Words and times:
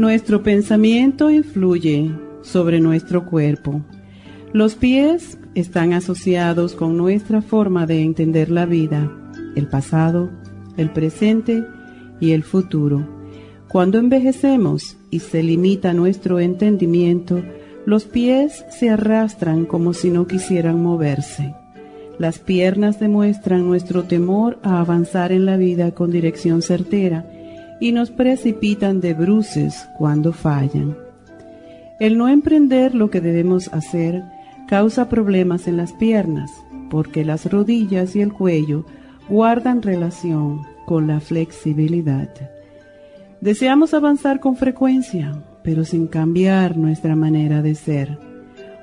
Nuestro 0.00 0.42
pensamiento 0.42 1.30
influye 1.30 2.10
sobre 2.40 2.80
nuestro 2.80 3.26
cuerpo. 3.26 3.82
Los 4.54 4.74
pies 4.74 5.36
están 5.54 5.92
asociados 5.92 6.74
con 6.74 6.96
nuestra 6.96 7.42
forma 7.42 7.84
de 7.84 8.00
entender 8.00 8.50
la 8.50 8.64
vida, 8.64 9.12
el 9.56 9.68
pasado, 9.68 10.30
el 10.78 10.88
presente 10.90 11.62
y 12.18 12.30
el 12.30 12.44
futuro. 12.44 13.06
Cuando 13.68 13.98
envejecemos 13.98 14.96
y 15.10 15.18
se 15.18 15.42
limita 15.42 15.92
nuestro 15.92 16.40
entendimiento, 16.40 17.42
los 17.84 18.04
pies 18.04 18.64
se 18.70 18.88
arrastran 18.88 19.66
como 19.66 19.92
si 19.92 20.08
no 20.08 20.26
quisieran 20.26 20.82
moverse. 20.82 21.54
Las 22.18 22.38
piernas 22.38 23.00
demuestran 23.00 23.66
nuestro 23.66 24.04
temor 24.04 24.60
a 24.62 24.80
avanzar 24.80 25.30
en 25.30 25.44
la 25.44 25.58
vida 25.58 25.90
con 25.90 26.10
dirección 26.10 26.62
certera 26.62 27.26
y 27.80 27.92
nos 27.92 28.10
precipitan 28.10 29.00
de 29.00 29.14
bruces 29.14 29.88
cuando 29.96 30.32
fallan. 30.32 30.96
El 31.98 32.16
no 32.16 32.28
emprender 32.28 32.94
lo 32.94 33.10
que 33.10 33.20
debemos 33.20 33.68
hacer 33.72 34.22
causa 34.68 35.08
problemas 35.08 35.66
en 35.66 35.76
las 35.76 35.92
piernas, 35.94 36.50
porque 36.90 37.24
las 37.24 37.50
rodillas 37.50 38.14
y 38.14 38.20
el 38.20 38.32
cuello 38.32 38.84
guardan 39.28 39.82
relación 39.82 40.62
con 40.86 41.06
la 41.06 41.20
flexibilidad. 41.20 42.28
Deseamos 43.40 43.94
avanzar 43.94 44.40
con 44.40 44.56
frecuencia, 44.56 45.42
pero 45.62 45.84
sin 45.84 46.06
cambiar 46.06 46.76
nuestra 46.76 47.16
manera 47.16 47.62
de 47.62 47.74
ser. 47.74 48.18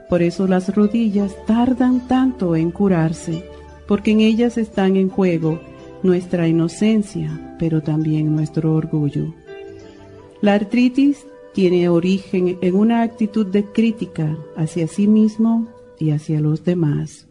Por 0.09 0.21
eso 0.21 0.47
las 0.47 0.73
rodillas 0.73 1.35
tardan 1.45 2.07
tanto 2.07 2.55
en 2.55 2.71
curarse, 2.71 3.43
porque 3.87 4.11
en 4.11 4.21
ellas 4.21 4.57
están 4.57 4.95
en 4.95 5.09
juego 5.09 5.59
nuestra 6.07 6.47
inocencia, 6.47 7.55
pero 7.59 7.83
también 7.83 8.35
nuestro 8.35 8.73
orgullo. 8.73 9.35
La 10.41 10.55
artritis 10.55 11.27
tiene 11.53 11.89
origen 11.89 12.57
en 12.61 12.75
una 12.75 13.01
actitud 13.01 13.45
de 13.45 13.65
crítica 13.65 14.37
hacia 14.55 14.87
sí 14.87 15.07
mismo 15.07 15.67
y 15.99 16.11
hacia 16.11 16.39
los 16.39 16.63
demás. 16.63 17.27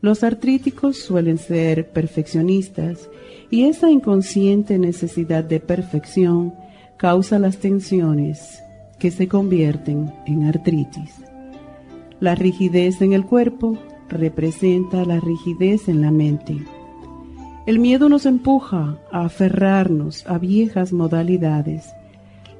Los 0.00 0.24
artríticos 0.24 0.98
suelen 0.98 1.38
ser 1.38 1.90
perfeccionistas 1.92 3.08
y 3.50 3.64
esa 3.64 3.90
inconsciente 3.90 4.78
necesidad 4.78 5.44
de 5.44 5.60
perfección 5.60 6.54
causa 6.96 7.38
las 7.38 7.58
tensiones 7.58 8.62
que 8.98 9.10
se 9.10 9.26
convierten 9.26 10.12
en 10.26 10.44
artritis. 10.44 11.14
La 12.20 12.34
rigidez 12.34 13.00
en 13.00 13.12
el 13.14 13.24
cuerpo 13.24 13.78
representa 14.08 15.04
la 15.04 15.18
rigidez 15.18 15.88
en 15.88 16.02
la 16.02 16.10
mente. 16.10 16.58
El 17.64 17.78
miedo 17.78 18.08
nos 18.08 18.26
empuja 18.26 18.98
a 19.12 19.24
aferrarnos 19.24 20.26
a 20.26 20.36
viejas 20.38 20.92
modalidades. 20.92 21.94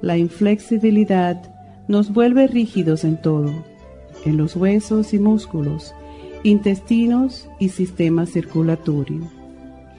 La 0.01 0.17
inflexibilidad 0.17 1.43
nos 1.89 2.13
vuelve 2.13 2.47
rígidos 2.47 3.03
en 3.03 3.21
todo, 3.21 3.51
en 4.25 4.37
los 4.37 4.55
huesos 4.55 5.13
y 5.13 5.19
músculos, 5.19 5.93
intestinos 6.45 7.49
y 7.59 7.71
sistema 7.71 8.27
circulatorio. 8.27 9.23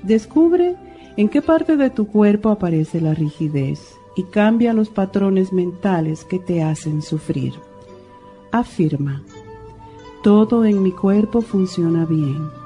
Descubre 0.03 0.75
en 1.17 1.27
qué 1.27 1.41
parte 1.41 1.75
de 1.75 1.89
tu 1.89 2.07
cuerpo 2.07 2.49
aparece 2.49 3.01
la 3.01 3.13
rigidez 3.13 3.97
y 4.15 4.23
cambia 4.23 4.71
los 4.71 4.87
patrones 4.87 5.51
mentales 5.51 6.23
que 6.23 6.39
te 6.39 6.63
hacen 6.63 7.01
sufrir. 7.01 7.51
Afirma, 8.53 9.21
todo 10.23 10.63
en 10.63 10.81
mi 10.81 10.93
cuerpo 10.93 11.41
funciona 11.41 12.05
bien 12.05 12.62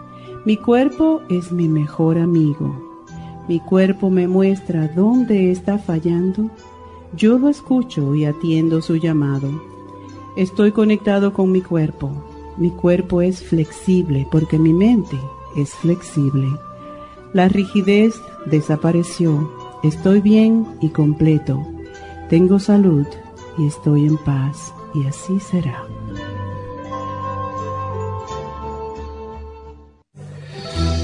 mi 0.48 0.56
cuerpo 0.56 1.22
es 1.28 1.52
mi 1.52 1.68
mejor 1.68 2.18
amigo. 2.18 2.74
Mi 3.50 3.60
cuerpo 3.60 4.10
me 4.10 4.30
muestra 4.30 4.88
dónde 4.88 5.52
está 5.52 5.78
fallando. 5.78 6.50
Yo 7.18 7.38
lo 7.38 7.50
escucho 7.50 8.16
y 8.16 8.24
atiendo 8.24 8.82
su 8.82 8.96
llamado. 8.96 9.50
Estoy 10.38 10.72
conectado 10.72 11.34
con 11.34 11.52
mi 11.52 11.60
cuerpo. 11.60 12.12
Mi 12.56 12.72
cuerpo 12.72 13.22
es 13.22 13.44
flexible 13.44 14.26
porque 14.32 14.58
mi 14.58 14.72
mente 14.72 15.20
es 15.58 15.72
flexible. 15.72 16.48
La 17.34 17.50
rigidez 17.50 18.16
desapareció. 18.46 19.52
Estoy 19.84 20.22
bien 20.22 20.66
y 20.80 20.92
completo. 20.92 21.62
Tengo 22.30 22.58
salud 22.60 23.06
y 23.58 23.68
estoy 23.68 24.06
en 24.06 24.16
paz. 24.16 24.74
Y 24.94 25.06
así 25.08 25.42
será. 25.42 25.84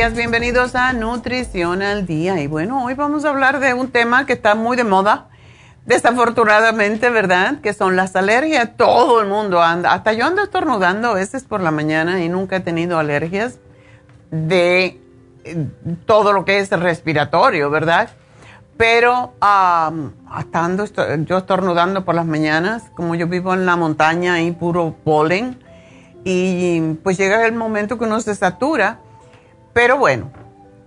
Días, 0.00 0.14
bienvenidos 0.14 0.76
a 0.76 0.94
Nutrición 0.94 1.82
al 1.82 2.06
Día. 2.06 2.40
Y 2.40 2.46
bueno, 2.46 2.86
hoy 2.86 2.94
vamos 2.94 3.26
a 3.26 3.28
hablar 3.28 3.60
de 3.60 3.74
un 3.74 3.90
tema 3.90 4.24
que 4.24 4.32
está 4.32 4.54
muy 4.54 4.74
de 4.74 4.82
moda, 4.82 5.28
desafortunadamente, 5.84 7.10
¿verdad? 7.10 7.60
Que 7.60 7.74
son 7.74 7.96
las 7.96 8.16
alergias. 8.16 8.78
Todo 8.78 9.20
el 9.20 9.28
mundo 9.28 9.60
anda, 9.60 9.92
hasta 9.92 10.14
yo 10.14 10.24
ando 10.24 10.42
estornudando 10.42 11.08
a 11.08 11.12
veces 11.12 11.44
por 11.44 11.60
la 11.60 11.70
mañana 11.70 12.24
y 12.24 12.30
nunca 12.30 12.56
he 12.56 12.60
tenido 12.60 12.98
alergias 12.98 13.58
de 14.30 14.98
eh, 15.44 15.66
todo 16.06 16.32
lo 16.32 16.46
que 16.46 16.60
es 16.60 16.70
respiratorio, 16.70 17.68
¿verdad? 17.68 18.08
pero 18.78 19.34
estando, 20.38 20.86
yo 21.26 21.36
estornudando 21.36 22.06
por 22.06 22.14
las 22.14 22.24
mañanas, 22.24 22.84
como 22.96 23.16
yo 23.16 23.26
vivo 23.26 23.52
en 23.52 23.66
la 23.66 23.76
montaña 23.76 24.40
y 24.40 24.52
puro 24.52 24.96
polen, 25.04 25.62
y 26.24 26.94
pues 27.02 27.18
llega 27.18 27.44
el 27.44 27.52
momento 27.52 27.98
que 27.98 28.04
uno 28.04 28.18
se 28.22 28.34
satura, 28.34 29.00
pero 29.72 29.98
bueno, 29.98 30.30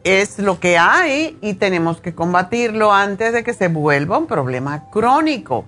es 0.03 0.39
lo 0.39 0.59
que 0.59 0.77
hay 0.77 1.37
y 1.41 1.53
tenemos 1.53 2.01
que 2.01 2.13
combatirlo 2.13 2.91
antes 2.93 3.33
de 3.33 3.43
que 3.43 3.53
se 3.53 3.69
vuelva 3.69 4.17
un 4.17 4.27
problema 4.27 4.89
crónico. 4.89 5.65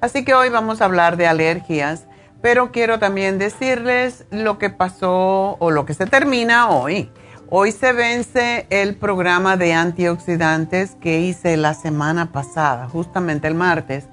Así 0.00 0.24
que 0.24 0.34
hoy 0.34 0.50
vamos 0.50 0.80
a 0.80 0.84
hablar 0.84 1.16
de 1.16 1.26
alergias, 1.26 2.06
pero 2.42 2.70
quiero 2.70 2.98
también 2.98 3.38
decirles 3.38 4.26
lo 4.30 4.58
que 4.58 4.70
pasó 4.70 5.56
o 5.58 5.70
lo 5.70 5.86
que 5.86 5.94
se 5.94 6.06
termina 6.06 6.68
hoy. 6.68 7.10
Hoy 7.50 7.72
se 7.72 7.94
vence 7.94 8.66
el 8.68 8.94
programa 8.94 9.56
de 9.56 9.72
antioxidantes 9.72 10.96
que 11.00 11.20
hice 11.20 11.56
la 11.56 11.72
semana 11.72 12.30
pasada, 12.30 12.88
justamente 12.88 13.48
el 13.48 13.54
martes. 13.54 14.04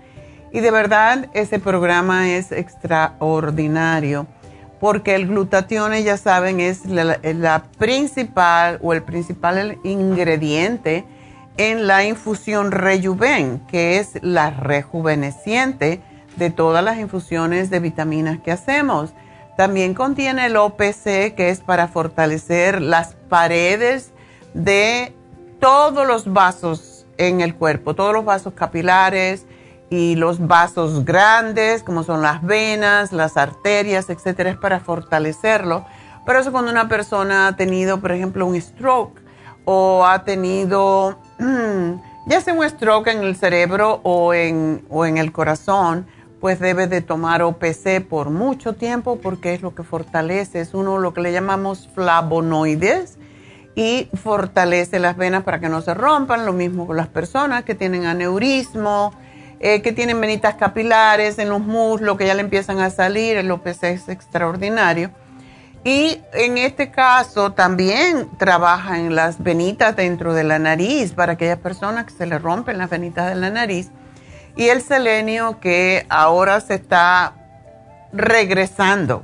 Y 0.53 0.61
de 0.61 0.71
verdad 0.71 1.29
ese 1.33 1.59
programa 1.59 2.29
es 2.29 2.53
extraordinario 2.53 4.25
porque 4.85 5.15
el 5.15 5.25
glutatión, 5.25 5.95
ya 5.95 6.15
saben, 6.15 6.59
es 6.59 6.85
la, 6.85 7.63
principal 7.79 8.77
o 8.83 8.93
el 8.93 9.01
principal 9.01 9.79
ingrediente 9.83 11.05
en 11.57 11.87
la 11.87 12.05
infusión 12.05 12.69
Rejuven, 12.71 13.65
que 13.67 13.97
es 13.97 14.19
la 14.21 14.51
rejuveneciente 14.51 16.01
de 16.35 16.51
todas 16.51 16.83
las 16.83 16.99
infusiones 16.99 17.71
de 17.71 17.79
vitaminas 17.79 18.37
que 18.41 18.51
hacemos. 18.51 19.15
También 19.57 19.95
contiene 19.95 20.45
el 20.45 20.55
OPC, 20.55 21.33
que 21.33 21.49
es 21.49 21.61
para 21.61 21.87
fortalecer 21.87 22.79
las 22.79 23.15
paredes 23.27 24.11
de 24.53 25.15
todos 25.59 26.05
los 26.05 26.31
vasos 26.31 27.07
en 27.17 27.41
el 27.41 27.55
cuerpo, 27.55 27.95
todos 27.95 28.13
los 28.13 28.23
vasos 28.23 28.53
capilares, 28.53 29.47
y 29.89 30.15
los 30.15 30.45
vasos 30.45 31.05
grandes, 31.05 31.83
como 31.83 32.03
son 32.03 32.21
las 32.21 32.43
venas, 32.43 33.11
las 33.11 33.37
arterias, 33.37 34.09
etcétera, 34.09 34.51
es 34.51 34.57
para 34.57 34.79
fortalecerlo. 34.79 35.85
Pero 36.25 36.39
eso 36.39 36.51
cuando 36.51 36.71
una 36.71 36.87
persona 36.87 37.47
ha 37.47 37.55
tenido, 37.55 37.99
por 38.01 38.11
ejemplo, 38.11 38.45
un 38.45 38.59
stroke 38.59 39.21
o 39.63 40.05
ha 40.05 40.23
tenido, 40.23 41.19
ya 42.27 42.41
sea 42.41 42.53
un 42.53 42.67
stroke 42.67 43.07
en 43.07 43.23
el 43.23 43.35
cerebro 43.35 43.99
o 44.03 44.33
en, 44.33 44.83
o 44.89 45.05
en 45.05 45.17
el 45.17 45.31
corazón, 45.31 46.07
pues 46.39 46.59
debe 46.59 46.87
de 46.87 47.01
tomar 47.01 47.41
OPC 47.41 48.05
por 48.07 48.29
mucho 48.29 48.73
tiempo 48.73 49.19
porque 49.21 49.53
es 49.53 49.61
lo 49.61 49.73
que 49.73 49.83
fortalece, 49.83 50.61
es 50.61 50.73
uno 50.73 50.97
lo 50.97 51.13
que 51.13 51.21
le 51.21 51.31
llamamos 51.31 51.89
flavonoides 51.93 53.17
y 53.75 54.09
fortalece 54.13 54.99
las 54.99 55.17
venas 55.17 55.43
para 55.43 55.59
que 55.59 55.69
no 55.69 55.81
se 55.81 55.93
rompan, 55.93 56.45
lo 56.45 56.53
mismo 56.53 56.87
con 56.87 56.97
las 56.97 57.07
personas 57.07 57.63
que 57.63 57.75
tienen 57.75 58.05
aneurismo, 58.05 59.13
eh, 59.59 59.81
que 59.81 59.91
tienen 59.91 60.19
venitas 60.19 60.55
capilares 60.55 61.39
en 61.39 61.49
los 61.49 61.61
muslos 61.61 62.17
que 62.17 62.25
ya 62.25 62.33
le 62.33 62.41
empiezan 62.41 62.79
a 62.79 62.89
salir, 62.89 63.37
el 63.37 63.49
OPC 63.51 63.83
es 63.83 64.09
extraordinario. 64.09 65.11
Y 65.83 66.19
en 66.33 66.57
este 66.57 66.89
caso 66.89 67.53
también 67.53 68.29
trabaja 68.39 68.97
en 68.97 69.13
las 69.13 69.43
venitas 69.43 69.95
dentro 69.95 70.33
de 70.33 70.43
la 70.43 70.57
nariz 70.57 71.13
para 71.13 71.33
aquellas 71.33 71.59
personas 71.59 72.05
que 72.05 72.13
se 72.13 72.25
le 72.25 72.39
rompen 72.39 72.79
las 72.79 72.89
venitas 72.89 73.29
de 73.29 73.35
la 73.35 73.51
nariz. 73.51 73.91
Y 74.55 74.69
el 74.69 74.81
selenio 74.81 75.59
que 75.59 76.07
ahora 76.09 76.59
se 76.59 76.73
está 76.73 77.33
regresando. 78.11 79.23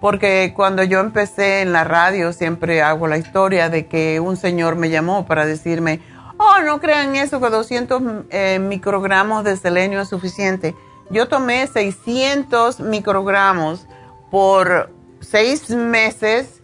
Porque 0.00 0.52
cuando 0.54 0.84
yo 0.84 1.00
empecé 1.00 1.62
en 1.62 1.72
la 1.72 1.82
radio 1.82 2.32
siempre 2.32 2.80
hago 2.82 3.08
la 3.08 3.18
historia 3.18 3.68
de 3.68 3.86
que 3.86 4.20
un 4.20 4.36
señor 4.36 4.76
me 4.76 4.90
llamó 4.90 5.26
para 5.26 5.46
decirme, 5.46 6.00
Oh, 6.38 6.62
no 6.64 6.80
crean 6.80 7.16
eso, 7.16 7.40
que 7.40 7.50
200 7.50 8.02
eh, 8.30 8.58
microgramos 8.60 9.42
de 9.42 9.56
selenio 9.56 10.00
es 10.00 10.08
suficiente. 10.08 10.76
Yo 11.10 11.26
tomé 11.26 11.66
600 11.66 12.80
microgramos 12.80 13.86
por 14.30 14.90
seis 15.20 15.68
meses 15.70 16.62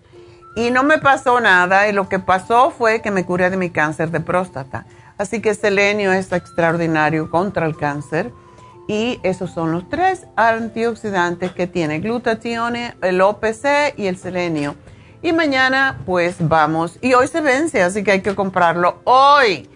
y 0.55 0.71
no 0.71 0.85
me 0.85 0.99
pasó 0.99 1.41
nada 1.41 1.89
y 1.89 1.93
lo 1.93 2.09
que 2.09 2.21
pasó 2.21 2.71
fue 2.71 3.03
que 3.03 3.11
me 3.11 3.25
curé 3.25 3.51
de 3.51 3.57
mi 3.57 3.71
cáncer 3.71 4.11
de 4.11 4.21
próstata. 4.21 4.87
Así 5.19 5.41
que 5.41 5.55
selenio 5.55 6.13
es 6.13 6.31
extraordinario 6.31 7.31
contra 7.31 7.67
el 7.67 7.77
cáncer 7.77 8.33
y 8.87 9.19
esos 9.23 9.51
son 9.51 9.73
los 9.73 9.89
tres 9.89 10.27
antioxidantes 10.37 11.53
que 11.53 11.67
tiene 11.67 11.99
glutatione, 11.99 12.95
el 13.03 13.21
OPC 13.21 13.95
y 13.97 14.07
el 14.07 14.19
selenio. 14.19 14.77
Y 15.25 15.33
mañana 15.33 16.01
pues 16.05 16.37
vamos, 16.39 16.99
y 17.01 17.15
hoy 17.15 17.29
se 17.29 17.41
vence, 17.41 17.83
así 17.83 18.05
que 18.05 18.11
hay 18.11 18.21
que 18.21 18.35
comprarlo 18.35 19.01
hoy. 19.05 19.71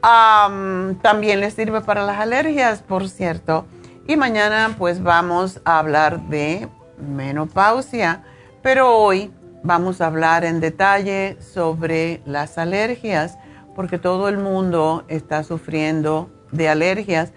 también 0.00 1.40
le 1.40 1.50
sirve 1.50 1.82
para 1.82 2.06
las 2.06 2.18
alergias, 2.18 2.80
por 2.80 3.10
cierto. 3.10 3.66
Y 4.08 4.16
mañana 4.16 4.74
pues 4.78 5.02
vamos 5.02 5.60
a 5.66 5.78
hablar 5.78 6.22
de 6.28 6.70
menopausia, 6.96 8.24
pero 8.62 8.96
hoy 8.96 9.30
vamos 9.62 10.00
a 10.00 10.06
hablar 10.06 10.42
en 10.42 10.60
detalle 10.60 11.36
sobre 11.38 12.22
las 12.24 12.56
alergias, 12.56 13.36
porque 13.76 13.98
todo 13.98 14.30
el 14.30 14.38
mundo 14.38 15.04
está 15.08 15.44
sufriendo 15.44 16.30
de 16.50 16.70
alergias. 16.70 17.34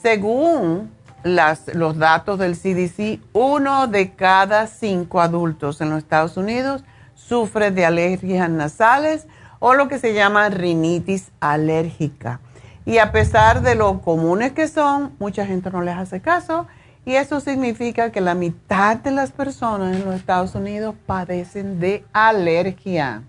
Según 0.00 0.90
los 1.22 1.98
datos 1.98 2.38
del 2.38 2.56
CDC, 2.56 3.20
uno 3.34 3.88
de 3.88 4.14
cada 4.14 4.66
cinco 4.66 5.20
adultos 5.20 5.82
en 5.82 5.90
los 5.90 5.98
Estados 5.98 6.38
Unidos 6.38 6.82
sufre 7.30 7.70
de 7.70 7.86
alergias 7.86 8.50
nasales 8.50 9.28
o 9.60 9.74
lo 9.74 9.86
que 9.86 10.00
se 10.00 10.14
llama 10.14 10.48
rinitis 10.48 11.30
alérgica. 11.38 12.40
Y 12.84 12.98
a 12.98 13.12
pesar 13.12 13.62
de 13.62 13.76
lo 13.76 14.00
comunes 14.00 14.50
que 14.50 14.66
son, 14.66 15.12
mucha 15.20 15.46
gente 15.46 15.70
no 15.70 15.80
les 15.80 15.96
hace 15.96 16.20
caso 16.20 16.66
y 17.04 17.14
eso 17.14 17.38
significa 17.38 18.10
que 18.10 18.20
la 18.20 18.34
mitad 18.34 18.96
de 18.96 19.12
las 19.12 19.30
personas 19.30 19.96
en 19.96 20.04
los 20.04 20.16
Estados 20.16 20.56
Unidos 20.56 20.96
padecen 21.06 21.78
de 21.78 22.04
alergia. 22.12 23.22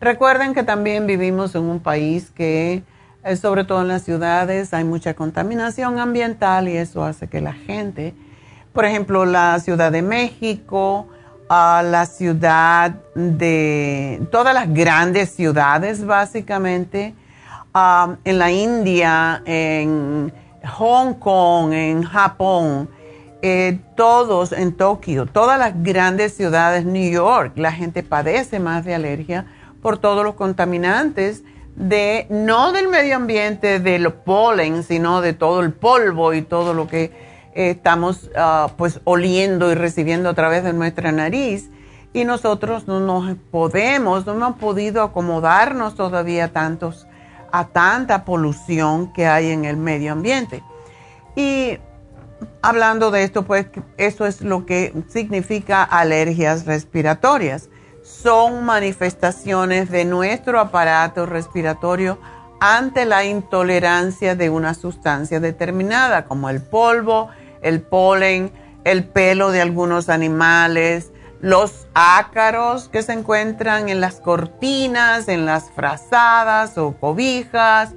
Recuerden 0.00 0.54
que 0.54 0.62
también 0.62 1.06
vivimos 1.06 1.54
en 1.54 1.64
un 1.64 1.80
país 1.80 2.30
que, 2.30 2.82
eh, 3.24 3.36
sobre 3.36 3.64
todo 3.64 3.82
en 3.82 3.88
las 3.88 4.04
ciudades, 4.04 4.72
hay 4.72 4.84
mucha 4.84 5.12
contaminación 5.12 5.98
ambiental 5.98 6.66
y 6.66 6.78
eso 6.78 7.04
hace 7.04 7.28
que 7.28 7.42
la 7.42 7.52
gente, 7.52 8.14
por 8.72 8.86
ejemplo, 8.86 9.26
la 9.26 9.60
Ciudad 9.60 9.92
de 9.92 10.00
México, 10.00 11.08
a 11.56 11.84
la 11.84 12.06
ciudad 12.06 12.96
de 13.14 14.26
todas 14.32 14.52
las 14.54 14.74
grandes 14.74 15.30
ciudades 15.30 16.04
básicamente, 16.04 17.14
um, 17.72 18.16
en 18.24 18.38
la 18.40 18.50
India, 18.50 19.40
en 19.44 20.32
Hong 20.66 21.14
Kong, 21.14 21.72
en 21.72 22.02
Japón, 22.02 22.88
eh, 23.40 23.78
todos 23.94 24.50
en 24.50 24.72
Tokio, 24.72 25.26
todas 25.26 25.56
las 25.56 25.80
grandes 25.80 26.34
ciudades, 26.34 26.84
New 26.84 27.08
York, 27.08 27.52
la 27.54 27.70
gente 27.70 28.02
padece 28.02 28.58
más 28.58 28.84
de 28.84 28.96
alergia 28.96 29.46
por 29.80 29.98
todos 29.98 30.24
los 30.24 30.34
contaminantes 30.34 31.44
de, 31.76 32.26
no 32.30 32.72
del 32.72 32.88
medio 32.88 33.14
ambiente, 33.14 33.78
del 33.78 34.12
polen, 34.12 34.82
sino 34.82 35.20
de 35.20 35.34
todo 35.34 35.60
el 35.60 35.72
polvo 35.72 36.34
y 36.34 36.42
todo 36.42 36.74
lo 36.74 36.88
que 36.88 37.12
estamos 37.54 38.30
ah, 38.36 38.68
pues 38.76 39.00
oliendo 39.04 39.70
y 39.70 39.74
recibiendo 39.74 40.28
a 40.28 40.34
través 40.34 40.64
de 40.64 40.72
nuestra 40.72 41.12
nariz 41.12 41.70
y 42.12 42.24
nosotros 42.24 42.86
no 42.86 43.00
nos 43.00 43.36
podemos, 43.50 44.24
no 44.26 44.32
hemos 44.32 44.56
podido 44.56 45.02
acomodarnos 45.02 45.96
todavía 45.96 46.52
tantos, 46.52 47.06
a 47.50 47.66
tanta 47.66 48.24
polución 48.24 49.12
que 49.12 49.26
hay 49.26 49.50
en 49.50 49.64
el 49.64 49.76
medio 49.76 50.12
ambiente. 50.12 50.62
Y 51.34 51.78
hablando 52.62 53.10
de 53.10 53.24
esto, 53.24 53.44
pues 53.44 53.66
eso 53.96 54.26
es 54.26 54.40
lo 54.42 54.64
que 54.64 54.94
significa 55.08 55.82
alergias 55.82 56.66
respiratorias. 56.66 57.68
Son 58.02 58.64
manifestaciones 58.64 59.90
de 59.90 60.04
nuestro 60.04 60.60
aparato 60.60 61.26
respiratorio 61.26 62.18
ante 62.60 63.04
la 63.06 63.24
intolerancia 63.24 64.36
de 64.36 64.50
una 64.50 64.74
sustancia 64.74 65.40
determinada, 65.40 66.26
como 66.26 66.48
el 66.48 66.62
polvo, 66.62 67.28
el 67.64 67.82
polen, 67.82 68.52
el 68.84 69.04
pelo 69.04 69.50
de 69.50 69.60
algunos 69.60 70.08
animales, 70.08 71.10
los 71.40 71.88
ácaros 71.94 72.88
que 72.88 73.02
se 73.02 73.12
encuentran 73.12 73.88
en 73.88 74.00
las 74.00 74.20
cortinas, 74.20 75.28
en 75.28 75.44
las 75.44 75.70
frazadas 75.72 76.78
o 76.78 76.92
cobijas, 76.92 77.92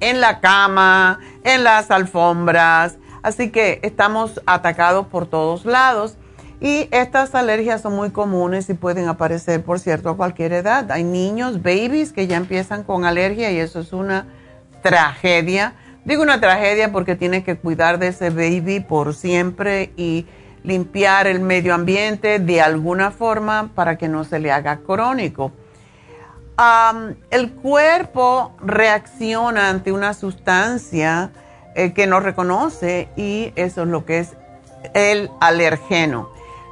en 0.00 0.20
la 0.20 0.40
cama, 0.40 1.18
en 1.44 1.64
las 1.64 1.90
alfombras. 1.90 2.98
Así 3.22 3.50
que 3.50 3.80
estamos 3.82 4.40
atacados 4.46 5.06
por 5.06 5.26
todos 5.26 5.64
lados 5.64 6.16
y 6.60 6.88
estas 6.92 7.34
alergias 7.34 7.82
son 7.82 7.96
muy 7.96 8.10
comunes 8.10 8.70
y 8.70 8.74
pueden 8.74 9.08
aparecer, 9.08 9.64
por 9.64 9.80
cierto, 9.80 10.10
a 10.10 10.16
cualquier 10.16 10.52
edad. 10.52 10.88
Hay 10.92 11.02
niños, 11.02 11.60
babies, 11.60 12.12
que 12.12 12.28
ya 12.28 12.36
empiezan 12.36 12.84
con 12.84 13.04
alergia 13.04 13.50
y 13.50 13.58
eso 13.58 13.80
es 13.80 13.92
una 13.92 14.26
tragedia. 14.80 15.74
Digo 16.04 16.22
una 16.22 16.40
tragedia 16.40 16.90
porque 16.90 17.14
tiene 17.14 17.44
que 17.44 17.56
cuidar 17.56 17.98
de 18.00 18.08
ese 18.08 18.30
baby 18.30 18.80
por 18.80 19.14
siempre 19.14 19.92
y 19.96 20.26
limpiar 20.64 21.28
el 21.28 21.40
medio 21.40 21.74
ambiente 21.74 22.40
de 22.40 22.60
alguna 22.60 23.12
forma 23.12 23.70
para 23.74 23.96
que 23.96 24.08
no 24.08 24.24
se 24.24 24.40
le 24.40 24.50
haga 24.50 24.78
crónico. 24.78 25.52
el 27.30 27.52
cuerpo 27.52 28.52
reacciona 28.60 29.68
ante 29.68 29.92
una 29.92 30.12
sustancia 30.14 31.30
eh, 31.74 31.92
que 31.92 32.06
no 32.06 32.20
reconoce 32.20 33.08
y 33.16 33.52
eso 33.56 33.82
es 33.82 33.88
lo 33.88 34.04
que 34.04 34.18
es 34.18 34.36
el 34.94 35.30
alergeno. 35.40 36.30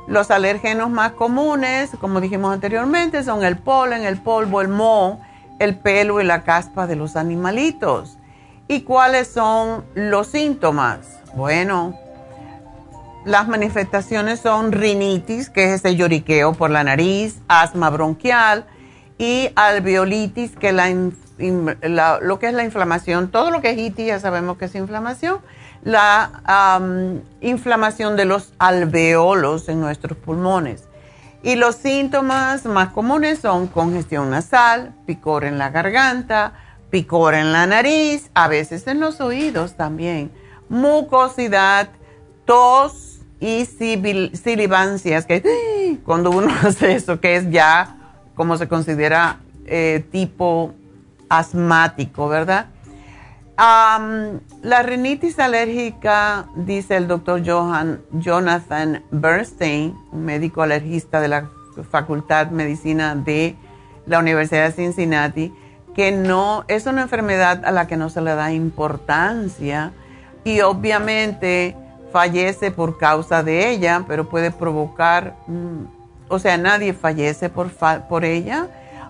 Los 0.08 0.32
alergenos 0.32 0.90
más 0.90 1.12
comunes, 1.12 1.90
como 2.00 2.20
dijimos 2.20 2.52
anteriormente, 2.52 3.22
son 3.22 3.44
el 3.44 3.56
polen, 3.58 4.02
el 4.02 4.20
polvo, 4.20 4.60
el 4.60 4.68
moho, 4.68 5.20
el 5.60 5.76
pelo 5.76 6.20
y 6.20 6.24
la 6.24 6.42
caspa 6.42 6.88
de 6.88 6.96
los 6.96 7.14
animalitos. 7.14 8.18
¿Y 8.70 8.82
cuáles 8.82 9.26
son 9.26 9.84
los 9.96 10.28
síntomas? 10.28 11.00
Bueno, 11.34 11.98
las 13.24 13.48
manifestaciones 13.48 14.38
son 14.38 14.70
rinitis, 14.70 15.50
que 15.50 15.64
es 15.64 15.80
ese 15.80 15.96
lloriqueo 15.96 16.52
por 16.52 16.70
la 16.70 16.84
nariz, 16.84 17.40
asma 17.48 17.90
bronquial 17.90 18.66
y 19.18 19.50
alveolitis, 19.56 20.54
que 20.54 20.70
la, 20.70 20.88
lo 22.22 22.38
que 22.38 22.46
es 22.46 22.54
la 22.54 22.62
inflamación, 22.62 23.32
todo 23.32 23.50
lo 23.50 23.60
que 23.60 23.70
es 23.70 23.78
itis 23.78 24.06
ya 24.06 24.20
sabemos 24.20 24.56
que 24.56 24.66
es 24.66 24.74
inflamación, 24.76 25.38
la 25.82 26.30
inflamación 27.40 28.14
de 28.14 28.24
los 28.24 28.52
alveolos 28.60 29.68
en 29.68 29.80
nuestros 29.80 30.16
pulmones. 30.16 30.84
Y 31.42 31.56
los 31.56 31.74
síntomas 31.74 32.66
más 32.66 32.90
comunes 32.90 33.40
son 33.40 33.66
congestión 33.66 34.30
nasal, 34.30 34.94
picor 35.06 35.42
en 35.42 35.58
la 35.58 35.70
garganta, 35.70 36.52
picor 36.90 37.34
en 37.34 37.52
la 37.52 37.66
nariz, 37.66 38.30
a 38.34 38.48
veces 38.48 38.86
en 38.86 39.00
los 39.00 39.20
oídos 39.20 39.76
también, 39.76 40.30
mucosidad, 40.68 41.88
tos, 42.44 43.10
y 43.40 43.64
silivancias, 43.64 45.24
que 45.26 45.98
cuando 46.04 46.30
uno 46.30 46.52
hace 46.62 46.94
eso, 46.94 47.20
que 47.20 47.36
es 47.36 47.50
ya 47.50 47.96
como 48.34 48.56
se 48.56 48.68
considera 48.68 49.40
eh, 49.66 50.04
tipo 50.12 50.74
asmático, 51.28 52.28
¿verdad? 52.28 52.66
la 54.62 54.82
rinitis 54.82 55.38
alérgica, 55.38 56.46
dice 56.56 56.96
el 56.96 57.06
doctor 57.06 57.42
Johan, 57.44 58.00
Jonathan 58.12 59.04
Bernstein, 59.10 59.94
un 60.12 60.24
médico 60.24 60.62
alergista 60.62 61.20
de 61.20 61.28
la 61.28 61.50
Facultad 61.90 62.46
de 62.46 62.54
Medicina 62.54 63.14
de 63.14 63.56
la 64.06 64.18
Universidad 64.18 64.64
de 64.64 64.72
Cincinnati, 64.72 65.52
que 65.94 66.12
no 66.12 66.64
es 66.68 66.86
una 66.86 67.02
enfermedad 67.02 67.64
a 67.64 67.72
la 67.72 67.86
que 67.86 67.96
no 67.96 68.10
se 68.10 68.20
le 68.20 68.34
da 68.34 68.52
importancia 68.52 69.92
y 70.44 70.60
obviamente 70.60 71.76
fallece 72.12 72.70
por 72.70 72.98
causa 72.98 73.42
de 73.42 73.70
ella, 73.70 74.04
pero 74.06 74.28
puede 74.28 74.50
provocar, 74.50 75.34
mm, 75.46 75.84
o 76.28 76.38
sea, 76.38 76.56
nadie 76.56 76.92
fallece 76.92 77.48
por, 77.48 77.70
por 78.08 78.24
ella. 78.24 78.68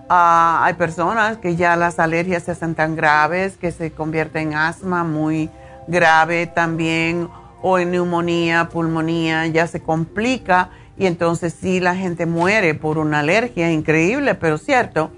Ah, 0.09 0.61
hay 0.65 0.73
personas 0.73 1.37
que 1.37 1.55
ya 1.55 1.75
las 1.75 1.99
alergias 1.99 2.43
se 2.43 2.51
hacen 2.51 2.75
tan 2.75 2.95
graves 2.95 3.57
que 3.57 3.71
se 3.71 3.91
convierte 3.91 4.39
en 4.39 4.53
asma 4.53 5.03
muy 5.03 5.49
grave 5.87 6.47
también 6.47 7.29
o 7.61 7.79
en 7.79 7.91
neumonía, 7.91 8.69
pulmonía, 8.69 9.47
ya 9.47 9.67
se 9.67 9.81
complica 9.81 10.69
y 10.97 11.05
entonces 11.05 11.55
sí 11.59 11.79
la 11.79 11.95
gente 11.95 12.25
muere 12.25 12.73
por 12.73 12.97
una 12.97 13.19
alergia 13.19 13.71
increíble, 13.71 14.35
pero 14.35 14.57
cierto. 14.57 15.11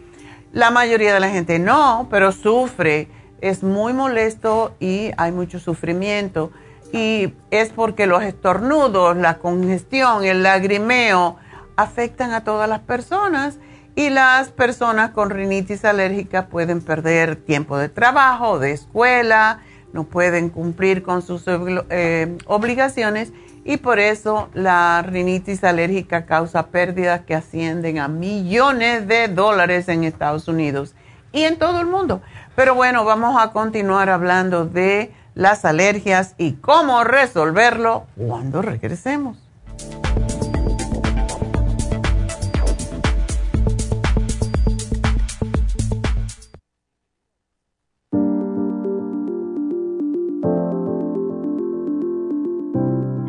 La 0.53 0.69
mayoría 0.69 1.15
de 1.15 1.19
la 1.19 1.29
gente 1.29 1.57
no, 1.57 2.07
pero 2.11 2.31
sufre, 2.31 3.07
es 3.41 3.63
muy 3.63 3.91
molesto 3.91 4.75
y 4.79 5.09
hay 5.17 5.31
mucho 5.31 5.59
sufrimiento. 5.59 6.51
Y 6.91 7.33
es 7.49 7.69
porque 7.69 8.05
los 8.05 8.21
estornudos, 8.21 9.17
la 9.17 9.39
congestión, 9.39 10.23
el 10.23 10.43
lagrimeo 10.43 11.37
afectan 11.75 12.33
a 12.33 12.43
todas 12.43 12.69
las 12.69 12.81
personas. 12.81 13.57
Y 13.95 14.11
las 14.11 14.49
personas 14.49 15.09
con 15.09 15.31
rinitis 15.31 15.85
alérgica 15.85 16.45
pueden 16.45 16.81
perder 16.81 17.35
tiempo 17.35 17.75
de 17.77 17.89
trabajo, 17.89 18.59
de 18.59 18.73
escuela, 18.73 19.59
no 19.91 20.03
pueden 20.03 20.49
cumplir 20.49 21.01
con 21.01 21.23
sus 21.23 21.45
eh, 21.47 22.37
obligaciones 22.45 23.33
y 23.65 23.77
por 23.77 23.99
eso 23.99 24.49
la 24.53 25.01
rinitis 25.01 25.63
alérgica 25.63 26.25
causa 26.25 26.67
pérdidas 26.67 27.21
que 27.21 27.35
ascienden 27.35 27.99
a 27.99 28.07
millones 28.07 29.07
de 29.07 29.27
dólares 29.27 29.87
en 29.89 30.03
Estados 30.03 30.47
Unidos 30.47 30.95
y 31.31 31.43
en 31.43 31.57
todo 31.57 31.79
el 31.79 31.87
mundo. 31.87 32.21
Pero 32.55 32.75
bueno, 32.75 33.05
vamos 33.05 33.41
a 33.41 33.51
continuar 33.51 34.09
hablando 34.09 34.65
de 34.65 35.13
las 35.35 35.65
alergias 35.65 36.35
y 36.37 36.53
cómo 36.53 37.03
resolverlo 37.03 38.05
cuando 38.15 38.61
regresemos. 38.61 39.42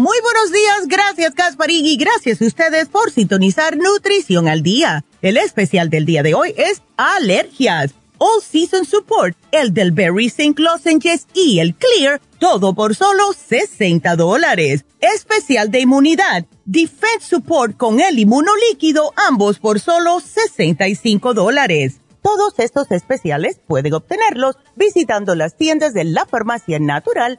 Muy 0.00 0.16
buenos 0.22 0.50
días, 0.50 0.88
gracias 0.88 1.34
Gasparín 1.34 1.84
y 1.84 1.98
gracias 1.98 2.40
a 2.40 2.46
ustedes 2.46 2.88
por 2.88 3.10
sintonizar 3.10 3.76
Nutrición 3.76 4.48
al 4.48 4.62
Día. 4.62 5.04
El 5.20 5.36
especial 5.36 5.90
del 5.90 6.06
día 6.06 6.22
de 6.22 6.32
hoy 6.32 6.54
es 6.56 6.80
alergias. 6.96 7.92
All 8.16 8.40
Season 8.40 8.86
Support, 8.86 9.36
el 9.52 9.74
del 9.74 9.92
Berry 9.92 10.28
St. 10.28 10.54
Lozenges 10.56 11.26
y 11.34 11.58
el 11.58 11.74
Clear 11.74 12.18
todo 12.38 12.72
por 12.72 12.94
solo 12.94 13.34
60 13.34 14.16
dólares. 14.16 14.86
Especial 15.00 15.70
de 15.70 15.80
inmunidad, 15.80 16.46
Defense 16.64 17.26
Support 17.28 17.76
con 17.76 18.00
el 18.00 18.18
inmunolíquido, 18.18 19.12
ambos 19.28 19.58
por 19.58 19.80
solo 19.80 20.20
65 20.20 21.34
dólares. 21.34 22.00
Todos 22.22 22.58
estos 22.58 22.90
especiales 22.90 23.60
pueden 23.66 23.92
obtenerlos 23.92 24.56
visitando 24.76 25.34
las 25.34 25.58
tiendas 25.58 25.92
de 25.92 26.04
la 26.04 26.24
farmacia 26.24 26.78
natural 26.78 27.38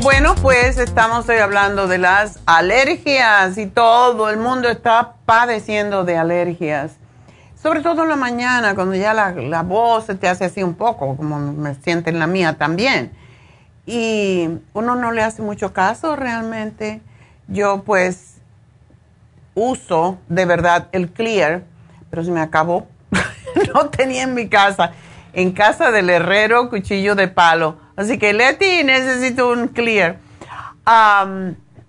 Bueno, 0.00 0.34
pues 0.40 0.78
estamos 0.78 1.28
hoy 1.28 1.36
hablando 1.36 1.86
de 1.86 1.98
las 1.98 2.40
alergias 2.46 3.58
y 3.58 3.66
todo 3.66 4.30
el 4.30 4.36
mundo 4.36 4.68
está 4.68 5.14
padeciendo 5.24 6.04
de 6.04 6.16
alergias. 6.16 6.92
Sobre 7.60 7.80
todo 7.80 8.04
en 8.04 8.08
la 8.08 8.16
mañana, 8.16 8.74
cuando 8.74 8.94
ya 8.94 9.14
la, 9.14 9.62
voz 9.62 10.06
se 10.06 10.14
te 10.14 10.28
hace 10.28 10.44
así 10.44 10.62
un 10.62 10.74
poco, 10.74 11.16
como 11.16 11.38
me 11.38 11.74
siente 11.74 12.10
en 12.10 12.18
la 12.18 12.26
mía 12.26 12.54
también. 12.54 13.12
Y 13.86 14.48
uno 14.74 14.94
no 14.94 15.12
le 15.12 15.22
hace 15.22 15.42
mucho 15.42 15.72
caso 15.72 16.14
realmente. 16.14 17.00
Yo 17.48 17.82
pues 17.84 18.27
uso 19.58 20.18
de 20.28 20.44
verdad 20.44 20.88
el 20.92 21.10
clear, 21.10 21.64
pero 22.10 22.24
se 22.24 22.30
me 22.30 22.40
acabó. 22.40 22.86
no 23.74 23.88
tenía 23.90 24.22
en 24.22 24.34
mi 24.34 24.48
casa. 24.48 24.92
En 25.32 25.52
casa 25.52 25.90
del 25.90 26.08
herrero, 26.10 26.70
cuchillo 26.70 27.14
de 27.14 27.28
palo 27.28 27.76
Así 27.96 28.16
que 28.16 28.32
Leti, 28.32 28.84
necesito 28.84 29.50
un 29.50 29.68
clear. 29.68 30.18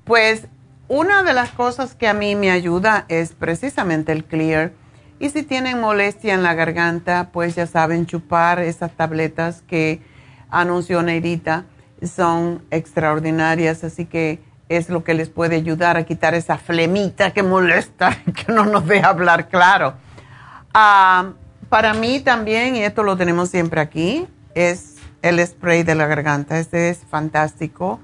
pues 0.03 0.47
una 0.87 1.21
de 1.21 1.33
las 1.33 1.51
cosas 1.51 1.93
que 1.93 2.07
a 2.07 2.15
mí 2.15 2.35
me 2.35 2.49
ayuda 2.49 3.05
es 3.09 3.33
precisamente 3.33 4.11
el 4.11 4.25
clear. 4.25 4.71
Y 5.19 5.29
si 5.29 5.43
tienen 5.43 5.79
molestia 5.79 6.33
en 6.33 6.41
la 6.41 6.55
garganta, 6.55 7.29
pues 7.31 7.53
ya 7.53 7.67
saben 7.67 8.07
chupar 8.07 8.59
esas 8.59 8.91
tabletas 8.93 9.61
que 9.67 10.01
anunció 10.49 11.03
Neidita. 11.03 11.65
Son 12.01 12.63
extraordinarias, 12.71 13.83
así 13.83 14.05
que 14.05 14.39
es 14.69 14.89
lo 14.89 15.03
que 15.03 15.15
les 15.15 15.29
puede 15.29 15.55
ayudar 15.55 15.97
a 15.97 16.03
quitar 16.03 16.35
esa 16.35 16.57
flemita 16.57 17.31
que 17.31 17.43
molesta, 17.43 18.17
que 18.45 18.53
no 18.53 18.65
nos 18.65 18.85
deja 18.85 19.09
hablar 19.09 19.49
claro. 19.49 19.95
para 20.71 21.93
mí 21.95 22.19
también, 22.19 22.75
y 22.75 22.83
esto 22.83 23.03
lo 23.03 23.17
tenemos 23.17 23.49
siempre 23.49 23.81
aquí, 23.81 24.27
es 24.53 24.95
el 25.21 25.45
spray 25.45 25.83
de 25.83 25.95
la 25.95 26.07
garganta. 26.07 26.59
Este 26.59 26.89
es 26.89 26.99
fantástico. 26.99 27.99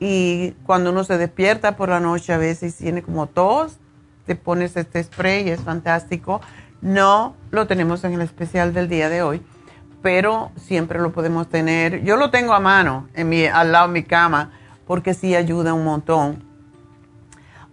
Y 0.00 0.52
cuando 0.64 0.90
uno 0.90 1.04
se 1.04 1.18
despierta 1.18 1.76
por 1.76 1.88
la 1.88 2.00
noche, 2.00 2.32
a 2.32 2.38
veces 2.38 2.76
tiene 2.76 3.02
como 3.02 3.26
tos, 3.26 3.78
te 4.26 4.36
pones 4.36 4.76
este 4.76 5.02
spray 5.02 5.48
y 5.48 5.50
es 5.50 5.60
fantástico. 5.60 6.40
No 6.80 7.34
lo 7.50 7.66
tenemos 7.66 8.04
en 8.04 8.14
el 8.14 8.20
especial 8.20 8.72
del 8.72 8.88
día 8.88 9.08
de 9.08 9.22
hoy, 9.22 9.42
pero 10.00 10.52
siempre 10.56 11.00
lo 11.00 11.12
podemos 11.12 11.48
tener. 11.48 12.04
Yo 12.04 12.16
lo 12.16 12.30
tengo 12.30 12.54
a 12.54 12.60
mano, 12.60 13.08
en 13.14 13.28
mi, 13.28 13.46
al 13.46 13.72
lado 13.72 13.88
de 13.88 13.94
mi 13.94 14.02
cama, 14.04 14.52
porque 14.88 15.12
sí 15.12 15.36
ayuda 15.36 15.74
un 15.74 15.84
montón. 15.84 16.42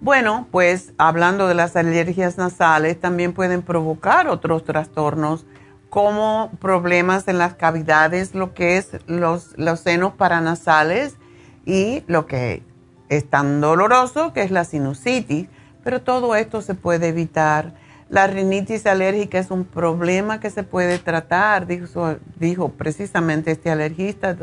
Bueno, 0.02 0.48
pues 0.52 0.94
hablando 0.98 1.48
de 1.48 1.56
las 1.56 1.78
alergias 1.78 2.38
nasales, 2.38 3.00
también 3.00 3.32
pueden 3.32 3.62
provocar 3.62 4.28
otros 4.28 4.66
trastornos 4.66 5.46
como 5.90 6.52
problemas 6.60 7.30
en 7.30 7.38
las 7.38 7.56
cavidades, 7.56 8.36
lo 8.36 8.54
que 8.54 8.76
es 8.76 8.98
los, 9.08 9.58
los 9.58 9.80
senos 9.80 10.14
paranasales 10.14 11.16
y 11.66 12.04
lo 12.08 12.28
que 12.28 12.64
es 13.08 13.30
tan 13.30 13.62
doloroso, 13.62 14.34
que 14.34 14.42
es 14.42 14.52
la 14.52 14.66
sinusitis. 14.66 15.48
Pero 15.86 16.02
todo 16.02 16.36
esto 16.36 16.62
se 16.62 16.76
puede 16.76 17.08
evitar. 17.08 17.76
La 18.10 18.28
rinitis 18.28 18.86
alérgica 18.86 19.40
es 19.40 19.52
un 19.52 19.64
problema 19.64 20.42
que 20.42 20.50
se 20.50 20.64
puede 20.64 21.00
tratar, 21.00 21.66
dijo, 21.66 22.18
dijo 22.38 22.70
precisamente 22.74 23.52
este 23.52 23.72
alergista, 23.72 24.36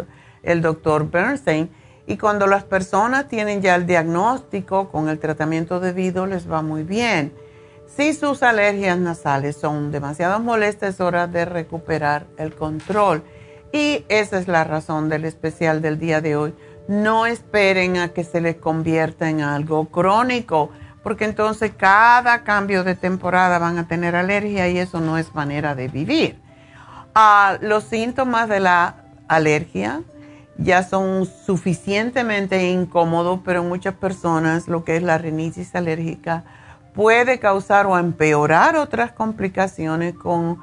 el 0.43 0.63
doctor 0.63 1.11
Bernstein. 1.11 1.69
Y 2.07 2.17
cuando 2.17 2.47
las 2.47 2.65
personas 2.65 3.29
tienen 3.29 3.63
ya 3.63 3.75
el 3.75 3.87
diagnóstico 3.87 4.89
con 4.89 5.09
el 5.09 5.19
tratamiento 5.19 5.81
debido, 5.81 6.27
les 6.27 6.51
va 6.51 6.63
muy 6.63 6.83
bien. 6.83 7.33
Si 7.87 8.15
sus 8.15 8.43
alergias 8.43 8.99
nasales 8.99 9.57
son 9.57 9.93
demasiado 9.93 10.41
molestas, 10.41 10.95
es 10.95 11.01
hora 11.01 11.27
de 11.27 11.45
recuperar 11.45 12.27
el 12.39 12.55
control. 12.55 13.23
Y 13.73 14.05
esa 14.09 14.39
es 14.39 14.49
la 14.49 14.65
razón 14.65 15.09
del 15.09 15.25
especial 15.25 15.81
del 15.83 15.99
día 15.99 16.21
de 16.21 16.37
hoy. 16.37 16.55
No 16.89 17.27
esperen 17.27 17.97
a 17.99 18.09
que 18.09 18.25
se 18.25 18.41
les 18.41 18.57
convierta 18.57 19.29
en 19.29 19.43
algo 19.43 19.87
crónico, 19.87 20.71
porque 21.03 21.25
entonces 21.25 21.73
cada 21.77 22.45
cambio 22.45 22.83
de 22.83 22.95
temporada 22.95 23.59
van 23.59 23.79
a 23.79 23.87
tener 23.87 24.17
alergia 24.17 24.69
y 24.69 24.79
eso 24.79 25.01
no 25.01 25.19
es 25.19 25.35
manera 25.35 25.75
de 25.75 25.89
vivir. 25.89 26.41
Ah, 27.15 27.59
los 27.61 27.85
síntomas 27.85 28.49
de 28.49 28.61
la 28.61 29.05
alergia 29.29 30.03
ya 30.59 30.83
son 30.83 31.27
suficientemente 31.27 32.71
incómodos, 32.71 33.41
pero 33.45 33.63
en 33.63 33.69
muchas 33.69 33.95
personas 33.95 34.69
lo 34.69 34.85
que 34.85 34.97
es 34.97 35.03
la 35.03 35.19
rinitis 35.19 35.75
alérgica 35.75 36.45
puede 36.95 37.39
causar 37.39 37.87
o 37.87 37.99
empeorar 37.99 38.77
otras 38.77 39.13
complicaciones 39.13 40.15
con, 40.15 40.59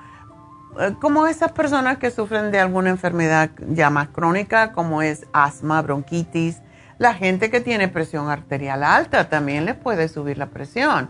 eh, 0.79 0.93
como 1.01 1.27
esas 1.27 1.51
personas 1.51 1.97
que 1.97 2.11
sufren 2.11 2.51
de 2.51 2.59
alguna 2.59 2.89
enfermedad 2.89 3.49
ya 3.69 3.89
más 3.89 4.09
crónica, 4.09 4.71
como 4.71 5.01
es 5.01 5.25
asma, 5.33 5.81
bronquitis. 5.81 6.61
La 6.97 7.13
gente 7.13 7.49
que 7.49 7.61
tiene 7.61 7.87
presión 7.87 8.29
arterial 8.29 8.83
alta 8.83 9.29
también 9.29 9.65
les 9.65 9.75
puede 9.75 10.07
subir 10.07 10.37
la 10.37 10.47
presión. 10.47 11.09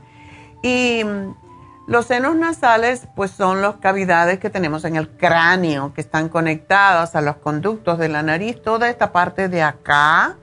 Y 0.61 1.03
los 1.89 2.05
senos 2.05 2.35
nasales, 2.35 3.07
pues 3.15 3.31
son 3.31 3.63
las 3.63 3.77
cavidades 3.77 4.37
que 4.37 4.51
tenemos 4.51 4.85
en 4.85 4.95
el 4.95 5.09
cráneo, 5.09 5.91
que 5.95 6.01
están 6.01 6.29
conectadas 6.29 7.15
a 7.15 7.21
los 7.21 7.37
conductos 7.37 7.97
de 7.97 8.09
la 8.09 8.21
nariz. 8.21 8.61
Toda 8.61 8.91
esta 8.91 9.11
parte 9.11 9.49
de 9.49 9.63
acá, 9.63 10.37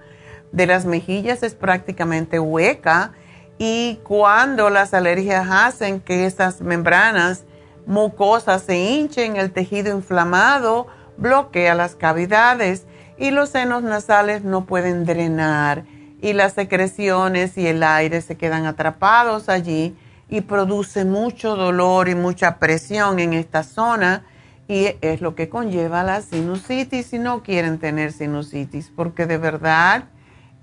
de 0.51 0.67
las 0.67 0.87
mejillas, 0.87 1.45
es 1.45 1.55
prácticamente 1.55 2.41
hueca 2.41 3.13
y 3.59 4.01
cuando 4.03 4.71
las 4.71 4.93
alergias 4.93 5.47
hacen 5.49 6.01
que 6.01 6.27
esas 6.27 6.63
membranas 6.63 7.45
mucosas 7.87 8.63
se 8.63 8.79
hinchen, 8.79 9.37
el 9.37 9.53
tejido 9.53 9.95
inflamado 9.97 10.89
bloquea 11.17 11.77
las 11.77 11.95
cavidades 11.95 12.87
y 13.19 13.31
los 13.31 13.51
senos 13.51 13.85
nasales 13.85 14.43
no 14.43 14.67
pueden 14.67 15.05
drenar 15.05 15.85
y 16.21 16.33
las 16.33 16.55
secreciones 16.55 17.57
y 17.57 17.69
el 17.69 17.85
aire 17.85 18.21
se 18.21 18.37
quedan 18.37 18.67
atrapados 18.67 19.49
allí 19.49 19.97
y 20.29 20.41
produce 20.43 21.05
mucho 21.05 21.57
dolor 21.57 22.09
y 22.09 22.15
mucha 22.15 22.59
presión 22.59 23.19
en 23.19 23.33
esta 23.33 23.63
zona 23.63 24.25
y 24.69 24.97
es 25.01 25.21
lo 25.21 25.35
que 25.35 25.49
conlleva 25.49 26.03
la 26.03 26.23
sinusitis 26.23 27.07
si 27.07 27.19
no 27.19 27.43
quieren 27.43 27.79
tener 27.79 28.13
sinusitis 28.13 28.91
porque 28.95 29.27
de 29.27 29.39
verdad 29.39 30.05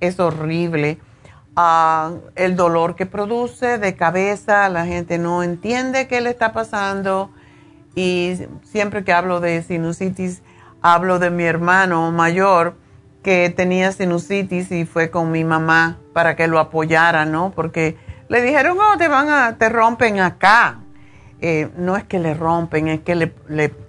es 0.02 0.20
horrible 0.20 1.00
el 2.36 2.56
dolor 2.56 2.96
que 2.96 3.06
produce 3.06 3.78
de 3.78 3.96
cabeza, 3.96 4.68
la 4.70 4.86
gente 4.86 5.18
no 5.18 5.44
entiende 5.44 6.08
qué 6.08 6.20
le 6.22 6.32
está 6.32 6.52
pasando 6.52 7.30
y 7.96 8.38
siempre 8.64 9.04
que 9.04 9.14
hablo 9.14 9.40
de 9.40 9.62
sinusitis, 9.62 10.42
hablo 10.82 11.20
de 11.20 11.30
mi 11.30 11.44
hermano 11.44 12.12
mayor 12.12 12.76
que 13.22 13.54
tenía 13.56 13.92
sinusitis 13.92 14.72
y 14.72 14.86
fue 14.86 15.12
con 15.12 15.32
mi 15.32 15.44
mamá 15.44 16.00
para 16.12 16.36
que 16.36 16.48
lo 16.48 16.60
apoyara, 16.60 17.26
¿no? 17.26 17.52
Porque 17.56 17.98
le 18.28 18.42
dijeron, 18.42 18.78
oh, 18.80 18.98
te 18.98 19.08
van 19.08 19.30
a, 19.30 19.58
te 19.58 19.70
rompen 19.70 20.20
acá. 20.20 20.80
Eh, 21.42 21.70
no 21.76 21.98
es 21.98 22.06
que 22.06 22.20
le 22.20 22.34
rompen, 22.34 22.88
es 22.88 23.02
que 23.02 23.16
le, 23.16 23.34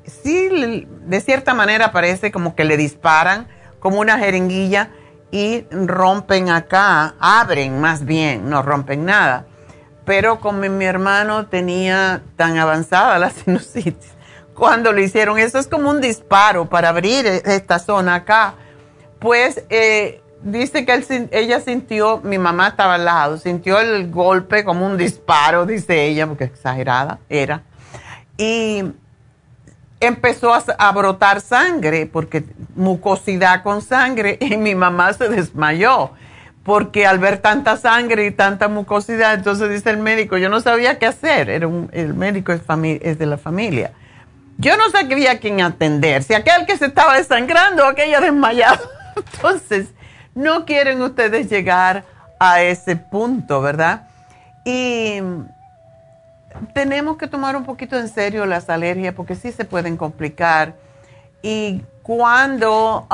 sí, 0.07 0.87
de 1.07 1.21
cierta 1.21 1.55
manera 1.55 1.93
parece 1.93 2.33
como 2.33 2.57
que 2.57 2.65
le 2.65 2.77
disparan, 2.77 3.47
como 3.79 4.01
una 4.01 4.19
jeringuilla 4.19 4.91
y 5.31 5.65
rompen 5.71 6.51
acá, 6.51 7.15
abren 7.21 7.81
más 7.81 8.05
bien, 8.05 8.51
no 8.51 8.63
rompen 8.63 9.05
nada. 9.05 9.47
Pero 10.05 10.41
como 10.41 10.69
mi 10.69 10.85
hermano 10.85 11.47
tenía 11.47 12.23
tan 12.37 12.59
avanzada 12.59 13.21
la 13.21 13.31
sinusitis, 13.31 14.15
cuando 14.55 14.93
le 14.93 15.03
hicieron 15.03 15.39
eso 15.39 15.59
es 15.59 15.69
como 15.69 15.91
un 15.91 16.01
disparo 16.01 16.69
para 16.69 16.89
abrir 16.89 17.27
e-, 17.27 17.43
esta 17.45 17.79
zona 17.79 18.17
acá, 18.17 18.55
pues 19.21 19.65
eh, 19.71 20.23
dice 20.45 20.85
que 20.85 21.29
ella 21.33 21.61
sintió, 21.61 22.21
mi 22.23 22.39
mamá 22.39 22.69
estaba 22.69 22.95
al 22.95 23.05
lado, 23.05 23.39
sintió 23.39 23.81
el 23.81 24.11
golpe 24.11 24.63
como 24.63 24.87
un 24.87 24.97
disparo, 24.97 25.67
dice 25.67 26.05
ella, 26.05 26.27
porque 26.27 26.45
exagerada 26.45 27.19
era. 27.29 27.63
Y 28.37 28.85
empezó 30.01 30.53
a, 30.55 30.93
brotar 30.93 31.41
sangre, 31.41 32.07
porque 32.07 32.45
mucosidad 32.77 33.63
con 33.63 33.81
sangre, 33.81 34.37
y 34.41 34.57
mi 34.57 34.75
mamá 34.75 35.13
se 35.15 35.29
desmayó, 35.29 36.11
porque 36.63 37.07
al 37.07 37.19
ver 37.19 37.39
tanta 37.39 37.77
sangre 37.77 38.27
y 38.27 38.31
tanta 38.31 38.69
mucosidad, 38.69 39.35
entonces 39.35 39.71
dice 39.71 39.91
el 39.91 39.99
médico, 39.99 40.37
yo 40.37 40.51
no 40.51 40.61
sabía 40.61 40.99
qué 40.99 41.07
hacer, 41.07 41.49
era 41.49 41.69
el 41.93 42.15
médico 42.15 42.53
es, 42.53 43.19
de 43.19 43.27
la 43.27 43.39
familia. 43.39 43.93
yo 44.59 44.77
no 44.77 44.91
sabía 44.91 45.41
quién 45.41 45.63
atender, 45.63 46.23
si 46.23 46.35
aquel 46.35 46.67
que 46.67 46.77
se 46.77 46.87
estaba 46.87 47.17
desangrando 47.17 47.85
o 47.85 47.87
aquella 47.87 48.21
desmayada. 48.21 48.81
Entonces, 49.35 49.94
no 50.35 50.65
quieren 50.65 51.01
ustedes 51.03 51.49
llegar 51.49 52.05
a 52.39 52.63
ese 52.63 52.97
punto, 52.97 53.61
¿verdad? 53.61 54.09
Y 54.65 55.19
tenemos 56.73 57.17
que 57.17 57.27
tomar 57.27 57.57
un 57.57 57.65
poquito 57.65 57.99
en 57.99 58.09
serio 58.09 58.47
las 58.47 58.69
alergias 58.71 59.15
porque 59.15 59.35
sí 59.35 59.53
se 59.53 59.65
pueden 59.65 59.97
complicar. 59.97 60.75
Y 61.43 61.83
cuando 62.03 63.07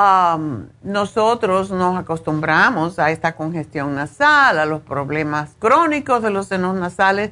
nosotros 0.83 1.71
nos 1.71 1.99
acostumbramos 1.99 2.99
a 2.99 3.11
esta 3.11 3.35
congestión 3.35 3.95
nasal, 3.95 4.59
a 4.59 4.67
los 4.67 4.83
problemas 4.83 5.51
crónicos 5.59 6.23
de 6.23 6.31
los 6.31 6.47
senos 6.47 6.77
nasales, 6.77 7.31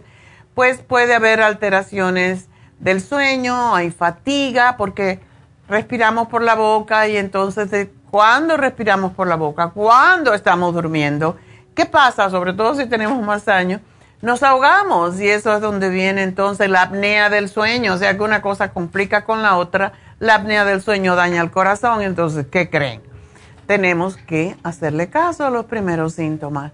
pues 0.55 0.79
puede 0.79 1.15
haber 1.15 1.41
alteraciones 1.41 2.49
del 2.81 3.01
sueño, 3.01 3.75
hay 3.75 3.91
fatiga 3.91 4.77
porque 4.77 5.21
respiramos 5.69 6.29
por 6.29 6.43
la 6.43 6.55
boca 6.55 7.07
y 7.09 7.17
entonces 7.17 7.89
cuando 8.11 8.57
respiramos 8.57 9.13
por 9.13 9.27
la 9.27 9.37
boca, 9.37 9.71
cuando 9.71 10.35
estamos 10.35 10.75
durmiendo, 10.75 11.37
¿qué 11.75 11.87
pasa? 11.87 12.31
Sobre 12.31 12.53
todo 12.53 12.75
si 12.75 12.87
tenemos 12.87 13.23
más 13.23 13.49
años, 13.49 13.81
nos 14.21 14.43
ahogamos 14.43 15.21
y 15.21 15.29
eso 15.29 15.55
es 15.55 15.61
donde 15.61 15.91
viene 15.91 16.23
entonces 16.23 16.69
la 16.69 16.83
apnea 16.83 17.31
del 17.31 17.49
sueño, 17.49 17.95
o 17.95 17.99
sea 17.99 18.17
que 18.17 18.23
una 18.23 18.43
cosa 18.43 18.73
complica 18.73 19.25
con 19.25 19.43
la 19.43 19.57
otra, 19.57 19.93
la 20.19 20.37
apnea 20.37 20.65
del 20.65 20.83
sueño 20.83 21.15
daña 21.15 21.41
el 21.41 21.51
corazón, 21.51 22.03
entonces, 22.03 22.47
¿qué 22.51 22.69
creen? 22.69 23.03
Tenemos 23.67 24.17
que 24.17 24.57
hacerle 24.65 25.09
caso 25.09 25.47
a 25.47 25.51
los 25.51 25.67
primeros 25.67 26.15
síntomas. 26.15 26.73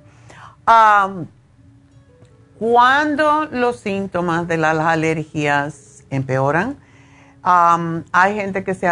cuando 2.59 3.47
los 3.47 3.81
síntomas 3.81 4.49
de 4.49 4.57
las 4.57 4.79
alergias 4.79 6.05
empeoran, 6.09 6.79
hay 7.43 8.35
gente 8.37 8.65
que 8.65 8.75
se, 8.75 8.89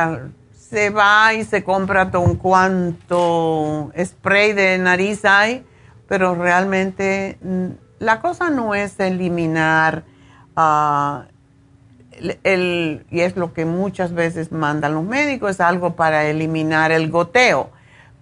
se 0.73 0.89
va 0.89 1.35
y 1.35 1.45
se 1.45 1.63
compra 1.63 2.11
todo 2.11 2.39
cuanto 2.39 3.93
spray 4.03 4.55
de 4.55 4.79
nariz 4.79 5.23
hay, 5.27 5.67
pero 6.09 6.35
realmente 6.35 7.37
mm, 7.43 7.67
la 7.99 8.21
cosa 8.21 8.49
no 8.49 8.75
es 8.75 8.99
eliminar 8.99 10.05
uh, 10.57 11.25
el, 12.43 13.05
y 13.11 13.21
es 13.21 13.37
lo 13.37 13.53
que 13.53 13.67
muchas 13.67 14.15
veces 14.15 14.51
mandan 14.51 14.95
los 14.95 15.05
médicos, 15.05 15.51
es 15.51 15.61
algo 15.61 15.95
para 15.95 16.25
eliminar 16.25 16.91
el 16.91 17.11
goteo. 17.11 17.69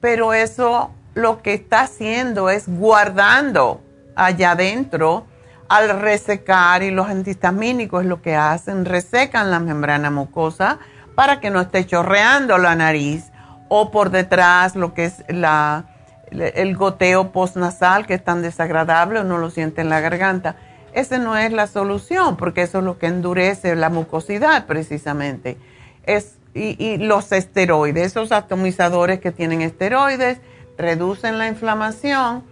Pero 0.00 0.34
eso 0.34 0.90
lo 1.14 1.42
que 1.42 1.54
está 1.54 1.82
haciendo 1.82 2.50
es 2.50 2.64
guardando 2.66 3.80
allá 4.16 4.52
adentro 4.52 5.24
al 5.68 6.00
resecar 6.00 6.82
y 6.82 6.90
los 6.90 7.06
antihistamínicos 7.06 8.04
lo 8.06 8.20
que 8.22 8.34
hacen, 8.34 8.86
resecan 8.86 9.52
la 9.52 9.60
membrana 9.60 10.10
mucosa 10.10 10.80
para 11.20 11.38
que 11.38 11.50
no 11.50 11.60
esté 11.60 11.84
chorreando 11.84 12.56
la 12.56 12.74
nariz 12.74 13.30
o 13.68 13.90
por 13.90 14.08
detrás 14.08 14.74
lo 14.74 14.94
que 14.94 15.04
es 15.04 15.22
la, 15.28 15.84
el 16.30 16.74
goteo 16.76 17.30
postnasal 17.30 18.06
que 18.06 18.14
es 18.14 18.24
tan 18.24 18.40
desagradable, 18.40 19.20
uno 19.20 19.36
lo 19.36 19.50
siente 19.50 19.82
en 19.82 19.90
la 19.90 20.00
garganta 20.00 20.56
esa 20.92 21.18
no 21.18 21.36
es 21.36 21.52
la 21.52 21.66
solución, 21.66 22.36
porque 22.36 22.62
eso 22.62 22.78
es 22.78 22.84
lo 22.84 22.98
que 22.98 23.06
endurece 23.06 23.76
la 23.76 23.90
mucosidad 23.90 24.66
precisamente. 24.66 25.56
Es, 26.04 26.36
y, 26.54 26.96
los 26.98 27.30
esteroides, 27.32 28.06
esos 28.06 28.32
atomizadores 28.32 29.20
que 29.20 29.30
tienen 29.30 29.62
esteroides, 29.62 30.40
reducen 30.76 31.38
la 31.38 31.46
inflamación, 31.46 32.42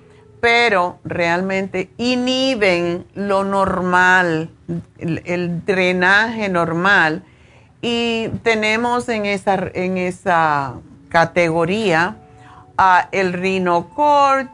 pero 0.41 0.99
realmente 1.05 1.91
inhiben 1.97 3.07
lo 3.15 3.43
normal, 3.43 4.51
el, 4.99 5.65
drenaje 5.65 6.49
normal. 6.49 7.25
Y 7.81 8.29
tenemos 8.43 9.09
en 9.09 9.27
esa, 9.27 9.57
en 9.75 9.99
esa 9.99 10.75
categoría 11.09 12.17
el 13.13 13.33
Rhinocort, 13.33 14.51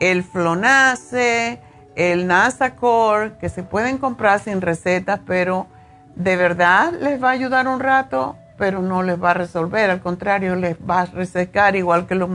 el 0.00 0.22
Flonace, 0.22 1.60
el 1.96 2.26
Nasacor, 2.26 3.38
que 3.38 3.48
se 3.48 3.62
pueden 3.62 3.98
comprar 3.98 4.40
sin 4.40 4.60
recetas, 4.60 5.20
pero 5.26 5.66
de 6.14 6.36
verdad 6.36 6.92
les 7.00 7.22
va 7.22 7.28
a 7.28 7.32
ayudar 7.32 7.66
un 7.68 7.80
rato, 7.80 8.36
pero 8.56 8.82
no 8.82 9.02
les 9.02 9.22
va 9.22 9.30
a 9.30 9.34
resolver, 9.34 9.90
al 9.90 10.00
contrario, 10.00 10.56
les 10.56 10.76
va 10.76 11.02
a 11.02 11.06
resecar 11.06 11.76
igual 11.76 12.06
que 12.06 12.14
los, 12.14 12.30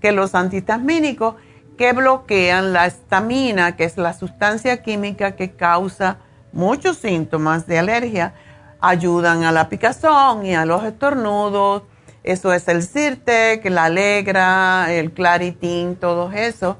que 0.00 0.12
los 0.12 0.34
antihistamínicos 0.34 1.34
que 1.76 1.92
bloquean 1.92 2.72
la 2.72 2.86
estamina, 2.86 3.76
que 3.76 3.84
es 3.84 3.96
la 3.98 4.12
sustancia 4.12 4.82
química 4.82 5.32
que 5.32 5.52
causa 5.52 6.18
muchos 6.52 6.98
síntomas 6.98 7.66
de 7.66 7.78
alergia, 7.78 8.34
ayudan 8.80 9.44
a 9.44 9.52
la 9.52 9.68
picazón 9.68 10.44
y 10.46 10.54
a 10.54 10.64
los 10.64 10.84
estornudos. 10.84 11.82
Eso 12.22 12.52
es 12.52 12.66
el 12.68 12.82
Sirtec, 12.82 13.64
la 13.66 13.84
Alegra, 13.84 14.92
el 14.92 15.12
Claritin, 15.12 15.96
todo 15.96 16.32
eso. 16.32 16.76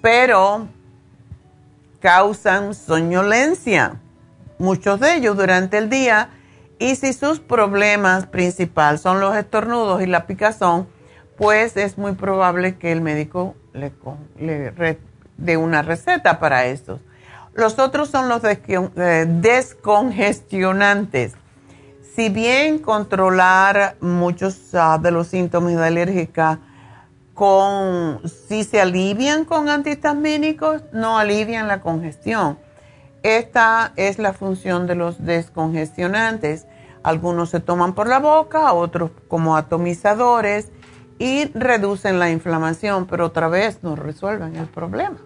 Pero 0.00 0.68
causan 2.00 2.74
soñolencia, 2.74 4.00
muchos 4.58 5.00
de 5.00 5.14
ellos 5.14 5.36
durante 5.36 5.78
el 5.78 5.88
día, 5.88 6.30
y 6.78 6.96
si 6.96 7.12
sus 7.12 7.38
problemas 7.38 8.26
principales 8.26 9.00
son 9.00 9.20
los 9.20 9.36
estornudos 9.36 10.02
y 10.02 10.06
la 10.06 10.26
picazón, 10.26 10.88
pues 11.36 11.76
es 11.76 11.96
muy 11.96 12.12
probable 12.12 12.76
que 12.76 12.90
el 12.90 13.00
médico 13.00 13.54
le, 13.72 13.92
dé 15.36 15.56
una 15.56 15.82
receta 15.82 16.40
para 16.40 16.66
estos. 16.66 17.00
Los 17.54 17.78
otros 17.78 18.08
son 18.08 18.28
los 18.28 18.42
eh, 18.44 19.26
descongestionantes. 19.28 21.34
Si 22.14 22.30
bien 22.30 22.78
controlar 22.78 23.96
muchos 24.00 24.74
ah, 24.74 24.98
de 25.00 25.10
los 25.10 25.28
síntomas 25.28 25.76
de 25.76 25.84
alérgica 25.84 26.58
con, 27.34 28.20
si 28.28 28.64
se 28.64 28.80
alivian 28.80 29.44
con 29.44 29.68
antihistamínicos, 29.68 30.82
no 30.92 31.18
alivian 31.18 31.68
la 31.68 31.80
congestión. 31.80 32.58
Esta 33.22 33.92
es 33.96 34.18
la 34.18 34.32
función 34.32 34.86
de 34.86 34.94
los 34.94 35.24
descongestionantes. 35.24 36.66
Algunos 37.02 37.50
se 37.50 37.60
toman 37.60 37.94
por 37.94 38.08
la 38.08 38.18
boca, 38.18 38.72
otros 38.72 39.10
como 39.28 39.56
atomizadores 39.56 40.70
y 41.18 41.46
reducen 41.54 42.18
la 42.18 42.30
inflamación, 42.30 43.06
pero 43.06 43.26
otra 43.26 43.48
vez 43.48 43.82
no 43.82 43.96
resuelven 43.96 44.56
el 44.56 44.66
problema. 44.66 45.18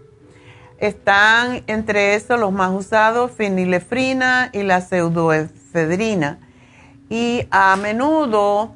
Están 0.78 1.62
entre 1.66 2.14
estos 2.14 2.38
los 2.38 2.52
más 2.52 2.70
usados, 2.72 3.32
fenilefrina 3.32 4.50
y 4.52 4.62
la 4.62 4.80
pseudoefedrina. 4.80 6.38
Y 7.08 7.46
a 7.50 7.76
menudo 7.76 8.74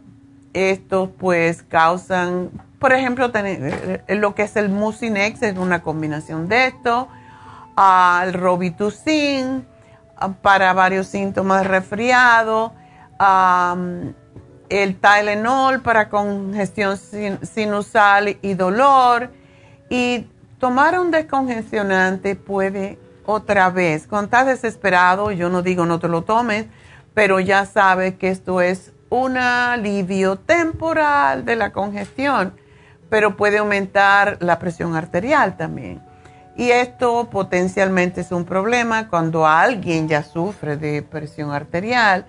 estos 0.53 1.11
pues 1.19 1.63
causan 1.63 2.51
por 2.81 2.95
ejemplo, 2.95 3.31
eh, 3.35 4.03
lo 4.09 4.35
que 4.35 4.45
es 4.45 4.57
el 4.57 4.71
Mucinex 4.71 5.43
es 5.43 5.59
una 5.59 5.83
combinación 5.83 6.49
de 6.49 6.69
esto, 6.69 7.09
el 7.77 8.33
Robitussin 8.33 9.67
para 10.41 10.73
varios 10.73 11.07
síntomas 11.07 11.63
de 11.63 11.69
resfriado, 11.69 12.73
el 14.71 14.97
Tylenol 14.97 15.83
para 15.83 16.09
congestión 16.09 16.97
sinusal 16.97 18.39
y 18.41 18.55
dolor. 18.55 19.31
Y 19.91 20.27
tomar 20.61 21.01
un 21.01 21.11
descongestionante 21.11 22.37
puede 22.37 23.01
otra 23.27 23.71
vez, 23.71 24.07
cuando 24.07 24.27
estás 24.27 24.47
desesperado, 24.47 25.33
yo 25.33 25.49
no 25.49 25.63
digo 25.63 25.87
no 25.87 25.99
te 25.99 26.07
lo 26.07 26.23
tomes, 26.23 26.67
pero 27.15 27.41
ya 27.41 27.67
sabes 27.67 28.15
que 28.15 28.29
esto 28.29 28.61
es 28.61 28.93
un 29.09 29.37
alivio 29.37 30.37
temporal 30.37 31.45
de 31.45 31.57
la 31.57 31.73
congestión 31.73 32.55
pero 33.11 33.37
puede 33.37 33.59
aumentar 33.59 34.39
la 34.41 34.59
presión 34.59 34.97
arterial 34.97 35.57
también. 35.57 36.01
Y 36.57 36.71
esto 36.71 37.29
potencialmente 37.31 38.23
es 38.23 38.33
un 38.33 38.45
problema 38.45 39.09
cuando 39.09 39.47
alguien 39.47 40.09
ya 40.09 40.23
sufre 40.23 40.77
de 40.77 41.03
presión 41.03 41.51
arterial, 41.51 42.27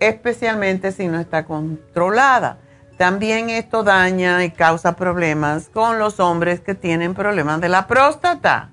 especialmente 0.00 0.92
si 0.92 1.08
no 1.08 1.18
está 1.20 1.44
controlada. 1.44 2.58
También 2.96 3.50
esto 3.50 3.82
daña 3.82 4.42
y 4.44 4.50
causa 4.50 4.96
problemas 4.96 5.68
con 5.68 5.98
los 5.98 6.18
hombres 6.18 6.60
que 6.60 6.74
tienen 6.74 7.14
problemas 7.14 7.60
de 7.60 7.68
la 7.68 7.86
próstata. 7.86 8.70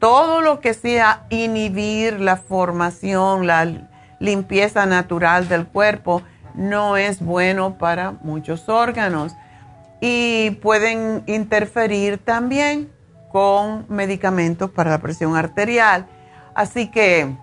Todo 0.00 0.40
lo 0.40 0.58
que 0.58 0.74
sea 0.74 1.26
inhibir 1.30 2.18
la 2.18 2.36
formación, 2.36 3.46
la 3.46 3.88
limpieza 4.18 4.84
natural 4.86 5.48
del 5.48 5.66
cuerpo, 5.66 6.22
no 6.54 6.96
es 6.96 7.20
bueno 7.20 7.78
para 7.78 8.12
muchos 8.22 8.68
órganos 8.68 9.34
y 10.00 10.50
pueden 10.62 11.22
interferir 11.26 12.18
también 12.18 12.90
con 13.30 13.86
medicamentos 13.88 14.70
para 14.70 14.90
la 14.90 14.98
presión 14.98 15.36
arterial. 15.36 16.06
Así 16.54 16.90
que 16.90 17.34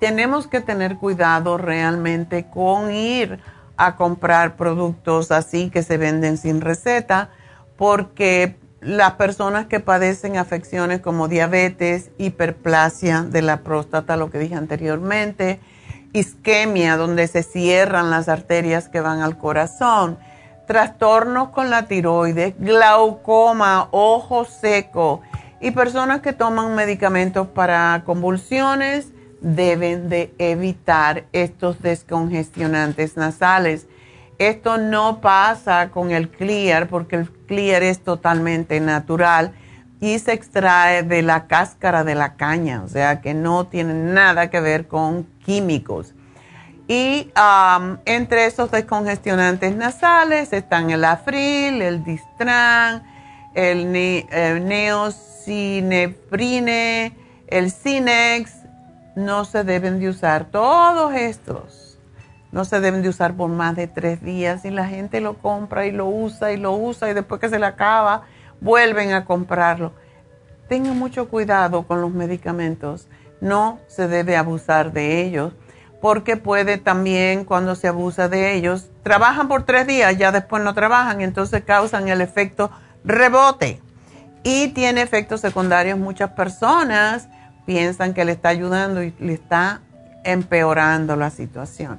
tenemos 0.00 0.46
que 0.46 0.62
tener 0.62 0.96
cuidado 0.96 1.58
realmente 1.58 2.46
con 2.48 2.90
ir 2.90 3.38
a 3.80 3.96
comprar 3.96 4.56
productos 4.56 5.32
así 5.32 5.70
que 5.70 5.82
se 5.82 5.96
venden 5.96 6.36
sin 6.36 6.60
receta, 6.60 7.30
porque 7.78 8.56
las 8.82 9.12
personas 9.12 9.66
que 9.66 9.80
padecen 9.80 10.36
afecciones 10.36 11.00
como 11.00 11.28
diabetes, 11.28 12.10
hiperplasia 12.18 13.22
de 13.22 13.40
la 13.40 13.62
próstata, 13.62 14.18
lo 14.18 14.30
que 14.30 14.38
dije 14.38 14.54
anteriormente, 14.54 15.60
isquemia, 16.12 16.98
donde 16.98 17.26
se 17.26 17.42
cierran 17.42 18.10
las 18.10 18.28
arterias 18.28 18.90
que 18.90 19.00
van 19.00 19.22
al 19.22 19.38
corazón, 19.38 20.18
trastornos 20.66 21.48
con 21.48 21.70
la 21.70 21.86
tiroides, 21.86 22.54
glaucoma, 22.58 23.88
ojo 23.92 24.44
seco 24.44 25.22
y 25.58 25.70
personas 25.70 26.20
que 26.20 26.34
toman 26.34 26.74
medicamentos 26.74 27.48
para 27.48 28.02
convulsiones 28.04 29.08
deben 29.40 30.08
de 30.08 30.32
evitar 30.38 31.24
estos 31.32 31.80
descongestionantes 31.82 33.16
nasales. 33.16 33.86
Esto 34.38 34.78
no 34.78 35.20
pasa 35.20 35.90
con 35.90 36.10
el 36.10 36.30
clear 36.30 36.88
porque 36.88 37.16
el 37.16 37.30
clear 37.30 37.82
es 37.82 38.00
totalmente 38.00 38.80
natural 38.80 39.52
y 40.00 40.18
se 40.18 40.32
extrae 40.32 41.02
de 41.02 41.20
la 41.22 41.46
cáscara 41.46 42.04
de 42.04 42.14
la 42.14 42.36
caña, 42.36 42.82
o 42.82 42.88
sea 42.88 43.20
que 43.20 43.34
no 43.34 43.66
tiene 43.66 43.92
nada 43.92 44.48
que 44.48 44.60
ver 44.60 44.88
con 44.88 45.24
químicos. 45.44 46.14
Y 46.88 47.30
entre 48.04 48.46
esos 48.46 48.70
descongestionantes 48.70 49.76
nasales 49.76 50.52
están 50.52 50.90
el 50.90 51.04
Afril, 51.04 51.82
el 51.82 52.02
Distran, 52.02 53.04
el, 53.54 53.94
el 53.94 54.66
Neocineprine, 54.66 57.12
el 57.46 57.70
Cinex. 57.70 58.59
No 59.24 59.44
se 59.44 59.64
deben 59.64 60.00
de 60.00 60.08
usar 60.08 60.46
todos 60.50 61.14
estos 61.14 61.90
no 62.52 62.64
se 62.64 62.80
deben 62.80 63.02
de 63.02 63.08
usar 63.08 63.34
por 63.34 63.48
más 63.48 63.76
de 63.76 63.86
tres 63.86 64.22
días 64.22 64.64
y 64.64 64.70
la 64.70 64.86
gente 64.86 65.20
lo 65.20 65.34
compra 65.38 65.86
y 65.86 65.92
lo 65.92 66.06
usa 66.06 66.52
y 66.52 66.56
lo 66.56 66.72
usa 66.72 67.10
y 67.10 67.14
después 67.14 67.40
que 67.40 67.48
se 67.48 67.58
le 67.58 67.66
acaba 67.66 68.22
vuelven 68.60 69.12
a 69.12 69.24
comprarlo. 69.24 69.92
Tengan 70.68 70.98
mucho 70.98 71.28
cuidado 71.28 71.86
con 71.86 72.00
los 72.00 72.12
medicamentos, 72.12 73.08
no 73.40 73.78
se 73.86 74.08
debe 74.08 74.36
abusar 74.36 74.92
de 74.92 75.22
ellos 75.22 75.52
porque 76.00 76.36
puede 76.36 76.78
también 76.78 77.44
cuando 77.44 77.74
se 77.74 77.86
abusa 77.86 78.28
de 78.28 78.54
ellos, 78.54 78.88
trabajan 79.02 79.48
por 79.48 79.64
tres 79.64 79.86
días, 79.86 80.16
ya 80.16 80.32
después 80.32 80.62
no 80.62 80.72
trabajan, 80.72 81.20
entonces 81.20 81.62
causan 81.64 82.08
el 82.08 82.22
efecto 82.22 82.70
rebote 83.04 83.80
y 84.42 84.68
tiene 84.68 85.02
efectos 85.02 85.42
secundarios. 85.42 85.98
Muchas 85.98 86.30
personas 86.30 87.28
piensan 87.66 88.14
que 88.14 88.24
le 88.24 88.32
está 88.32 88.48
ayudando 88.48 89.02
y 89.02 89.14
le 89.18 89.34
está 89.34 89.80
empeorando 90.24 91.16
la 91.16 91.30
situación. 91.30 91.98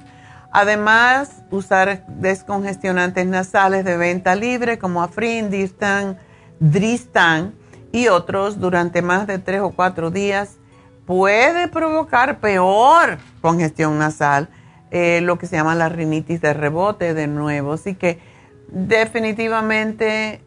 Además, 0.52 1.42
usar 1.50 2.04
descongestionantes 2.08 3.26
nasales 3.26 3.84
de 3.84 3.96
venta 3.96 4.34
libre 4.34 4.78
como 4.78 5.02
Afrin, 5.02 5.50
Distan, 5.50 6.18
Dristan 6.60 7.54
y 7.90 8.08
otros 8.08 8.60
durante 8.60 9.00
más 9.02 9.26
de 9.26 9.38
tres 9.38 9.60
o 9.62 9.70
cuatro 9.70 10.10
días 10.10 10.58
puede 11.06 11.68
provocar 11.68 12.38
peor 12.38 13.18
congestión 13.40 13.98
nasal, 13.98 14.48
eh, 14.90 15.20
lo 15.22 15.38
que 15.38 15.46
se 15.46 15.56
llama 15.56 15.74
la 15.74 15.88
rinitis 15.88 16.40
de 16.40 16.52
rebote 16.52 17.14
de 17.14 17.26
nuevo. 17.26 17.72
Así 17.72 17.94
que 17.94 18.20
definitivamente 18.68 20.42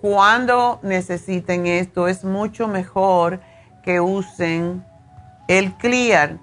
cuando 0.00 0.78
necesiten 0.82 1.66
esto 1.66 2.08
es 2.08 2.24
mucho 2.24 2.68
mejor 2.68 3.40
que 3.82 4.00
usen 4.00 4.84
el 5.48 5.72
Clear 5.74 6.38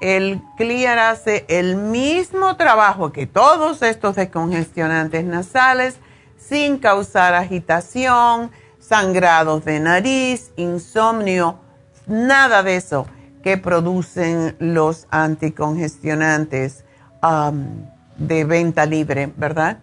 el 0.00 0.42
Clear 0.56 0.98
hace 0.98 1.46
el 1.48 1.76
mismo 1.76 2.56
trabajo 2.56 3.12
que 3.12 3.26
todos 3.26 3.82
estos 3.82 4.16
descongestionantes 4.16 5.24
nasales 5.24 5.96
sin 6.36 6.78
causar 6.78 7.34
agitación, 7.34 8.50
sangrados 8.78 9.64
de 9.64 9.80
nariz, 9.80 10.52
insomnio, 10.56 11.58
nada 12.06 12.62
de 12.62 12.76
eso 12.76 13.06
que 13.42 13.56
producen 13.56 14.54
los 14.58 15.06
anticongestionantes 15.10 16.84
um, 17.22 17.86
de 18.18 18.44
venta 18.44 18.84
libre, 18.84 19.32
¿verdad? 19.36 19.78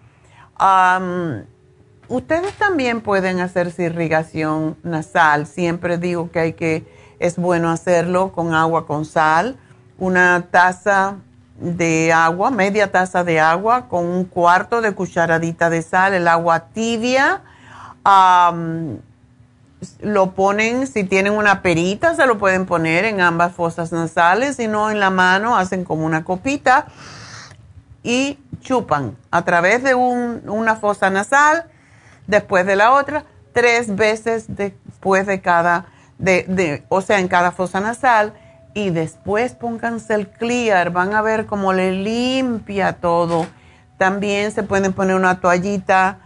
Um, 0.60 1.44
ustedes 2.14 2.54
también 2.54 3.02
pueden 3.02 3.40
hacerse 3.40 3.84
irrigación 3.84 4.78
nasal. 4.84 5.48
Siempre 5.48 5.98
digo 5.98 6.30
que 6.32 6.40
hay 6.40 6.54
que, 6.54 6.86
es 7.20 7.38
bueno 7.38 7.72
hacerlo 7.72 8.32
con 8.34 8.54
agua 8.54 8.86
con 8.86 9.06
sal 9.06 9.58
una 9.98 10.48
taza 10.52 11.16
de 11.60 12.12
agua, 12.14 12.52
media 12.52 12.92
taza 12.92 13.24
de 13.24 13.40
agua 13.40 13.88
con 13.88 14.06
un 14.06 14.26
cuarto 14.26 14.82
de 14.82 14.94
cucharadita 14.94 15.70
de 15.70 15.82
sal, 15.82 16.14
el 16.14 16.28
agua 16.28 16.68
tibia. 16.74 17.42
lo 20.02 20.32
ponen, 20.32 20.88
si 20.88 21.04
tienen 21.04 21.34
una 21.34 21.62
perita, 21.62 22.16
se 22.16 22.26
lo 22.26 22.38
pueden 22.38 22.66
poner 22.66 23.06
en 23.06 23.22
ambas 23.22 23.54
fosas 23.54 23.92
nasales, 23.92 24.58
si 24.58 24.68
no 24.68 24.92
en 24.92 25.00
la 25.00 25.10
mano, 25.10 25.58
hacen 25.58 25.84
como 25.84 26.06
una 26.06 26.24
copita 26.24 26.86
y 28.04 28.38
chupan 28.62 29.16
a 29.32 29.44
través 29.44 29.84
de 29.84 29.96
una 29.96 30.76
fosa 30.76 31.10
nasal, 31.10 31.66
después 32.28 32.66
de 32.66 32.76
la 32.76 32.92
otra, 32.92 33.26
tres 33.54 33.96
veces 33.96 34.46
después 34.48 35.26
de 35.28 35.42
cada, 35.42 35.86
de, 36.18 36.84
o 36.90 37.02
sea, 37.02 37.20
en 37.20 37.28
cada 37.28 37.52
fosa 37.52 37.80
nasal 37.80 38.34
y 38.74 38.90
después 38.90 39.54
pónganse 39.54 40.16
el 40.16 40.28
clear, 40.28 40.92
van 40.92 41.14
a 41.14 41.22
ver 41.22 41.46
cómo 41.46 41.74
le 41.74 41.92
limpia 41.92 42.94
todo. 42.94 43.46
También 43.98 44.52
se 44.52 44.64
pueden 44.64 44.94
poner 44.94 45.16
una 45.16 45.40
toallita 45.40 46.20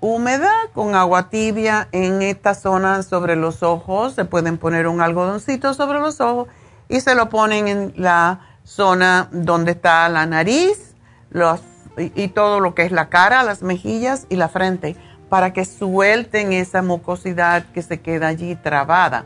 húmeda 0.00 0.50
con 0.74 0.94
agua 0.94 1.30
tibia 1.30 1.88
en 1.92 2.20
esta 2.20 2.54
zona 2.54 3.02
sobre 3.02 3.36
los 3.36 3.62
ojos. 3.62 4.14
Se 4.14 4.24
pueden 4.24 4.58
poner 4.58 4.86
un 4.86 5.00
algodoncito 5.00 5.74
sobre 5.74 6.00
los 6.00 6.20
ojos 6.20 6.48
y 6.88 7.00
se 7.00 7.14
lo 7.14 7.28
ponen 7.28 7.68
en 7.68 7.94
la 7.96 8.40
zona 8.64 9.28
donde 9.32 9.72
está 9.72 10.08
la 10.08 10.26
nariz 10.26 10.92
los, 11.32 11.60
y 11.96 12.28
todo 12.28 12.60
lo 12.60 12.74
que 12.74 12.82
es 12.82 12.92
la 12.92 13.08
cara, 13.08 13.42
las 13.42 13.62
mejillas 13.62 14.26
y 14.28 14.36
la 14.36 14.48
frente 14.48 14.96
para 15.32 15.54
que 15.54 15.64
suelten 15.64 16.52
esa 16.52 16.82
mucosidad 16.82 17.64
que 17.72 17.80
se 17.80 18.00
queda 18.00 18.28
allí 18.28 18.54
trabada. 18.54 19.24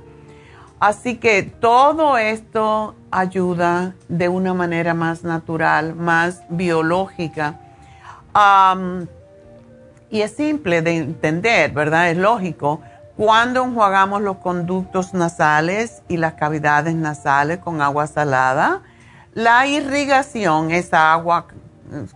Así 0.78 1.16
que 1.16 1.42
todo 1.42 2.16
esto 2.18 2.94
ayuda 3.10 3.94
de 4.08 4.28
una 4.28 4.54
manera 4.54 4.94
más 4.94 5.24
natural, 5.24 5.96
más 5.96 6.42
biológica. 6.48 7.58
y 10.10 10.20
es 10.20 10.30
simple 10.30 10.82
de 10.82 10.96
entender, 10.98 11.72
¿verdad? 11.72 12.10
Es 12.10 12.18
lógico. 12.18 12.82
Cuando 13.16 13.64
enjuagamos 13.64 14.22
los 14.22 14.36
conductos 14.36 15.12
nasales 15.12 16.02
y 16.06 16.18
las 16.18 16.34
cavidades 16.34 16.94
nasales 16.94 17.58
con 17.58 17.80
agua 17.80 18.06
salada, 18.06 18.82
la 19.32 19.66
irrigación, 19.66 20.70
esa 20.70 21.12
agua 21.12 21.46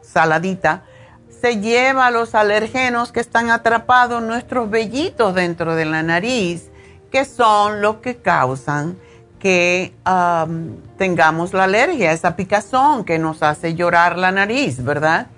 saladita, 0.02 0.82
se 1.28 1.60
lleva 1.60 2.10
los 2.10 2.34
alergenos 2.34 3.12
que 3.12 3.20
están 3.20 3.50
atrapados 3.50 4.22
nuestros 4.22 4.70
vellitos 4.70 5.34
dentro 5.34 5.74
de 5.74 5.84
la 5.86 6.02
nariz 6.02 6.70
que 7.10 7.24
son 7.24 7.80
los 7.80 7.96
que 7.96 8.16
causan 8.16 8.96
que 9.38 9.94
tengamos 10.98 11.54
la 11.54 11.64
alergia, 11.64 12.12
esa 12.12 12.36
picazón 12.36 13.04
que 13.04 13.18
nos 13.18 13.42
hace 13.42 13.74
llorar 13.74 14.18
la 14.18 14.30
nariz, 14.30 14.84
¿verdad? 14.84 15.28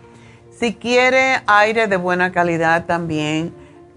Si 0.58 0.74
quiere 0.74 1.40
aire 1.46 1.86
de 1.86 1.96
buena 1.96 2.32
calidad 2.32 2.84
también, 2.84 3.54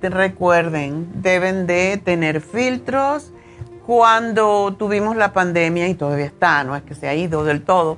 recuerden, 0.10 1.08
deben 1.21 1.67
de 1.67 1.98
tener 2.04 2.41
filtros. 2.41 3.32
Cuando 3.86 4.76
tuvimos 4.78 5.15
la 5.15 5.32
pandemia, 5.32 5.88
y 5.88 5.93
todavía 5.93 6.26
está, 6.26 6.63
no 6.63 6.76
es 6.76 6.84
que 6.84 6.95
se 6.95 7.08
ha 7.08 7.13
ido 7.13 7.43
del 7.43 7.63
todo, 7.63 7.98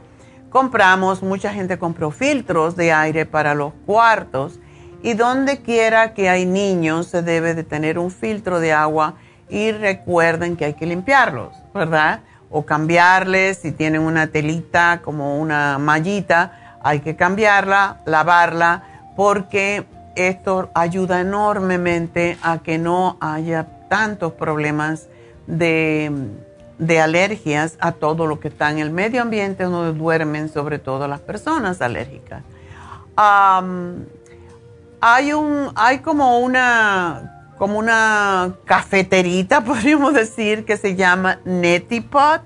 compramos, 0.58 1.22
mucha 1.22 1.54
gente 1.54 1.78
compró 1.78 2.10
filtros 2.10 2.76
de 2.76 2.92
aire 2.92 3.28
para 3.28 3.54
los 3.54 3.74
cuartos 3.86 4.60
y 5.04 5.14
donde 5.14 5.62
quiera 5.62 6.16
que 6.16 6.30
hay 6.30 6.48
niños 6.48 7.06
se 7.06 7.22
debe 7.22 7.54
de 7.54 7.64
tener 7.64 8.00
un 8.00 8.10
filtro 8.10 8.60
de 8.60 8.74
agua 8.74 9.14
y 9.50 9.72
recuerden 9.72 10.58
que 10.58 10.66
hay 10.66 10.74
que 10.74 10.88
limpiarlos, 10.88 11.54
¿verdad? 11.76 12.22
O 12.50 12.66
cambiarles, 12.66 13.60
si 13.60 13.72
tienen 13.72 14.02
una 14.02 14.32
telita 14.32 15.02
como 15.04 15.38
una 15.38 15.78
mallita, 15.78 16.80
hay 16.82 17.02
que 17.02 17.16
cambiarla, 17.16 18.02
lavarla, 18.06 19.12
porque 19.16 19.86
esto 20.16 20.72
ayuda 20.74 21.22
enormemente 21.22 22.36
a 22.42 22.58
que 22.64 22.80
no 22.80 23.18
haya 23.20 23.68
tantos 23.90 24.34
problemas 24.34 25.08
de, 25.46 26.12
alergias 27.00 27.78
a 27.80 27.92
todo 27.92 28.28
lo 28.28 28.40
que 28.40 28.50
está 28.50 28.72
en 28.72 28.80
el 28.80 28.92
medio 28.92 29.22
ambiente 29.22 29.64
donde 29.64 29.98
duermen, 29.98 30.50
sobre 30.50 30.80
todo 30.80 31.08
las 31.08 31.22
personas 31.22 31.82
alérgicas. 31.82 32.44
hay, 33.16 35.34
un, 35.34 35.72
hay 35.76 36.00
como 36.00 36.40
una 36.40 37.34
como 37.58 37.80
una 37.80 38.54
cafeterita, 38.66 39.62
podríamos 39.66 40.14
decir, 40.14 40.66
que 40.66 40.78
se 40.78 40.96
llama 40.96 41.40
Netipot. 41.44 42.42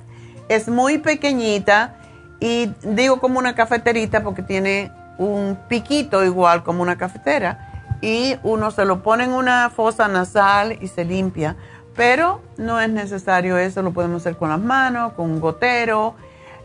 Es 0.47 0.67
muy 0.67 0.97
pequeñita 0.97 1.95
y 2.39 2.71
digo 2.81 3.19
como 3.19 3.39
una 3.39 3.55
cafeterita 3.55 4.23
porque 4.23 4.41
tiene 4.41 4.91
un 5.17 5.57
piquito 5.67 6.23
igual 6.23 6.63
como 6.63 6.81
una 6.81 6.97
cafetera. 6.97 7.67
Y 8.01 8.35
uno 8.41 8.71
se 8.71 8.83
lo 8.83 9.03
pone 9.03 9.25
en 9.25 9.31
una 9.31 9.69
fosa 9.69 10.07
nasal 10.07 10.77
y 10.81 10.87
se 10.87 11.05
limpia. 11.05 11.55
Pero 11.95 12.41
no 12.57 12.79
es 12.79 12.89
necesario 12.89 13.57
eso, 13.57 13.81
lo 13.81 13.91
podemos 13.91 14.21
hacer 14.21 14.37
con 14.37 14.49
las 14.49 14.59
manos, 14.59 15.13
con 15.13 15.29
un 15.29 15.39
gotero. 15.39 16.15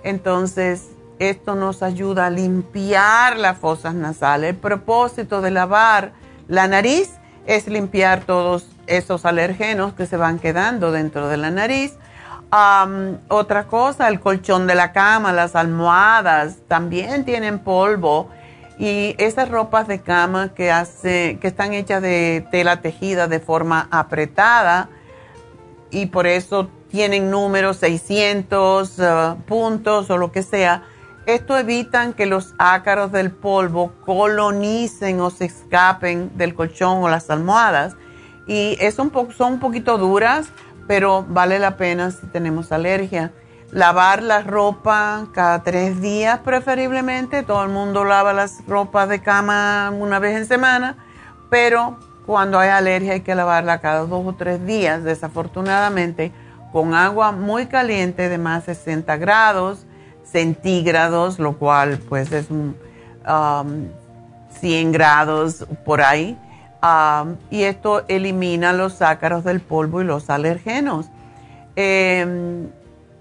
Entonces, 0.02 0.88
esto 1.18 1.54
nos 1.54 1.82
ayuda 1.82 2.26
a 2.26 2.30
limpiar 2.30 3.36
las 3.36 3.58
fosas 3.58 3.94
nasales. 3.94 4.50
El 4.50 4.56
propósito 4.56 5.40
de 5.40 5.50
lavar 5.50 6.12
la 6.48 6.68
nariz 6.68 7.10
es 7.46 7.66
limpiar 7.66 8.20
todos 8.20 8.66
esos 8.86 9.24
alergenos 9.24 9.94
que 9.94 10.06
se 10.06 10.16
van 10.16 10.38
quedando 10.38 10.92
dentro 10.92 11.28
de 11.28 11.36
la 11.36 11.50
nariz. 11.50 11.94
otra 13.28 13.66
cosa, 13.66 14.08
el 14.08 14.20
colchón 14.20 14.66
de 14.66 14.74
la 14.74 14.92
cama, 14.92 15.32
las 15.32 15.56
almohadas 15.56 16.56
también 16.68 17.24
tienen 17.24 17.58
polvo 17.58 18.28
y 18.78 19.14
esas 19.18 19.48
ropas 19.48 19.88
de 19.88 20.00
cama 20.00 20.50
que, 20.54 20.70
hace, 20.70 21.38
que 21.40 21.48
están 21.48 21.72
hechas 21.72 22.02
de 22.02 22.46
tela 22.50 22.80
tejida 22.80 23.26
de 23.26 23.40
forma 23.40 23.88
apretada 23.90 24.88
y 25.90 26.06
por 26.06 26.26
eso 26.26 26.68
tienen 26.90 27.30
números 27.30 27.78
600 27.78 28.98
uh, 28.98 29.36
puntos 29.46 30.10
o 30.10 30.16
lo 30.16 30.32
que 30.32 30.42
sea, 30.42 30.84
esto 31.26 31.58
evita 31.58 32.12
que 32.12 32.24
los 32.24 32.54
ácaros 32.56 33.10
del 33.10 33.32
polvo 33.32 33.92
colonicen 34.04 35.20
o 35.20 35.30
se 35.30 35.46
escapen 35.46 36.30
del 36.36 36.54
colchón 36.54 37.02
o 37.02 37.08
las 37.08 37.30
almohadas. 37.30 37.96
Y 38.46 38.78
son 38.94 39.10
un 39.40 39.58
poquito 39.58 39.98
duras, 39.98 40.50
pero 40.86 41.24
vale 41.28 41.58
la 41.58 41.76
pena 41.76 42.12
si 42.12 42.28
tenemos 42.28 42.70
alergia. 42.70 43.32
Lavar 43.72 44.22
la 44.22 44.42
ropa 44.42 45.26
cada 45.32 45.64
tres 45.64 46.00
días 46.00 46.38
preferiblemente. 46.44 47.42
Todo 47.42 47.64
el 47.64 47.70
mundo 47.70 48.04
lava 48.04 48.32
las 48.32 48.64
ropas 48.68 49.08
de 49.08 49.20
cama 49.20 49.90
una 49.90 50.20
vez 50.20 50.36
en 50.36 50.46
semana, 50.46 50.96
pero 51.50 51.98
cuando 52.26 52.58
hay 52.58 52.70
alergia 52.70 53.12
hay 53.12 53.20
que 53.20 53.34
lavarla 53.34 53.80
cada 53.80 54.00
dos 54.00 54.26
o 54.26 54.32
tres 54.34 54.66
días, 54.66 55.04
desafortunadamente, 55.04 56.32
con 56.72 56.94
agua 56.94 57.32
muy 57.32 57.66
caliente 57.66 58.28
de 58.28 58.36
más 58.36 58.66
de 58.66 58.74
60 58.74 59.16
grados 59.16 59.86
centígrados, 60.24 61.38
lo 61.38 61.56
cual 61.56 61.98
pues 62.08 62.32
es 62.32 62.50
un, 62.50 62.76
100 64.60 64.86
um, 64.86 64.92
grados 64.92 65.66
por 65.84 66.02
ahí. 66.02 66.36
Um, 66.82 67.36
y 67.50 67.62
esto 67.62 68.04
elimina 68.08 68.72
los 68.72 69.00
ácaros 69.02 69.44
del 69.44 69.60
polvo 69.60 70.02
y 70.02 70.04
los 70.04 70.28
alergenos. 70.28 71.06
Em, 71.74 72.68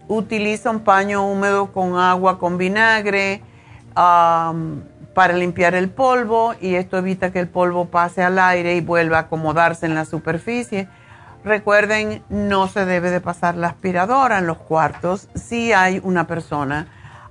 utiliza 0.08 0.70
un 0.70 0.82
paño 0.82 1.26
húmedo 1.28 1.72
con 1.72 1.98
agua 1.98 2.38
con 2.38 2.58
vinagre 2.58 3.42
um, 3.96 4.82
para 5.16 5.34
limpiar 5.34 5.74
el 5.76 5.90
polvo 5.90 6.54
y 6.60 6.76
esto 6.76 6.98
evita 6.98 7.32
que 7.32 7.40
el 7.40 7.48
polvo 7.48 7.86
pase 7.86 8.22
al 8.22 8.38
aire 8.38 8.76
y 8.76 8.82
vuelva 8.82 9.18
a 9.18 9.22
acomodarse 9.22 9.86
en 9.86 9.96
la 9.96 10.04
superficie. 10.04 10.90
Recuerden, 11.46 12.22
no 12.30 12.68
se 12.68 12.86
debe 12.86 13.10
de 13.10 13.22
pasar 13.22 13.56
la 13.56 13.68
aspiradora 13.68 14.40
en 14.40 14.46
los 14.46 14.58
cuartos 14.58 15.30
si 15.34 15.72
hay 15.72 16.02
una 16.04 16.28
persona 16.28 16.88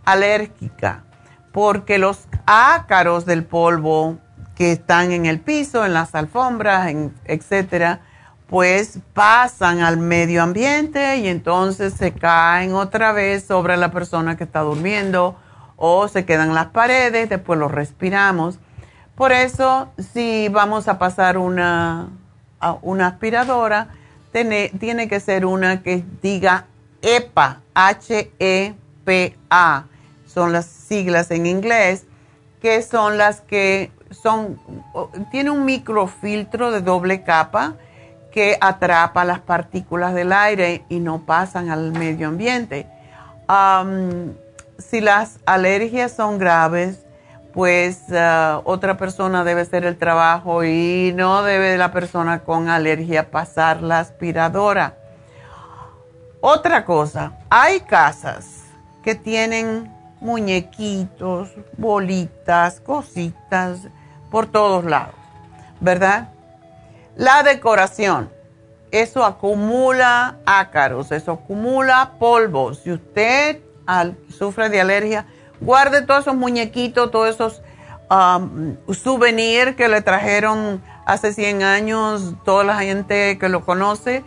alérgica, 0.07 1.05
porque 1.53 1.99
los 1.99 2.27
ácaros 2.47 3.27
del 3.27 3.45
polvo 3.45 4.17
que 4.55 4.73
están 4.73 5.13
en 5.13 5.27
el 5.27 5.39
piso, 5.41 5.85
en 5.85 5.93
las 5.93 6.15
alfombras, 6.15 6.89
en, 6.89 7.13
etcétera, 7.27 8.01
pues 8.47 8.99
pasan 9.13 9.81
al 9.81 9.99
medio 9.99 10.43
ambiente 10.43 11.19
y 11.19 11.29
entonces 11.29 11.93
se 11.93 12.13
caen 12.13 12.73
otra 12.73 13.13
vez 13.13 13.45
sobre 13.45 13.77
la 13.77 13.91
persona 13.91 14.39
que 14.39 14.45
está 14.45 14.61
durmiendo 14.61 15.37
o 15.87 16.09
se 16.09 16.25
quedan 16.25 16.55
las 16.55 16.69
paredes, 16.69 17.29
después 17.29 17.59
lo 17.59 17.69
respiramos. 17.69 18.59
Por 19.15 19.33
eso, 19.33 19.91
si 20.15 20.49
vamos 20.49 20.89
a 20.89 20.99
pasar 20.99 21.37
una, 21.37 22.09
una 22.81 23.09
aspiradora, 23.09 23.89
tiene, 24.33 24.73
tiene 24.81 25.09
que 25.09 25.21
ser 25.21 25.45
una 25.45 25.83
que 25.83 26.03
diga 26.23 26.65
EPA, 27.03 27.61
H-E-P-A 27.75 28.75
son 30.27 30.55
las 30.55 30.65
siglas 30.65 31.31
en 31.31 31.45
inglés, 31.45 32.07
que 32.63 32.81
son 32.81 33.19
las 33.19 33.43
que 33.43 33.93
son, 34.11 34.59
tiene 35.31 35.51
un 35.51 35.67
microfiltro 35.67 36.71
de 36.71 36.81
doble 36.81 37.25
capa 37.25 37.75
que 38.33 38.57
atrapa 38.59 39.27
las 39.27 39.41
partículas 39.41 40.15
del 40.15 40.33
aire 40.33 40.87
y 40.89 41.01
no 41.01 41.27
pasan 41.27 41.69
al 41.69 41.93
medio 41.93 42.29
ambiente. 42.29 42.87
Si 44.79 45.01
las 45.01 45.39
alergias 45.47 46.13
son 46.13 46.39
graves, 46.39 47.05
pues 47.53 48.03
uh, 48.09 48.61
otra 48.65 48.97
persona 48.97 49.45
debe 49.45 49.61
hacer 49.61 49.85
el 49.85 49.97
trabajo 49.97 50.65
y 50.65 51.13
no 51.15 51.43
debe 51.45 51.77
la 51.79 51.93
persona 51.93 52.41
con 52.41 52.69
alergia 52.69 53.31
pasar 53.31 53.83
la 53.83 54.01
aspiradora. 54.01 54.97
Otra 56.41 56.85
cosa, 56.85 57.39
hay 57.49 57.81
casas 57.81 58.65
que 59.03 59.15
tienen 59.15 59.93
muñequitos, 60.21 61.51
bolitas, 61.77 62.81
cositas 62.81 63.81
por 64.31 64.47
todos 64.47 64.85
lados, 64.85 65.15
¿verdad? 65.81 66.31
La 67.15 67.43
decoración, 67.45 68.31
eso 68.91 69.25
acumula 69.25 70.39
ácaros, 70.45 71.13
eso 71.13 71.33
acumula 71.33 72.15
polvo. 72.19 72.75
Si 72.75 72.91
usted 72.91 73.61
sufre 74.29 74.69
de 74.69 74.81
alergia, 74.81 75.27
guarde 75.61 76.03
todos 76.03 76.23
esos 76.23 76.37
muñequitos, 76.37 77.11
todos 77.11 77.29
esos 77.35 77.63
um, 78.11 78.77
souvenirs 78.93 79.77
que 79.77 79.89
le 79.89 80.03
trajeron 80.03 80.83
hace 81.07 81.33
100 81.33 81.63
años, 81.63 82.35
toda 82.45 82.65
la 82.65 82.77
gente 82.79 83.39
que 83.39 83.49
lo 83.49 83.65
conoce, 83.65 84.25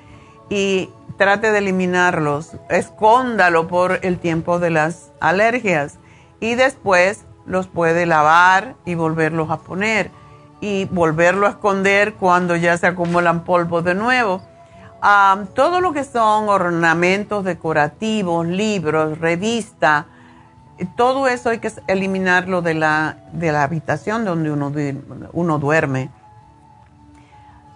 y 0.49 0.89
trate 1.17 1.51
de 1.51 1.57
eliminarlos, 1.57 2.51
escóndalo 2.69 3.67
por 3.67 3.99
el 4.03 4.19
tiempo 4.19 4.59
de 4.59 4.69
las 4.69 5.11
alergias 5.19 5.97
y 6.39 6.55
después 6.55 7.25
los 7.45 7.67
puede 7.67 8.05
lavar 8.05 8.75
y 8.85 8.95
volverlos 8.95 9.49
a 9.49 9.57
poner 9.57 10.11
y 10.61 10.85
volverlo 10.85 11.47
a 11.47 11.51
esconder 11.51 12.13
cuando 12.13 12.55
ya 12.55 12.77
se 12.77 12.87
acumulan 12.87 13.43
polvo 13.43 13.81
de 13.81 13.95
nuevo. 13.95 14.41
Todo 15.53 15.81
lo 15.81 15.93
que 15.93 16.03
son 16.03 16.49
ornamentos 16.49 17.43
decorativos, 17.43 18.45
libros, 18.47 19.19
revista, 19.19 20.05
todo 20.95 21.27
eso 21.27 21.49
hay 21.49 21.59
que 21.59 21.71
eliminarlo 21.87 22.61
de 22.61 22.73
la, 22.75 23.17
de 23.31 23.51
la 23.51 23.63
habitación 23.63 24.25
donde 24.25 24.51
uno, 24.51 24.71
uno 25.33 25.59
duerme. 25.59 26.09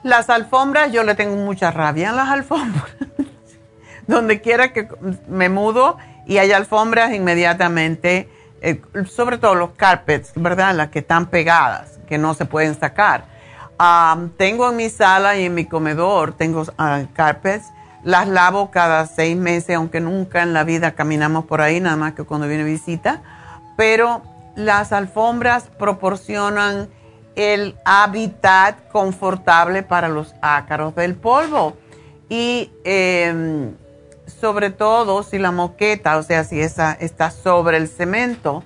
Las 0.03 0.29
alfombras, 0.29 0.91
yo 0.91 1.03
le 1.03 1.15
tengo 1.15 1.35
mucha 1.35 1.71
rabia 1.71 2.09
a 2.09 2.13
las 2.13 2.29
alfombras. 2.29 2.85
donde 4.07 4.41
quiera 4.41 4.73
que 4.73 4.87
me 5.27 5.49
mudo 5.49 5.97
y 6.25 6.37
hay 6.37 6.51
alfombras 6.51 7.13
inmediatamente, 7.13 8.29
eh, 8.61 8.81
sobre 9.09 9.37
todo 9.37 9.55
los 9.55 9.71
carpets, 9.71 10.33
¿verdad? 10.35 10.75
Las 10.75 10.89
que 10.89 10.99
están 10.99 11.27
pegadas, 11.27 11.99
que 12.07 12.17
no 12.17 12.33
se 12.33 12.45
pueden 12.45 12.79
sacar. 12.79 13.25
Tengo 14.37 14.69
en 14.69 14.75
mi 14.75 14.89
sala 14.89 15.37
y 15.37 15.45
en 15.45 15.53
mi 15.53 15.65
comedor, 15.65 16.33
tengo 16.33 16.61
uh, 16.61 17.07
carpets, 17.13 17.65
las 18.03 18.27
lavo 18.27 18.71
cada 18.71 19.05
seis 19.07 19.35
meses, 19.37 19.75
aunque 19.75 19.99
nunca 19.99 20.43
en 20.43 20.53
la 20.53 20.63
vida 20.63 20.91
caminamos 20.91 21.45
por 21.45 21.61
ahí, 21.61 21.79
nada 21.79 21.95
más 21.95 22.13
que 22.13 22.23
cuando 22.23 22.47
viene 22.47 22.63
visita, 22.63 23.21
pero 23.77 24.21
las 24.55 24.91
alfombras 24.91 25.63
proporcionan 25.79 26.89
el 27.35 27.75
hábitat 27.85 28.89
confortable 28.91 29.83
para 29.83 30.09
los 30.09 30.35
ácaros 30.41 30.93
del 30.95 31.15
polvo. 31.15 31.77
Y 32.29 32.71
eh, 32.83 33.71
sobre 34.39 34.69
todo 34.69 35.23
si 35.23 35.37
la 35.37 35.51
moqueta, 35.51 36.17
o 36.17 36.23
sea, 36.23 36.43
si 36.43 36.61
esa 36.61 36.93
está 36.93 37.31
sobre 37.31 37.77
el 37.77 37.87
cemento, 37.87 38.63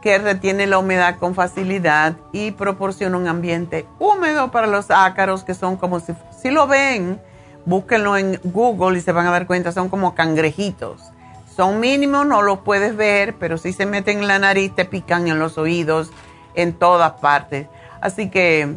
que 0.00 0.18
retiene 0.18 0.66
la 0.66 0.78
humedad 0.78 1.16
con 1.18 1.34
facilidad 1.34 2.16
y 2.32 2.52
proporciona 2.52 3.16
un 3.16 3.28
ambiente 3.28 3.86
húmedo 3.98 4.50
para 4.50 4.66
los 4.66 4.90
ácaros, 4.90 5.44
que 5.44 5.54
son 5.54 5.76
como 5.76 6.00
si, 6.00 6.50
lo 6.50 6.66
ven, 6.66 7.20
búsquenlo 7.66 8.16
en 8.16 8.40
Google 8.44 8.98
y 8.98 9.02
se 9.02 9.12
van 9.12 9.26
a 9.26 9.30
dar 9.30 9.46
cuenta, 9.46 9.72
son 9.72 9.88
como 9.88 10.14
cangrejitos. 10.14 11.12
Son 11.54 11.80
mínimos, 11.80 12.26
no 12.26 12.42
los 12.42 12.60
puedes 12.60 12.96
ver, 12.96 13.34
pero 13.38 13.58
si 13.58 13.72
se 13.72 13.84
meten 13.84 14.20
en 14.20 14.28
la 14.28 14.38
nariz, 14.38 14.74
te 14.74 14.84
pican 14.84 15.28
en 15.28 15.38
los 15.38 15.58
oídos, 15.58 16.10
en 16.54 16.72
todas 16.72 17.12
partes. 17.20 17.66
Así 18.00 18.30
que 18.30 18.76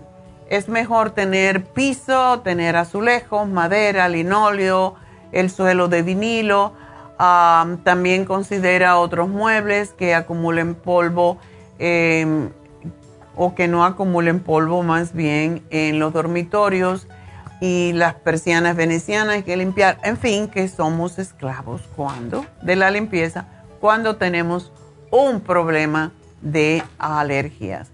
es 0.49 0.67
mejor 0.67 1.11
tener 1.11 1.63
piso, 1.63 2.41
tener 2.41 2.75
azulejos, 2.75 3.47
madera, 3.47 4.09
linóleo, 4.09 4.95
el 5.31 5.49
suelo 5.49 5.87
de 5.87 6.01
vinilo. 6.01 6.73
También 7.83 8.25
considera 8.25 8.97
otros 8.97 9.29
muebles 9.29 9.91
que 9.91 10.15
acumulen 10.15 10.75
polvo 10.75 11.37
em, 11.79 12.49
o 13.35 13.55
que 13.55 13.67
no 13.67 13.85
acumulen 13.85 14.39
polvo 14.39 14.83
más 14.83 15.13
bien 15.13 15.63
en 15.69 15.99
los 15.99 16.13
dormitorios 16.13 17.07
y 17.61 17.93
las 17.93 18.15
persianas 18.15 18.75
venecianas 18.75 19.35
hay 19.35 19.43
que 19.43 19.55
limpiar. 19.55 19.97
En 20.03 20.17
fin, 20.17 20.47
que 20.47 20.67
somos 20.67 21.17
esclavos 21.17 21.81
cuando 21.95 22.45
de 22.61 22.75
la 22.75 22.91
limpieza 22.91 23.45
cuando 23.79 24.17
tenemos 24.17 24.71
un 25.09 25.39
problema 25.41 26.11
de 26.41 26.83
alergias. 26.97 27.91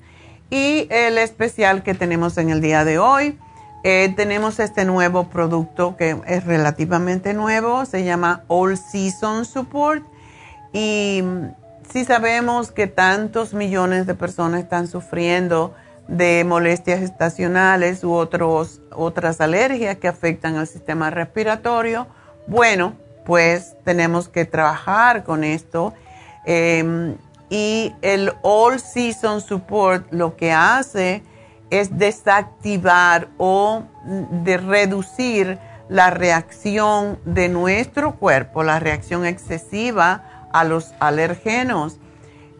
Y 0.50 0.88
el 0.90 1.18
especial 1.20 1.84
que 1.84 1.94
tenemos 1.94 2.38
en 2.38 2.50
el 2.50 2.62
día 2.62 2.84
de 2.84 2.98
hoy 2.98 3.38
eh, 3.84 4.14
tenemos 4.16 4.60
este 4.60 4.84
nuevo 4.84 5.30
producto 5.30 5.96
que 5.96 6.18
es 6.28 6.46
relativamente 6.46 7.34
nuevo, 7.34 7.86
se 7.86 8.04
llama 8.04 8.44
All 8.48 8.78
Season 8.78 9.46
Support 9.46 10.04
Y 10.74 11.24
si 11.90 12.04
sabemos 12.04 12.72
que 12.72 12.88
tantos 12.88 13.54
millones 13.54 14.06
de 14.06 14.16
personas 14.16 14.62
están 14.62 14.88
sufriendo 14.88 15.74
de 16.10 16.44
molestias 16.44 17.02
estacionales 17.02 18.04
u 18.04 18.14
otros, 18.14 18.82
otras 18.92 19.40
alergias 19.40 19.98
que 19.98 20.08
afectan 20.08 20.58
al 20.58 20.68
sistema 20.68 21.10
respiratorio. 21.10 22.08
Bueno, 22.48 22.96
pues 23.26 23.76
tenemos 23.86 24.28
que 24.28 24.44
trabajar 24.44 25.24
con 25.24 25.44
esto. 25.44 25.94
Em, 26.46 27.16
y 27.50 27.94
el 28.02 28.34
All 28.42 28.80
Season 28.80 29.40
Support 29.40 30.12
lo 30.12 30.36
que 30.36 30.52
hace 30.52 31.24
es 31.70 31.98
desactivar 31.98 33.30
o 33.38 33.84
de 34.06 34.58
reducir 34.58 35.60
la 35.88 36.10
reacción 36.10 37.20
de 37.26 37.50
nuestro 37.50 38.16
cuerpo, 38.16 38.64
la 38.64 38.80
reacción 38.80 39.26
excesiva 39.26 40.50
a 40.52 40.64
los 40.64 40.94
alergenos 41.00 42.00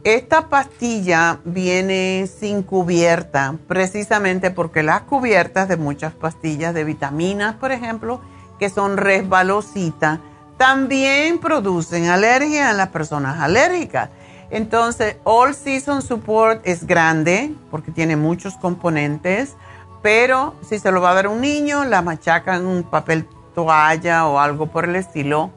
esta 0.06 0.48
pastilla 0.48 1.40
viene 1.44 2.26
sin 2.28 2.64
cubierta, 2.64 3.56
precisamente 3.68 4.50
porque 4.50 4.82
las 4.82 5.02
cubiertas 5.02 5.68
de 5.68 5.76
muchas 5.76 6.14
pastillas 6.14 6.74
de 6.74 6.86
vitaminas, 6.86 7.56
por 7.56 7.74
ejemplo, 7.74 8.22
que 8.60 8.70
son 8.70 8.96
resbalositas, 8.96 10.20
también 10.58 11.40
producen 11.40 12.06
alergia 12.06 12.72
en 12.72 12.78
las 12.78 12.90
personas 12.90 13.42
alérgicas. 13.42 14.10
Entonces, 14.52 15.18
All 15.24 15.54
Season 15.54 16.02
Support 16.02 16.62
es 16.66 16.88
grande 16.88 17.54
porque 17.70 17.92
tiene 17.92 18.16
muchos 18.16 18.56
componentes, 18.56 19.56
pero 20.02 20.56
si 20.68 20.80
se 20.80 20.92
lo 20.92 21.02
va 21.02 21.12
a 21.12 21.14
dar 21.14 21.28
un 21.28 21.42
niño, 21.42 21.86
la 21.86 22.02
machaca 22.02 22.56
en 22.56 22.66
un 22.66 22.84
papel 22.84 23.28
toalla 23.54 24.28
o 24.28 24.40
algo 24.40 24.68
por 24.68 24.86
el 24.86 24.96
estilo 24.96 25.52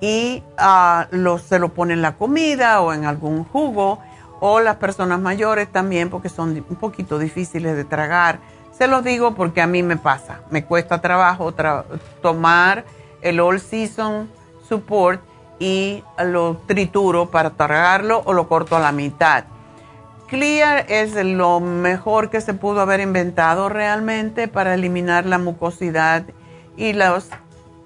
y 0.00 0.42
ah, 0.58 1.08
se 1.46 1.58
lo 1.58 1.70
pone 1.70 1.94
en 1.94 2.02
la 2.02 2.16
comida 2.16 2.80
o 2.80 2.92
en 2.92 3.04
algún 3.04 3.44
jugo 3.44 3.98
o 4.40 4.60
las 4.60 4.76
personas 4.76 5.20
mayores 5.20 5.70
también 5.70 6.08
porque 6.08 6.28
son 6.28 6.50
un 6.68 6.76
poquito 6.76 7.18
difíciles 7.18 7.76
de 7.76 7.84
tragar. 7.84 8.40
Se 8.72 8.86
lo 8.86 9.02
digo 9.02 9.34
porque 9.34 9.60
a 9.60 9.66
mí 9.66 9.82
me 9.82 9.96
pasa, 9.96 10.40
me 10.50 10.64
cuesta 10.64 11.00
trabajo 11.00 11.52
tomar 12.22 12.84
el 13.20 13.40
All 13.40 13.60
Season 13.60 14.30
Support 14.68 15.20
y 15.60 16.02
lo 16.18 16.56
trituro 16.66 17.30
para 17.30 17.50
tragarlo 17.50 18.22
o 18.24 18.32
lo 18.32 18.48
corto 18.48 18.76
a 18.76 18.80
la 18.80 18.90
mitad. 18.90 19.44
Clear 20.26 20.86
es 20.88 21.14
lo 21.14 21.60
mejor 21.60 22.30
que 22.30 22.40
se 22.40 22.54
pudo 22.54 22.80
haber 22.80 23.00
inventado 23.00 23.68
realmente 23.68 24.48
para 24.48 24.74
eliminar 24.74 25.26
la 25.26 25.38
mucosidad 25.38 26.24
y 26.76 26.94
los 26.94 27.28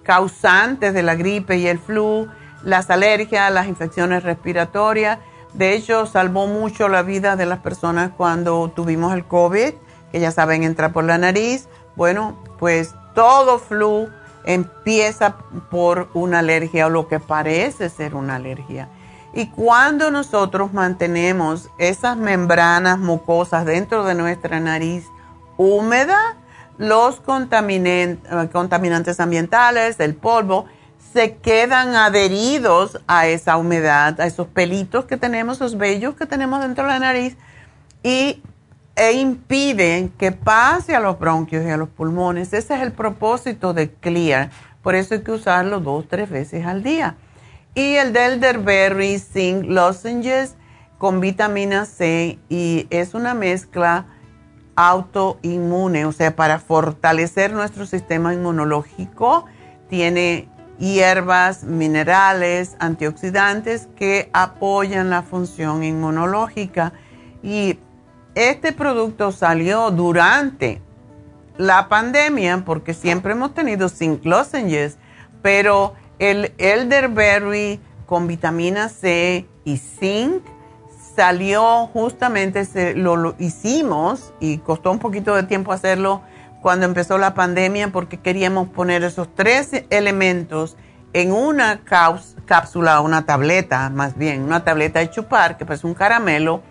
causantes 0.04 0.94
de 0.94 1.02
la 1.02 1.16
gripe 1.16 1.56
y 1.56 1.66
el 1.66 1.78
flu, 1.78 2.28
las 2.62 2.90
alergias, 2.90 3.50
las 3.52 3.66
infecciones 3.66 4.22
respiratorias. 4.22 5.18
De 5.52 5.72
hecho, 5.72 6.06
salvó 6.06 6.46
mucho 6.46 6.88
la 6.88 7.02
vida 7.02 7.34
de 7.36 7.46
las 7.46 7.58
personas 7.58 8.10
cuando 8.16 8.70
tuvimos 8.70 9.14
el 9.14 9.24
COVID, 9.24 9.72
que 10.12 10.20
ya 10.20 10.30
saben, 10.30 10.62
entra 10.62 10.92
por 10.92 11.04
la 11.04 11.18
nariz. 11.18 11.68
Bueno, 11.96 12.38
pues 12.58 12.94
todo 13.14 13.58
flu 13.58 14.10
empieza 14.44 15.36
por 15.70 16.08
una 16.14 16.40
alergia 16.40 16.86
o 16.86 16.90
lo 16.90 17.08
que 17.08 17.20
parece 17.20 17.88
ser 17.88 18.14
una 18.14 18.36
alergia. 18.36 18.88
Y 19.32 19.46
cuando 19.46 20.10
nosotros 20.10 20.72
mantenemos 20.72 21.68
esas 21.78 22.16
membranas 22.16 22.98
mucosas 22.98 23.64
dentro 23.64 24.04
de 24.04 24.14
nuestra 24.14 24.60
nariz 24.60 25.06
húmeda, 25.56 26.36
los 26.78 27.20
contaminantes 27.20 29.20
ambientales, 29.20 29.98
el 29.98 30.14
polvo, 30.14 30.66
se 31.12 31.36
quedan 31.36 31.94
adheridos 31.94 33.00
a 33.06 33.28
esa 33.28 33.56
humedad, 33.56 34.20
a 34.20 34.26
esos 34.26 34.48
pelitos 34.48 35.04
que 35.04 35.16
tenemos, 35.16 35.58
esos 35.58 35.78
vellos 35.78 36.16
que 36.16 36.26
tenemos 36.26 36.60
dentro 36.60 36.84
de 36.84 36.90
la 36.90 36.98
nariz 36.98 37.36
y, 38.02 38.42
e 38.96 39.12
impiden 39.12 40.10
que 40.10 40.32
pase 40.32 40.94
a 40.94 41.00
los 41.00 41.18
bronquios 41.18 41.64
y 41.64 41.70
a 41.70 41.76
los 41.76 41.88
pulmones. 41.88 42.52
Ese 42.52 42.74
es 42.74 42.82
el 42.82 42.92
propósito 42.92 43.74
de 43.74 43.90
Clear. 43.90 44.50
Por 44.82 44.94
eso 44.94 45.14
hay 45.14 45.22
que 45.22 45.32
usarlo 45.32 45.80
dos, 45.80 46.06
tres 46.08 46.30
veces 46.30 46.64
al 46.66 46.82
día. 46.82 47.16
Y 47.74 47.94
el 47.94 48.12
Delderberry 48.12 49.18
Zinc 49.18 49.64
Lozenges 49.66 50.54
con 50.98 51.20
vitamina 51.20 51.86
C 51.86 52.38
y 52.48 52.86
es 52.90 53.14
una 53.14 53.34
mezcla 53.34 54.06
autoinmune, 54.76 56.04
o 56.04 56.12
sea, 56.12 56.36
para 56.36 56.58
fortalecer 56.58 57.52
nuestro 57.52 57.86
sistema 57.86 58.32
inmunológico. 58.32 59.46
Tiene 59.88 60.48
hierbas, 60.78 61.64
minerales, 61.64 62.76
antioxidantes 62.78 63.88
que 63.96 64.30
apoyan 64.32 65.10
la 65.10 65.22
función 65.22 65.82
inmunológica. 65.84 66.92
Y 67.42 67.78
este 68.34 68.72
producto 68.72 69.32
salió 69.32 69.90
durante 69.90 70.80
la 71.56 71.88
pandemia 71.88 72.62
porque 72.64 72.94
siempre 72.94 73.32
hemos 73.32 73.54
tenido 73.54 73.88
zinc 73.88 74.24
lozenges, 74.24 74.96
pero 75.42 75.94
el 76.18 76.52
elderberry 76.58 77.80
con 78.06 78.26
vitamina 78.26 78.88
C 78.88 79.46
y 79.64 79.76
zinc 79.76 80.42
salió 81.14 81.86
justamente, 81.88 82.64
se, 82.64 82.94
lo, 82.94 83.34
hicimos 83.38 84.32
y 84.40 84.58
costó 84.58 84.90
un 84.90 84.98
poquito 84.98 85.34
de 85.34 85.44
tiempo 85.44 85.72
hacerlo 85.72 86.22
cuando 86.60 86.86
empezó 86.86 87.18
la 87.18 87.34
pandemia 87.34 87.92
porque 87.92 88.18
queríamos 88.18 88.68
poner 88.68 89.04
esos 89.04 89.28
tres 89.34 89.70
elementos 89.90 90.76
en 91.12 91.30
una 91.30 91.82
cápsula, 91.84 93.00
una 93.00 93.24
tableta, 93.24 93.88
más 93.90 94.18
bien, 94.18 94.42
una 94.42 94.64
tableta 94.64 94.98
de 94.98 95.10
chupar, 95.10 95.56
que 95.56 95.72
es 95.72 95.84
un 95.84 95.94
caramelo, 95.94 96.62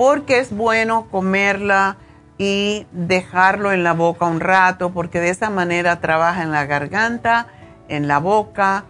porque 0.00 0.38
es 0.38 0.50
bueno 0.50 1.08
comerla 1.10 1.98
y 2.38 2.86
dejarlo 2.90 3.70
en 3.70 3.84
la 3.84 3.92
boca 3.92 4.24
un 4.24 4.40
rato, 4.40 4.92
porque 4.92 5.20
de 5.20 5.28
esa 5.28 5.50
manera 5.50 6.00
trabaja 6.00 6.42
en 6.42 6.52
la 6.52 6.64
garganta, 6.64 7.48
en 7.86 8.08
la 8.08 8.16
boca 8.16 8.84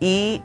y 0.00 0.42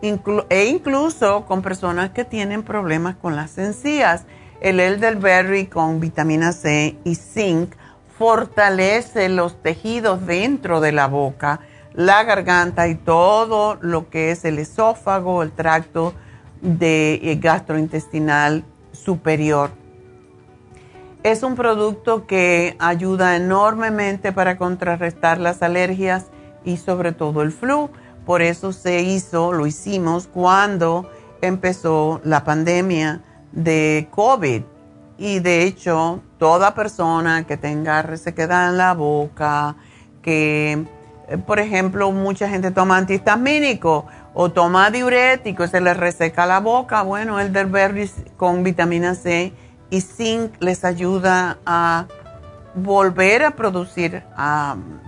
e 0.00 0.64
incluso 0.64 1.44
con 1.44 1.60
personas 1.60 2.08
que 2.12 2.24
tienen 2.24 2.62
problemas 2.62 3.16
con 3.16 3.36
las 3.36 3.58
encías. 3.58 4.24
El 4.62 4.80
elderberry 4.80 5.66
con 5.66 6.00
vitamina 6.00 6.52
C 6.52 6.96
y 7.04 7.14
zinc 7.16 7.74
fortalece 8.16 9.28
los 9.28 9.62
tejidos 9.62 10.24
dentro 10.24 10.80
de 10.80 10.92
la 10.92 11.08
boca, 11.08 11.60
la 11.92 12.24
garganta 12.24 12.88
y 12.88 12.94
todo 12.94 13.76
lo 13.82 14.08
que 14.08 14.30
es 14.30 14.46
el 14.46 14.60
esófago, 14.60 15.42
el 15.42 15.52
tracto 15.52 16.14
de 16.62 17.20
eh, 17.22 17.36
gastrointestinal 17.38 18.64
superior. 19.04 19.70
Es 21.22 21.42
un 21.42 21.56
producto 21.56 22.26
que 22.26 22.76
ayuda 22.78 23.36
enormemente 23.36 24.32
para 24.32 24.56
contrarrestar 24.56 25.38
las 25.38 25.62
alergias 25.62 26.26
y 26.64 26.76
sobre 26.76 27.12
todo 27.12 27.42
el 27.42 27.52
flu 27.52 27.90
por 28.28 28.42
eso 28.42 28.74
se 28.74 29.00
hizo, 29.00 29.54
lo 29.54 29.66
hicimos 29.66 30.26
cuando 30.26 31.10
empezó 31.40 32.20
la 32.24 32.44
pandemia 32.44 33.22
de 33.52 34.06
COVID. 34.10 34.64
Y 35.16 35.38
de 35.38 35.62
hecho, 35.62 36.20
toda 36.36 36.74
persona 36.74 37.46
que 37.46 37.56
tenga 37.56 38.02
resequedad 38.02 38.68
en 38.68 38.76
la 38.76 38.92
boca, 38.92 39.76
que, 40.20 40.84
eh, 41.28 41.38
por 41.38 41.58
ejemplo, 41.58 42.12
mucha 42.12 42.50
gente 42.50 42.70
toma 42.70 42.98
antihistamínico 42.98 44.04
o 44.40 44.52
toma 44.52 44.92
diurético 44.92 45.64
y 45.64 45.68
se 45.68 45.80
les 45.80 45.96
reseca 45.96 46.46
la 46.46 46.60
boca, 46.60 47.02
bueno, 47.02 47.40
el 47.40 47.50
berry 47.50 48.08
con 48.36 48.62
vitamina 48.62 49.16
C 49.16 49.52
y 49.90 50.00
zinc 50.00 50.52
les 50.60 50.84
ayuda 50.84 51.58
a 51.66 52.06
volver 52.72 53.42
a 53.42 53.50
producir 53.50 54.22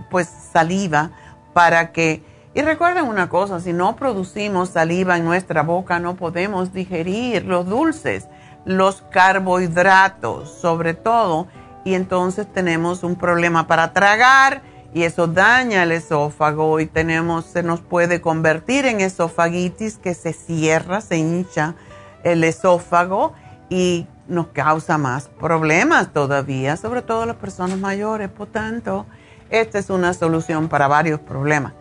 pues 0.09 0.27
saliva 0.51 1.11
para 1.53 1.93
que 1.93 2.21
y 2.53 2.61
recuerden 2.61 3.05
una 3.05 3.29
cosa, 3.29 3.61
si 3.61 3.71
no 3.71 3.95
producimos 3.95 4.71
saliva 4.71 5.15
en 5.15 5.23
nuestra 5.23 5.63
boca, 5.63 5.97
no 5.99 6.17
podemos 6.17 6.73
digerir 6.73 7.45
los 7.45 7.65
dulces, 7.65 8.27
los 8.65 9.01
carbohidratos 9.11 10.51
sobre 10.59 10.93
todo, 10.93 11.47
y 11.85 11.93
entonces 11.93 12.51
tenemos 12.51 13.01
un 13.03 13.15
problema 13.15 13.65
para 13.65 13.93
tragar 13.93 14.61
y 14.93 15.03
eso 15.03 15.27
daña 15.27 15.83
el 15.83 15.91
esófago 15.91 16.79
y 16.79 16.85
tenemos, 16.85 17.45
se 17.45 17.63
nos 17.63 17.79
puede 17.79 18.21
convertir 18.21 18.85
en 18.85 18.99
esofagitis 18.99 19.97
que 19.97 20.13
se 20.13 20.33
cierra, 20.33 21.01
se 21.01 21.17
hincha 21.17 21.75
el 22.23 22.43
esófago 22.43 23.33
y 23.69 24.05
nos 24.27 24.47
causa 24.47 24.97
más 24.97 25.27
problemas 25.27 26.11
todavía, 26.11 26.77
sobre 26.77 27.01
todo 27.01 27.25
las 27.25 27.37
personas 27.37 27.77
mayores. 27.77 28.29
Por 28.29 28.47
tanto, 28.47 29.05
esta 29.49 29.79
es 29.79 29.89
una 29.89 30.13
solución 30.13 30.67
para 30.67 30.87
varios 30.87 31.19
problemas. 31.19 31.73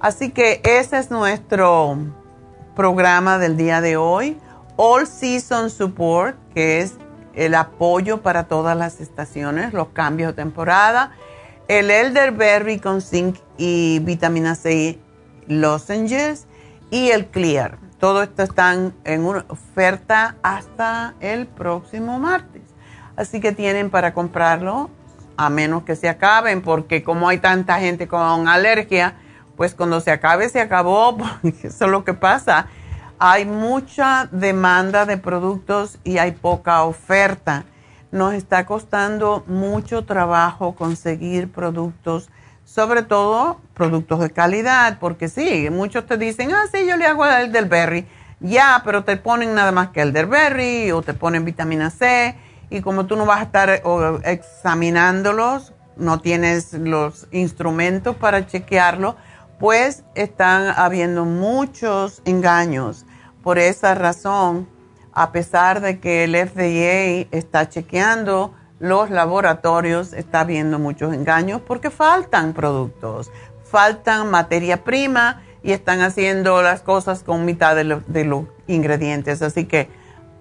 Así 0.00 0.30
que 0.30 0.60
ese 0.64 0.98
es 0.98 1.10
nuestro 1.10 1.98
programa 2.76 3.38
del 3.38 3.56
día 3.56 3.80
de 3.80 3.96
hoy. 3.96 4.38
All 4.76 5.06
Season 5.06 5.70
Support, 5.70 6.36
que 6.54 6.80
es 6.80 6.94
el 7.34 7.54
apoyo 7.54 8.22
para 8.22 8.44
todas 8.44 8.76
las 8.76 9.00
estaciones, 9.00 9.72
los 9.72 9.88
cambios 9.88 10.36
de 10.36 10.42
temporada. 10.42 11.12
El 11.68 11.90
elderberry 11.90 12.78
con 12.78 13.02
zinc 13.02 13.36
y 13.58 13.98
vitamina 13.98 14.54
C 14.54 14.98
lozenges 15.46 16.46
y 16.90 17.10
el 17.10 17.26
clear. 17.26 17.78
todo 17.98 18.22
esto 18.22 18.42
está 18.42 18.72
en 18.72 19.26
oferta 19.48 20.36
hasta 20.42 21.14
el 21.20 21.46
próximo 21.46 22.18
martes. 22.18 22.62
Así 23.16 23.40
que 23.40 23.52
tienen 23.52 23.90
para 23.90 24.14
comprarlo, 24.14 24.88
a 25.36 25.50
menos 25.50 25.82
que 25.82 25.94
se 25.94 26.08
acaben, 26.08 26.62
porque 26.62 27.02
como 27.02 27.28
hay 27.28 27.38
tanta 27.38 27.78
gente 27.80 28.08
con 28.08 28.48
alergia, 28.48 29.16
pues 29.56 29.74
cuando 29.74 30.00
se 30.00 30.10
acabe, 30.10 30.48
se 30.48 30.60
acabó, 30.60 31.18
eso 31.42 31.84
es 31.84 31.90
lo 31.90 32.02
que 32.02 32.14
pasa. 32.14 32.68
Hay 33.18 33.44
mucha 33.44 34.28
demanda 34.30 35.04
de 35.04 35.18
productos 35.18 35.98
y 36.02 36.16
hay 36.16 36.32
poca 36.32 36.82
oferta. 36.84 37.64
Nos 38.10 38.34
está 38.34 38.64
costando 38.64 39.44
mucho 39.46 40.04
trabajo 40.04 40.74
conseguir 40.74 41.52
productos, 41.52 42.30
sobre 42.64 43.02
todo 43.02 43.60
productos 43.74 44.20
de 44.20 44.30
calidad, 44.30 44.98
porque 44.98 45.28
sí, 45.28 45.68
muchos 45.70 46.06
te 46.06 46.16
dicen, 46.16 46.52
ah, 46.52 46.64
sí, 46.72 46.86
yo 46.86 46.96
le 46.96 47.06
hago 47.06 47.26
el 47.26 47.52
del 47.52 47.66
berry. 47.66 48.06
Ya, 48.40 48.82
pero 48.84 49.04
te 49.04 49.16
ponen 49.16 49.54
nada 49.54 49.72
más 49.72 49.88
que 49.88 50.00
el 50.00 50.12
del 50.12 50.26
berry 50.26 50.90
o 50.92 51.02
te 51.02 51.12
ponen 51.12 51.44
vitamina 51.44 51.90
C 51.90 52.36
y 52.70 52.80
como 52.82 53.06
tú 53.06 53.16
no 53.16 53.26
vas 53.26 53.40
a 53.40 53.42
estar 53.44 53.82
examinándolos, 54.24 55.72
no 55.96 56.20
tienes 56.20 56.72
los 56.74 57.26
instrumentos 57.32 58.16
para 58.16 58.46
chequearlo, 58.46 59.16
pues 59.58 60.04
están 60.14 60.72
habiendo 60.76 61.24
muchos 61.24 62.22
engaños. 62.24 63.04
Por 63.42 63.58
esa 63.58 63.94
razón, 63.94 64.68
a 65.18 65.32
pesar 65.32 65.80
de 65.80 65.98
que 65.98 66.22
el 66.24 66.36
FDA 66.36 67.26
está 67.36 67.68
chequeando 67.68 68.54
los 68.78 69.10
laboratorios, 69.10 70.12
está 70.12 70.40
habiendo 70.40 70.78
muchos 70.78 71.12
engaños 71.12 71.60
porque 71.60 71.90
faltan 71.90 72.52
productos, 72.52 73.32
faltan 73.64 74.30
materia 74.30 74.84
prima 74.84 75.42
y 75.64 75.72
están 75.72 76.02
haciendo 76.02 76.62
las 76.62 76.82
cosas 76.82 77.24
con 77.24 77.44
mitad 77.44 77.74
de, 77.74 78.24
los 78.24 78.44
ingredientes. 78.68 79.42
Así 79.42 79.64
que 79.64 79.88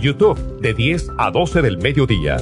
YouTube 0.00 0.38
de 0.60 0.74
10 0.74 1.12
a 1.18 1.30
12 1.30 1.62
del 1.62 1.78
mediodía. 1.78 2.38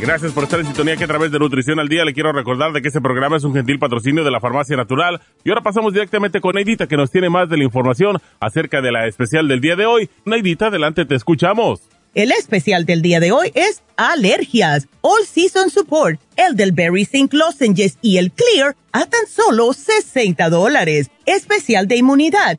Gracias 0.00 0.32
por 0.32 0.44
estar 0.44 0.60
en 0.60 0.66
sintonía 0.66 0.96
que 0.96 1.04
a 1.04 1.06
través 1.06 1.32
de 1.32 1.38
Nutrición 1.38 1.80
al 1.80 1.88
Día 1.88 2.04
le 2.04 2.12
quiero 2.12 2.30
recordar 2.32 2.72
de 2.72 2.82
que 2.82 2.88
este 2.88 3.00
programa 3.00 3.38
es 3.38 3.44
un 3.44 3.54
gentil 3.54 3.78
patrocinio 3.78 4.22
de 4.22 4.30
la 4.30 4.38
Farmacia 4.38 4.76
Natural. 4.76 5.20
Y 5.44 5.48
ahora 5.48 5.62
pasamos 5.62 5.94
directamente 5.94 6.42
con 6.42 6.56
Neidita 6.56 6.86
que 6.86 6.96
nos 6.96 7.10
tiene 7.10 7.30
más 7.30 7.48
de 7.48 7.56
la 7.56 7.64
información 7.64 8.18
acerca 8.38 8.82
de 8.82 8.92
la 8.92 9.06
especial 9.06 9.48
del 9.48 9.62
día 9.62 9.76
de 9.76 9.86
hoy. 9.86 10.10
Neidita, 10.26 10.66
adelante, 10.66 11.06
te 11.06 11.14
escuchamos. 11.14 11.80
El 12.14 12.32
especial 12.32 12.84
del 12.86 13.02
día 13.02 13.18
de 13.18 13.32
hoy 13.32 13.50
es 13.54 13.82
alergias, 13.96 14.88
All 15.00 15.24
Season 15.24 15.70
Support, 15.70 16.20
el 16.36 16.54
del 16.54 16.72
Berry 16.72 17.06
Zinc 17.06 17.32
Lozenges 17.32 17.98
y 18.02 18.18
el 18.18 18.30
Clear 18.30 18.76
a 18.92 19.06
tan 19.06 19.26
solo 19.26 19.72
60 19.72 20.48
dólares. 20.50 21.10
Especial 21.26 21.88
de 21.88 21.96
inmunidad, 21.96 22.58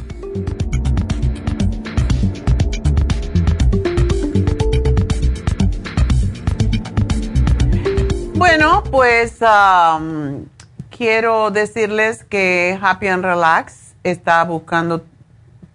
Bueno, 8.41 8.81
pues 8.89 9.37
um, 9.41 10.45
quiero 10.89 11.51
decirles 11.51 12.23
que 12.23 12.75
Happy 12.81 13.07
and 13.07 13.23
Relax 13.23 13.93
está 14.03 14.43
buscando 14.45 15.05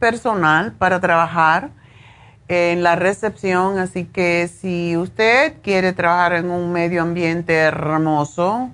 personal 0.00 0.72
para 0.72 0.98
trabajar 0.98 1.70
en 2.48 2.82
la 2.82 2.96
recepción, 2.96 3.78
así 3.78 4.04
que 4.04 4.48
si 4.48 4.96
usted 4.96 5.54
quiere 5.62 5.92
trabajar 5.92 6.32
en 6.32 6.50
un 6.50 6.72
medio 6.72 7.02
ambiente 7.02 7.54
hermoso 7.54 8.70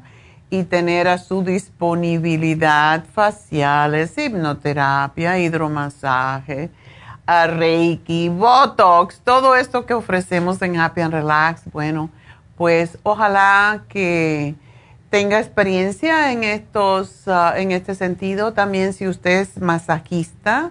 y 0.49 0.63
tener 0.63 1.07
a 1.07 1.19
su 1.19 1.45
disponibilidad 1.45 3.05
faciales, 3.05 4.17
hipnoterapia, 4.17 5.39
hidromasaje, 5.39 6.71
Reiki, 7.27 8.31
Botox, 8.31 9.21
todo 9.23 9.55
esto 9.55 9.85
que 9.85 9.93
ofrecemos 9.93 10.63
en 10.63 10.81
Happy 10.81 11.03
and 11.03 11.13
Relax. 11.13 11.71
Bueno, 11.71 12.09
pues 12.63 12.97
ojalá 13.03 13.83
que 13.89 14.55
tenga 15.11 15.41
experiencia 15.41 16.31
en 16.31 16.45
estos, 16.45 17.27
ah, 17.27 17.55
en 17.57 17.73
este 17.73 17.97
sentido. 17.97 18.53
También 18.53 18.93
si 18.93 19.09
usted 19.09 19.41
es 19.41 19.61
masajista, 19.61 20.71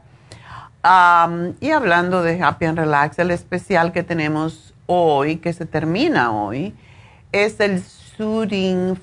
y 1.60 1.70
hablando 1.70 2.22
de 2.22 2.42
Happy 2.42 2.64
and 2.64 2.78
Relax, 2.78 3.18
el 3.18 3.30
especial 3.30 3.92
que 3.92 4.02
tenemos 4.02 4.72
hoy, 4.86 5.36
que 5.36 5.52
se 5.52 5.66
termina 5.66 6.32
hoy, 6.32 6.74
es 7.30 7.60
el 7.60 7.82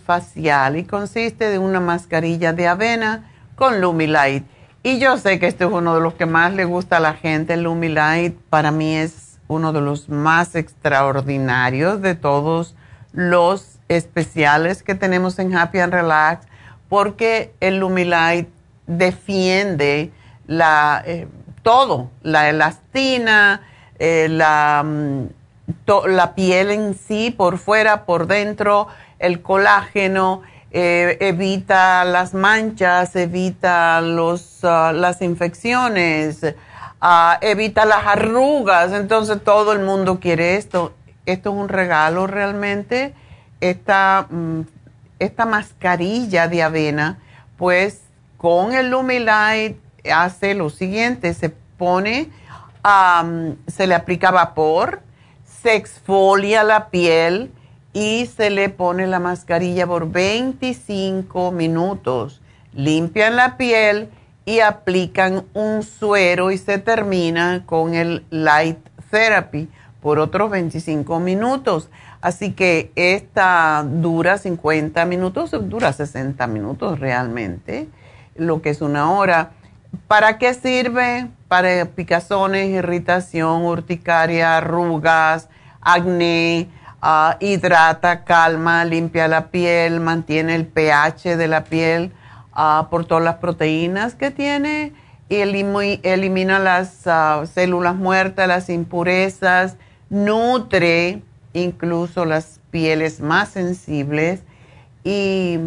facial 0.05 0.78
y 0.78 0.84
consiste 0.84 1.49
de 1.49 1.59
una 1.59 1.80
mascarilla 1.80 2.53
de 2.53 2.68
avena 2.68 3.32
con 3.55 3.82
Lumilight 3.82 4.45
y 4.84 4.99
yo 4.99 5.18
sé 5.18 5.38
que 5.38 5.47
este 5.47 5.65
es 5.65 5.72
uno 5.72 5.95
de 5.95 5.99
los 5.99 6.13
que 6.13 6.26
más 6.26 6.53
le 6.53 6.63
gusta 6.63 6.95
a 6.95 6.99
la 7.01 7.13
gente. 7.13 7.55
El 7.55 7.63
Lumilight 7.63 8.38
para 8.49 8.72
mí 8.72 8.95
es 8.95 9.38
uno 9.49 9.74
de 9.74 9.82
los 9.82 10.07
más 10.07 10.55
extraordinarios 10.55 12.01
de 12.01 12.15
todos 12.15 12.74
los 13.11 13.80
especiales 13.89 14.84
que 14.84 14.95
tenemos 14.95 15.39
en 15.39 15.53
Happy 15.57 15.80
and 15.80 15.93
Relax, 15.93 16.47
porque 16.88 17.53
el 17.59 17.80
Lumilight 17.80 18.47
defiende 18.86 20.13
la, 20.45 21.03
eh, 21.05 21.28
todo, 21.63 22.09
la 22.22 22.47
elastina, 22.47 23.63
eh, 23.99 24.28
la, 24.30 24.84
mm, 24.86 25.24
la 26.07 26.34
piel 26.34 26.72
en 26.72 26.93
sí, 26.95 27.30
por 27.30 27.57
fuera, 27.57 28.05
por 28.05 28.28
dentro, 28.28 28.88
el 29.20 29.41
colágeno 29.41 30.43
eh, 30.72 31.18
evita 31.22 32.03
las 32.05 32.34
manchas, 32.34 33.15
evita 33.15 34.01
los, 34.01 34.59
ah, 34.63 34.91
las 34.93 35.22
infecciones, 35.22 36.55
ah, 37.01 37.38
evita 37.41 37.86
las 37.86 38.05
arrugas. 38.05 38.91
Entonces 38.91 39.43
todo 39.43 39.74
el 39.74 39.80
mundo 39.80 40.20
quiere 40.20 40.55
esto. 40.55 40.93
Esto 41.26 41.51
es 41.51 41.55
un 41.55 41.70
regalo 41.70 42.28
realmente. 42.28 43.13
Esta, 43.61 44.28
mm, 44.30 44.61
esta 45.20 45.45
mascarilla 45.45 46.47
de 46.47 46.63
avena, 46.63 47.20
pues 47.57 48.01
con 48.38 48.74
el 48.74 48.91
Lumilight 48.91 49.78
hace 50.13 50.53
lo 50.53 50.70
siguiente, 50.70 51.34
se 51.34 51.49
pone, 51.49 52.30
se 53.68 53.88
le 53.88 53.95
aplica 53.95 54.32
vapor, 54.32 55.01
se 55.43 55.76
exfolia 55.76 56.63
la 56.63 56.89
piel, 56.89 57.51
y 57.97 58.27
se 58.27 58.51
le 58.51 58.69
pone 58.69 59.07
la 59.07 59.19
mascarilla 59.19 59.87
por 59.87 60.11
25 60.11 61.51
minutos. 61.51 62.43
Limpian 62.73 63.35
la 63.35 63.57
piel 63.57 64.09
y 64.45 64.59
aplican 64.59 65.45
un 65.55 65.81
suero 65.81 66.51
y 66.51 66.59
se 66.59 66.77
termina 66.77 67.63
con 67.65 67.95
el 67.95 68.23
light 68.29 68.77
therapy 69.09 69.67
por 69.99 70.19
otros 70.19 70.51
25 70.51 71.19
minutos. 71.19 71.89
Así 72.21 72.51
que 72.51 72.91
esta 72.95 73.83
dura 73.83 74.37
50 74.37 75.03
minutos, 75.05 75.49
dura 75.67 75.91
60 75.91 76.45
minutos 76.45 76.99
realmente, 76.99 77.87
lo 78.35 78.61
que 78.61 78.69
es 78.69 78.81
una 78.81 79.09
hora. 79.09 79.53
¿Para 80.07 80.37
qué 80.37 80.53
sirve? 80.53 81.29
Para 81.47 81.85
picazones, 81.85 82.69
irritación, 82.69 83.63
urticaria, 83.63 84.57
arrugas, 84.57 85.49
acné, 85.81 86.69
Ah, 86.99 87.37
hidrata, 87.39 88.23
calma, 88.23 88.83
limpia 88.83 89.27
la 89.27 89.47
piel, 89.47 89.99
mantiene 89.99 90.55
el 90.55 90.65
pH 90.65 91.37
de 91.37 91.47
la 91.47 91.63
piel 91.63 92.11
ah, 92.53 92.87
por 92.89 93.05
todas 93.05 93.23
las 93.23 93.35
proteínas 93.35 94.15
que 94.15 94.31
tiene 94.31 94.93
y 95.29 95.35
elimina 95.35 96.57
las 96.57 97.05
ah, 97.05 97.43
células 97.53 97.95
muertas, 97.95 98.47
las 98.47 98.69
impurezas, 98.69 99.77
nutre 100.09 101.21
incluso 101.53 102.25
las 102.25 102.59
pieles 102.71 103.21
más 103.21 103.49
sensibles 103.49 104.41
y 105.03 105.59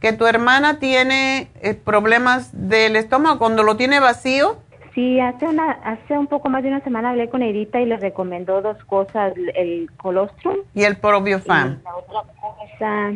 que 0.00 0.12
tu 0.12 0.26
hermana 0.26 0.78
tiene 0.78 1.48
eh, 1.60 1.74
problemas 1.74 2.50
del 2.52 2.96
estómago 2.96 3.38
cuando 3.38 3.62
lo 3.62 3.76
tiene 3.76 4.00
vacío. 4.00 4.58
Sí, 4.94 5.20
hace 5.20 5.46
una 5.46 5.72
hace 5.72 6.16
un 6.16 6.26
poco 6.26 6.48
más 6.48 6.62
de 6.62 6.70
una 6.70 6.80
semana 6.80 7.10
hablé 7.10 7.28
con 7.28 7.42
Edita 7.42 7.80
y 7.80 7.86
le 7.86 7.98
recomendó 7.98 8.62
dos 8.62 8.82
cosas, 8.84 9.34
el 9.54 9.90
colostrum 9.98 10.56
y 10.74 10.84
el 10.84 10.96
probiofam. 10.96 11.78
Y 11.80 11.84
la 11.84 11.96
otra 11.96 12.20
cosa, 12.40 13.12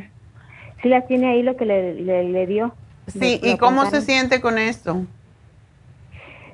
sí 0.82 0.88
la 0.88 1.06
tiene 1.06 1.30
ahí 1.32 1.42
lo 1.42 1.56
que 1.56 1.64
le, 1.64 1.94
le 1.94 2.46
dio. 2.46 2.74
Sí, 3.06 3.40
¿y 3.42 3.56
cómo 3.56 3.86
se 3.86 4.02
siente 4.02 4.40
con 4.40 4.58
esto? 4.58 5.04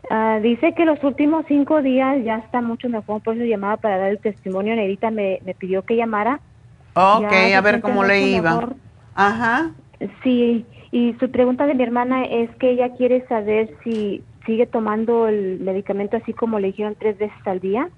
Ah, 0.09 0.39
dice 0.41 0.73
que 0.75 0.85
los 0.85 1.03
últimos 1.03 1.45
cinco 1.49 1.83
días 1.83 2.23
ya 2.25 2.37
está 2.39 2.61
mucho 2.61 2.89
mejor, 2.89 3.21
por 3.23 3.35
eso 3.35 3.45
llamaba 3.45 3.77
para 3.77 3.99
dar 3.99 4.11
el 4.11 4.21
testimonio. 4.21 4.77
Nerita 4.77 5.11
me, 5.11 5.41
me 5.45 5.55
pidió 5.55 5.83
que 5.83 5.97
llamara. 5.97 6.41
Ok, 6.95 7.33
a 7.55 7.61
ver 7.61 7.81
cómo 7.81 8.05
le 8.05 8.21
iba. 8.21 8.69
Ajá. 9.15 9.71
Sí, 10.23 10.67
y 10.91 11.15
su 11.21 11.31
pregunta 11.31 11.67
de 11.67 11.75
mi 11.75 11.83
hermana 11.83 12.25
es 12.25 12.55
que 12.57 12.71
ella 12.71 12.95
quiere 12.97 13.27
saber 13.29 13.75
si 13.83 14.23
sigue 14.45 14.67
tomando 14.67 15.27
el 15.29 15.59
medicamento 15.61 16.17
así 16.17 16.33
como 16.33 16.59
le 16.59 16.69
dijeron 16.69 16.97
tres 16.99 17.19
veces 17.19 17.47
al 17.47 17.61
día. 17.61 17.89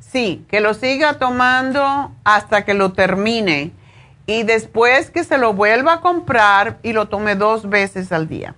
Sí, 0.00 0.44
que 0.48 0.60
lo 0.60 0.74
siga 0.74 1.18
tomando 1.18 2.12
hasta 2.24 2.64
que 2.64 2.74
lo 2.74 2.92
termine 2.92 3.72
y 4.26 4.42
después 4.42 5.10
que 5.10 5.24
se 5.24 5.38
lo 5.38 5.54
vuelva 5.54 5.94
a 5.94 6.00
comprar 6.00 6.78
y 6.82 6.92
lo 6.92 7.08
tome 7.08 7.34
dos 7.34 7.68
veces 7.68 8.12
al 8.12 8.28
día. 8.28 8.54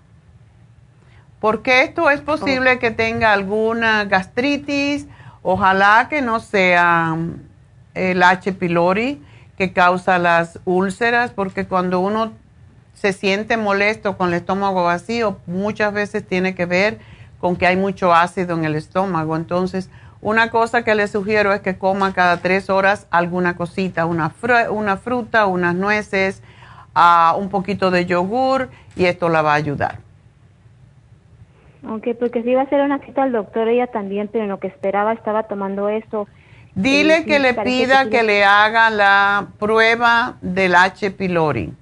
Porque 1.39 1.83
esto 1.83 2.11
es 2.11 2.21
posible 2.21 2.79
que 2.79 2.91
tenga 2.91 3.33
alguna 3.33 4.05
gastritis, 4.05 5.07
ojalá 5.43 6.09
que 6.11 6.21
no 6.21 6.41
sea 6.41 7.15
mm, 7.17 7.41
el 7.95 8.23
H. 8.23 8.53
pylori 8.53 9.23
que 9.57 9.73
causa 9.73 10.19
las 10.19 10.59
úlceras, 10.65 11.31
porque 11.31 11.67
cuando 11.67 12.01
uno 12.01 12.33
se 13.01 13.15
siente 13.15 13.57
molesto 13.57 14.19
con 14.19 14.29
el 14.29 14.35
estómago 14.35 14.85
vacío, 14.85 15.39
muchas 15.47 15.91
veces 15.95 16.27
tiene 16.27 16.55
que 16.55 16.67
ver 16.67 16.99
con 17.39 17.57
que 17.57 17.67
hay 17.67 17.75
mucho 17.75 18.13
ácido 18.13 18.55
en 18.55 18.67
el 18.67 18.75
estómago. 18.75 19.37
Entonces, 19.37 19.89
una 20.21 20.51
cosa 20.51 20.85
que 20.85 20.95
le 20.95 21.09
sugiero 21.09 21.55
es 21.55 21.63
que 21.63 21.79
coma 21.79 22.13
cada 22.13 22.37
tres 22.43 22.69
horas 22.69 23.07
alguna 23.11 23.57
cosita, 23.57 24.05
una, 24.05 24.35
una 24.71 24.99
fruta, 24.99 25.47
unas 25.47 25.75
nueces, 25.75 26.43
uh, 26.95 27.39
un 27.39 27.49
poquito 27.49 27.91
de 27.91 28.05
yogur 28.05 28.69
y 28.97 29.07
esto 29.07 29.31
la 29.31 29.41
va 29.41 29.53
a 29.53 29.57
ayudar. 29.57 30.01
Ok, 31.89 32.09
porque 32.19 32.43
si 32.43 32.51
iba 32.51 32.61
a 32.61 32.65
hacer 32.65 32.83
una 32.83 32.99
cita 32.99 33.23
al 33.23 33.33
doctor, 33.33 33.67
ella 33.69 33.87
también, 33.87 34.29
pero 34.31 34.45
en 34.45 34.51
lo 34.51 34.61
que 34.61 34.67
esperaba 34.67 35.15
estaba 35.15 35.45
tomando 35.45 35.89
eso. 35.89 36.29
Dile 36.75 37.25
que 37.25 37.39
le 37.39 37.55
pida 37.55 38.11
que, 38.11 38.23
le 38.23 38.45
haga 38.45 38.91
la 38.91 39.49
prueba 39.59 40.37
del 40.43 40.75
H. 40.75 41.11
pylori. 41.13 41.73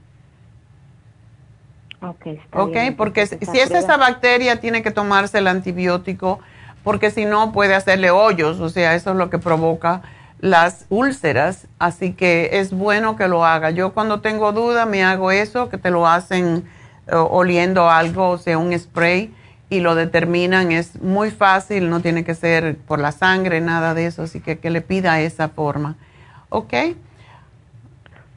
Ok, 2.00 2.26
está 2.26 2.62
Ok, 2.62 2.76
porque 2.96 3.26
si, 3.26 3.38
si 3.38 3.58
es 3.58 3.70
esa 3.70 3.96
bacteria, 3.96 4.60
tiene 4.60 4.82
que 4.82 4.90
tomarse 4.90 5.38
el 5.38 5.48
antibiótico 5.48 6.40
porque 6.84 7.10
si 7.10 7.24
no 7.24 7.52
puede 7.52 7.74
hacerle 7.74 8.10
hoyos, 8.10 8.60
o 8.60 8.68
sea, 8.68 8.94
eso 8.94 9.10
es 9.10 9.16
lo 9.16 9.30
que 9.30 9.38
provoca 9.38 10.02
las 10.40 10.86
úlceras, 10.88 11.66
así 11.78 12.12
que 12.12 12.50
es 12.52 12.72
bueno 12.72 13.16
que 13.16 13.28
lo 13.28 13.44
haga. 13.44 13.70
Yo 13.70 13.92
cuando 13.92 14.20
tengo 14.20 14.52
duda 14.52 14.86
me 14.86 15.02
hago 15.04 15.30
eso, 15.30 15.68
que 15.68 15.78
te 15.78 15.90
lo 15.90 16.06
hacen 16.06 16.64
eh, 17.08 17.14
oliendo 17.14 17.90
algo, 17.90 18.30
o 18.30 18.38
sea, 18.38 18.56
un 18.58 18.76
spray, 18.78 19.34
y 19.70 19.80
lo 19.80 19.94
determinan, 19.94 20.72
es 20.72 21.02
muy 21.02 21.30
fácil, 21.30 21.90
no 21.90 22.00
tiene 22.00 22.24
que 22.24 22.34
ser 22.34 22.78
por 22.78 23.00
la 23.00 23.12
sangre, 23.12 23.60
nada 23.60 23.92
de 23.92 24.06
eso, 24.06 24.22
así 24.22 24.40
que 24.40 24.58
que 24.58 24.70
le 24.70 24.80
pida 24.80 25.20
esa 25.20 25.50
forma, 25.50 25.96
¿ok? 26.48 26.72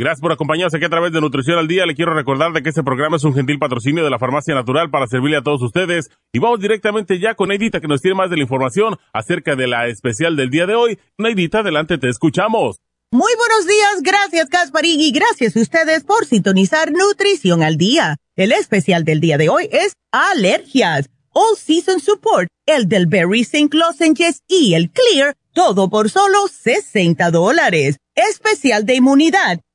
Gracias 0.00 0.22
por 0.22 0.32
acompañarnos 0.32 0.72
aquí 0.72 0.86
a 0.86 0.88
través 0.88 1.12
de 1.12 1.20
Nutrición 1.20 1.58
al 1.58 1.68
Día. 1.68 1.84
Le 1.84 1.94
quiero 1.94 2.14
recordar 2.14 2.54
de 2.54 2.62
que 2.62 2.70
este 2.70 2.82
programa 2.82 3.18
es 3.18 3.24
un 3.24 3.34
gentil 3.34 3.58
patrocinio 3.58 4.02
de 4.02 4.08
la 4.08 4.18
Farmacia 4.18 4.54
Natural 4.54 4.88
para 4.88 5.06
servirle 5.06 5.36
a 5.36 5.42
todos 5.42 5.60
ustedes. 5.60 6.08
Y 6.32 6.38
vamos 6.38 6.58
directamente 6.58 7.18
ya 7.18 7.34
con 7.34 7.50
Neidita 7.50 7.82
que 7.82 7.86
nos 7.86 8.00
tiene 8.00 8.14
más 8.14 8.30
de 8.30 8.36
la 8.36 8.42
información 8.44 8.96
acerca 9.12 9.56
de 9.56 9.66
la 9.66 9.88
especial 9.88 10.36
del 10.36 10.48
día 10.48 10.64
de 10.64 10.74
hoy. 10.74 10.98
Neidita, 11.18 11.58
adelante, 11.58 11.98
te 11.98 12.08
escuchamos. 12.08 12.78
Muy 13.12 13.30
buenos 13.36 13.66
días, 13.66 14.02
gracias 14.02 14.48
y 14.84 15.12
gracias 15.12 15.54
a 15.54 15.60
ustedes 15.60 16.04
por 16.04 16.24
sintonizar 16.24 16.92
Nutrición 16.92 17.62
al 17.62 17.76
Día. 17.76 18.16
El 18.36 18.52
especial 18.52 19.04
del 19.04 19.20
día 19.20 19.36
de 19.36 19.50
hoy 19.50 19.68
es 19.70 19.92
alergias, 20.12 21.10
All 21.34 21.58
Season 21.58 22.00
Support, 22.00 22.48
el 22.64 22.88
del 22.88 23.04
Berry 23.04 23.42
St. 23.42 23.76
Lozenges 23.76 24.40
y 24.48 24.72
el 24.72 24.90
Clear, 24.90 25.34
todo 25.52 25.90
por 25.90 26.08
solo 26.08 26.48
60 26.48 27.30
dólares. 27.30 27.98
Especial 28.14 28.86
de 28.86 28.94
inmunidad 28.94 29.60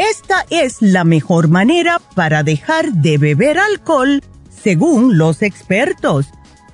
Esta 0.00 0.46
es 0.48 0.80
la 0.80 1.04
mejor 1.04 1.48
manera 1.48 2.00
para 2.14 2.42
dejar 2.42 2.90
de 2.90 3.18
beber 3.18 3.58
alcohol, 3.58 4.22
según 4.48 5.18
los 5.18 5.42
expertos. 5.42 6.24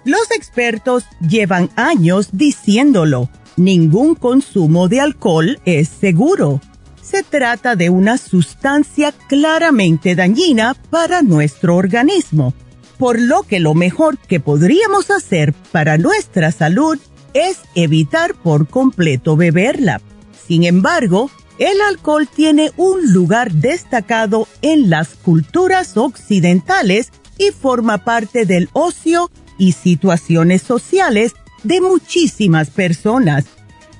Los 0.04 0.30
expertos 0.30 1.06
llevan 1.28 1.70
años 1.74 2.28
diciéndolo. 2.30 3.28
Ningún 3.56 4.14
consumo 4.14 4.86
de 4.86 5.00
alcohol 5.00 5.58
es 5.64 5.88
seguro. 5.88 6.60
Se 7.02 7.24
trata 7.24 7.74
de 7.74 7.90
una 7.90 8.16
sustancia 8.16 9.10
claramente 9.28 10.14
dañina 10.14 10.76
para 10.90 11.22
nuestro 11.22 11.74
organismo, 11.74 12.54
por 12.96 13.20
lo 13.20 13.42
que 13.42 13.58
lo 13.58 13.74
mejor 13.74 14.18
que 14.18 14.38
podríamos 14.38 15.10
hacer 15.10 15.52
para 15.72 15.98
nuestra 15.98 16.52
salud 16.52 16.96
es 17.34 17.58
evitar 17.74 18.34
por 18.34 18.68
completo 18.68 19.36
beberla. 19.36 20.00
Sin 20.46 20.62
embargo, 20.62 21.28
el 21.58 21.80
alcohol 21.80 22.28
tiene 22.28 22.72
un 22.76 23.12
lugar 23.12 23.52
destacado 23.52 24.46
en 24.62 24.90
las 24.90 25.14
culturas 25.14 25.96
occidentales 25.96 27.12
y 27.38 27.50
forma 27.50 27.98
parte 27.98 28.46
del 28.46 28.68
ocio 28.72 29.30
y 29.58 29.72
situaciones 29.72 30.62
sociales 30.62 31.34
de 31.62 31.80
muchísimas 31.80 32.70
personas, 32.70 33.46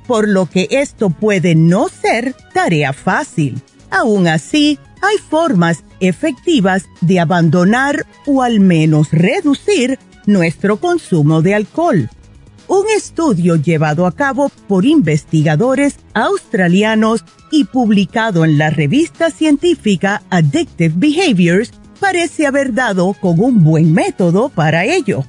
por 0.07 0.29
lo 0.29 0.47
que 0.47 0.69
esto 0.71 1.11
puede 1.11 1.55
no 1.55 1.89
ser 1.89 2.35
tarea 2.53 2.93
fácil. 2.93 3.61
Aún 3.91 4.29
así, 4.29 4.79
hay 5.03 5.17
formas 5.19 5.85
efectivas 6.01 6.85
de 7.01 7.21
abandonar 7.21 8.07
o 8.27 8.43
al 8.43 8.61
menos 8.61 9.13
reducir 9.13 9.99
nuestro 10.27 10.79
consumo 10.79 11.43
de 11.43 11.55
alcohol. 11.55 12.11
Un 12.69 12.85
estudio 12.97 13.57
llevado 13.57 14.07
a 14.07 14.13
cabo 14.13 14.51
por 14.67 14.85
investigadores 14.85 15.97
australianos 16.15 17.25
y 17.51 17.65
publicado 17.65 18.45
en 18.45 18.59
la 18.59 18.71
revista 18.71 19.31
científica 19.31 20.23
Addictive 20.31 20.95
Behaviors 20.97 21.73
parece 22.01 22.47
haber 22.47 22.75
dado 22.75 23.15
con 23.15 23.41
un 23.41 23.65
buen 23.65 23.93
método 23.93 24.49
para 24.49 24.85
ello. 24.85 25.25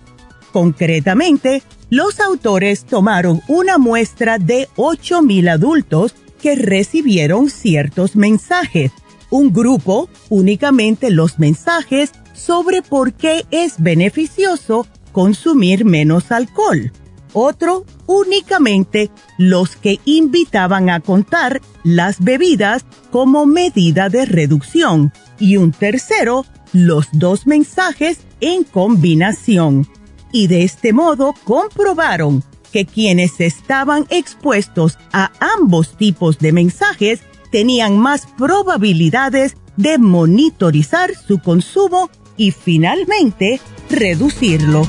Concretamente, 0.52 1.64
los 1.90 2.20
autores 2.20 2.86
tomaron 2.86 3.42
una 3.48 3.78
muestra 3.78 4.38
de 4.40 4.68
8.000 4.76 5.50
adultos 5.50 6.16
que 6.42 6.56
recibieron 6.56 7.50
ciertos 7.50 8.16
mensajes. 8.16 8.92
Un 9.30 9.54
grupo 9.54 10.10
únicamente 10.30 11.10
los 11.10 11.40
mensajes 11.40 12.12
sobre 12.34 12.82
por 12.82 13.14
qué 13.14 13.46
es 13.52 13.76
beneficioso 13.82 14.88
consumir 15.12 15.86
menos 15.86 16.32
alcohol 16.32 16.92
otro 17.38 17.86
únicamente 18.06 19.12
los 19.38 19.76
que 19.76 20.00
invitaban 20.06 20.90
a 20.90 21.00
contar 21.00 21.62
las 21.84 22.24
bebidas 22.24 22.86
como 23.12 23.46
medida 23.46 24.10
de 24.10 24.26
reducción 24.26 25.14
y 25.40 25.58
un 25.58 25.72
tercero 25.72 26.46
los 26.74 27.08
dos 27.12 27.48
mensajes 27.48 28.20
en 28.42 28.64
combinación. 28.64 29.88
Y 30.32 30.48
de 30.48 30.64
este 30.64 30.94
modo 30.94 31.34
comprobaron 31.44 32.44
que 32.72 32.86
quienes 32.86 33.40
estaban 33.40 34.06
expuestos 34.10 34.98
a 35.14 35.32
ambos 35.40 35.96
tipos 35.96 36.40
de 36.40 36.52
mensajes 36.52 37.22
tenían 37.52 37.98
más 37.98 38.28
probabilidades 38.38 39.56
de 39.78 39.98
monitorizar 39.98 41.16
su 41.16 41.40
consumo 41.40 42.10
y 42.36 42.52
finalmente 42.52 43.62
reducirlo. 43.90 44.84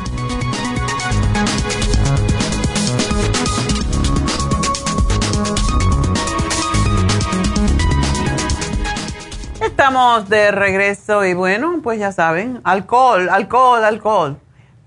Estamos 9.78 10.28
de 10.28 10.50
regreso 10.50 11.24
y 11.24 11.34
bueno, 11.34 11.78
pues 11.84 12.00
ya 12.00 12.10
saben, 12.10 12.60
alcohol, 12.64 13.28
alcohol, 13.30 13.84
alcohol. 13.84 14.36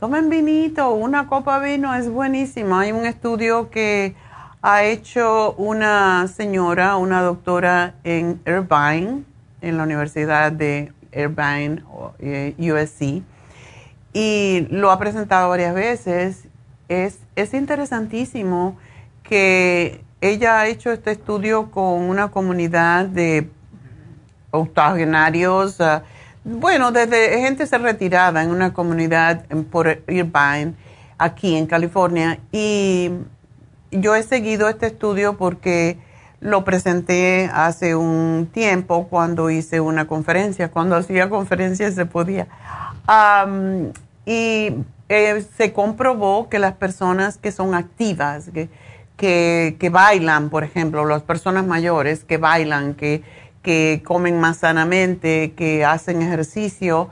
Tomen 0.02 0.30
vinito, 0.30 0.92
una 0.92 1.28
copa 1.28 1.62
de 1.62 1.78
vino 1.78 1.96
es 1.96 2.10
buenísima. 2.10 2.82
Hay 2.82 2.92
un 2.92 3.06
estudio 3.06 3.70
que 3.70 4.16
ha 4.62 4.84
hecho 4.84 5.54
una 5.54 6.28
señora, 6.28 6.98
una 6.98 7.22
doctora 7.22 7.96
en 8.04 8.42
Irvine, 8.46 9.24
en 9.62 9.78
la 9.78 9.84
Universidad 9.84 10.52
de 10.52 10.92
Irvine, 11.14 11.82
eh, 12.20 12.54
USC, 12.60 13.24
y 14.12 14.68
lo 14.72 14.92
ha 14.92 15.00
presentado 15.00 15.48
varias 15.48 15.74
veces. 15.74 16.50
Es, 16.90 17.20
es 17.38 17.54
interesantísimo 17.54 18.78
que 19.24 20.04
ella 20.20 20.60
ha 20.60 20.68
hecho 20.68 20.92
este 20.92 21.12
estudio 21.12 21.72
con 21.72 22.02
una 22.02 22.28
comunidad 22.28 23.06
de 23.06 23.50
octogenarios, 24.52 25.82
ah, 25.82 26.04
bueno, 26.44 26.92
desde 26.92 27.40
gente 27.40 27.68
se 27.68 27.78
retirada 27.78 28.42
en 28.44 28.50
una 28.50 28.74
comunidad 28.74 29.46
por 29.72 29.88
Irvine, 30.08 30.74
aquí 31.18 31.56
en 31.56 31.68
California, 31.68 32.40
y 32.52 33.12
yo 33.92 34.16
he 34.16 34.24
seguido 34.24 34.68
este 34.70 34.88
estudio 34.88 35.38
porque 35.38 35.98
lo 36.40 36.64
presenté 36.64 37.50
hace 37.54 37.96
un 37.96 38.50
tiempo 38.52 39.08
cuando 39.08 39.52
hice 39.52 39.80
una 39.80 40.08
conferencia, 40.08 40.72
cuando 40.72 40.96
hacía 40.96 41.30
conferencias 41.30 41.94
se 41.94 42.06
podía. 42.08 42.48
y 44.26 44.74
eh, 45.10 45.46
se 45.58 45.74
comprobó 45.74 46.50
que 46.50 46.58
las 46.58 46.74
personas 46.74 47.38
que 47.38 47.52
son 47.52 47.76
activas, 47.76 48.50
que, 49.18 49.76
que, 49.80 49.90
bailan, 49.92 50.50
por 50.50 50.64
ejemplo, 50.64 51.06
las 51.06 51.22
personas 51.22 51.68
mayores 51.68 52.24
que 52.24 52.38
bailan, 52.38 52.96
que, 52.96 53.24
que 53.62 54.02
comen 54.06 54.40
más 54.40 54.58
sanamente, 54.58 55.54
que 55.56 55.86
hacen 55.86 56.22
ejercicio 56.22 57.10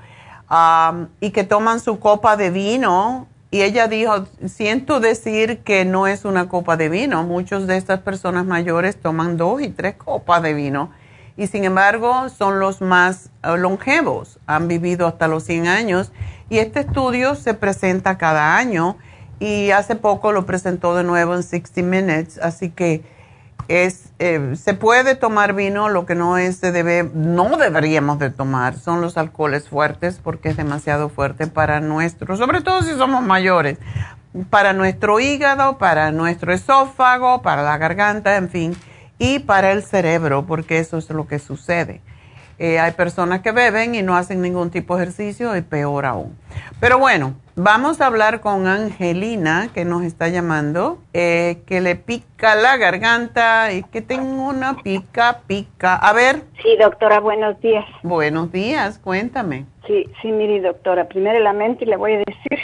y 1.20 1.32
que 1.32 1.44
toman 1.44 1.80
su 1.80 2.00
copa 2.00 2.36
de 2.38 2.50
vino, 2.50 3.28
y 3.52 3.64
ella 3.64 3.88
dijo, 3.88 4.28
siento 4.46 5.00
decir 5.00 5.60
que 5.60 5.84
no 5.84 6.06
es 6.06 6.24
una 6.24 6.48
copa 6.50 6.78
de 6.78 6.88
vino. 6.88 7.24
Muchos 7.24 7.66
de 7.66 7.78
estas 7.78 8.00
personas 8.02 8.46
mayores 8.46 8.96
toman 8.96 9.38
dos 9.38 9.62
y 9.62 9.70
tres 9.70 9.96
copas 9.96 10.44
de 10.44 10.54
vino. 10.54 10.92
Y 11.36 11.48
sin 11.48 11.64
embargo, 11.64 12.30
son 12.30 12.60
los 12.60 12.82
más 12.82 13.32
eh, 13.44 13.58
longevos. 13.58 14.38
Han 14.46 14.68
vivido 14.68 15.08
hasta 15.08 15.28
los 15.28 15.46
100 15.46 15.68
años. 15.68 16.12
Y 16.50 16.60
este 16.60 16.82
estudio 16.82 17.34
se 17.34 17.56
presenta 17.56 18.20
cada 18.20 18.56
año. 18.56 18.98
Y 19.40 19.72
hace 19.72 19.96
poco 19.96 20.32
lo 20.32 20.46
presentó 20.46 20.96
de 20.96 21.04
nuevo 21.04 21.34
en 21.34 21.42
60 21.42 21.82
Minutes. 21.82 22.38
Así 22.38 22.70
que 22.70 23.04
es, 23.70 24.12
eh, 24.18 24.56
se 24.56 24.74
puede 24.74 25.16
tomar 25.16 25.54
vino, 25.54 25.90
lo 25.90 26.08
que 26.08 26.16
no 26.16 26.40
es, 26.40 26.58
se 26.58 26.72
debe, 26.72 27.10
no 27.14 27.56
deberíamos 27.56 28.18
de 28.18 28.32
tomar, 28.32 28.76
son 28.76 29.00
los 29.00 29.16
alcoholes 29.16 29.70
fuertes 29.70 30.20
porque 30.22 30.50
es 30.50 30.58
demasiado 30.58 31.08
fuerte 31.08 31.46
para 31.46 31.80
nuestro, 31.80 32.36
sobre 32.36 32.62
todo 32.62 32.82
si 32.82 32.96
somos 32.96 33.24
mayores, 33.24 33.78
para 34.50 34.74
nuestro 34.74 35.20
hígado, 35.20 35.78
para 35.78 36.12
nuestro 36.12 36.52
esófago, 36.52 37.44
para 37.44 37.62
la 37.62 37.78
garganta, 37.78 38.38
en 38.38 38.50
fin, 38.50 38.76
y 39.20 39.38
para 39.38 39.72
el 39.72 39.84
cerebro, 39.84 40.48
porque 40.48 40.80
eso 40.80 40.98
es 40.98 41.08
lo 41.12 41.28
que 41.28 41.38
sucede. 41.38 42.02
Eh, 42.58 42.80
hay 42.80 42.92
personas 42.94 43.42
que 43.42 43.52
beben 43.52 43.94
y 43.94 44.02
no 44.02 44.18
hacen 44.18 44.42
ningún 44.42 44.72
tipo 44.72 44.98
de 44.98 45.04
ejercicio 45.04 45.56
y 45.56 45.62
peor 45.62 46.06
aún. 46.06 46.36
Pero 46.80 46.98
bueno, 46.98 47.36
vamos 47.62 48.00
a 48.00 48.08
hablar 48.08 48.40
con 48.40 48.68
Angelina 48.68 49.70
que 49.74 49.84
nos 49.84 50.04
está 50.04 50.30
llamando, 50.30 50.98
eh, 51.14 51.62
que 51.66 51.82
le 51.82 51.96
pica 51.96 52.56
la 52.56 52.78
garganta 52.78 53.74
y 53.74 53.84
que 53.84 54.02
tengo 54.02 54.48
una 54.48 54.78
pica, 54.82 55.42
pica. 55.46 55.96
A 55.96 56.14
ver. 56.14 56.44
Sí, 56.64 56.78
doctora, 56.80 57.20
buenos 57.20 57.60
días. 57.60 57.86
Buenos 58.02 58.52
días, 58.52 58.98
cuéntame. 59.00 59.66
Sí, 59.86 60.06
sí, 60.22 60.32
mire, 60.32 60.62
doctora, 60.62 61.08
primero 61.10 61.40
la 61.40 61.52
mente 61.52 61.86
le 61.86 61.98
voy 61.98 62.14
a 62.14 62.18
decir 62.20 62.60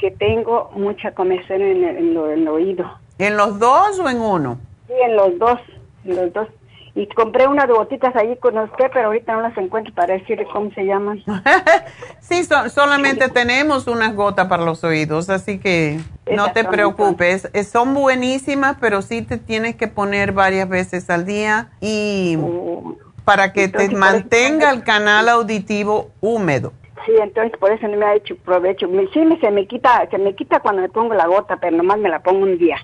que 0.00 0.10
tengo 0.10 0.70
mucha 0.74 1.12
comezón 1.12 1.62
en 1.62 1.84
el, 1.84 2.16
en 2.16 2.16
el 2.16 2.48
oído. 2.48 2.90
¿En 3.18 3.36
los 3.36 3.60
dos 3.60 4.00
o 4.00 4.08
en 4.08 4.20
uno? 4.20 4.58
Sí, 4.88 4.94
en 5.06 5.16
los 5.16 5.38
dos, 5.38 5.60
en 6.04 6.16
los 6.16 6.32
dos. 6.32 6.48
Y 6.96 7.08
compré 7.08 7.48
unas 7.48 7.66
gotitas 7.66 8.14
allí 8.14 8.36
con 8.36 8.56
usted, 8.56 8.86
pero 8.92 9.06
ahorita 9.06 9.32
no 9.32 9.40
las 9.40 9.56
encuentro 9.58 9.92
para 9.94 10.14
decirle 10.14 10.46
cómo 10.52 10.70
se 10.74 10.84
llaman. 10.84 11.24
sí, 12.20 12.44
solamente 12.44 13.28
tenemos 13.28 13.88
unas 13.88 14.14
gotas 14.14 14.46
para 14.46 14.64
los 14.64 14.84
oídos, 14.84 15.28
así 15.28 15.58
que 15.58 15.98
no 16.32 16.52
te 16.52 16.62
preocupes. 16.62 17.50
Son 17.68 17.94
buenísimas, 17.94 18.76
pero 18.80 19.02
sí 19.02 19.22
te 19.22 19.38
tienes 19.38 19.74
que 19.74 19.88
poner 19.88 20.30
varias 20.30 20.68
veces 20.68 21.10
al 21.10 21.26
día 21.26 21.70
y 21.80 22.38
oh. 22.40 22.96
para 23.24 23.52
que 23.52 23.66
te 23.66 23.88
mantenga 23.88 24.70
el 24.70 24.84
canal 24.84 25.28
auditivo 25.28 26.10
húmedo. 26.20 26.72
Sí, 27.06 27.12
entonces 27.20 27.58
por 27.58 27.72
eso 27.72 27.88
no 27.88 27.96
me 27.96 28.06
ha 28.06 28.14
hecho 28.14 28.36
provecho. 28.36 28.86
Sí, 29.12 29.18
me, 29.24 29.40
se 29.40 29.50
me 29.50 29.66
quita, 29.66 30.06
se 30.12 30.18
me 30.18 30.36
quita 30.36 30.60
cuando 30.60 30.82
me 30.82 30.88
pongo 30.88 31.12
la 31.14 31.26
gota, 31.26 31.56
pero 31.56 31.76
nomás 31.76 31.98
me 31.98 32.08
la 32.08 32.20
pongo 32.20 32.44
un 32.44 32.56
día. 32.56 32.76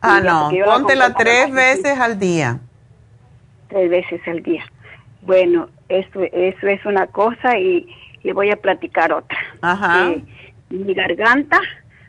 Ah, 0.00 0.20
no, 0.20 0.50
póntela 0.64 1.14
tres 1.14 1.52
veces 1.52 1.96
al 2.00 2.18
día 2.18 2.58
tres 3.72 3.90
veces 3.90 4.20
al 4.26 4.42
día. 4.42 4.64
Bueno, 5.22 5.68
eso, 5.88 6.22
eso 6.32 6.66
es 6.66 6.84
una 6.84 7.06
cosa 7.06 7.58
y 7.58 7.86
le 8.22 8.32
voy 8.32 8.50
a 8.50 8.56
platicar 8.56 9.12
otra. 9.12 9.38
Ajá. 9.62 10.10
Eh, 10.10 10.22
mi 10.70 10.94
garganta, 10.94 11.60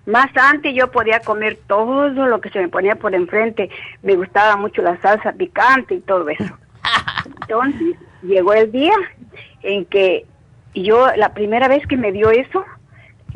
más 0.05 0.27
antes 0.35 0.73
yo 0.75 0.91
podía 0.91 1.19
comer 1.19 1.57
todo 1.67 2.09
lo 2.09 2.41
que 2.41 2.49
se 2.49 2.59
me 2.59 2.69
ponía 2.69 2.95
por 2.95 3.15
enfrente. 3.15 3.69
Me 4.01 4.15
gustaba 4.15 4.55
mucho 4.57 4.81
la 4.81 4.99
salsa 5.01 5.31
picante 5.33 5.95
y 5.95 5.99
todo 6.01 6.27
eso. 6.29 6.43
Entonces 7.41 7.95
llegó 8.21 8.53
el 8.53 8.71
día 8.71 8.93
en 9.61 9.85
que 9.85 10.25
yo, 10.75 11.07
la 11.15 11.33
primera 11.33 11.67
vez 11.67 11.85
que 11.87 11.97
me 11.97 12.11
dio 12.11 12.31
eso, 12.31 12.65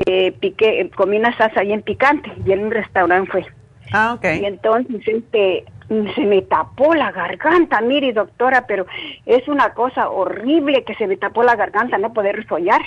eh, 0.06 0.32
piqué, 0.34 0.90
comí 0.96 1.18
una 1.18 1.36
salsa 1.38 1.62
bien 1.62 1.82
picante 1.82 2.32
y 2.46 2.52
en 2.52 2.66
un 2.66 2.72
restaurante 2.72 3.32
fue. 3.32 3.46
Ah, 3.94 4.14
ok. 4.14 4.26
Y 4.42 4.46
entonces, 4.46 5.02
este, 5.08 5.66
se 5.88 6.22
me 6.26 6.42
tapó 6.42 6.94
la 6.96 7.12
garganta, 7.12 7.82
mire 7.82 8.14
doctora, 8.14 8.68
pero 8.68 8.86
es 9.26 9.48
una 9.48 9.74
cosa 9.74 10.10
horrible 10.10 10.84
que 10.84 10.96
se 10.96 11.08
me 11.08 11.18
tapó 11.18 11.44
la 11.44 11.56
garganta, 11.56 11.98
no 11.98 12.14
poder 12.14 12.46
follar. 12.46 12.82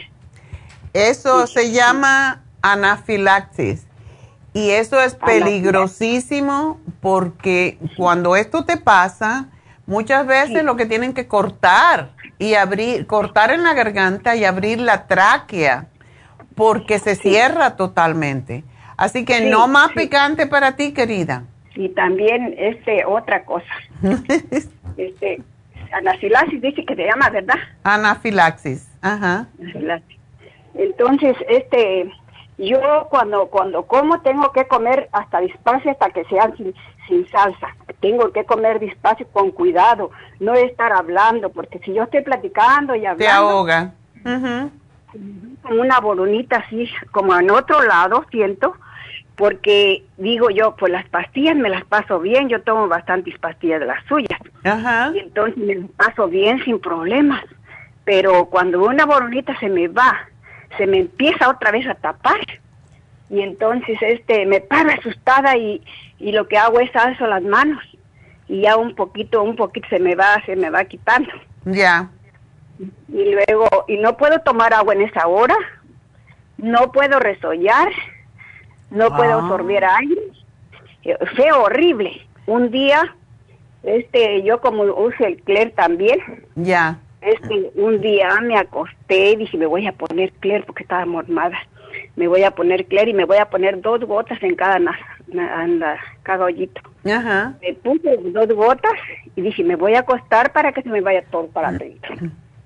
Eso 0.92 1.46
se 1.46 1.72
llama 1.72 2.42
anafilaxis. 2.62 3.86
Y 4.53 4.70
eso 4.70 5.01
es 5.01 5.14
peligrosísimo 5.14 6.80
porque 7.01 7.78
cuando 7.96 8.34
esto 8.34 8.64
te 8.64 8.76
pasa, 8.76 9.46
muchas 9.86 10.26
veces 10.26 10.64
lo 10.64 10.76
que 10.76 10.86
tienen 10.86 11.14
que 11.14 11.28
cortar 11.28 12.11
y 12.38 12.55
abrir, 12.55 13.07
cortar 13.07 13.53
en 13.53 13.62
la 13.62 13.74
garganta 13.74 14.34
y 14.34 14.44
abrir 14.44 14.80
la 14.80 15.07
tráquea 15.07 15.86
porque 16.57 16.98
se 16.98 17.14
cierra 17.14 17.76
totalmente. 17.76 18.64
Así 18.96 19.24
que 19.24 19.48
no 19.48 19.68
más 19.68 19.92
picante 19.92 20.46
para 20.46 20.74
ti, 20.74 20.92
querida. 20.92 21.44
Y 21.81 21.89
también 21.89 22.55
este 22.59 23.07
otra 23.07 23.43
cosa. 23.47 23.72
este 24.99 25.43
anafilaxis 25.91 26.61
dice 26.61 26.85
que 26.85 26.95
se 26.95 27.07
llama, 27.07 27.31
¿verdad? 27.31 27.57
Anafilaxis. 27.85 28.87
Ajá. 29.01 29.47
Entonces, 30.74 31.39
este 31.49 32.12
yo 32.59 33.07
cuando 33.09 33.47
cuando 33.47 33.87
como 33.87 34.20
tengo 34.20 34.53
que 34.53 34.66
comer 34.66 35.09
hasta 35.12 35.41
despacio 35.41 35.91
hasta 35.91 36.11
que 36.11 36.24
sean 36.24 36.55
sin, 36.59 36.74
sin 37.09 37.26
salsa. 37.31 37.68
Tengo 38.01 38.31
que 38.31 38.45
comer 38.45 38.78
despacio 38.78 39.26
con 39.33 39.51
cuidado, 39.51 40.11
no 40.39 40.53
estar 40.53 40.93
hablando, 40.93 41.49
porque 41.49 41.78
si 41.78 41.95
yo 41.95 42.03
estoy 42.03 42.20
platicando 42.20 42.95
y 42.95 43.07
hablando... 43.07 43.24
Te 43.24 43.28
ahoga. 43.31 43.95
Como 45.62 45.81
una 45.81 45.99
bolonita 45.99 46.57
así, 46.57 46.91
como 47.11 47.35
en 47.35 47.51
otro 47.51 47.83
lado, 47.83 48.26
siento, 48.31 48.74
porque 49.41 50.05
digo 50.18 50.51
yo, 50.51 50.76
pues 50.76 50.93
las 50.93 51.09
pastillas 51.09 51.57
me 51.57 51.70
las 51.70 51.82
paso 51.86 52.20
bien, 52.20 52.51
yo 52.51 52.61
tomo 52.61 52.88
bastantes 52.88 53.38
pastillas 53.38 53.80
de 53.80 53.86
las 53.86 54.05
suyas. 54.05 54.38
Ajá. 54.64 55.12
Y 55.14 55.20
entonces 55.20 55.57
me 55.57 55.76
las 55.76 55.91
paso 55.93 56.28
bien 56.28 56.62
sin 56.62 56.78
problemas. 56.78 57.43
Pero 58.05 58.51
cuando 58.51 58.84
una 58.84 59.07
boronita 59.07 59.59
se 59.59 59.70
me 59.70 59.88
va, 59.88 60.28
se 60.76 60.86
me 60.86 60.99
empieza 60.99 61.49
otra 61.49 61.70
vez 61.70 61.86
a 61.86 61.95
tapar. 61.95 62.38
Y 63.30 63.41
entonces 63.41 63.97
este 64.03 64.45
me 64.45 64.61
paro 64.61 64.91
asustada 64.91 65.57
y, 65.57 65.82
y 66.18 66.32
lo 66.32 66.47
que 66.47 66.59
hago 66.59 66.78
es 66.78 66.95
alzo 66.95 67.26
las 67.26 67.43
manos 67.43 67.82
y 68.47 68.61
ya 68.61 68.76
un 68.76 68.95
poquito, 68.95 69.43
un 69.43 69.57
poquito 69.57 69.88
se 69.88 70.01
me 70.01 70.16
va, 70.16 70.45
se 70.45 70.55
me 70.55 70.68
va 70.68 70.84
quitando. 70.84 71.30
Ya. 71.64 72.11
Y 72.78 73.32
luego, 73.32 73.86
y 73.88 73.97
no 73.97 74.18
puedo 74.18 74.38
tomar 74.41 74.74
agua 74.74 74.93
en 74.93 75.01
esa 75.01 75.26
hora, 75.26 75.57
no 76.59 76.93
puedo 76.93 77.18
resollar 77.20 77.88
no 78.91 79.09
puedo 79.16 79.32
ah. 79.32 79.43
absorber 79.43 79.84
aire. 79.84 80.20
Eh, 81.05 81.16
fue 81.36 81.51
horrible. 81.53 82.26
Un 82.47 82.70
día, 82.70 83.14
este, 83.82 84.43
yo 84.43 84.61
como 84.61 84.82
uso 84.82 85.24
el 85.24 85.41
Cler 85.43 85.72
también. 85.72 86.18
Ya. 86.57 86.99
este, 87.20 87.70
un 87.74 88.01
día 88.01 88.28
me 88.43 88.57
acosté 88.57 89.32
y 89.32 89.36
dije, 89.36 89.57
me 89.59 89.66
voy 89.66 89.86
a 89.86 89.93
poner 89.93 90.32
Claire 90.41 90.64
porque 90.66 90.82
estaba 90.82 91.05
mormada. 91.07 91.59
Me 92.16 92.28
voy 92.28 92.43
a 92.45 92.51
poner 92.53 92.86
Claire 92.86 93.11
y 93.11 93.14
me 93.14 93.24
voy 93.24 93.38
a 93.38 93.51
poner 93.51 93.80
dos 93.80 94.01
gotas 94.05 94.43
en 94.43 94.55
cada, 94.55 94.78
na- 94.78 94.99
cada 96.22 96.45
hoyito. 96.45 96.80
Ajá. 97.05 97.55
Me 97.62 97.74
puse 97.74 98.16
dos 98.18 98.47
gotas 98.49 98.93
y 99.36 99.41
dije, 99.43 99.64
me 99.64 99.76
voy 99.76 99.95
a 99.95 100.01
acostar 100.01 100.53
para 100.53 100.72
que 100.72 100.82
se 100.82 100.88
me 100.88 101.01
vaya 101.01 101.22
todo 101.30 101.47
para 101.49 101.68
adentro. 101.68 102.14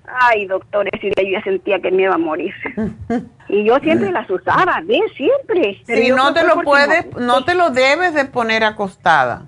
Ay, 0.07 0.45
doctor, 0.45 0.87
ese 0.91 1.07
día 1.15 1.23
yo 1.23 1.37
ya 1.39 1.43
sentía 1.43 1.79
que 1.79 1.91
me 1.91 2.03
iba 2.03 2.15
a 2.15 2.19
morir. 2.19 2.53
Y 3.47 3.63
yo 3.63 3.77
siempre 3.77 4.11
las 4.11 4.27
usaba, 4.27 4.81
bien, 4.85 5.03
siempre. 5.15 5.79
Pero 5.85 6.01
Si 6.01 6.09
no 6.09 6.33
te 6.33 6.43
lo 6.43 6.61
puedes, 6.63 7.05
no- 7.13 7.19
no 7.19 7.45
te 7.45 7.53
lo 7.53 7.69
debes 7.69 8.15
de 8.15 8.25
poner 8.25 8.63
acostada. 8.63 9.43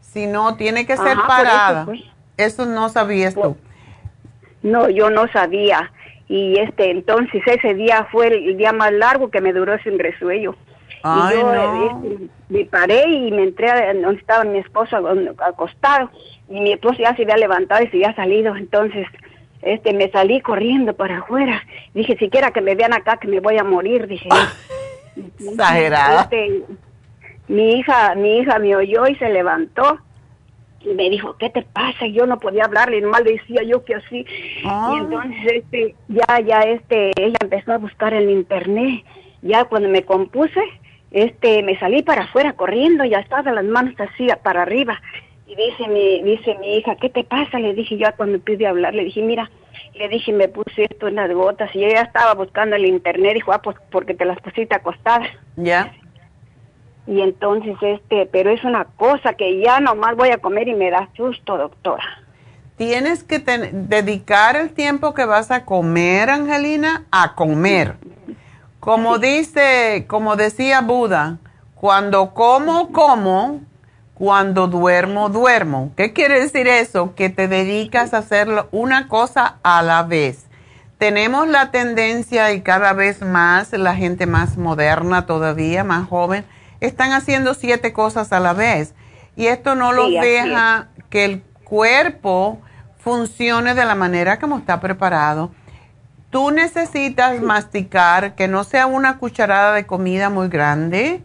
Si 0.00 0.28
no, 0.28 0.54
tiene 0.56 0.86
que 0.86 0.96
ser 0.96 1.18
Ajá, 1.18 1.26
por 1.26 1.34
eso, 1.34 1.44
parada. 1.44 1.84
pues. 1.84 2.00
Eso 2.36 2.64
no 2.64 2.88
sabías 2.90 3.34
tú. 3.34 3.56
No, 4.62 4.88
yo 4.88 5.10
no 5.10 5.26
sabía. 5.32 5.90
Y 6.28 6.60
este, 6.60 6.90
entonces 6.92 7.42
ese 7.44 7.74
día 7.74 8.06
fue 8.12 8.28
el, 8.28 8.56
día 8.56 8.72
más 8.72 8.92
largo 8.92 9.30
que 9.30 9.40
me 9.40 9.52
duró 9.52 9.76
sin 9.82 9.98
resuello. 9.98 10.54
Ay, 11.02 11.34
y 11.34 11.40
yo 11.40 11.52
no. 11.52 11.86
este, 11.86 12.28
me 12.50 12.64
paré 12.66 13.08
y 13.08 13.30
me 13.32 13.42
entré 13.42 13.68
a 13.68 13.92
donde 13.92 14.16
estaba 14.20 14.44
mi 14.44 14.58
esposo 14.58 14.96
acostado. 15.44 16.08
Y 16.48 16.60
mi 16.60 16.72
esposo 16.72 16.98
ya 17.00 17.16
se 17.16 17.22
había 17.22 17.36
levantado 17.36 17.82
y 17.82 17.88
se 17.88 17.96
había 17.96 18.14
salido. 18.14 18.54
Entonces, 18.54 19.06
este, 19.64 19.94
me 19.94 20.10
salí 20.10 20.40
corriendo 20.40 20.94
para 20.94 21.18
afuera. 21.18 21.62
Dije, 21.94 22.16
siquiera 22.18 22.50
que 22.50 22.60
me 22.60 22.74
vean 22.74 22.92
acá 22.92 23.16
que 23.16 23.28
me 23.28 23.40
voy 23.40 23.58
a 23.58 23.64
morir, 23.64 24.06
dije. 24.06 24.28
Exagerada. 25.40 26.22
Este, 26.22 26.62
mi 27.48 27.78
hija, 27.78 28.14
mi 28.14 28.38
hija 28.38 28.58
me 28.58 28.76
oyó 28.76 29.06
y 29.06 29.16
se 29.16 29.28
levantó 29.30 30.00
y 30.80 30.92
me 30.92 31.08
dijo, 31.08 31.36
¿qué 31.38 31.48
te 31.48 31.62
pasa? 31.62 32.06
Y 32.06 32.12
yo 32.12 32.26
no 32.26 32.38
podía 32.38 32.64
hablarle, 32.64 33.00
nomás 33.00 33.22
le 33.22 33.32
decía 33.32 33.62
yo 33.62 33.84
que 33.84 33.94
así. 33.94 34.26
Ah. 34.66 34.92
Y 34.94 34.98
entonces 34.98 35.52
este, 35.54 35.94
ya, 36.08 36.40
ya 36.40 36.60
este, 36.60 37.12
ella 37.16 37.38
empezó 37.40 37.72
a 37.72 37.78
buscar 37.78 38.12
en 38.12 38.30
internet. 38.30 39.04
Ya 39.40 39.64
cuando 39.64 39.88
me 39.88 40.04
compuse, 40.04 40.62
este, 41.10 41.62
me 41.62 41.78
salí 41.78 42.02
para 42.02 42.24
afuera 42.24 42.52
corriendo, 42.52 43.04
ya 43.04 43.20
estaba 43.20 43.52
las 43.52 43.64
manos 43.64 43.94
así 43.98 44.28
para 44.42 44.62
arriba. 44.62 45.00
Y 45.46 45.54
dice 45.56 45.88
mi, 45.88 46.22
dice 46.22 46.56
mi 46.58 46.76
hija, 46.76 46.96
¿qué 46.96 47.10
te 47.10 47.24
pasa? 47.24 47.58
Le 47.58 47.74
dije 47.74 47.98
yo 47.98 48.06
cuando 48.16 48.38
pude 48.38 48.66
hablar, 48.66 48.94
le 48.94 49.04
dije, 49.04 49.22
mira, 49.22 49.50
le 49.94 50.08
dije, 50.08 50.32
me 50.32 50.48
puse 50.48 50.84
esto 50.84 51.08
en 51.08 51.16
las 51.16 51.30
gotas. 51.32 51.74
Y 51.74 51.84
ella 51.84 52.02
estaba 52.02 52.34
buscando 52.34 52.76
en 52.76 52.86
internet, 52.86 53.34
dijo, 53.34 53.52
ah, 53.52 53.60
pues 53.60 53.76
porque 53.90 54.14
te 54.14 54.24
las 54.24 54.40
pusiste 54.40 54.74
acostadas. 54.74 55.28
¿Ya? 55.56 55.92
Y 57.06 57.20
entonces, 57.20 57.76
este, 57.82 58.26
pero 58.26 58.50
es 58.50 58.64
una 58.64 58.84
cosa 58.84 59.34
que 59.34 59.60
ya 59.60 59.80
nomás 59.80 60.16
voy 60.16 60.30
a 60.30 60.38
comer 60.38 60.68
y 60.68 60.74
me 60.74 60.90
da 60.90 61.08
susto, 61.16 61.58
doctora. 61.58 62.04
Tienes 62.76 63.22
que 63.22 63.38
dedicar 63.38 64.56
el 64.56 64.72
tiempo 64.72 65.14
que 65.14 65.26
vas 65.26 65.50
a 65.50 65.64
comer, 65.64 66.30
Angelina, 66.30 67.04
a 67.12 67.34
comer. 67.34 67.94
Como 68.80 69.18
dice, 69.18 70.06
como 70.08 70.36
decía 70.36 70.80
Buda, 70.80 71.38
cuando 71.74 72.34
como, 72.34 72.90
como, 72.90 73.60
cuando 74.14 74.68
duermo, 74.68 75.28
duermo. 75.28 75.92
¿Qué 75.96 76.12
quiere 76.12 76.40
decir 76.40 76.68
eso? 76.68 77.14
Que 77.14 77.30
te 77.30 77.48
dedicas 77.48 78.14
a 78.14 78.18
hacer 78.18 78.48
una 78.70 79.08
cosa 79.08 79.56
a 79.62 79.82
la 79.82 80.04
vez. 80.04 80.46
Tenemos 80.98 81.48
la 81.48 81.70
tendencia 81.70 82.52
y 82.52 82.62
cada 82.62 82.92
vez 82.92 83.20
más 83.20 83.72
la 83.72 83.96
gente 83.96 84.26
más 84.26 84.56
moderna 84.56 85.26
todavía, 85.26 85.82
más 85.82 86.08
joven, 86.08 86.44
están 86.80 87.12
haciendo 87.12 87.54
siete 87.54 87.92
cosas 87.92 88.32
a 88.32 88.40
la 88.40 88.52
vez. 88.52 88.94
Y 89.36 89.46
esto 89.46 89.74
no 89.74 89.92
los 89.92 90.10
es. 90.12 90.20
deja 90.20 90.88
que 91.10 91.24
el 91.24 91.42
cuerpo 91.64 92.60
funcione 92.98 93.74
de 93.74 93.84
la 93.84 93.96
manera 93.96 94.38
como 94.38 94.58
está 94.58 94.80
preparado. 94.80 95.50
Tú 96.30 96.52
necesitas 96.52 97.40
masticar, 97.40 98.34
que 98.34 98.48
no 98.48 98.64
sea 98.64 98.86
una 98.86 99.18
cucharada 99.18 99.72
de 99.72 99.86
comida 99.86 100.30
muy 100.30 100.48
grande 100.48 101.22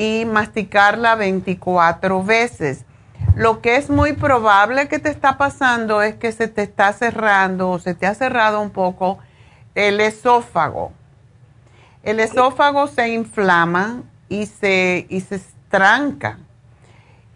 y 0.00 0.24
masticarla 0.24 1.14
24 1.14 2.24
veces. 2.24 2.86
Lo 3.36 3.60
que 3.60 3.76
es 3.76 3.90
muy 3.90 4.14
probable 4.14 4.88
que 4.88 4.98
te 4.98 5.10
está 5.10 5.36
pasando 5.36 6.00
es 6.00 6.14
que 6.14 6.32
se 6.32 6.48
te 6.48 6.62
está 6.62 6.94
cerrando 6.94 7.68
o 7.68 7.78
se 7.78 7.94
te 7.94 8.06
ha 8.06 8.14
cerrado 8.14 8.62
un 8.62 8.70
poco 8.70 9.18
el 9.74 10.00
esófago. 10.00 10.92
El 12.02 12.18
esófago 12.18 12.86
se 12.86 13.10
inflama 13.10 14.02
y 14.30 14.46
se, 14.46 15.04
y 15.10 15.20
se 15.20 15.38
tranca. 15.68 16.38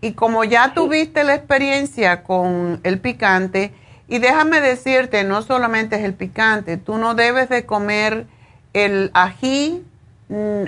Y 0.00 0.12
como 0.12 0.42
ya 0.44 0.72
tuviste 0.72 1.22
la 1.22 1.34
experiencia 1.34 2.22
con 2.22 2.80
el 2.82 2.98
picante, 2.98 3.74
y 4.08 4.20
déjame 4.20 4.62
decirte, 4.62 5.22
no 5.22 5.42
solamente 5.42 5.96
es 5.96 6.02
el 6.02 6.14
picante, 6.14 6.78
tú 6.78 6.96
no 6.96 7.14
debes 7.14 7.50
de 7.50 7.66
comer 7.66 8.26
el 8.72 9.10
ají 9.12 9.84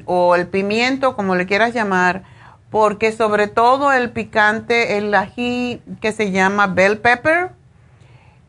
o 0.05 0.35
el 0.37 0.47
pimiento, 0.47 1.17
como 1.17 1.35
le 1.35 1.47
quieras 1.47 1.75
llamar, 1.75 2.23
porque 2.71 3.13
sobre 3.13 3.47
todo 3.49 3.93
el 3.93 4.11
picante, 4.11 4.99
el 4.99 5.15
ají 5.15 5.81
que 6.01 6.13
se 6.13 6.31
llama 6.31 6.67
bell 6.67 6.99
pepper, 6.99 7.51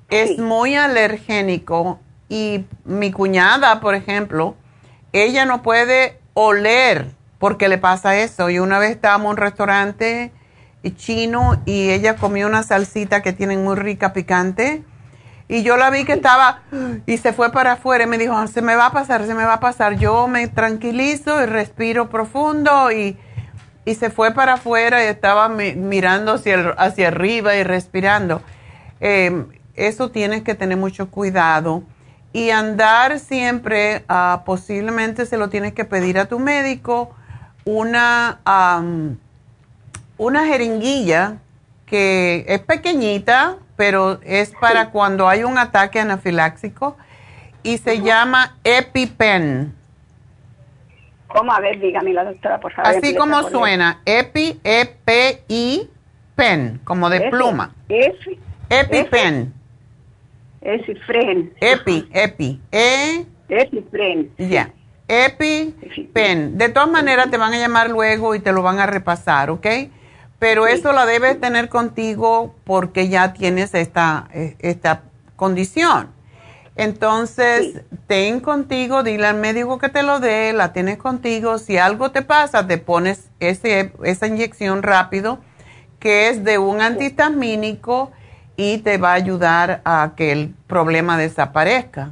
es 0.09 0.31
Sí. 0.35 0.41
muy 0.41 0.75
alergénico 0.75 1.99
y 2.29 2.65
mi 2.85 3.11
cuñada, 3.11 3.79
por 3.79 3.95
ejemplo, 3.95 4.55
ella 5.13 5.45
no 5.45 5.61
puede 5.61 6.19
oler 6.33 7.11
porque 7.39 7.67
le 7.67 7.77
pasa 7.77 8.17
eso. 8.17 8.49
Y 8.49 8.59
una 8.59 8.79
vez 8.79 8.91
estábamos 8.91 9.25
en 9.25 9.31
un 9.31 9.37
restaurante 9.37 10.31
chino 10.95 11.61
y 11.65 11.89
ella 11.89 12.15
comió 12.15 12.47
una 12.47 12.63
salsita 12.63 13.21
que 13.21 13.33
tienen 13.33 13.63
muy 13.63 13.75
rica 13.75 14.13
picante 14.13 14.83
y 15.49 15.63
yo 15.63 15.77
la 15.77 15.89
vi 15.89 16.03
que 16.03 16.13
estaba 16.13 16.61
y 17.05 17.17
se 17.17 17.31
fue 17.33 17.51
para 17.51 17.73
afuera 17.73 18.03
y 18.03 18.07
me 18.07 18.17
dijo, 18.17 18.33
"Ah, 18.35 18.47
se 18.47 18.61
me 18.61 18.75
va 18.75 18.87
a 18.87 18.91
pasar, 18.91 19.25
se 19.25 19.33
me 19.33 19.45
va 19.45 19.53
a 19.53 19.59
pasar. 19.59 19.97
Yo 19.97 20.27
me 20.27 20.47
tranquilizo 20.47 21.41
y 21.41 21.45
respiro 21.45 22.09
profundo 22.09 22.91
y, 22.91 23.17
y 23.85 23.95
se 23.95 24.09
fue 24.09 24.33
para 24.33 24.55
afuera 24.55 25.03
y 25.03 25.07
estaba 25.07 25.47
mi- 25.47 25.73
mirando 25.75 26.33
hacia, 26.33 26.55
el- 26.55 26.73
hacia 26.77 27.07
arriba 27.07 27.55
y 27.55 27.63
respirando. 27.63 28.41
Eh, 28.99 29.45
eso 29.75 30.09
tienes 30.11 30.41
que 30.43 30.55
tener 30.55 30.77
mucho 30.77 31.09
cuidado 31.09 31.83
y 32.33 32.49
andar 32.49 33.19
siempre, 33.19 34.03
ah, 34.09 34.41
posiblemente 34.45 35.25
se 35.25 35.37
lo 35.37 35.47
tienes 35.49 35.73
que 35.73 35.85
pedir 35.85 36.19
a 36.19 36.25
tu 36.25 36.39
médico, 36.39 37.15
una, 37.63 38.39
una 40.17 40.45
jeringuilla 40.45 41.37
que 41.85 42.45
es 42.47 42.59
pequeñita, 42.59 43.57
pero 43.77 44.19
es 44.23 44.51
para 44.59 44.89
cuando 44.89 45.29
hay 45.29 45.43
un 45.43 45.57
ataque 45.57 45.99
anafiláxico 45.99 46.97
y 47.63 47.77
se 47.77 48.01
llama 48.01 48.57
EpiPen. 48.63 49.73
¿Cómo? 51.27 51.51
A 51.53 51.59
ver, 51.59 51.79
dígame 51.79 52.13
la 52.13 52.23
doctora, 52.23 52.59
por 52.59 52.73
favor. 52.73 52.95
Así 52.95 53.15
como 53.15 53.43
suena, 53.49 54.01
Epi, 54.05 54.59
E-P-I, 54.63 55.89
pen, 56.35 56.81
como 56.83 57.09
de 57.09 57.29
pluma. 57.29 57.75
Ese, 57.87 58.39
EpiPen, 58.69 59.53
ese 60.61 60.95
fren. 60.95 61.53
Epi, 61.59 62.09
Epi, 62.13 62.61
E, 62.71 63.25
Ese 63.49 63.83
fren. 63.91 64.31
ya, 64.37 64.71
EpiPen. 65.07 66.57
De 66.57 66.69
todas 66.69 66.89
maneras 66.89 67.29
te 67.29 67.37
van 67.37 67.53
a 67.53 67.57
llamar 67.57 67.89
luego 67.89 68.33
y 68.33 68.39
te 68.39 68.51
lo 68.51 68.63
van 68.63 68.79
a 68.79 68.85
repasar, 68.85 69.49
¿ok? 69.49 69.67
Pero 70.39 70.67
eso 70.67 70.93
la 70.93 71.05
debes 71.05 71.39
tener 71.39 71.67
contigo 71.69 72.53
porque 72.63 73.09
ya 73.09 73.33
tienes 73.33 73.73
esta, 73.73 74.27
eh, 74.33 74.55
esta 74.59 75.01
condición. 75.35 76.09
Entonces, 76.75 77.81
ten 78.05 78.39
contigo, 78.39 79.01
dile 79.01 79.25
al 79.25 79.37
médico 79.37 79.79
que 79.79 79.89
te 79.89 80.03
lo 80.03 80.19
dé, 80.19 80.53
la 80.53 80.73
tienes 80.73 80.97
contigo. 80.97 81.57
Si 81.57 81.79
algo 81.79 82.11
te 82.11 82.21
pasa, 82.21 82.67
te 82.67 82.77
pones 82.77 83.29
ese, 83.39 83.93
esa 84.03 84.27
inyección 84.27 84.83
rápido, 84.83 85.39
que 85.99 86.29
es 86.29 86.43
de 86.43 86.59
un 86.59 86.81
antihistamínico 86.81 88.11
y 88.57 88.77
te 88.79 88.99
va 88.99 89.11
a 89.11 89.15
ayudar 89.15 89.81
a 89.85 90.13
que 90.15 90.31
el 90.31 90.53
problema 90.67 91.17
desaparezca. 91.17 92.11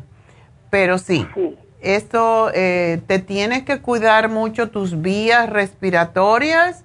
Pero 0.72 0.98
sí, 0.98 1.28
Sí. 1.36 1.56
esto 1.82 2.50
eh, 2.56 3.02
te 3.06 3.20
tienes 3.20 3.64
que 3.66 3.82
cuidar 3.82 4.30
mucho 4.30 4.72
tus 4.72 5.00
vías 5.00 5.48
respiratorias 5.48 6.85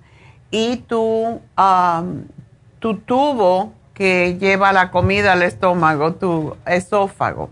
y 0.51 0.79
tu, 0.79 1.41
am, 1.57 2.27
tu 2.79 2.97
tubo 2.97 3.73
que 3.95 4.39
lleva 4.39 4.73
la 4.73 4.91
comida 4.91 5.33
al 5.33 5.43
estómago, 5.43 6.15
tu 6.15 6.57
esófago. 6.67 7.51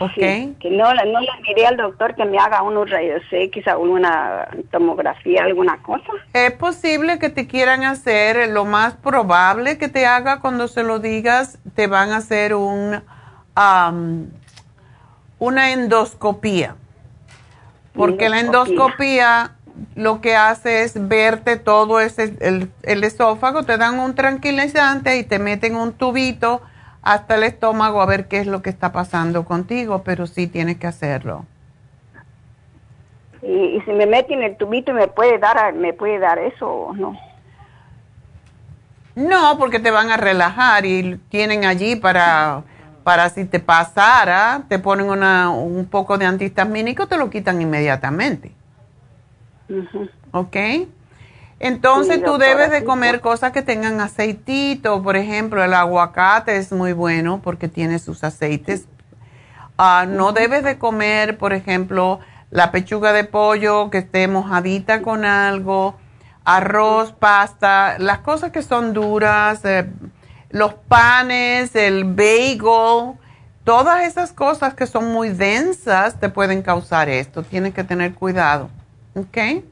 ¿Ok? 0.00 0.10
Sí, 0.16 0.56
que 0.58 0.70
no, 0.70 0.92
no 0.92 1.20
le 1.20 1.28
diré 1.46 1.66
al 1.66 1.76
doctor 1.76 2.16
que 2.16 2.24
me 2.24 2.36
haga 2.36 2.62
unos 2.62 2.90
rayos 2.90 3.22
X, 3.30 3.68
alguna 3.68 4.48
tomografía, 4.72 5.44
alguna 5.44 5.80
cosa. 5.82 6.12
Es 6.32 6.50
posible 6.52 7.20
que 7.20 7.30
te 7.30 7.46
quieran 7.46 7.84
hacer, 7.84 8.48
lo 8.50 8.64
más 8.64 8.94
probable 8.94 9.78
que 9.78 9.88
te 9.88 10.04
haga 10.04 10.40
cuando 10.40 10.66
se 10.66 10.82
lo 10.82 10.98
digas, 10.98 11.58
te 11.76 11.86
van 11.86 12.10
a 12.10 12.16
hacer 12.16 12.56
un, 12.56 13.00
am, 13.54 14.30
una 15.38 15.70
endoscopía. 15.70 16.74
Porque 17.94 18.28
la 18.28 18.40
endoscopía 18.40 19.53
lo 19.94 20.20
que 20.20 20.36
hace 20.36 20.82
es 20.82 21.08
verte 21.08 21.56
todo 21.56 22.00
ese, 22.00 22.36
el, 22.40 22.70
el 22.82 23.04
esófago, 23.04 23.64
te 23.64 23.76
dan 23.76 23.98
un 23.98 24.14
tranquilizante 24.14 25.16
y 25.18 25.24
te 25.24 25.38
meten 25.38 25.76
un 25.76 25.92
tubito 25.92 26.62
hasta 27.02 27.34
el 27.34 27.42
estómago 27.42 28.00
a 28.00 28.06
ver 28.06 28.28
qué 28.28 28.38
es 28.38 28.46
lo 28.46 28.62
que 28.62 28.70
está 28.70 28.92
pasando 28.92 29.44
contigo, 29.44 30.02
pero 30.04 30.26
sí 30.26 30.46
tienes 30.46 30.78
que 30.78 30.86
hacerlo. 30.86 31.44
Y, 33.42 33.80
si 33.84 33.92
me 33.92 34.06
mete 34.06 34.32
en 34.32 34.42
el 34.42 34.56
tubito 34.56 34.94
me 34.94 35.06
puede 35.06 35.38
dar 35.38 35.74
me 35.74 35.92
puede 35.92 36.18
dar 36.18 36.38
eso 36.38 36.66
o 36.66 36.94
no. 36.94 37.14
No, 39.14 39.58
porque 39.58 39.78
te 39.78 39.90
van 39.90 40.10
a 40.10 40.16
relajar 40.16 40.86
y 40.86 41.20
tienen 41.28 41.66
allí 41.66 41.94
para 41.94 42.62
para 43.04 43.28
si 43.28 43.44
te 43.44 43.60
pasara, 43.60 44.62
te 44.66 44.78
ponen 44.78 45.10
una, 45.10 45.50
un 45.50 45.84
poco 45.84 46.16
de 46.16 46.24
antihistamínico, 46.24 47.06
te 47.06 47.18
lo 47.18 47.28
quitan 47.28 47.60
inmediatamente. 47.60 48.52
¿Ok? 50.32 50.56
Entonces 51.60 52.22
tú 52.22 52.36
debes 52.36 52.70
de 52.70 52.84
comer 52.84 53.20
cosas 53.20 53.52
que 53.52 53.62
tengan 53.62 54.00
aceitito, 54.00 55.02
por 55.02 55.16
ejemplo, 55.16 55.62
el 55.64 55.72
aguacate 55.72 56.56
es 56.56 56.72
muy 56.72 56.92
bueno 56.92 57.40
porque 57.42 57.68
tiene 57.68 57.98
sus 57.98 58.24
aceites. 58.24 58.86
Ah, 59.78 60.04
no 60.06 60.32
debes 60.32 60.62
de 60.62 60.78
comer, 60.78 61.38
por 61.38 61.52
ejemplo, 61.52 62.20
la 62.50 62.70
pechuga 62.70 63.12
de 63.12 63.24
pollo 63.24 63.90
que 63.90 63.98
esté 63.98 64.28
mojadita 64.28 65.02
con 65.02 65.24
algo, 65.24 65.96
arroz, 66.44 67.12
pasta, 67.12 67.96
las 67.98 68.18
cosas 68.18 68.52
que 68.52 68.62
son 68.62 68.92
duras, 68.92 69.64
eh, 69.64 69.88
los 70.50 70.74
panes, 70.74 71.74
el 71.74 72.04
bagel, 72.04 73.14
todas 73.64 74.06
esas 74.06 74.32
cosas 74.32 74.74
que 74.74 74.86
son 74.86 75.12
muy 75.12 75.30
densas 75.30 76.20
te 76.20 76.28
pueden 76.28 76.62
causar 76.62 77.08
esto. 77.08 77.42
Tienes 77.42 77.74
que 77.74 77.84
tener 77.84 78.14
cuidado. 78.14 78.68
¿Ok? 79.14 79.62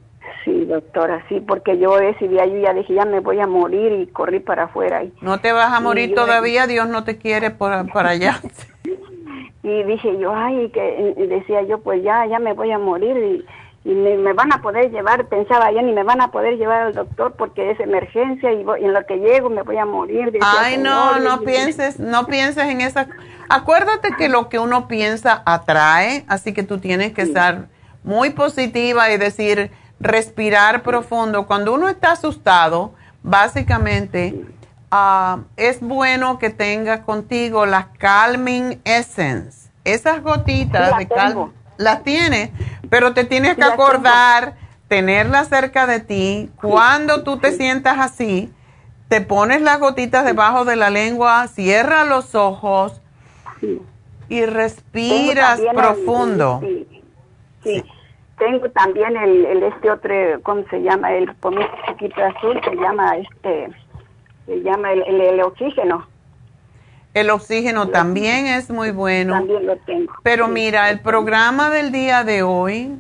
Sí, 0.45 0.65
doctora, 0.65 1.25
sí, 1.29 1.41
porque 1.41 1.79
yo 1.79 1.97
decidí, 1.97 2.37
yo 2.37 2.59
ya 2.59 2.75
dije, 2.75 2.95
ya 2.95 3.05
me 3.05 3.21
voy 3.21 3.41
a 3.41 3.47
morir 3.47 3.93
y 3.93 4.07
corrí 4.07 4.41
para 4.41 4.65
afuera. 4.65 5.05
Y, 5.05 5.13
no 5.21 5.41
te 5.41 5.53
vas 5.53 5.73
a 5.73 5.81
morir 5.81 6.15
todavía, 6.15 6.67
Dios 6.67 6.89
no 6.89 7.05
te 7.05 7.19
quiere 7.19 7.51
por, 7.51 7.93
para 7.93 8.11
allá. 8.11 8.41
y 9.63 9.83
dije 9.85 10.19
yo, 10.19 10.35
ay, 10.35 10.71
que 10.71 11.15
decía 11.29 11.63
yo, 11.63 11.81
pues 11.81 12.03
ya, 12.03 12.27
ya 12.27 12.39
me 12.39 12.55
voy 12.55 12.73
a 12.73 12.79
morir 12.79 13.17
y 13.17 13.45
y 13.85 13.91
me, 13.95 14.33
van 14.33 14.53
a 14.53 14.63
poder 14.63 14.93
llevar, 14.93 15.27
pensaba 15.27 15.73
yo, 15.73 15.83
ni 15.83 15.93
me 15.93 16.05
van 16.05 16.21
a 16.21 16.31
poder 16.31 16.57
llevar 16.57 16.83
al 16.83 16.95
doctor 16.95 17.35
porque 17.37 17.73
es 17.73 17.81
emergencia 17.81 18.53
y, 18.53 18.61
en 18.61 18.93
lo 18.93 19.05
que 19.07 19.17
llego 19.17 19.51
me 19.51 19.63
voy 19.63 19.77
a 19.77 19.85
morir. 19.85 20.39
Ay, 20.41 20.79
no, 20.79 21.19
no 21.19 21.41
pienses, 21.41 21.99
no 21.99 22.27
pienses 22.29 22.65
en 22.65 22.81
esa. 22.81 23.09
Acuérdate 23.49 24.11
que 24.17 24.29
lo 24.29 24.49
que 24.49 24.61
uno 24.61 24.87
piensa 24.87 25.43
atrae, 25.45 26.25
así 26.29 26.55
que 26.55 26.63
tú 26.63 26.79
tienes 26.79 27.13
que 27.13 27.23
estar 27.23 27.67
muy 28.05 28.31
positiva 28.31 29.11
y 29.11 29.19
decir, 29.19 29.71
respirar 30.01 30.83
profundo. 30.83 31.47
Cuando 31.47 31.75
uno 31.75 31.89
está 31.89 32.13
asustado, 32.13 32.95
básicamente 33.23 34.45
ah, 34.91 35.41
es 35.57 35.81
bueno 35.81 36.39
que 36.39 36.51
tengas 36.51 37.01
contigo 37.01 37.67
la 37.67 37.93
Calming 37.99 38.81
Essence. 38.85 39.71
Esas 39.85 40.23
gotitas 40.23 40.97
de 40.99 41.09
calma 41.09 41.51
las 41.77 42.03
tienes, 42.03 42.51
pero 42.89 43.15
te 43.15 43.25
tienes 43.25 43.57
que 43.57 43.65
acordar, 43.65 44.55
tenerla 44.89 45.45
cerca 45.45 45.87
de 45.87 46.01
ti. 46.01 46.51
Cuando 46.61 47.25
tú 47.25 47.39
te 47.39 47.53
sientas 47.53 47.99
así, 47.99 48.53
te 49.09 49.21
pones 49.21 49.61
las 49.63 49.79
gotitas 49.79 50.25
debajo 50.25 50.65
de 50.65 50.77
la 50.77 50.91
lengua, 50.91 51.47
cierra 51.49 52.05
los 52.05 52.35
ojos 52.35 53.01
y 54.29 54.47
respiras 54.47 55.61
profundo. 55.75 56.63
Sí, 57.63 57.83
Tengo 58.39 58.71
también 58.71 59.17
el, 59.17 59.63
este 59.63 59.91
otro, 59.91 60.15
¿cómo 60.43 60.65
se 60.71 60.83
llama? 60.83 61.13
El 61.13 61.35
pomito 61.37 61.71
chiquito 61.89 62.25
azul, 62.25 62.61
se 62.65 62.75
llama 62.77 63.17
este, 63.17 63.69
se 64.47 64.63
llama 64.63 64.93
el 64.93 65.41
oxígeno. 65.41 66.07
El 67.15 67.29
oxígeno 67.29 67.89
también 67.89 68.47
es 68.47 68.71
muy 68.71 68.91
bueno. 68.91 69.35
También 69.35 69.67
lo 69.67 69.77
tengo. 69.79 70.13
Pero 70.23 70.49
mira, 70.49 70.89
el 70.89 71.01
programa 71.01 71.69
del 71.69 71.93
día 71.93 72.25
de 72.25 72.43
hoy 72.43 72.99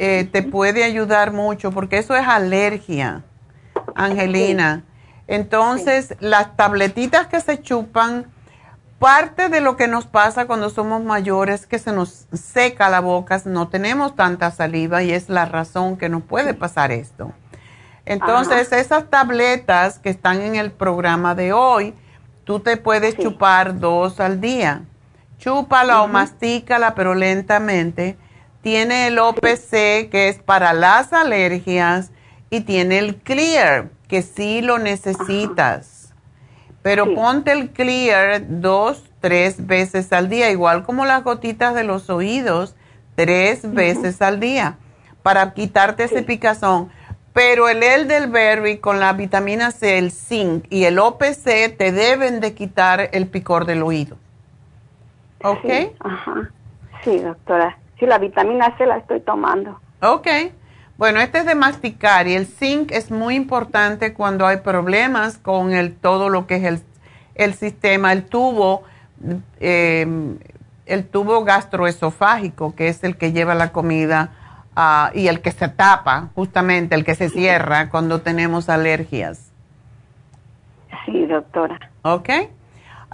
eh, 0.00 0.28
te 0.30 0.42
puede 0.42 0.82
ayudar 0.82 1.32
mucho 1.32 1.70
porque 1.70 1.98
eso 1.98 2.16
es 2.16 2.26
alergia, 2.26 3.22
Angelina. 3.94 4.82
Entonces, 5.28 6.16
las 6.18 6.56
tabletitas 6.56 7.28
que 7.28 7.40
se 7.40 7.62
chupan, 7.62 8.26
parte 8.98 9.48
de 9.48 9.60
lo 9.60 9.76
que 9.76 9.88
nos 9.88 10.06
pasa 10.06 10.46
cuando 10.46 10.70
somos 10.70 11.02
mayores 11.02 11.66
que 11.66 11.78
se 11.78 11.92
nos 11.92 12.26
seca 12.32 12.88
la 12.88 13.00
boca, 13.00 13.40
no 13.44 13.68
tenemos 13.68 14.16
tanta 14.16 14.50
saliva 14.50 15.02
y 15.02 15.12
es 15.12 15.28
la 15.28 15.44
razón 15.44 15.96
que 15.96 16.08
nos 16.08 16.22
puede 16.22 16.54
pasar 16.54 16.92
esto. 16.92 17.32
Entonces, 18.06 18.72
esas 18.72 19.08
tabletas 19.08 19.98
que 19.98 20.10
están 20.10 20.42
en 20.42 20.56
el 20.56 20.70
programa 20.70 21.34
de 21.34 21.52
hoy, 21.52 21.94
Tú 22.44 22.60
te 22.60 22.76
puedes 22.76 23.16
chupar 23.16 23.80
dos 23.80 24.20
al 24.20 24.40
día. 24.40 24.82
Chúpala 25.38 26.02
o 26.02 26.08
mastícala, 26.08 26.94
pero 26.94 27.14
lentamente. 27.14 28.18
Tiene 28.60 29.06
el 29.06 29.18
OPC, 29.18 30.10
que 30.10 30.28
es 30.28 30.38
para 30.38 30.74
las 30.74 31.12
alergias, 31.12 32.10
y 32.50 32.60
tiene 32.60 32.98
el 32.98 33.16
Clear, 33.16 33.90
que 34.08 34.22
sí 34.22 34.60
lo 34.60 34.78
necesitas. 34.78 35.93
Pero 36.84 37.12
ponte 37.16 37.50
el 37.50 37.70
Clear 37.70 38.44
dos, 38.60 39.02
tres 39.20 39.66
veces 39.66 40.12
al 40.12 40.28
día, 40.28 40.52
igual 40.52 40.84
como 40.84 41.04
las 41.04 41.24
gotitas 41.24 41.74
de 41.74 41.82
los 41.82 42.08
oídos, 42.08 42.76
tres 43.16 43.72
veces 43.72 44.22
al 44.22 44.38
día, 44.38 44.76
para 45.24 45.52
quitarte 45.54 46.04
ese 46.04 46.22
picazón 46.22 46.90
pero 47.34 47.68
el 47.68 47.82
elderberry 47.82 48.78
con 48.78 49.00
la 49.00 49.12
vitamina 49.12 49.72
C, 49.72 49.98
el 49.98 50.12
zinc 50.12 50.66
y 50.70 50.84
el 50.84 51.00
OPC 51.00 51.76
te 51.76 51.90
deben 51.90 52.40
de 52.40 52.54
quitar 52.54 53.10
el 53.12 53.26
picor 53.26 53.66
del 53.66 53.82
oído. 53.82 54.16
¿Ok? 55.42 55.66
Sí, 55.66 55.92
ajá. 55.98 56.50
Sí, 57.02 57.18
doctora. 57.18 57.76
Sí, 57.98 58.06
la 58.06 58.18
vitamina 58.18 58.78
C 58.78 58.86
la 58.86 58.98
estoy 58.98 59.20
tomando. 59.20 59.80
Ok. 60.00 60.28
Bueno, 60.96 61.20
este 61.20 61.38
es 61.38 61.46
de 61.46 61.54
masticar 61.54 62.28
y 62.28 62.34
el 62.34 62.46
zinc 62.46 62.92
es 62.92 63.10
muy 63.10 63.34
importante 63.34 64.14
cuando 64.14 64.46
hay 64.46 64.58
problemas 64.58 65.38
con 65.38 65.72
el, 65.72 65.94
todo 65.94 66.28
lo 66.28 66.46
que 66.46 66.56
es 66.56 66.82
el, 67.34 67.54
sistema, 67.54 68.12
el 68.12 68.24
tubo, 68.24 68.84
eh, 69.58 70.06
el 70.86 71.04
tubo 71.06 71.44
gastroesofágico, 71.44 72.74
que 72.74 72.88
es 72.88 73.02
el 73.02 73.16
que 73.16 73.32
lleva 73.32 73.54
la 73.54 73.72
comida 73.72 74.30
Ah, 74.76 75.12
y 75.14 75.28
el 75.28 75.40
que 75.40 75.52
se 75.52 75.68
tapa, 75.68 76.30
justamente 76.34 76.96
el 76.96 77.04
que 77.04 77.14
se 77.14 77.28
cierra 77.28 77.90
cuando 77.90 78.22
tenemos 78.22 78.68
alergias. 78.68 79.52
Sí, 81.06 81.26
doctora. 81.26 81.78
¿Ok? 82.02 82.28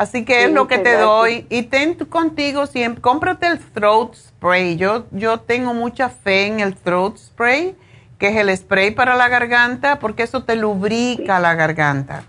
Así 0.00 0.24
que 0.24 0.44
es 0.44 0.50
lo 0.50 0.66
que 0.66 0.78
te 0.78 0.96
doy. 0.96 1.46
Y 1.50 1.64
ten 1.64 1.94
contigo 1.94 2.64
siempre, 2.64 3.02
cómprate 3.02 3.48
el 3.48 3.58
throat 3.58 4.14
spray. 4.14 4.78
Yo, 4.78 5.04
yo 5.10 5.40
tengo 5.40 5.74
mucha 5.74 6.08
fe 6.08 6.46
en 6.46 6.60
el 6.60 6.74
throat 6.74 7.18
spray, 7.18 7.76
que 8.18 8.28
es 8.28 8.36
el 8.36 8.56
spray 8.56 8.92
para 8.92 9.14
la 9.14 9.28
garganta, 9.28 9.98
porque 9.98 10.22
eso 10.22 10.42
te 10.42 10.56
lubrica 10.56 11.38
la 11.38 11.54
garganta. 11.54 12.24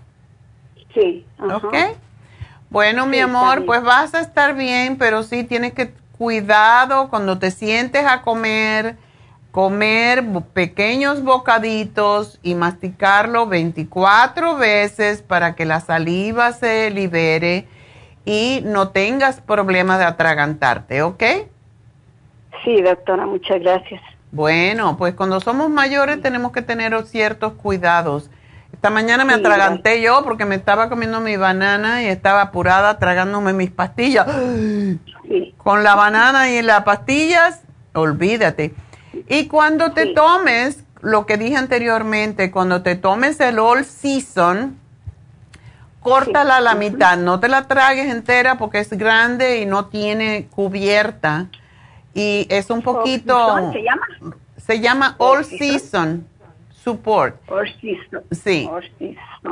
Sí. 0.92 1.24
¿Ok? 1.38 1.74
Bueno, 2.68 3.06
mi 3.06 3.20
amor, 3.20 3.64
pues 3.64 3.82
vas 3.82 4.14
a 4.14 4.20
estar 4.20 4.54
bien, 4.54 4.98
pero 4.98 5.22
sí 5.22 5.42
tienes 5.42 5.72
que 5.72 5.94
cuidado 6.18 7.08
cuando 7.08 7.38
te 7.38 7.50
sientes 7.50 8.04
a 8.04 8.20
comer 8.20 8.98
comer 9.52 10.24
pequeños 10.54 11.22
bocaditos 11.22 12.40
y 12.42 12.54
masticarlo 12.54 13.46
24 13.46 14.56
veces 14.56 15.22
para 15.22 15.54
que 15.54 15.66
la 15.66 15.80
saliva 15.80 16.52
se 16.52 16.90
libere 16.90 17.68
y 18.24 18.62
no 18.64 18.88
tengas 18.88 19.42
problemas 19.42 19.98
de 19.98 20.06
atragantarte, 20.06 21.02
¿ok? 21.02 21.22
Sí, 22.64 22.80
doctora, 22.80 23.26
muchas 23.26 23.60
gracias. 23.60 24.00
Bueno, 24.30 24.96
pues 24.96 25.14
cuando 25.14 25.38
somos 25.40 25.68
mayores 25.68 26.22
tenemos 26.22 26.52
que 26.52 26.62
tener 26.62 26.94
ciertos 27.04 27.52
cuidados. 27.52 28.30
Esta 28.72 28.88
mañana 28.88 29.26
me 29.26 29.34
atraganté 29.34 30.00
yo 30.00 30.22
porque 30.24 30.46
me 30.46 30.54
estaba 30.54 30.88
comiendo 30.88 31.20
mi 31.20 31.36
banana 31.36 32.02
y 32.02 32.06
estaba 32.06 32.40
apurada 32.40 32.98
tragándome 32.98 33.52
mis 33.52 33.70
pastillas. 33.70 34.26
Con 35.58 35.84
la 35.84 35.94
banana 35.94 36.50
y 36.50 36.62
las 36.62 36.84
pastillas, 36.84 37.62
olvídate. 37.92 38.74
Y 39.28 39.48
cuando 39.48 39.92
te 39.92 40.06
tomes, 40.14 40.84
lo 41.00 41.26
que 41.26 41.36
dije 41.36 41.56
anteriormente, 41.56 42.50
cuando 42.50 42.82
te 42.82 42.96
tomes 42.96 43.40
el 43.40 43.58
All 43.58 43.84
Season, 43.84 44.78
córtala 46.00 46.56
a 46.56 46.60
la 46.60 46.74
mitad, 46.74 47.16
no 47.16 47.40
te 47.40 47.48
la 47.48 47.68
tragues 47.68 48.10
entera 48.10 48.58
porque 48.58 48.80
es 48.80 48.90
grande 48.90 49.60
y 49.60 49.66
no 49.66 49.86
tiene 49.86 50.48
cubierta. 50.50 51.46
Y 52.14 52.46
es 52.50 52.70
un 52.70 52.82
poquito... 52.82 53.72
¿Se 53.72 53.82
llama? 53.82 54.36
Se 54.56 54.80
llama 54.80 55.16
All, 55.18 55.44
Season. 55.44 56.26
Support. 56.84 57.36
All 57.50 57.68
Season. 57.80 58.22
Sí. 58.30 58.68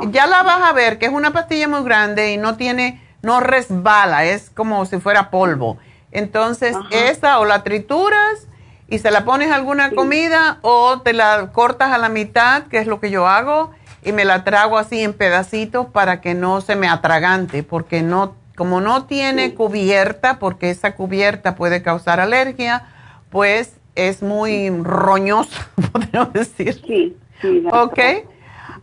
Ya 0.09 0.27
la 0.27 0.43
vas 0.43 0.69
a 0.69 0.73
ver 0.73 0.99
que 0.99 1.05
es 1.07 1.11
una 1.11 1.31
pastilla 1.31 1.67
muy 1.67 1.83
grande 1.83 2.33
y 2.33 2.37
no 2.37 2.55
tiene, 2.55 3.01
no 3.21 3.39
resbala, 3.39 4.25
es 4.25 4.49
como 4.49 4.85
si 4.85 4.99
fuera 4.99 5.29
polvo. 5.29 5.77
Entonces, 6.11 6.75
esa 6.91 7.39
o 7.39 7.45
la 7.45 7.63
trituras 7.63 8.47
y 8.91 8.99
se 8.99 9.09
la 9.09 9.23
pones 9.23 9.49
a 9.51 9.55
alguna 9.55 9.91
comida 9.91 10.59
o 10.63 10.99
te 10.99 11.13
la 11.13 11.53
cortas 11.53 11.93
a 11.93 11.97
la 11.97 12.09
mitad, 12.09 12.63
que 12.63 12.77
es 12.77 12.87
lo 12.87 12.99
que 12.99 13.09
yo 13.09 13.25
hago, 13.25 13.71
y 14.03 14.11
me 14.11 14.25
la 14.25 14.43
trago 14.43 14.77
así 14.77 14.99
en 14.99 15.13
pedacitos 15.13 15.87
para 15.87 16.19
que 16.19 16.33
no 16.33 16.59
se 16.59 16.75
me 16.75 16.89
atragante, 16.89 17.63
porque 17.63 18.01
no, 18.01 18.35
Como 18.57 18.81
no 18.81 19.05
tiene 19.05 19.55
cubierta, 19.55 20.39
porque 20.39 20.69
esa 20.69 20.93
cubierta 20.93 21.55
puede 21.55 21.81
causar 21.81 22.19
alergia, 22.19 22.85
pues 23.29 23.77
es 23.95 24.21
muy 24.21 24.69
roñoso, 24.69 25.57
podemos 25.93 26.33
decir. 26.33 26.73
Sí, 26.85 27.15
sí. 27.41 27.63
Ok. 27.71 27.99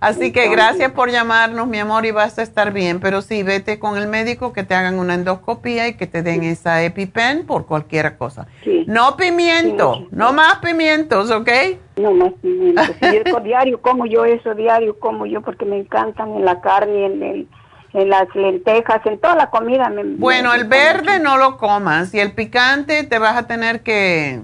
Así 0.00 0.32
que 0.32 0.48
gracias 0.48 0.92
por 0.92 1.10
llamarnos, 1.10 1.66
mi 1.66 1.78
amor, 1.78 2.06
y 2.06 2.10
vas 2.10 2.38
a 2.38 2.42
estar 2.42 2.72
bien. 2.72 3.00
Pero 3.00 3.22
sí, 3.22 3.42
vete 3.42 3.78
con 3.78 3.96
el 3.96 4.06
médico 4.08 4.52
que 4.52 4.64
te 4.64 4.74
hagan 4.74 4.98
una 4.98 5.14
endoscopía 5.14 5.88
y 5.88 5.94
que 5.94 6.06
te 6.06 6.22
den 6.22 6.44
esa 6.44 6.82
EpiPen 6.82 7.46
por 7.46 7.66
cualquier 7.66 8.16
cosa. 8.16 8.46
Sí. 8.64 8.84
No 8.86 9.16
pimiento, 9.16 10.06
no 10.10 10.32
más 10.32 10.56
pimientos, 10.58 11.30
¿ok? 11.30 11.48
No 11.96 12.12
más 12.12 12.32
pimiento. 12.40 12.82
Sí, 13.00 13.18
yo 13.26 13.40
diario 13.40 13.80
como 13.80 14.06
yo 14.06 14.24
eso, 14.24 14.54
diario 14.54 14.98
como 14.98 15.26
yo, 15.26 15.40
porque 15.42 15.64
me 15.64 15.78
encantan 15.78 16.34
en 16.34 16.44
la 16.44 16.60
carne, 16.60 17.06
en, 17.06 17.22
el, 17.22 17.48
en 17.92 18.08
las 18.08 18.34
lentejas, 18.34 19.04
en 19.06 19.18
toda 19.18 19.34
la 19.34 19.50
comida. 19.50 19.88
Me, 19.88 20.04
Bueno, 20.04 20.50
me 20.50 20.56
el 20.56 20.64
verde 20.64 21.18
mucho. 21.18 21.22
no 21.22 21.38
lo 21.38 21.56
comas 21.56 22.14
y 22.14 22.20
el 22.20 22.32
picante 22.32 23.04
te 23.04 23.18
vas 23.18 23.36
a 23.36 23.46
tener 23.46 23.82
que 23.82 24.40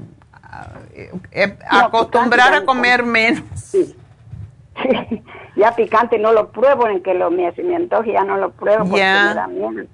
eh, 0.94 1.10
eh, 1.32 1.58
No, 1.70 1.78
acostumbrar 1.78 2.54
a 2.54 2.64
comer 2.64 3.02
menos. 3.04 3.42
Sí. 3.56 3.94
ya 5.56 5.72
picante 5.74 6.18
no 6.18 6.32
lo 6.32 6.50
pruebo, 6.50 6.88
en 6.88 7.02
que 7.02 7.14
lo 7.14 7.30
me, 7.30 7.46
antoje 7.76 8.12
ya 8.12 8.24
no 8.24 8.36
lo 8.36 8.50
pruebo 8.50 8.84
porque 8.84 8.98
Ya. 8.98 9.26
me 9.28 9.34
da 9.34 9.46
miedo. 9.46 9.86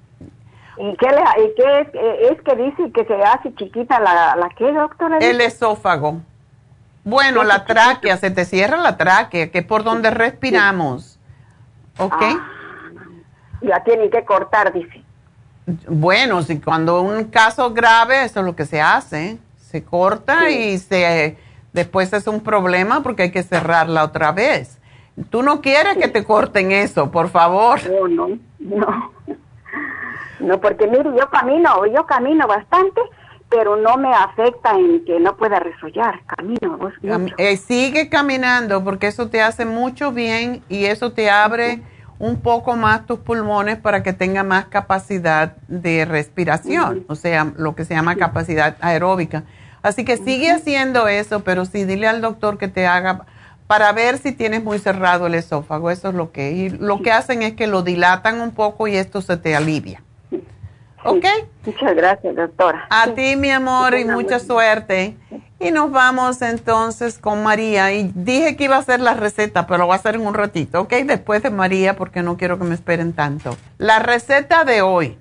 ¿Y 0.77 0.95
qué, 0.97 1.07
le, 1.09 1.43
y 1.45 1.53
qué 1.55 1.79
es, 1.81 1.87
eh, 1.93 2.27
es 2.31 2.41
que 2.41 2.55
dice 2.55 2.91
que 2.91 3.05
se 3.05 3.13
hace 3.21 3.53
chiquita 3.55 3.99
la, 3.99 4.35
la 4.35 4.49
qué, 4.57 4.71
doctora? 4.71 5.17
El 5.19 5.41
esófago. 5.41 6.21
Bueno, 7.03 7.41
Sí, 7.41 7.47
la 7.47 7.65
tráquea, 7.65 8.17
se 8.17 8.31
te 8.31 8.45
cierra 8.45 8.77
la 8.77 8.97
tráquea, 8.97 9.51
que 9.51 9.59
es 9.59 9.65
por 9.65 9.83
donde 9.83 10.09
respiramos. 10.11 11.19
¿Ok? 11.97 12.13
Ah, 12.21 12.49
ya 13.61 13.83
tienen 13.83 14.09
que 14.09 14.23
cortar, 14.23 14.71
dice. 14.73 15.03
Bueno, 15.87 16.41
si 16.41 16.59
cuando 16.59 17.01
un 17.01 17.25
caso 17.25 17.71
grave, 17.73 18.23
eso 18.23 18.39
es 18.39 18.45
lo 18.45 18.55
que 18.55 18.65
se 18.65 18.81
hace. 18.81 19.37
Se 19.57 19.83
corta 19.83 20.47
Sí. 20.47 20.53
y 20.73 20.77
se 20.79 21.37
después 21.73 22.13
es 22.13 22.27
un 22.27 22.41
problema 22.41 23.03
porque 23.03 23.23
hay 23.23 23.31
que 23.31 23.43
cerrarla 23.43 24.03
otra 24.03 24.31
vez. 24.31 24.79
Tú 25.29 25.43
no 25.43 25.61
quieres 25.61 25.97
que 25.97 26.07
te 26.07 26.23
corten 26.23 26.71
eso, 26.71 27.11
por 27.11 27.29
favor. 27.29 27.79
No, 27.89 28.07
no, 28.07 28.39
no. 28.59 29.11
No, 30.39 30.59
porque 30.59 30.87
mire, 30.87 31.11
yo 31.17 31.29
camino, 31.29 31.85
yo 31.85 32.05
camino 32.05 32.47
bastante, 32.47 33.01
pero 33.49 33.75
no 33.75 33.97
me 33.97 34.11
afecta 34.13 34.71
en 34.71 35.05
que 35.05 35.19
no 35.19 35.35
pueda 35.37 35.59
resollar. 35.59 36.21
Camino 36.25 36.79
eh, 37.37 37.57
sigue 37.57 38.09
caminando 38.09 38.83
porque 38.83 39.07
eso 39.07 39.29
te 39.29 39.41
hace 39.41 39.65
mucho 39.65 40.11
bien 40.11 40.63
y 40.69 40.85
eso 40.85 41.11
te 41.11 41.29
abre 41.29 41.81
un 42.17 42.39
poco 42.39 42.75
más 42.75 43.05
tus 43.05 43.19
pulmones 43.19 43.77
para 43.77 44.03
que 44.03 44.13
tenga 44.13 44.43
más 44.43 44.65
capacidad 44.65 45.57
de 45.67 46.05
respiración, 46.05 47.03
o 47.07 47.15
sea, 47.15 47.51
lo 47.57 47.75
que 47.75 47.83
se 47.83 47.95
llama 47.95 48.15
capacidad 48.15 48.77
aeróbica. 48.79 49.43
Así 49.83 50.05
que 50.05 50.17
sigue 50.17 50.51
haciendo 50.51 51.07
eso, 51.07 51.41
pero 51.41 51.65
sí 51.65 51.85
dile 51.85 52.07
al 52.07 52.21
doctor 52.21 52.57
que 52.57 52.67
te 52.67 52.85
haga 52.87 53.25
para 53.67 53.91
ver 53.93 54.17
si 54.17 54.33
tienes 54.33 54.61
muy 54.63 54.79
cerrado 54.79 55.27
el 55.27 55.33
esófago, 55.35 55.89
eso 55.91 56.09
es 56.09 56.15
lo 56.15 56.31
que 56.33 56.51
y 56.51 56.69
lo 56.69 57.01
que 57.01 57.11
hacen 57.13 57.41
es 57.41 57.53
que 57.53 57.67
lo 57.67 57.83
dilatan 57.83 58.41
un 58.41 58.51
poco 58.51 58.87
y 58.87 58.97
esto 58.97 59.21
se 59.21 59.37
te 59.37 59.55
alivia. 59.55 60.03
¿Ok? 61.03 61.25
Muchas 61.65 61.95
gracias, 61.95 62.35
doctora. 62.35 62.85
A 62.89 63.05
Sí. 63.05 63.11
ti, 63.15 63.35
mi 63.35 63.49
amor, 63.49 63.97
y 63.97 64.05
mucha 64.05 64.39
suerte. 64.39 65.15
Y 65.59 65.71
nos 65.71 65.89
vamos 65.91 66.41
entonces 66.43 67.17
con 67.17 67.41
María. 67.43 67.91
Y 67.91 68.11
dije 68.13 68.55
que 68.55 68.65
iba 68.65 68.75
a 68.75 68.79
hacer 68.79 68.99
la 68.99 69.15
receta, 69.15 69.65
pero 69.65 69.79
lo 69.79 69.85
voy 69.87 69.93
a 69.93 69.95
hacer 69.97 70.15
en 70.15 70.25
un 70.27 70.33
ratito, 70.35 70.81
¿ok? 70.81 70.93
Después 71.05 71.41
de 71.41 71.49
María, 71.49 71.95
porque 71.95 72.21
no 72.21 72.37
quiero 72.37 72.59
que 72.59 72.65
me 72.65 72.75
esperen 72.75 73.13
tanto. 73.13 73.57
La 73.79 73.97
receta 73.99 74.63
de 74.63 74.81
hoy 74.83 75.17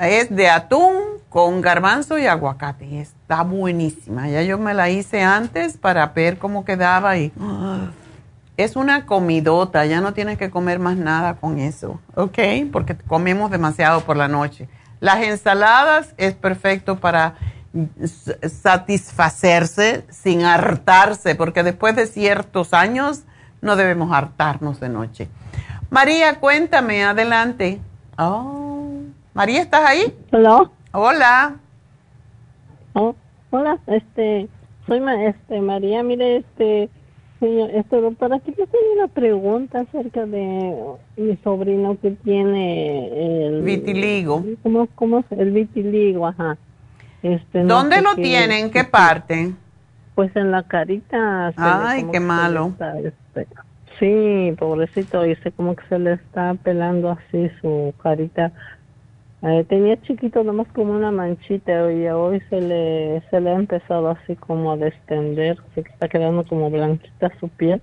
es 0.00 0.34
de 0.34 0.48
atún 0.48 0.94
con 1.28 1.60
garbanzo 1.60 2.18
y 2.18 2.26
aguacate. 2.26 3.00
Está 3.00 3.42
buenísima. 3.42 4.28
Ya 4.28 4.42
yo 4.42 4.58
me 4.58 4.74
la 4.74 4.90
hice 4.90 5.22
antes 5.22 5.76
para 5.76 6.06
ver 6.08 6.38
cómo 6.38 6.64
quedaba 6.64 7.16
y... 7.16 7.32
Es 8.56 8.76
una 8.76 9.06
comidota, 9.06 9.86
ya 9.86 10.02
no 10.02 10.12
tienes 10.12 10.36
que 10.36 10.50
comer 10.50 10.78
más 10.80 10.98
nada 10.98 11.36
con 11.36 11.58
eso, 11.58 11.98
¿ok? 12.14 12.38
Porque 12.70 12.94
comemos 12.94 13.50
demasiado 13.50 14.02
por 14.02 14.18
la 14.18 14.28
noche. 14.28 14.68
Las 15.00 15.22
ensaladas 15.22 16.14
es 16.18 16.34
perfecto 16.34 17.00
para 17.00 17.36
satisfacerse 18.62 20.04
sin 20.10 20.42
hartarse, 20.44 21.36
porque 21.36 21.62
después 21.62 21.96
de 21.96 22.06
ciertos 22.06 22.74
años 22.74 23.22
no 23.62 23.76
debemos 23.76 24.12
hartarnos 24.12 24.78
de 24.78 24.90
noche. 24.90 25.28
María, 25.88 26.38
cuéntame, 26.38 27.02
adelante. 27.02 27.80
Oh, 28.18 28.69
María, 29.40 29.62
¿estás 29.62 29.80
ahí? 29.88 30.14
Hola. 30.32 30.70
Hola. 30.92 31.56
Oh, 32.92 33.14
hola, 33.48 33.78
este, 33.86 34.48
soy 34.86 35.00
ma- 35.00 35.24
este 35.24 35.62
María, 35.62 36.02
mire, 36.02 36.36
este, 36.36 36.90
señor, 37.38 37.70
este 37.70 38.02
doctora, 38.02 38.36
aquí 38.36 38.50
yo 38.58 38.66
tenía 38.66 38.92
una 38.98 39.08
pregunta 39.08 39.80
acerca 39.80 40.26
de 40.26 40.76
mi 41.16 41.36
sobrino 41.42 41.96
que 42.02 42.10
tiene 42.22 43.46
el 43.46 43.62
Vitiligo. 43.62 44.44
¿Cómo, 44.62 44.86
cómo 44.94 45.20
es? 45.20 45.24
El 45.30 45.52
vitiligo, 45.52 46.26
ajá. 46.26 46.58
Este, 47.22 47.62
no 47.62 47.76
¿Dónde 47.76 48.02
lo 48.02 48.16
qué- 48.16 48.22
tienen? 48.22 48.64
¿En 48.66 48.70
qué 48.70 48.84
parte? 48.84 49.54
Pues 50.16 50.36
en 50.36 50.50
la 50.50 50.64
carita. 50.64 51.50
Ay, 51.56 52.04
qué 52.12 52.20
malo. 52.20 52.72
está, 52.74 52.98
este, 52.98 53.46
sí, 53.98 54.54
pobrecito, 54.58 55.22
dice 55.22 55.50
como 55.52 55.74
que 55.76 55.86
se 55.88 55.98
le 55.98 56.12
está 56.12 56.52
pelando 56.62 57.12
así 57.12 57.48
su 57.62 57.94
carita. 58.02 58.52
Eh, 59.42 59.64
tenía 59.68 60.00
chiquito 60.02 60.44
nomás 60.44 60.66
como 60.74 60.92
una 60.92 61.10
manchita 61.10 61.90
y 61.92 62.06
hoy 62.08 62.42
se 62.50 62.60
le, 62.60 63.22
se 63.30 63.40
le 63.40 63.50
ha 63.50 63.54
empezado 63.54 64.10
así 64.10 64.36
como 64.36 64.72
a 64.72 64.76
destender, 64.76 65.56
se 65.74 65.80
está 65.80 66.08
quedando 66.08 66.44
como 66.44 66.70
blanquita 66.70 67.32
su 67.40 67.48
piel. 67.48 67.80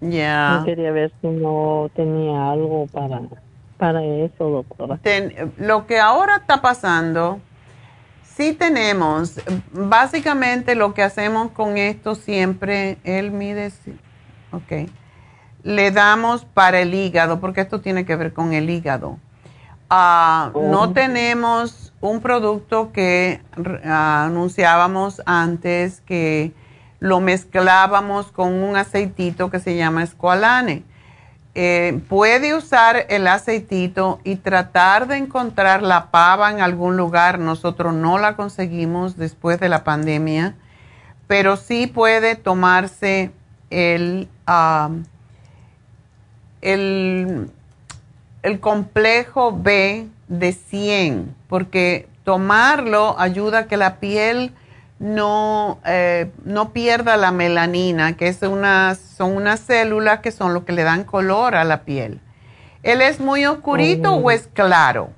Ya. 0.00 0.58
Yo 0.58 0.64
quería 0.64 0.90
ver 0.90 1.12
si 1.20 1.28
no 1.28 1.88
tenía 1.94 2.50
algo 2.50 2.88
para, 2.88 3.20
para 3.76 4.04
eso, 4.04 4.50
doctora. 4.50 4.98
Ten- 5.02 5.52
lo 5.58 5.86
que 5.86 6.00
ahora 6.00 6.36
está 6.36 6.60
pasando, 6.60 7.38
sí 8.24 8.52
tenemos, 8.52 9.40
básicamente 9.70 10.74
lo 10.74 10.94
que 10.94 11.02
hacemos 11.04 11.52
con 11.52 11.76
esto 11.78 12.16
siempre, 12.16 12.98
él 13.04 13.30
mide, 13.30 13.70
sí, 13.70 13.96
ok, 14.50 14.88
le 15.62 15.90
damos 15.92 16.44
para 16.44 16.80
el 16.80 16.92
hígado, 16.92 17.38
porque 17.38 17.60
esto 17.60 17.80
tiene 17.80 18.04
que 18.04 18.16
ver 18.16 18.32
con 18.32 18.52
el 18.52 18.68
hígado. 18.68 19.18
Ah, 19.90 20.50
No 20.54 20.92
tenemos 20.92 21.92
un 22.00 22.20
producto 22.20 22.92
que 22.92 23.40
anunciábamos 23.84 25.22
antes 25.26 26.00
que 26.02 26.52
lo 27.00 27.20
mezclábamos 27.20 28.30
con 28.32 28.52
un 28.54 28.76
aceitito 28.76 29.50
que 29.50 29.60
se 29.60 29.76
llama 29.76 30.02
escualane. 30.02 30.84
Eh, 31.54 32.00
puede 32.08 32.54
usar 32.54 33.06
el 33.08 33.26
aceitito 33.26 34.20
y 34.22 34.36
tratar 34.36 35.08
de 35.08 35.16
encontrar 35.16 35.82
la 35.82 36.10
pava 36.10 36.50
en 36.50 36.60
algún 36.60 36.96
lugar. 36.96 37.38
Nosotros 37.38 37.94
no 37.94 38.18
la 38.18 38.36
conseguimos 38.36 39.16
después 39.16 39.58
de 39.58 39.68
la 39.68 39.82
pandemia, 39.82 40.54
pero 41.26 41.56
sí 41.56 41.86
puede 41.86 42.36
tomarse 42.36 43.32
el, 43.70 44.28
ah, 44.46 44.90
el, 46.60 47.50
el 48.42 48.60
complejo 48.60 49.52
B 49.52 50.06
de 50.28 50.52
100, 50.52 51.34
porque 51.48 52.08
tomarlo 52.24 53.18
ayuda 53.18 53.60
a 53.60 53.66
que 53.66 53.76
la 53.76 53.96
piel 53.96 54.52
no, 54.98 55.78
eh, 55.86 56.30
no 56.44 56.72
pierda 56.72 57.16
la 57.16 57.30
melanina, 57.30 58.16
que 58.16 58.28
es 58.28 58.42
unas, 58.42 58.98
son 58.98 59.36
unas 59.36 59.60
células 59.60 60.20
que 60.20 60.30
son 60.30 60.54
lo 60.54 60.64
que 60.64 60.72
le 60.72 60.82
dan 60.82 61.04
color 61.04 61.54
a 61.54 61.64
la 61.64 61.82
piel. 61.82 62.20
¿Él 62.82 63.00
es 63.00 63.20
muy 63.20 63.44
oscurito 63.46 64.14
o 64.14 64.30
es 64.30 64.48
claro? 64.48 65.10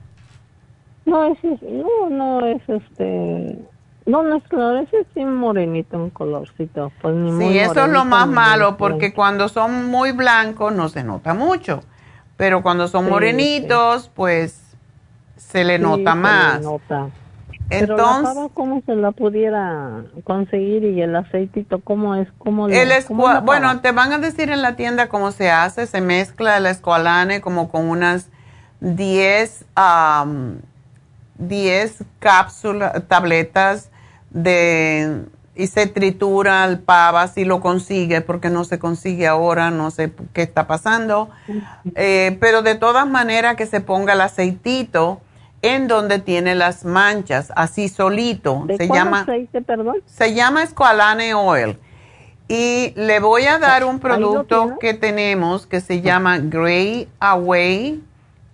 No, 1.05 1.25
es, 1.27 1.39
no, 1.43 2.11
no 2.11 2.47
es 2.47 2.63
este, 2.69 3.59
no, 4.07 4.23
no 4.23 4.37
es 4.37 4.45
claro, 4.45 4.79
es 4.79 4.89
así 4.95 5.25
morenito, 5.25 5.97
un 5.97 6.11
colorcito. 6.11 6.93
Pues 7.01 7.15
ni 7.15 7.33
muy 7.33 7.53
Sí, 7.53 7.59
eso 7.59 7.85
es 7.85 7.91
lo 7.91 8.05
más 8.05 8.29
malo, 8.29 8.77
porque 8.77 9.13
cuando 9.13 9.49
son 9.49 9.87
muy 9.87 10.13
blancos 10.13 10.75
no 10.75 10.89
se 10.89 11.05
nota 11.05 11.35
mucho, 11.35 11.83
pero 12.41 12.63
cuando 12.63 12.89
son 12.89 13.05
Sí, 13.05 13.11
morenitos, 13.11 14.11
pues 14.15 14.59
se 15.37 15.63
le 15.63 15.77
Sí, 15.77 15.83
nota 15.83 16.13
se 16.13 16.17
le 16.17 16.23
más. 16.23 16.63
nota. 16.63 17.11
Pero 17.69 17.99
la 17.99 18.01
Entonces, 18.01 18.35
pava, 18.35 18.49
¿cómo 18.55 18.83
se 18.87 18.97
la 18.97 19.13
pudiera 19.13 20.05
conseguir? 20.25 20.85
Y 20.85 21.03
el 21.03 21.15
aceitito, 21.15 21.81
¿cómo 21.83 22.15
es? 22.15 22.29
¿Cómo 22.39 22.67
le- 22.67 22.75
el 22.77 23.05
cómo 23.05 23.29
la 23.29 23.41
bueno, 23.41 23.81
te 23.83 23.93
van 23.93 24.13
a 24.15 24.19
decir 24.19 24.51
en 24.51 24.63
la 24.63 24.75
tienda 24.75 25.09
cómo 25.11 25.33
se 25.33 25.51
hace, 25.51 25.87
se 25.87 26.01
mezcla 26.01 26.57
el 26.57 26.65
escualane 26.65 27.43
como 27.43 27.69
con 27.71 27.91
unas 27.91 28.31
10, 28.81 29.67
am, 29.75 30.61
10 31.37 32.05
cápsulas, 32.21 33.03
tabletas 33.07 33.91
de 34.31 35.27
y 35.61 35.67
se 35.67 35.87
tritura 35.87 36.65
el 36.65 36.79
pava 36.79 37.29
si 37.29 37.45
lo 37.45 37.61
consigue, 37.61 38.23
porque 38.23 38.49
no 38.49 38.65
se 38.65 38.79
consigue 38.79 39.27
ahora, 39.27 39.71
no 39.71 39.91
sé 39.91 40.11
qué 40.33 40.41
está 40.41 40.67
pasando. 40.67 41.29
Eh, 41.95 42.39
pero 42.41 42.63
de 42.63 42.77
todas 42.77 43.07
maneras 43.07 43.57
que 43.57 43.67
se 43.67 43.83
ponga 43.83 44.15
el 44.15 44.23
aceitito 44.23 45.21
en 45.61 45.87
donde 45.87 46.19
tiene 46.19 46.55
las 46.55 46.87
manchas, 46.87 47.53
así 47.57 47.91
solito. 47.91 48.63
¿De 48.65 48.79
se 48.79 48.89
llama 48.89 49.21
aceite, 49.21 49.61
perdón? 49.61 49.97
se 50.07 50.33
llama 50.33 50.67
Squalane 50.67 51.35
Oil. 51.35 51.79
Y 52.49 52.95
le 52.97 53.21
voy 53.21 53.45
a 53.45 53.59
dar 53.59 53.85
un 53.85 54.01
producto 54.01 54.79
que 54.81 54.95
tenemos 54.95 55.67
que 55.67 55.83
se 55.83 56.01
llama 56.01 56.39
Gray 56.39 57.07
Away, 57.21 58.03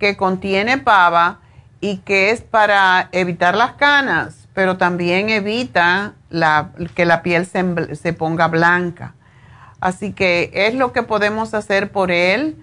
que 0.01 0.17
contiene 0.17 0.79
pava 0.79 1.39
y 1.81 1.99
que 1.99 2.31
es 2.31 2.41
para 2.41 3.09
evitar 3.13 3.57
las 3.57 3.75
canas, 3.75 4.46
pero 4.57 4.79
también 4.79 5.29
evita 5.29 6.15
la- 6.31 6.71
que 6.95 7.05
la 7.05 7.23
piel 7.23 7.45
se, 7.45 7.95
se 7.95 8.15
ponga 8.15 8.49
blanca. 8.49 9.13
Así 9.81 10.15
que 10.15 10.51
es 10.55 10.75
lo 10.75 10.93
que 10.93 11.03
podemos 11.03 11.53
hacer 11.53 11.93
por 11.93 12.11
él. 12.11 12.57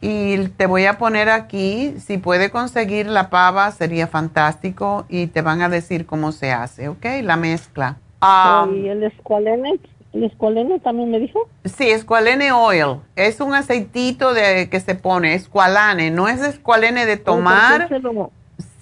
Y 0.00 0.48
te 0.56 0.64
voy 0.66 0.86
a 0.86 0.96
poner 0.96 1.28
aquí, 1.28 1.94
si 1.98 2.16
puede 2.16 2.50
conseguir 2.50 3.06
la 3.06 3.28
pava, 3.28 3.70
sería 3.72 4.06
fantástico 4.06 5.04
y 5.10 5.26
te 5.26 5.42
van 5.42 5.60
a 5.60 5.68
decir 5.68 6.06
cómo 6.06 6.32
se 6.32 6.50
hace, 6.50 6.88
¿ok? 6.88 7.04
La 7.22 7.36
mezcla. 7.36 7.96
¿Y 8.22 8.88
el 8.88 9.02
escualene? 9.04 9.78
¿El 10.14 10.24
escualene 10.24 10.80
también 10.80 11.10
me 11.10 11.18
dijo? 11.18 11.40
Sí, 11.66 11.90
escualene 11.90 12.52
oil. 12.52 13.00
Es 13.16 13.40
un 13.40 13.52
aceitito 13.54 14.32
de 14.32 14.70
que 14.70 14.80
se 14.80 14.94
pone, 14.94 15.34
escualane. 15.34 16.10
No 16.10 16.26
es 16.28 16.40
escualene 16.40 17.04
de 17.04 17.18
tomar, 17.18 17.82
él 17.90 17.98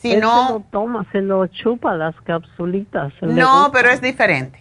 sino... 0.02 0.48
lo 0.50 0.60
toma, 0.70 1.06
se 1.12 1.20
lo 1.20 1.46
chupa 1.46 1.94
las 1.94 2.14
capsulitas. 2.22 3.12
No, 3.22 3.70
pero 3.72 3.90
es 3.90 4.00
diferente. 4.00 4.60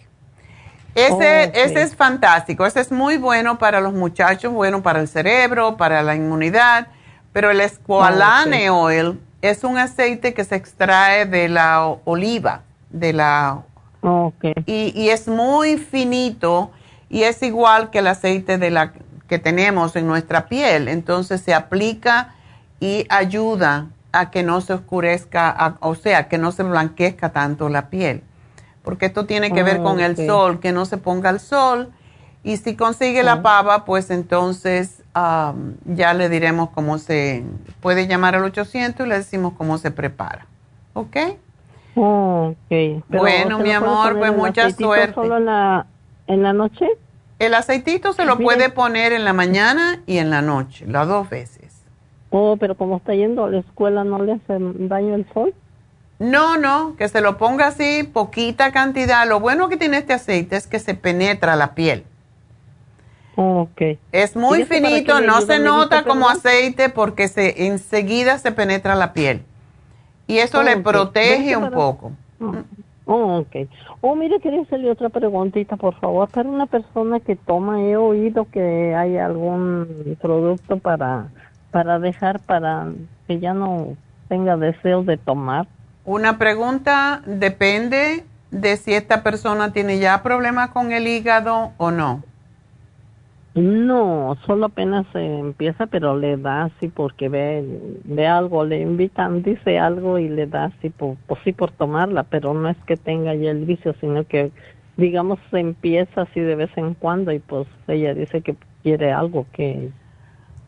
Ese, 0.94 1.52
Oh, 1.54 1.78
es 1.80 1.96
fantástico. 1.96 2.66
Ese 2.66 2.80
es 2.80 2.92
muy 2.92 3.16
bueno 3.16 3.58
para 3.58 3.80
los 3.80 3.92
muchachos, 3.92 4.52
bueno 4.52 4.82
para 4.82 5.00
el 5.00 5.08
cerebro, 5.08 5.76
para 5.76 6.02
la 6.02 6.14
inmunidad. 6.14 6.88
Pero 7.32 7.50
el 7.50 7.60
escualane 7.60 8.70
oil 8.70 9.18
es 9.40 9.64
un 9.64 9.78
aceite 9.78 10.34
que 10.34 10.44
se 10.44 10.54
extrae 10.54 11.26
de 11.26 11.48
la 11.48 11.96
oliva, 12.04 12.62
de 12.90 13.12
la 13.12 13.62
y, 14.66 14.92
y 15.00 15.10
es 15.10 15.28
muy 15.28 15.78
finito 15.78 16.72
y 17.08 17.22
es 17.22 17.42
igual 17.42 17.90
que 17.90 18.00
el 18.00 18.08
aceite 18.08 18.58
de 18.58 18.70
la 18.70 18.92
que 19.28 19.38
tenemos 19.38 19.96
en 19.96 20.06
nuestra 20.06 20.46
piel. 20.46 20.88
Entonces 20.88 21.40
se 21.40 21.54
aplica 21.54 22.34
y 22.80 23.06
ayuda 23.08 23.86
a 24.12 24.30
que 24.30 24.42
no 24.42 24.60
se 24.60 24.74
oscurezca, 24.74 25.50
a- 25.50 25.76
o 25.80 25.94
sea, 25.94 26.28
que 26.28 26.38
no 26.38 26.52
se 26.52 26.62
blanquezca 26.62 27.30
tanto 27.30 27.68
la 27.68 27.88
piel. 27.90 28.22
Porque 28.82 29.06
esto 29.06 29.26
tiene 29.26 29.52
que 29.52 29.62
ver 29.62 29.82
con 29.82 30.00
el 30.00 30.16
sol, 30.26 30.60
que 30.60 30.72
no 30.72 30.84
se 30.86 30.98
ponga 30.98 31.30
el 31.30 31.40
sol. 31.40 31.92
Y 32.44 32.56
si 32.56 32.74
consigue 32.74 33.22
la 33.22 33.40
pava, 33.42 33.84
pues 33.84 34.10
entonces 34.10 35.02
am, 35.14 35.76
ya 35.84 36.12
le 36.14 36.28
diremos 36.28 36.70
cómo 36.70 36.98
se 36.98 37.44
puede 37.80 38.06
llamar 38.08 38.34
al 38.34 38.42
800 38.44 39.06
y 39.06 39.08
le 39.08 39.16
decimos 39.18 39.52
cómo 39.56 39.78
se 39.78 39.90
prepara. 39.92 40.46
¿Ok? 40.94 41.16
Oh, 41.94 42.48
ok. 42.50 42.56
Pero, 42.68 43.02
Bueno, 43.10 43.58
¿se 43.58 43.62
mi 43.62 43.70
amor, 43.72 44.18
pues 44.18 44.34
mucha 44.34 44.70
suerte. 44.70 45.14
¿Solo 45.14 45.36
en 45.36 45.44
la, 45.46 45.86
en 46.26 46.42
la 46.42 46.52
noche? 46.52 46.86
El 47.38 47.54
aceitito 47.54 48.12
se 48.12 48.24
lo 48.24 48.38
puede 48.38 48.68
poner 48.70 49.12
en 49.12 49.24
la 49.24 49.32
mañana 49.32 50.00
y 50.06 50.18
en 50.18 50.30
la 50.30 50.42
noche, 50.42 50.86
las 50.86 51.06
dos 51.06 51.28
veces. 51.28 51.71
Oh, 52.34 52.56
pero 52.58 52.74
como 52.76 52.96
está 52.96 53.14
yendo 53.14 53.44
a 53.44 53.50
la 53.50 53.58
escuela, 53.58 54.04
¿no 54.04 54.22
le 54.22 54.32
hace 54.32 54.56
daño 54.58 55.14
el 55.14 55.26
sol? 55.34 55.54
No, 56.18 56.56
no, 56.56 56.96
que 56.96 57.08
se 57.08 57.20
lo 57.20 57.36
ponga 57.36 57.66
así, 57.66 58.04
poquita 58.04 58.72
cantidad. 58.72 59.28
Lo 59.28 59.38
bueno 59.38 59.68
que 59.68 59.76
tiene 59.76 59.98
este 59.98 60.14
aceite 60.14 60.56
es 60.56 60.66
que 60.66 60.78
se 60.78 60.94
penetra 60.94 61.56
la 61.56 61.74
piel. 61.74 62.04
Oh, 63.36 63.62
ok. 63.62 63.98
Es 64.12 64.34
muy 64.36 64.60
¿Y 64.60 64.62
este 64.62 64.80
para 64.80 64.88
finito, 64.94 65.20
no 65.20 65.36
ayuda, 65.36 65.54
se 65.54 65.58
nota 65.62 66.04
como 66.04 66.26
perdón? 66.26 66.36
aceite 66.38 66.88
porque 66.88 67.28
se 67.28 67.66
enseguida 67.66 68.38
se 68.38 68.52
penetra 68.52 68.94
la 68.94 69.12
piel. 69.12 69.42
Y 70.26 70.38
eso 70.38 70.60
Oh, 70.60 70.62
le 70.62 70.76
protege 70.78 71.48
¿Ves 71.48 71.56
un 71.56 71.62
para- 71.64 71.76
poco. 71.76 72.12
Oh, 73.04 73.38
ok. 73.40 73.68
Oh, 74.00 74.14
mire, 74.14 74.38
quería 74.40 74.62
hacerle 74.62 74.90
otra 74.90 75.08
preguntita, 75.08 75.76
por 75.76 75.94
favor. 75.98 76.28
Para 76.28 76.48
una 76.48 76.66
persona 76.66 77.20
que 77.20 77.36
toma, 77.36 77.82
he 77.82 77.96
oído 77.96 78.46
que 78.50 78.94
hay 78.94 79.16
algún 79.18 80.16
producto 80.20 80.78
para, 80.78 81.26
para 81.72 81.98
dejar, 81.98 82.38
para 82.38 82.86
que 83.26 83.40
ya 83.40 83.54
no 83.54 83.96
tenga 84.28 84.56
deseo 84.56 85.02
de 85.02 85.16
tomar. 85.16 85.66
Una 86.04 86.38
pregunta 86.38 87.22
depende 87.26 88.24
de 88.52 88.76
si 88.76 88.92
esta 88.92 89.22
persona 89.22 89.72
tiene 89.72 89.98
ya 89.98 90.22
problemas 90.22 90.70
con 90.70 90.92
el 90.92 91.08
hígado 91.08 91.72
o 91.78 91.90
no. 91.90 92.22
No, 93.54 94.38
solo 94.46 94.66
apenas 94.66 95.04
eh, 95.14 95.38
empieza, 95.40 95.86
pero 95.86 96.16
le 96.16 96.38
da 96.38 96.64
así 96.64 96.88
porque 96.88 97.28
ve, 97.28 97.64
ve 98.04 98.26
algo, 98.26 98.64
le 98.64 98.80
invitan, 98.80 99.42
dice 99.42 99.78
algo 99.78 100.18
y 100.18 100.28
le 100.28 100.46
da 100.46 100.66
así, 100.66 100.88
por, 100.88 101.16
pues 101.26 101.40
sí 101.44 101.52
por 101.52 101.70
tomarla, 101.70 102.22
pero 102.22 102.54
no 102.54 102.70
es 102.70 102.78
que 102.86 102.96
tenga 102.96 103.34
ya 103.34 103.50
el 103.50 103.66
vicio, 103.66 103.94
sino 104.00 104.24
que, 104.24 104.52
digamos, 104.96 105.38
se 105.50 105.60
empieza 105.60 106.22
así 106.22 106.40
de 106.40 106.54
vez 106.54 106.70
en 106.76 106.94
cuando 106.94 107.30
y 107.30 107.40
pues 107.40 107.66
ella 107.88 108.14
dice 108.14 108.40
que 108.40 108.56
quiere 108.82 109.12
algo 109.12 109.44
que, 109.52 109.90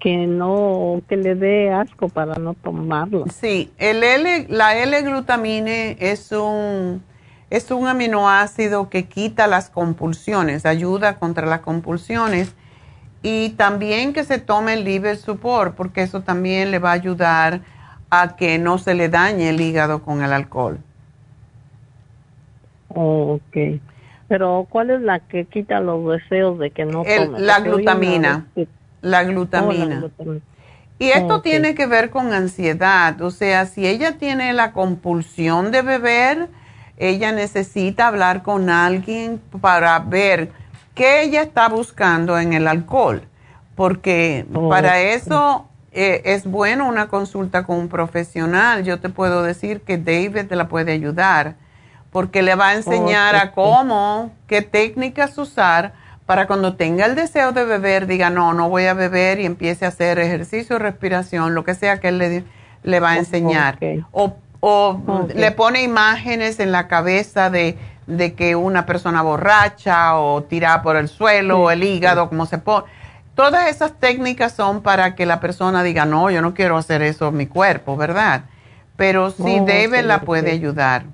que 0.04 0.26
no, 0.26 1.00
que 1.08 1.16
le 1.16 1.34
dé 1.34 1.72
asco 1.72 2.10
para 2.10 2.34
no 2.34 2.52
tomarlo. 2.52 3.24
Sí, 3.30 3.72
el 3.78 4.04
L, 4.04 4.48
la 4.50 4.76
L-glutamine 4.76 5.96
es 5.98 6.30
un, 6.30 7.02
es 7.48 7.70
un 7.70 7.88
aminoácido 7.88 8.90
que 8.90 9.04
quita 9.04 9.46
las 9.46 9.70
compulsiones, 9.70 10.66
ayuda 10.66 11.16
contra 11.16 11.46
las 11.46 11.60
compulsiones 11.60 12.54
y 13.22 13.54
también 13.56 14.12
que 14.12 14.24
se 14.24 14.38
tome 14.38 14.74
el 14.74 14.84
liver 14.84 15.16
support 15.16 15.74
porque 15.74 16.02
eso 16.02 16.20
también 16.20 16.70
le 16.70 16.80
va 16.80 16.90
a 16.90 16.92
ayudar 16.92 17.62
a 18.10 18.36
que 18.36 18.58
no 18.58 18.76
se 18.76 18.92
le 18.94 19.08
dañe 19.08 19.48
el 19.48 19.58
hígado 19.62 20.02
con 20.02 20.22
el 20.22 20.34
alcohol. 20.34 20.80
Oh, 22.88 23.40
ok. 23.40 23.80
Pero 24.28 24.66
¿cuál 24.68 24.90
es 24.90 25.00
la 25.00 25.20
que 25.20 25.46
quita 25.46 25.80
los 25.80 26.06
deseos 26.12 26.58
de 26.58 26.72
que 26.72 26.84
no 26.84 27.04
El- 27.06 27.32
la 27.32 27.58
una 27.58 27.60
glutamina. 27.60 28.46
La 29.04 29.22
la 29.22 29.24
glutamina. 29.24 30.10
Y 30.98 31.10
esto 31.10 31.42
tiene 31.42 31.74
que 31.74 31.86
ver 31.86 32.10
con 32.10 32.32
ansiedad, 32.32 33.20
o 33.20 33.30
sea, 33.30 33.66
si 33.66 33.86
ella 33.86 34.16
tiene 34.16 34.52
la 34.52 34.72
compulsión 34.72 35.70
de 35.72 35.82
beber, 35.82 36.48
ella 36.96 37.32
necesita 37.32 38.06
hablar 38.06 38.42
con 38.42 38.70
alguien 38.70 39.40
para 39.60 39.98
ver 39.98 40.52
qué 40.94 41.22
ella 41.22 41.42
está 41.42 41.68
buscando 41.68 42.38
en 42.38 42.52
el 42.52 42.68
alcohol, 42.68 43.26
porque 43.74 44.46
Oh, 44.54 44.68
para 44.68 45.00
eso 45.00 45.68
eh, 45.90 46.22
es 46.24 46.46
bueno 46.46 46.88
una 46.88 47.08
consulta 47.08 47.64
con 47.64 47.78
un 47.78 47.88
profesional. 47.88 48.84
Yo 48.84 49.00
te 49.00 49.08
puedo 49.08 49.42
decir 49.42 49.80
que 49.80 49.98
David 49.98 50.46
te 50.48 50.56
la 50.56 50.68
puede 50.68 50.92
ayudar, 50.92 51.56
porque 52.12 52.42
le 52.42 52.54
va 52.54 52.68
a 52.68 52.74
enseñar 52.74 53.34
a 53.34 53.50
cómo, 53.50 54.30
qué 54.46 54.62
técnicas 54.62 55.36
usar 55.36 55.92
para 56.26 56.46
cuando 56.46 56.74
tenga 56.76 57.06
el 57.06 57.14
deseo 57.14 57.52
de 57.52 57.64
beber, 57.64 58.06
diga, 58.06 58.30
no, 58.30 58.54
no 58.54 58.68
voy 58.68 58.86
a 58.86 58.94
beber 58.94 59.40
y 59.40 59.46
empiece 59.46 59.84
a 59.84 59.88
hacer 59.88 60.18
ejercicio, 60.18 60.78
respiración, 60.78 61.54
lo 61.54 61.64
que 61.64 61.74
sea 61.74 62.00
que 62.00 62.08
él 62.08 62.18
le, 62.18 62.44
le 62.82 63.00
va 63.00 63.12
a 63.12 63.18
enseñar. 63.18 63.78
O, 64.12 64.36
o 64.60 65.28
le 65.34 65.50
pone 65.52 65.82
imágenes 65.82 66.60
en 66.60 66.72
la 66.72 66.88
cabeza 66.88 67.50
de, 67.50 67.78
de 68.06 68.34
que 68.34 68.56
una 68.56 68.86
persona 68.86 69.22
borracha 69.22 70.18
o 70.18 70.44
tirada 70.44 70.82
por 70.82 70.96
el 70.96 71.08
suelo 71.08 71.56
Sí, 71.56 71.60
o 71.62 71.70
el 71.70 71.84
hígado, 71.84 72.28
como 72.28 72.46
se 72.46 72.58
pone. 72.58 72.86
Todas 73.34 73.68
esas 73.68 73.98
técnicas 73.98 74.54
son 74.54 74.82
para 74.82 75.14
que 75.14 75.26
la 75.26 75.40
persona 75.40 75.82
diga, 75.82 76.06
no, 76.06 76.30
yo 76.30 76.40
no 76.40 76.54
quiero 76.54 76.76
hacer 76.78 77.02
eso 77.02 77.28
en 77.28 77.36
mi 77.36 77.46
cuerpo, 77.46 77.96
¿verdad? 77.96 78.44
Pero 78.96 79.30
sí, 79.30 79.60
Oh, 79.60 79.64
ok, 79.82 79.92
la 80.02 80.24
puede 80.24 80.52
ayudar. 80.52 81.06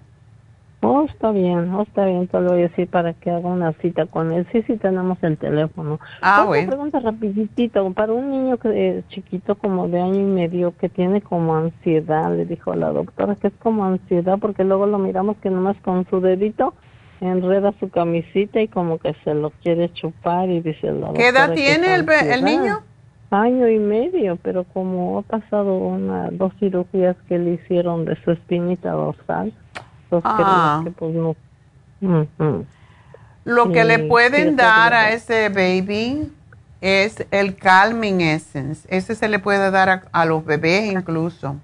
Oh, 0.82 1.04
está 1.04 1.30
bien, 1.30 1.74
oh, 1.74 1.82
está 1.82 2.06
bien, 2.06 2.26
te 2.26 2.40
lo 2.40 2.52
voy 2.52 2.60
a 2.60 2.68
decir 2.68 2.88
para 2.88 3.12
que 3.12 3.30
haga 3.30 3.48
una 3.48 3.72
cita 3.74 4.06
con 4.06 4.32
él. 4.32 4.46
Sí, 4.50 4.62
sí, 4.62 4.78
tenemos 4.78 5.18
el 5.22 5.36
teléfono. 5.36 6.00
Ah, 6.22 6.44
bueno. 6.46 6.68
pregunta 6.68 7.00
rapiditito, 7.00 7.92
para 7.92 8.14
un 8.14 8.30
niño 8.30 8.56
que 8.56 8.98
es 8.98 9.08
chiquito 9.08 9.56
como 9.56 9.88
de 9.88 10.00
año 10.00 10.20
y 10.20 10.24
medio 10.24 10.74
que 10.78 10.88
tiene 10.88 11.20
como 11.20 11.54
ansiedad, 11.54 12.34
le 12.34 12.46
dijo 12.46 12.74
la 12.74 12.90
doctora 12.92 13.36
que 13.36 13.48
es 13.48 13.54
como 13.62 13.84
ansiedad 13.84 14.38
porque 14.40 14.64
luego 14.64 14.86
lo 14.86 14.98
miramos 14.98 15.36
que 15.38 15.50
nomás 15.50 15.76
con 15.82 16.08
su 16.08 16.20
dedito 16.20 16.72
enreda 17.20 17.74
su 17.78 17.90
camisita 17.90 18.60
y 18.60 18.68
como 18.68 18.98
que 18.98 19.14
se 19.24 19.34
lo 19.34 19.50
quiere 19.50 19.92
chupar 19.92 20.48
y 20.48 20.60
dice 20.60 20.90
la 20.92 21.12
¿Qué 21.12 21.28
edad 21.28 21.48
doctora 21.48 21.54
tiene 21.54 21.94
el, 21.94 22.06
el 22.08 22.44
niño? 22.44 22.80
Año 23.30 23.68
y 23.68 23.78
medio, 23.78 24.36
pero 24.42 24.64
como 24.64 25.18
ha 25.18 25.22
pasado 25.22 25.76
una, 25.76 26.30
dos 26.30 26.52
cirugías 26.58 27.16
que 27.28 27.38
le 27.38 27.52
hicieron 27.52 28.04
de 28.04 28.16
su 28.24 28.32
espinita 28.32 28.90
dorsal, 28.90 29.52
Ah. 30.24 30.82
que 30.84 30.90
pues 30.90 31.14
no. 31.14 31.36
Lo 33.44 33.72
que 33.72 33.84
le 33.84 34.00
pueden 34.00 34.56
dar 34.56 34.94
a 34.94 35.10
ese 35.10 35.48
baby 35.48 36.32
es 36.80 37.26
el 37.30 37.56
Calming 37.56 38.20
Essence. 38.20 38.86
Ese 38.90 39.14
se 39.14 39.28
le 39.28 39.38
puede 39.38 39.70
dar 39.70 39.88
a, 39.88 40.02
a 40.12 40.24
los 40.24 40.44
bebés 40.44 40.92
incluso. 40.92 41.56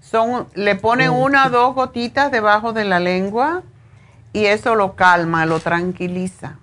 Son, 0.00 0.46
le 0.54 0.76
ponen 0.76 1.10
una 1.10 1.46
o 1.46 1.50
dos 1.50 1.74
gotitas 1.74 2.30
debajo 2.30 2.72
de 2.72 2.84
la 2.84 3.00
lengua 3.00 3.62
y 4.32 4.46
eso 4.46 4.74
lo 4.74 4.94
calma, 4.94 5.46
lo 5.46 5.60
tranquiliza. 5.60 6.56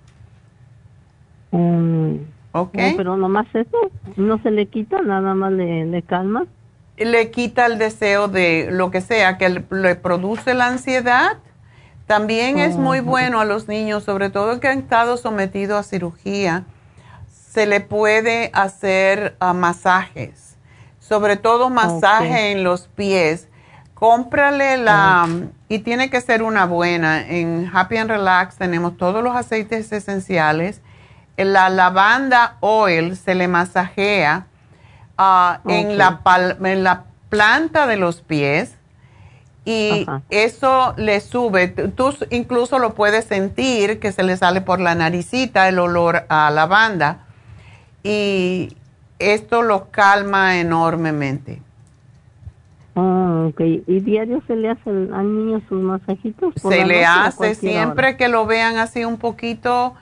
Mm. 1.50 2.16
¿Ok? 2.52 2.74
No, 2.74 2.96
pero 2.96 3.16
nomás 3.16 3.46
eso, 3.54 3.76
no 4.16 4.38
se 4.42 4.50
le 4.50 4.66
quita, 4.66 5.00
nada 5.02 5.34
más 5.34 5.52
le, 5.52 5.84
le 5.86 6.02
calma. 6.02 6.46
Le 7.04 7.30
quita 7.30 7.66
el 7.66 7.78
deseo 7.78 8.28
de 8.28 8.68
lo 8.70 8.90
que 8.90 9.00
sea, 9.00 9.38
que 9.38 9.62
le 9.70 9.94
produce 9.96 10.54
la 10.54 10.66
ansiedad. 10.66 11.38
También 12.06 12.58
es 12.58 12.76
muy 12.76 13.00
bueno 13.00 13.40
a 13.40 13.44
los 13.44 13.68
niños, 13.68 14.04
sobre 14.04 14.30
todo 14.30 14.60
que 14.60 14.68
han 14.68 14.78
estado 14.78 15.16
sometidos 15.16 15.78
a 15.78 15.82
cirugía, 15.82 16.64
se 17.58 17.66
le 17.66 17.80
puede 17.80 18.50
hacer 18.54 19.36
ah, 19.40 19.52
masajes, 19.52 20.56
sobre 21.00 21.36
todo 21.36 21.70
masaje 21.70 22.52
en 22.52 22.64
los 22.64 22.88
pies. 22.88 23.48
Cómprale 23.94 24.76
la, 24.76 25.28
y 25.68 25.80
tiene 25.80 26.08
que 26.08 26.20
ser 26.20 26.42
una 26.42 26.66
buena. 26.66 27.20
En 27.26 27.68
Happy 27.72 27.96
and 27.96 28.10
Relax 28.10 28.56
tenemos 28.56 28.96
todos 28.96 29.24
los 29.24 29.34
aceites 29.34 29.90
esenciales. 29.92 30.80
La 31.36 31.68
lavanda 31.68 32.56
oil 32.60 33.16
se 33.16 33.34
le 33.34 33.48
masajea 33.48 34.46
Ah, 35.20 35.60
en, 35.66 35.98
la 35.98 36.20
en 36.62 36.84
la 36.84 37.04
planta 37.28 37.88
de 37.88 37.96
los 37.96 38.22
pies 38.22 38.78
y 39.64 40.06
eso 40.30 40.94
le 40.96 41.20
sube. 41.20 41.66
Tú 41.68 42.14
incluso 42.30 42.78
lo 42.78 42.94
puedes 42.94 43.24
sentir 43.24 43.98
que 43.98 44.12
se 44.12 44.22
le 44.22 44.36
sale 44.36 44.60
por 44.60 44.80
la 44.80 44.94
naricita 44.94 45.68
el 45.68 45.80
olor 45.80 46.24
a 46.28 46.50
lavanda 46.50 47.26
y 48.04 48.76
esto 49.18 49.62
lo 49.62 49.90
calma 49.90 50.60
enormemente. 50.60 51.60
Ah, 52.94 53.46
ok. 53.48 53.60
¿Y 53.88 54.00
diario 54.00 54.40
se 54.46 54.54
le 54.54 54.70
hace 54.70 54.88
al 54.88 55.34
niño 55.34 55.60
sus 55.68 55.82
masajitos? 55.82 56.54
Se 56.56 56.84
le 56.84 57.04
hace 57.04 57.56
siempre 57.56 58.16
que 58.16 58.28
lo 58.28 58.46
vean 58.46 58.76
así 58.76 59.04
un 59.04 59.18
poquito 59.18 59.94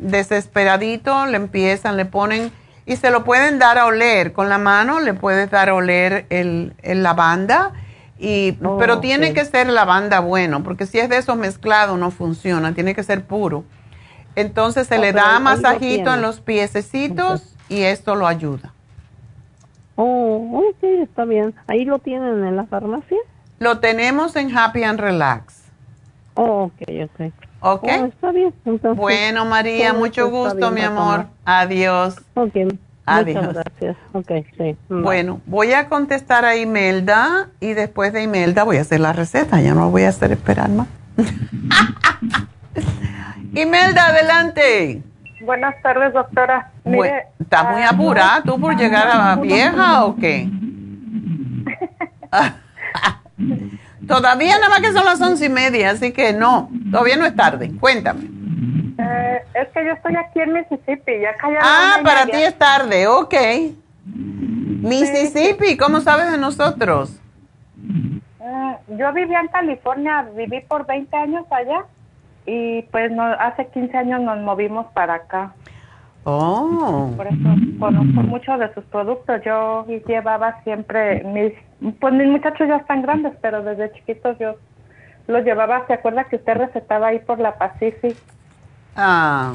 desesperadito, 0.00 1.26
le 1.26 1.36
empiezan, 1.36 1.96
le 1.96 2.04
ponen 2.04 2.50
y 2.86 2.96
se 2.96 3.10
lo 3.10 3.24
pueden 3.24 3.58
dar 3.58 3.78
a 3.78 3.86
oler. 3.86 4.32
Con 4.32 4.48
la 4.48 4.58
mano 4.58 5.00
le 5.00 5.14
puedes 5.14 5.50
dar 5.50 5.68
a 5.68 5.74
oler 5.74 6.26
el, 6.30 6.74
lavanda, 6.82 7.72
y, 8.18 8.56
oh, 8.64 8.78
pero 8.78 9.00
tiene 9.00 9.34
que 9.34 9.44
ser 9.44 9.68
lavanda 9.68 10.20
bueno, 10.20 10.62
porque 10.62 10.86
si 10.86 10.98
es 10.98 11.08
de 11.08 11.18
esos 11.18 11.36
mezclados 11.36 11.98
no 11.98 12.10
funciona, 12.10 12.74
tiene 12.74 12.94
que 12.94 13.02
ser 13.02 13.24
puro. 13.24 13.64
Entonces 14.36 14.86
se 14.86 14.98
oh, 14.98 15.00
le 15.00 15.12
da 15.12 15.38
masajito 15.40 16.14
en 16.14 16.22
los 16.22 16.40
piececitos 16.40 17.54
y 17.68 17.82
esto 17.82 18.14
lo 18.14 18.26
ayuda. 18.26 18.72
Oh, 19.96 20.70
ok, 20.70 20.82
está 21.02 21.24
bien. 21.24 21.54
¿Ahí 21.66 21.84
lo 21.84 21.98
tienen 21.98 22.44
en 22.44 22.56
la 22.56 22.66
farmacia? 22.66 23.18
Lo 23.60 23.78
tenemos 23.78 24.34
en 24.36 24.56
Happy 24.56 24.82
and 24.82 24.98
Relax. 24.98 25.62
Oh, 26.34 26.64
ok, 26.64 26.82
ok. 27.04 27.32
¿Ok? 27.66 27.88
Oh, 27.98 28.04
está 28.04 28.30
bien. 28.30 28.52
bueno, 28.94 29.46
María, 29.46 29.94
mucho 29.94 30.28
gusto, 30.28 30.70
mi 30.70 30.82
amor. 30.82 31.28
Adiós. 31.46 32.16
Ok. 32.34 32.54
Adiós. 33.06 33.46
Muchas 33.46 33.54
gracias. 33.54 33.96
Ok, 34.12 34.30
sí. 34.58 34.76
Bueno, 34.90 35.40
voy 35.46 35.72
a 35.72 35.88
contestar 35.88 36.44
a 36.44 36.56
Imelda 36.56 37.48
y 37.60 37.72
después 37.72 38.12
de 38.12 38.22
Imelda 38.22 38.64
voy 38.64 38.76
a 38.76 38.82
hacer 38.82 39.00
la 39.00 39.14
receta. 39.14 39.62
Ya 39.62 39.72
no 39.72 39.90
voy 39.90 40.02
a 40.02 40.10
hacer 40.10 40.30
esperar 40.32 40.68
más. 40.68 40.88
Imelda, 43.54 44.08
adelante. 44.08 45.02
Buenas 45.42 45.80
tardes, 45.80 46.12
doctora. 46.12 46.70
Mire, 46.84 47.28
¿Estás 47.40 47.70
muy 47.70 47.80
ah, 47.80 47.92
apurada 47.92 48.42
tú 48.42 48.60
por 48.60 48.76
llegar 48.76 49.08
a 49.08 49.16
la 49.16 49.36
vieja 49.42 50.04
o 50.04 50.16
qué? 50.16 50.50
Todavía 54.06 54.56
nada 54.58 54.68
más 54.68 54.80
que 54.80 54.92
son 54.92 55.04
las 55.04 55.20
once 55.20 55.46
y 55.46 55.48
media, 55.48 55.90
así 55.90 56.12
que 56.12 56.32
no, 56.32 56.70
todavía 56.90 57.16
no 57.16 57.26
es 57.26 57.34
tarde. 57.34 57.72
Cuéntame. 57.80 58.24
Eh, 58.98 59.42
es 59.54 59.68
que 59.68 59.84
yo 59.84 59.92
estoy 59.92 60.16
aquí 60.16 60.40
en 60.40 60.52
Mississippi, 60.52 61.20
ya 61.20 61.34
Ah, 61.62 62.00
para 62.02 62.26
ti 62.26 62.36
es 62.36 62.56
tarde, 62.56 63.06
ok. 63.06 63.34
Mississippi, 64.04 65.76
¿cómo 65.76 66.00
sabes 66.00 66.30
de 66.30 66.38
nosotros? 66.38 67.20
Eh, 68.40 68.76
yo 68.98 69.12
vivía 69.12 69.40
en 69.40 69.48
California, 69.48 70.26
viví 70.36 70.60
por 70.60 70.86
20 70.86 71.16
años 71.16 71.44
allá 71.50 71.84
y 72.46 72.82
pues 72.82 73.10
no, 73.10 73.24
hace 73.24 73.66
15 73.68 73.96
años 73.96 74.20
nos 74.20 74.38
movimos 74.40 74.86
para 74.92 75.14
acá. 75.14 75.54
Oh. 76.24 77.12
Por 77.16 77.26
eso 77.26 77.48
conozco 77.78 78.22
mucho 78.22 78.56
de 78.56 78.72
sus 78.74 78.84
productos. 78.84 79.42
Yo 79.44 79.86
llevaba 80.06 80.62
siempre 80.64 81.22
mis 81.24 81.52
pues 82.00 82.14
mis 82.14 82.28
muchachos 82.28 82.66
ya 82.66 82.76
están 82.76 83.02
grandes, 83.02 83.34
pero 83.42 83.62
desde 83.62 83.92
chiquitos 83.92 84.38
yo 84.38 84.54
los 85.26 85.44
llevaba. 85.44 85.86
¿Se 85.86 85.92
acuerda 85.92 86.24
que 86.24 86.36
usted 86.36 86.54
recetaba 86.54 87.08
ahí 87.08 87.18
por 87.18 87.38
la 87.38 87.58
Pacific? 87.58 88.16
Ah, 88.96 89.54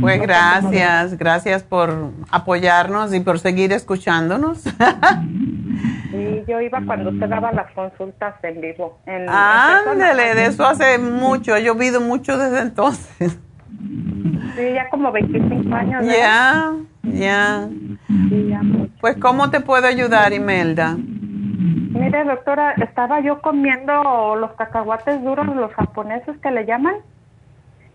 pues 0.00 0.20
gracias, 0.20 1.16
gracias 1.16 1.62
por 1.62 2.10
apoyarnos 2.30 3.14
y 3.14 3.20
por 3.20 3.38
seguir 3.38 3.72
escuchándonos. 3.72 4.64
Y 6.12 6.44
yo 6.50 6.60
iba 6.60 6.80
cuando 6.84 7.10
usted 7.10 7.28
daba 7.28 7.52
las 7.52 7.70
consultas 7.72 8.34
en 8.42 8.60
vivo. 8.60 8.98
Ándele, 9.06 10.34
de 10.34 10.46
eso 10.46 10.66
hace 10.66 10.98
mucho, 10.98 11.54
he 11.54 11.62
llovido 11.62 12.00
mucho 12.00 12.36
desde 12.36 12.60
entonces. 12.60 13.38
Sí, 14.56 14.72
ya 14.74 14.88
como 14.90 15.12
25 15.12 15.74
años. 15.74 16.06
Ya, 16.06 16.72
ya. 17.02 17.68
Pues, 19.00 19.16
¿cómo 19.16 19.50
te 19.50 19.60
puedo 19.60 19.86
ayudar, 19.86 20.32
Imelda? 20.32 20.96
Mire, 20.96 22.24
doctora, 22.24 22.72
estaba 22.72 23.20
yo 23.20 23.40
comiendo 23.40 24.36
los 24.36 24.52
cacahuates 24.52 25.22
duros, 25.22 25.46
los 25.54 25.72
japoneses 25.74 26.36
que 26.38 26.50
le 26.50 26.64
llaman. 26.64 26.94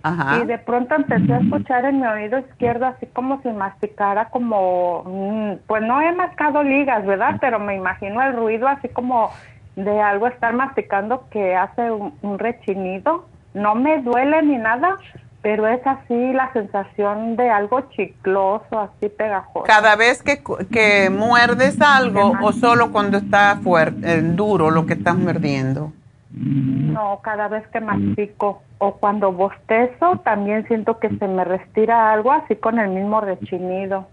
Ajá. 0.03 0.39
Y 0.43 0.45
de 0.45 0.59
pronto 0.59 0.95
empecé 0.95 1.33
a 1.33 1.39
escuchar 1.39 1.85
en 1.85 1.99
mi 1.99 2.05
oído 2.05 2.37
izquierdo 2.37 2.85
así 2.85 3.07
como 3.07 3.41
si 3.41 3.49
masticara 3.49 4.29
como, 4.29 5.03
mm, 5.05 5.65
pues 5.65 5.81
no 5.81 5.99
he 6.01 6.11
mascado 6.11 6.61
ligas, 6.61 7.05
¿verdad? 7.05 7.37
Pero 7.41 7.59
me 7.59 7.75
imagino 7.75 8.21
el 8.21 8.35
ruido 8.35 8.67
así 8.67 8.87
como 8.89 9.31
de 9.75 9.99
algo 9.99 10.27
estar 10.27 10.53
masticando 10.53 11.27
que 11.31 11.55
hace 11.55 11.89
un 11.89 12.37
rechinido. 12.37 13.25
No 13.55 13.73
me 13.73 14.01
duele 14.01 14.43
ni 14.43 14.57
nada, 14.57 14.97
pero 15.45 15.67
es 15.67 15.85
así 15.85 16.33
la 16.33 16.51
sensación 16.53 17.35
de 17.35 17.51
algo 17.51 17.81
chicloso, 17.91 18.79
así 18.79 19.09
pegajoso. 19.09 19.67
Cada 19.67 19.95
vez 19.95 20.23
que, 20.23 20.41
que 20.71 21.11
muerdes 21.11 21.79
algo 21.81 22.33
o 22.41 22.51
solo 22.51 22.91
cuando 22.91 23.19
está 23.19 23.57
fuerte, 23.57 24.11
eh, 24.11 24.21
duro 24.23 24.71
lo 24.71 24.87
que 24.87 24.93
estás 24.93 25.15
mordiendo. 25.15 25.93
No, 26.31 27.19
cada 27.21 27.47
vez 27.47 27.63
que 27.67 27.79
mastico 27.79 28.63
o 28.79 28.95
cuando 28.95 29.33
bostezo 29.33 30.19
también 30.23 30.67
siento 30.67 30.97
que 30.97 31.09
se 31.09 31.27
me 31.27 31.43
respira 31.43 32.11
algo 32.11 32.31
así 32.31 32.55
con 32.55 32.79
el 32.79 32.89
mismo 32.89 33.21
rechinido. 33.21 34.07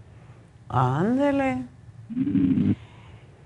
Ándele. 0.69 1.63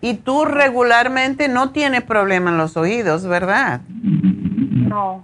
Y 0.01 0.15
tú 0.15 0.43
regularmente 0.43 1.47
no 1.47 1.69
tienes 1.69 2.01
problema 2.01 2.49
en 2.49 2.57
los 2.57 2.76
oídos, 2.76 3.26
¿verdad? 3.26 3.80
No. 3.88 5.23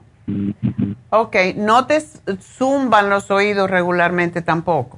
Ok, 1.10 1.36
no 1.56 1.86
te 1.86 2.00
zumban 2.40 3.10
los 3.10 3.30
oídos 3.30 3.70
regularmente 3.70 4.42
tampoco. 4.42 4.98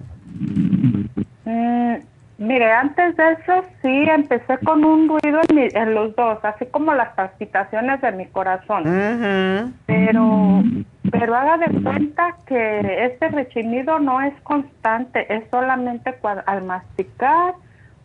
Mm, 1.46 1.96
mire, 2.38 2.72
antes 2.72 3.18
de 3.18 3.34
eso 3.34 3.66
sí 3.82 4.06
empecé 4.10 4.58
con 4.60 4.86
un 4.86 5.08
ruido 5.10 5.42
en, 5.50 5.94
los 5.94 6.16
dos, 6.16 6.40
así 6.44 6.66
como 6.68 6.94
las 6.94 7.10
palpitaciones 7.16 8.02
de 8.02 8.12
mi 8.14 8.26
corazón. 8.28 8.84
Pero, 9.86 10.64
pero 11.12 11.36
haga 11.36 11.58
de 11.58 11.82
cuenta 11.82 12.38
que 12.46 13.06
este 13.06 13.28
rechinido 13.30 14.00
no 14.00 14.22
es 14.22 14.34
constante, 14.44 15.34
es 15.34 15.44
solamente 15.52 16.16
al 16.46 16.64
masticar 16.64 17.56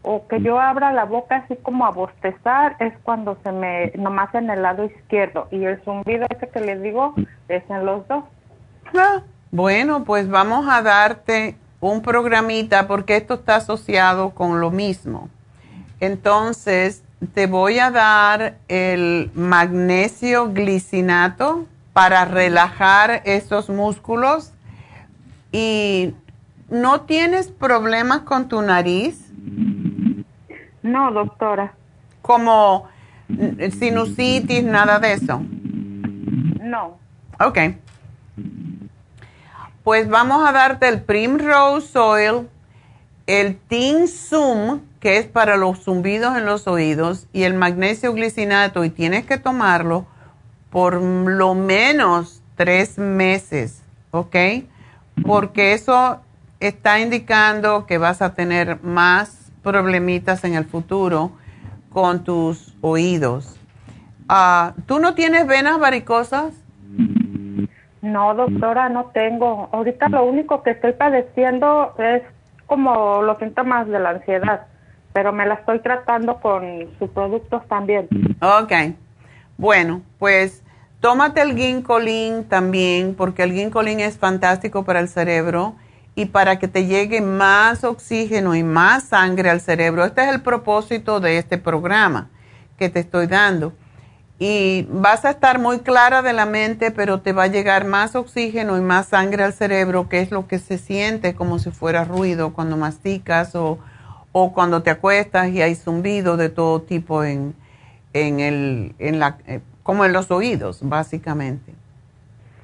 o 0.03 0.27
que 0.29 0.41
yo 0.41 0.59
abra 0.59 0.93
la 0.93 1.05
boca 1.05 1.37
así 1.37 1.57
como 1.57 1.85
a 1.85 1.91
bostezar 1.91 2.77
es 2.79 2.95
cuando 3.03 3.37
se 3.43 3.53
me 3.53 3.93
nomás 3.97 4.35
en 4.35 4.51
el 4.51 4.63
lado 4.63 4.85
izquierdo 4.85 5.49
y 5.51 5.65
el 5.65 5.83
zumbido 5.85 6.27
ese 6.31 6.49
que 6.49 6.61
les 6.61 6.83
digo 6.83 7.15
es 7.49 7.63
en 7.69 7.85
los 7.85 8.07
dos. 8.09 8.25
Ah, 8.97 9.23
bueno, 9.51 10.05
pues 10.05 10.29
vamos 10.29 10.67
a 10.69 10.83
darte 10.83 11.57
un 11.81 12.03
programita 12.03 12.87
porque 12.87 13.17
esto 13.17 13.35
está 13.35 13.57
asociado 13.57 14.31
con 14.31 14.61
lo 14.61 14.71
mismo. 14.71 15.29
Entonces, 16.01 17.03
te 17.35 17.47
voy 17.47 17.79
a 17.79 17.91
dar 17.91 18.57
el 18.69 19.31
magnesio 19.35 20.53
glicinato 20.53 21.67
para 21.93 22.25
relajar 22.25 23.23
esos 23.25 23.69
músculos 23.69 24.53
y 25.53 26.15
no 26.71 27.03
tienes 27.03 27.49
problemas 27.49 28.21
con 28.21 28.49
tu 28.49 28.63
nariz. 28.63 29.31
No, 30.83 31.13
doctora. 31.13 31.75
Como 32.23 32.89
sinusitis, 33.79 34.65
nada 34.65 34.99
de 34.99 35.13
eso. 35.13 35.41
No. 36.61 36.99
Ok. 37.39 37.59
Pues 39.85 40.09
vamos 40.09 40.47
a 40.47 40.53
darte 40.53 40.89
el 40.89 41.03
Primrose 41.03 41.99
Oil, 41.99 42.49
el 43.27 43.59
Zoom, 44.09 44.81
que 45.01 45.17
es 45.17 45.27
para 45.27 45.57
los 45.57 45.85
zumbidos 45.85 46.37
en 46.37 46.45
los 46.45 46.67
oídos, 46.67 47.27
y 47.33 47.45
el 47.45 47.55
magnesio 47.55 48.13
glicinato, 48.13 48.85
y 48.85 48.91
tienes 48.91 49.25
que 49.25 49.39
tomarlo 49.39 50.07
por 50.71 51.01
lo 51.01 51.55
menos 51.55 52.43
tres 52.57 52.99
meses, 52.99 53.83
¿ok? 54.11 54.37
Porque 55.27 55.73
eso 55.73 56.21
está 56.61 57.01
indicando 57.01 57.87
que 57.87 57.99
vas 57.99 58.21
a 58.21 58.35
tener 58.35 58.83
más 58.83 59.50
problemitas 59.63 60.45
en 60.45 60.55
el 60.55 60.65
futuro 60.65 61.33
con 61.91 62.25
tus 62.25 62.75
oídos. 62.81 63.59
Ah, 64.29 64.75
¿Tú 64.87 65.01
no 65.01 65.15
tienes 65.15 65.47
venas 65.47 65.79
varicosas? 65.79 66.55
No, 68.03 68.35
doctora, 68.35 68.89
no 68.89 69.07
tengo. 69.07 69.69
Ahorita 69.73 70.09
lo 70.09 70.25
único 70.25 70.63
que 70.63 70.71
estoy 70.71 70.93
padeciendo 70.93 71.95
es 71.99 72.23
como 72.67 73.23
los 73.23 73.39
síntomas 73.39 73.89
de 73.89 73.99
la 73.99 74.11
ansiedad, 74.11 74.67
pero 75.13 75.33
me 75.33 75.45
la 75.47 75.55
estoy 75.55 75.81
tratando 75.81 76.41
con 76.41 76.89
sus 76.99 77.11
productos 77.11 77.67
también. 77.69 78.09
Ok. 78.41 78.95
Bueno, 79.59 80.03
pues 80.19 80.63
tómate 81.01 81.43
el 81.43 81.57
ginkolin 81.57 82.45
también, 82.45 83.15
porque 83.15 83.43
el 83.43 83.53
ginkolin 83.53 84.01
es 84.01 84.17
fantástico 84.17 84.85
para 84.85 85.01
el 85.01 85.09
cerebro 85.09 85.75
y 86.21 86.27
para 86.27 86.59
que 86.59 86.69
te 86.69 86.85
llegue 86.85 87.23
más 87.23 87.83
oxígeno 87.83 88.55
y 88.55 88.63
más 88.63 89.05
sangre 89.05 89.49
al 89.49 89.63
cerebro. 89.63 90.05
Este 90.05 90.23
es 90.23 90.29
el 90.29 90.43
propósito 90.43 91.19
de 91.19 91.39
este 91.39 91.57
programa 91.57 92.29
que 92.79 92.91
te 92.91 93.01
estoy 93.01 93.27
dando. 93.27 93.73
Y 94.39 94.87
vas 94.91 95.25
a 95.25 95.31
estar 95.31 95.59
muy 95.59 95.79
clara 95.79 96.21
de 96.21 96.35
la 96.35 96.45
mente, 96.45 96.91
pero 96.91 97.23
te 97.23 97.33
va 97.33 97.45
a 97.45 97.47
llegar 97.47 97.87
más 97.87 98.15
oxígeno 98.17 98.77
y 98.77 98.83
más 98.83 99.09
sangre 99.09 99.45
al 99.45 99.55
cerebro, 99.55 100.11
que 100.11 100.21
es 100.21 100.31
lo 100.31 100.47
que 100.47 100.59
se 100.59 100.77
siente 100.77 101.35
como 101.35 101.59
si 101.59 101.71
fuera 101.71 102.05
ruido 102.05 102.53
cuando 102.53 102.77
masticas 102.77 103.55
o, 103.55 103.79
o 104.33 104.53
cuando 104.53 104.83
te 104.83 104.91
acuestas 104.91 105.49
y 105.49 105.63
hay 105.63 105.75
zumbido 105.75 106.37
de 106.37 106.51
todo 106.51 106.83
tipo 106.83 107.25
en, 107.25 107.55
en 108.13 108.41
el, 108.41 108.95
en 108.99 109.19
la, 109.21 109.39
eh, 109.47 109.61
como 109.83 110.05
en 110.05 110.13
los 110.13 110.31
oídos, 110.31 110.81
básicamente. 110.83 111.80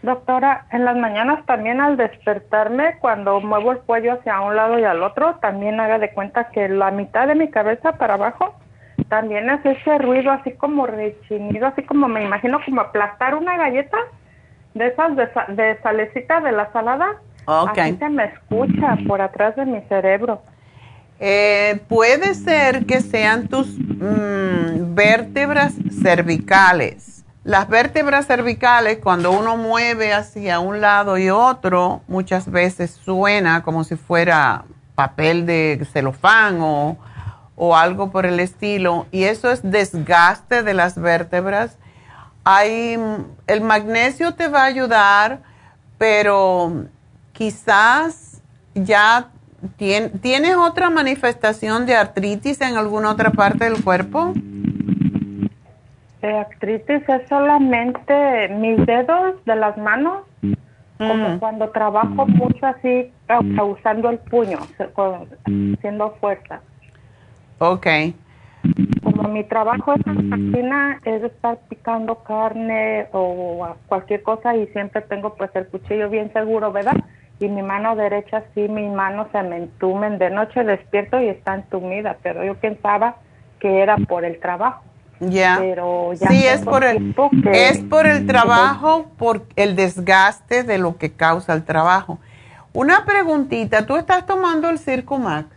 Doctora, 0.03 0.67
en 0.71 0.85
las 0.85 0.97
mañanas 0.97 1.45
también 1.47 1.81
al 1.81 1.97
despertarme, 1.97 2.97
cuando 3.01 3.41
muevo 3.41 3.73
el 3.73 3.79
cuello 3.79 4.15
hacia 4.15 4.41
un 4.41 4.55
lado 4.55 4.79
y 4.79 4.85
al 4.85 5.03
otro, 5.03 5.37
también 5.37 5.81
haga 5.81 5.99
de 5.99 6.11
cuenta 6.11 6.51
que 6.51 6.69
la 6.69 6.91
mitad 6.91 7.27
de 7.27 7.35
mi 7.35 7.51
cabeza 7.51 7.93
para 7.93 8.15
abajo 8.15 8.55
también 9.09 9.49
es 9.51 9.65
ese 9.65 9.99
ruido 9.99 10.31
así 10.31 10.53
como 10.53 10.87
rechinido, 10.87 11.67
así 11.67 11.83
como 11.83 12.09
me 12.09 12.25
imagino 12.25 12.61
como 12.65 12.81
aplastar 12.81 13.35
una 13.35 13.57
galleta 13.57 13.99
de 14.75 14.89
esas 14.89 15.17
de, 15.17 15.29
de 15.55 15.79
salecita 15.83 16.41
de 16.41 16.53
la 16.53 16.71
salada. 16.73 17.17
Okay. 17.47 17.91
Así 17.91 17.97
se 17.99 18.09
me 18.09 18.25
escucha 18.25 18.97
por 19.07 19.21
atrás 19.21 19.55
de 19.57 19.65
mi 19.65 19.81
cerebro. 19.83 20.43
Eh, 21.19 21.81
puede 21.89 22.35
ser 22.35 22.85
que 22.85 23.01
sean 23.01 23.49
tus 23.49 23.79
mm, 23.79 24.95
vértebras 24.95 25.75
cervicales. 26.03 27.16
Las 27.47 27.69
vértebras 27.69 28.27
cervicales, 28.27 28.99
cuando 29.01 29.31
uno 29.31 29.57
mueve 29.57 30.13
hacia 30.13 30.59
un 30.59 30.81
lado 30.81 31.17
y 31.17 31.31
otro, 31.31 32.03
muchas 32.09 32.51
veces 32.51 32.91
suena 32.91 33.63
como 33.63 33.85
si 33.85 33.95
fuera 33.95 34.65
papel 34.97 35.47
de 35.47 35.87
celofán 35.93 36.59
o, 36.61 36.97
o 37.55 37.77
algo 37.77 38.11
por 38.11 38.27
el 38.27 38.41
estilo, 38.41 39.07
y 39.13 39.23
eso 39.25 39.53
es 39.53 39.61
desgaste 39.63 40.65
de 40.65 40.75
las 40.75 41.01
vértebras. 41.01 41.79
Hay, 42.43 42.99
el 43.47 43.61
magnesio 43.61 44.35
te 44.35 44.49
va 44.49 44.63
a 44.63 44.65
ayudar, 44.65 45.43
pero 45.99 46.87
quizás 47.33 48.43
ya 48.75 49.31
¿Tienes 49.77 50.57
otra 50.57 50.91
manifestación 50.91 51.87
de 51.87 51.97
artritis 51.97 52.61
en 52.61 52.77
alguna 52.77 53.11
otra 53.11 53.31
parte 53.31 53.65
del 53.65 53.83
cuerpo? 53.83 54.35
De 56.23 56.33
artritis 56.33 57.09
es 57.09 57.29
solamente 57.29 58.49
mis 58.49 58.85
dedos 58.87 59.45
de 59.45 59.57
las 59.57 59.77
manos, 59.77 60.25
como 60.99 61.29
mm. 61.29 61.39
cuando 61.39 61.69
trabajo 61.71 62.27
mucho 62.27 62.67
así, 62.67 63.13
usando 63.63 64.11
el 64.11 64.19
puño, 64.19 64.59
haciendo 65.77 66.11
fuerza. 66.21 66.61
Ok. 67.59 67.87
Como 69.03 69.29
mi 69.29 69.45
trabajo 69.45 69.95
es 69.95 70.07
en 70.07 70.31
la 70.31 70.37
cocina, 70.37 71.01
es 71.05 71.23
estar 71.23 71.59
picando 71.69 72.17
carne 72.25 73.07
o 73.13 73.77
cualquier 73.87 74.23
cosa 74.23 74.57
y 74.57 74.67
siempre 74.69 75.03
tengo 75.03 75.35
pues 75.35 75.51
el 75.55 75.67
cuchillo 75.69 76.09
bien 76.09 76.33
seguro, 76.33 76.73
¿verdad? 76.73 76.97
y 77.39 77.49
mi 77.49 77.63
mano 77.63 77.97
derecha 77.97 78.45
sí, 78.55 78.69
mis 78.69 78.91
manos 78.91 79.29
se 79.33 79.43
me 79.43 79.57
entumen. 79.57 80.19
De 80.19 80.31
noche 80.31 80.65
despierto 80.65 81.21
y 81.21 81.29
está 81.29 81.55
entumida, 81.55 82.17
pero 82.23 82.45
yo 82.45 82.55
pensaba 82.55 83.17
que 83.61 83.81
era 83.81 83.97
por 83.97 84.25
el 84.25 84.39
trabajo. 84.41 84.83
Ya. 85.21 85.57
Pero 85.59 86.13
ya 86.13 86.29
sí, 86.29 86.47
es 86.47 86.61
por 86.63 86.85
el, 86.85 87.15
es 87.53 87.79
por 87.79 88.07
el 88.07 88.27
trabajo, 88.27 89.07
por 89.17 89.47
el 89.57 89.75
desgaste 89.75 90.63
de 90.63 90.79
lo 90.79 90.97
que 90.99 91.13
causa 91.13 91.55
el 91.55 91.65
trabajo. 91.65 92.19
Una 92.73 93.05
preguntita, 93.07 93.87
¿tú 93.87 93.97
estás 93.97 94.27
tomando 94.27 94.69
el 94.69 94.79
Circo 94.79 95.19
Max? 95.19 95.49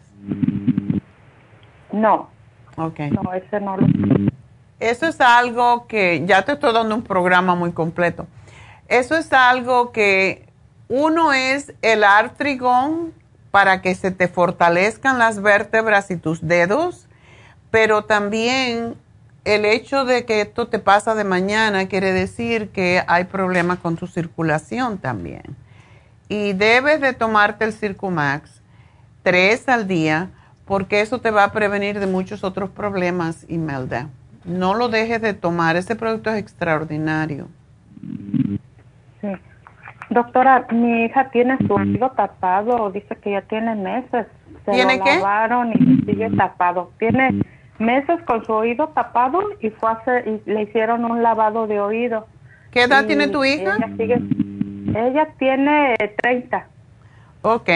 No. 1.91 2.29
Ok. 2.77 2.99
No, 3.11 3.33
ese 3.33 3.59
no 3.59 3.75
lo. 3.75 3.87
Eso 4.79 5.07
es 5.07 5.19
algo 5.19 5.87
que, 5.87 6.23
ya 6.25 6.43
te 6.43 6.53
estoy 6.53 6.73
dando 6.73 6.95
un 6.95 7.03
programa 7.03 7.55
muy 7.55 7.73
completo. 7.73 8.27
Eso 8.87 9.17
es 9.17 9.33
algo 9.33 9.91
que 9.91 10.47
uno 10.87 11.33
es 11.33 11.73
el 11.81 12.05
artrigón 12.05 13.13
para 13.51 13.81
que 13.81 13.93
se 13.95 14.11
te 14.11 14.29
fortalezcan 14.29 15.19
las 15.19 15.41
vértebras 15.41 16.09
y 16.11 16.15
tus 16.15 16.47
dedos, 16.47 17.07
pero 17.71 18.05
también 18.05 18.95
el 19.55 19.65
hecho 19.65 20.05
de 20.05 20.25
que 20.25 20.41
esto 20.41 20.67
te 20.67 20.77
pasa 20.79 21.15
de 21.15 21.23
mañana 21.23 21.87
quiere 21.87 22.11
decir 22.11 22.69
que 22.69 23.01
hay 23.07 23.23
problemas 23.23 23.79
con 23.79 23.95
tu 23.95 24.05
circulación 24.05 24.99
también. 24.99 25.43
Y 26.27 26.53
debes 26.53 27.01
de 27.01 27.13
tomarte 27.13 27.65
el 27.65 27.73
Circumax 27.73 28.61
tres 29.23 29.67
al 29.67 29.87
día 29.87 30.29
porque 30.65 31.01
eso 31.01 31.19
te 31.19 31.31
va 31.31 31.45
a 31.45 31.51
prevenir 31.51 31.99
de 31.99 32.05
muchos 32.05 32.43
otros 32.43 32.69
problemas, 32.69 33.43
Imelda. 33.49 34.09
No 34.45 34.75
lo 34.75 34.87
dejes 34.87 35.19
de 35.19 35.33
tomar, 35.33 35.75
ese 35.75 35.95
producto 35.95 36.29
es 36.29 36.37
extraordinario. 36.37 37.47
Sí. 39.21 39.29
Doctora, 40.11 40.67
mi 40.71 41.05
hija 41.05 41.29
tiene 41.31 41.57
su 41.65 41.73
oído 41.73 42.11
tapado, 42.11 42.91
dice 42.91 43.15
que 43.15 43.31
ya 43.31 43.41
tiene 43.41 43.73
meses. 43.73 44.27
Se 44.65 44.71
¿Tiene 44.71 44.97
lo 44.97 45.03
qué? 45.03 45.15
lavaron 45.15 45.71
y 45.73 46.05
sigue 46.05 46.29
tapado. 46.37 46.91
Tiene 46.99 47.41
meses 47.79 48.21
con 48.25 48.45
su 48.45 48.53
oído 48.53 48.89
tapado 48.89 49.39
y 49.59 49.69
fue 49.69 49.89
y 50.25 50.49
le 50.49 50.63
hicieron 50.63 51.05
un 51.05 51.23
lavado 51.23 51.67
de 51.67 51.79
oído. 51.79 52.27
¿Qué 52.71 52.83
edad 52.83 53.05
tiene 53.05 53.27
tu 53.27 53.43
hija? 53.43 53.75
Ella, 53.77 53.97
sigue, 53.97 54.21
ella 54.95 55.27
tiene 55.37 55.95
30. 56.21 56.67
Ok. 57.41 57.69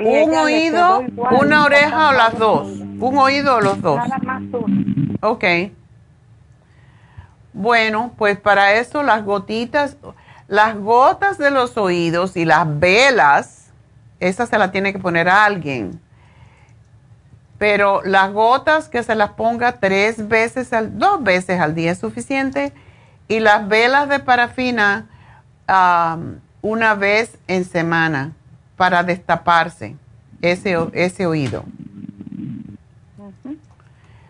¿Un 0.00 0.34
oído, 0.34 1.04
una 1.32 1.64
oreja 1.64 2.10
o 2.10 2.12
las 2.12 2.38
dos? 2.38 2.68
¿Un 2.78 3.18
oído 3.18 3.56
o 3.56 3.60
los 3.60 3.82
dos? 3.82 3.96
Nada 3.96 4.18
más 4.18 4.42
uno. 4.52 5.14
Ok. 5.20 5.44
Bueno, 7.52 8.12
pues 8.16 8.38
para 8.38 8.74
eso 8.74 9.02
las 9.02 9.24
gotitas, 9.24 9.96
las 10.46 10.78
gotas 10.78 11.38
de 11.38 11.50
los 11.50 11.76
oídos 11.76 12.36
y 12.36 12.44
las 12.44 12.78
velas, 12.78 13.72
esas 14.20 14.48
se 14.48 14.58
las 14.58 14.70
tiene 14.70 14.92
que 14.92 15.00
poner 15.00 15.28
a 15.28 15.44
alguien. 15.44 16.00
Pero 17.58 18.02
las 18.04 18.32
gotas 18.32 18.88
que 18.88 19.02
se 19.02 19.14
las 19.14 19.30
ponga 19.30 19.72
tres 19.80 20.28
veces, 20.28 20.72
al, 20.72 20.98
dos 20.98 21.22
veces 21.22 21.60
al 21.60 21.74
día 21.74 21.92
es 21.92 21.98
suficiente. 21.98 22.72
Y 23.26 23.40
las 23.40 23.68
velas 23.68 24.08
de 24.08 24.20
parafina 24.20 25.06
una 26.62 26.94
vez 26.94 27.36
en 27.46 27.64
semana 27.64 28.32
para 28.76 29.02
destaparse 29.02 29.96
ese, 30.40 30.76
ese 30.92 31.26
oído. 31.26 31.64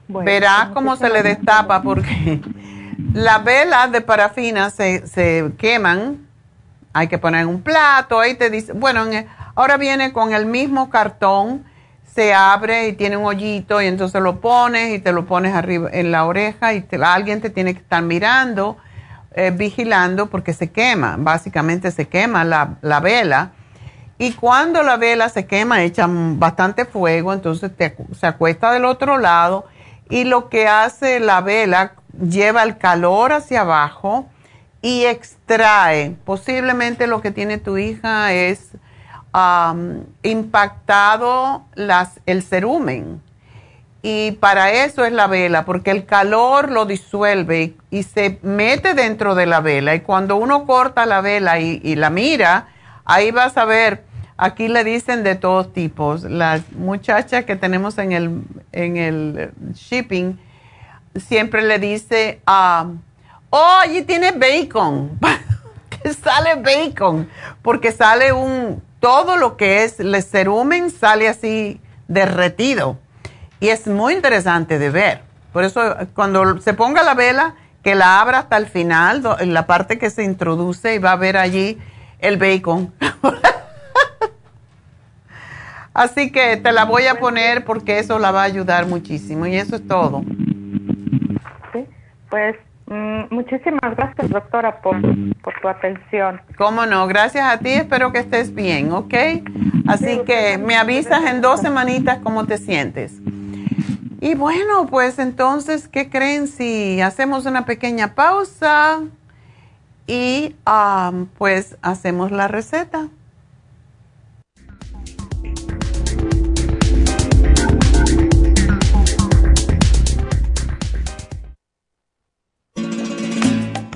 Verá 0.09 0.63
pues, 0.65 0.75
cómo 0.75 0.97
se 0.97 1.11
le 1.11 1.23
destapa 1.23 1.83
porque 1.83 2.41
las 3.13 3.45
velas 3.45 3.93
de 3.93 4.01
parafina 4.01 4.71
se, 4.71 5.07
se 5.07 5.53
queman, 5.59 6.27
hay 6.95 7.09
que 7.09 7.19
poner 7.19 7.43
en 7.43 7.49
un 7.49 7.61
plato, 7.61 8.19
ahí 8.19 8.35
te 8.35 8.49
dice, 8.49 8.73
bueno, 8.73 9.05
ahora 9.55 9.77
viene 9.77 10.13
con 10.13 10.33
el 10.33 10.47
mismo 10.47 10.89
cartón, 10.89 11.65
se 12.15 12.35
abre 12.35 12.89
y 12.89 12.93
tiene 12.95 13.17
un 13.17 13.25
hoyito 13.25 13.81
y 13.81 13.87
entonces 13.87 14.21
lo 14.23 14.41
pones 14.41 14.95
y 14.95 14.99
te 14.99 15.13
lo 15.13 15.27
pones 15.27 15.55
arriba 15.55 15.89
en 15.93 16.11
la 16.11 16.25
oreja 16.25 16.75
y 16.75 16.85
alguien 17.03 17.41
te 17.41 17.51
tiene 17.51 17.75
que 17.75 17.81
estar 17.81 18.03
mirando, 18.03 18.77
eh, 19.35 19.53
vigilando 19.55 20.27
porque 20.27 20.53
se 20.53 20.71
quema, 20.71 21.17
básicamente 21.19 21.91
se 21.91 22.09
quema 22.09 22.45
la, 22.45 22.77
la 22.83 23.01
vela. 23.01 23.53
Y 24.19 24.33
cuando 24.33 24.83
la 24.83 24.97
vela 24.97 25.29
se 25.29 25.47
quema, 25.47 25.83
echa 25.83 26.09
bastante 26.09 26.85
fuego, 26.85 27.33
entonces 27.33 27.71
te, 27.77 27.97
se 28.19 28.27
acuesta 28.27 28.73
del 28.73 28.85
otro 28.85 29.19
lado 29.19 29.67
y 30.11 30.25
lo 30.25 30.49
que 30.49 30.67
hace 30.67 31.21
la 31.21 31.41
vela 31.41 31.93
lleva 32.21 32.65
el 32.65 32.79
calor 32.79 33.33
hacia 33.33 33.61
abajo 33.61 34.27
y 34.83 35.05
extrae. 35.05 36.17
Posiblemente 36.25 37.07
lo 37.07 37.21
que 37.21 37.31
tiene 37.31 37.59
tu 37.59 37.79
hija 37.79 38.33
es 38.33 38.73
impactado 40.23 41.65
las, 41.75 42.21
el 42.27 42.43
cerumen. 42.43 43.23
Y 44.01 44.33
para 44.33 44.71
eso 44.71 45.05
es 45.05 45.13
la 45.13 45.27
vela, 45.27 45.65
porque 45.65 45.91
el 45.91 46.07
calor 46.07 46.71
lo 46.71 46.87
disuelve 46.87 47.75
y, 47.91 48.03
se 48.05 48.39
mete 48.43 48.95
dentro 48.95 49.35
de 49.35 49.47
la 49.47 49.61
vela. 49.61 49.95
Y 49.95 50.01
cuando 50.01 50.37
uno 50.37 50.67
corta 50.67 51.05
la 51.05 51.21
vela 51.21 51.59
y, 51.59 51.97
la 51.97 52.09
mira, 52.09 52.69
ahí 53.05 53.31
vas 53.31 53.57
a 53.57 53.65
ver, 53.65 54.07
Aquí 54.41 54.69
le 54.69 54.85
dicen 54.85 55.25
de 55.25 55.35
todos 55.35 55.73
tipos. 55.73 56.23
Las 56.23 56.71
muchachas 56.71 57.45
que 57.45 57.57
tenemos 57.57 57.99
en 57.99 58.13
el, 58.13 58.45
en 58.71 58.97
el 58.97 59.51
shipping 59.75 60.39
siempre 61.17 61.63
le 61.63 61.81
dice, 61.81 62.41
oh, 62.47 63.79
allí 63.81 64.03
tiene 64.03 64.31
bacon. 64.31 65.19
que 65.91 66.15
sale 66.15 66.55
bacon. 66.55 67.29
Porque 67.63 67.91
sale 67.91 68.33
un, 68.33 68.81
todo 69.01 69.37
lo 69.37 69.57
que 69.57 69.85
es 69.85 70.01
el 70.01 70.21
cerumen 70.23 70.91
sale 70.91 71.29
así 71.29 71.81
derretido. 72.09 72.99
Y 73.61 73.69
es 73.69 73.87
muy 73.87 74.15
interesante 74.15 74.79
de 74.79 74.91
ver. 74.91 75.23
Por 75.53 75.65
eso 75.65 75.97
cuando 76.15 76.61
se 76.61 76.75
ponga 76.75 77.03
la 77.03 77.15
vela, 77.15 77.55
que 77.83 77.95
la 77.95 78.21
abra 78.21 78.41
hasta 78.41 78.57
el 78.57 78.67
final, 78.67 79.23
en 79.41 79.55
la 79.55 79.67
parte 79.67 79.99
que 79.99 80.11
se 80.11 80.25
introduce 80.25 80.95
y 80.95 80.99
va 80.99 81.13
a 81.13 81.17
ver 81.17 81.37
allí 81.37 81.79
el 82.19 82.37
bacon. 82.37 82.93
Así 85.95 86.31
que 86.31 86.57
te 86.57 86.71
la 86.71 86.85
voy 86.85 87.07
a 87.07 87.19
poner 87.19 87.65
porque 87.65 87.99
eso 87.99 88.19
la 88.19 88.31
va 88.31 88.43
a 88.43 88.45
ayudar 88.45 88.87
muchísimo 88.87 89.47
y 89.47 89.57
eso 89.57 89.77
es 89.77 89.87
todo. 89.87 90.23
Pues 92.31 92.57
muchísimas 93.31 93.97
gracias 93.97 94.31
doctora 94.31 94.81
por, 94.81 94.97
por, 95.43 95.55
tu 95.61 95.69
atención. 95.69 96.41
Cómo 96.57 96.87
no, 96.87 97.07
gracias 97.07 97.45
a 97.45 97.59
ti, 97.59 97.71
espero 97.71 98.13
que 98.13 98.21
estés 98.21 98.55
bien, 98.55 98.93
¿ok? 98.93 99.15
Así 99.87 100.21
que 100.27 100.59
me 100.59 100.77
avisas 100.77 101.25
en 101.25 101.41
dos 101.41 101.61
semanitas 101.61 102.19
cómo 102.23 102.47
te 102.47 102.59
sientes. 102.59 103.21
Y 104.21 104.35
bueno, 104.35 104.87
pues 104.87 105.19
entonces, 105.19 105.87
¿qué 105.89 106.11
creen 106.11 106.49
si 106.49 107.01
hacemos 107.01 107.47
una 107.47 107.65
pequeña 107.65 108.15
pausa 108.15 109.01
y 110.07 110.57
ah, 110.67 111.13
pues 111.37 111.77
hacemos 111.83 112.33
la 112.33 112.49
receta? 112.49 113.09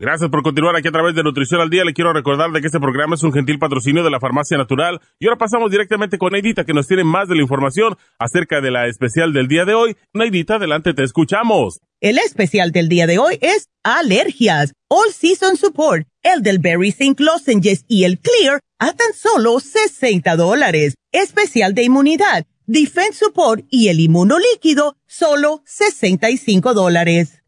Gracias 0.00 0.30
por 0.30 0.44
continuar 0.44 0.76
aquí 0.76 0.86
a 0.86 0.92
través 0.92 1.16
de 1.16 1.24
Nutrición 1.24 1.60
al 1.60 1.70
Día. 1.70 1.84
Le 1.84 1.92
quiero 1.92 2.12
recordar 2.12 2.52
de 2.52 2.60
que 2.60 2.68
este 2.68 2.78
programa 2.78 3.16
es 3.16 3.24
un 3.24 3.32
gentil 3.32 3.58
patrocinio 3.58 4.04
de 4.04 4.10
la 4.10 4.20
Farmacia 4.20 4.56
Natural. 4.56 5.00
Y 5.18 5.26
ahora 5.26 5.38
pasamos 5.38 5.72
directamente 5.72 6.18
con 6.18 6.30
Neidita, 6.30 6.64
que 6.64 6.72
nos 6.72 6.86
tiene 6.86 7.02
más 7.02 7.26
de 7.26 7.34
la 7.34 7.42
información 7.42 7.96
acerca 8.16 8.60
de 8.60 8.70
la 8.70 8.86
especial 8.86 9.32
del 9.32 9.48
día 9.48 9.64
de 9.64 9.74
hoy. 9.74 9.96
Neidita, 10.14 10.54
adelante, 10.54 10.94
te 10.94 11.02
escuchamos. 11.02 11.80
El 12.00 12.18
especial 12.18 12.70
del 12.70 12.88
día 12.88 13.08
de 13.08 13.18
hoy 13.18 13.38
es 13.40 13.70
alergias, 13.82 14.72
All 14.86 15.12
Season 15.12 15.56
Support, 15.56 16.06
el 16.22 16.44
del 16.44 16.60
Berry 16.60 16.92
Zinc 16.92 17.18
Lozenges 17.18 17.84
y 17.88 18.04
el 18.04 18.20
Clear 18.20 18.60
a 18.78 18.92
tan 18.92 19.12
solo 19.14 19.58
60 19.58 20.36
dólares. 20.36 20.94
Especial 21.10 21.74
de 21.74 21.82
inmunidad, 21.82 22.46
Defense 22.66 23.14
Support 23.14 23.64
y 23.68 23.88
el 23.88 23.98
inmunolíquido, 23.98 24.96
solo 25.08 25.62
65 25.64 26.72
dólares. 26.72 27.37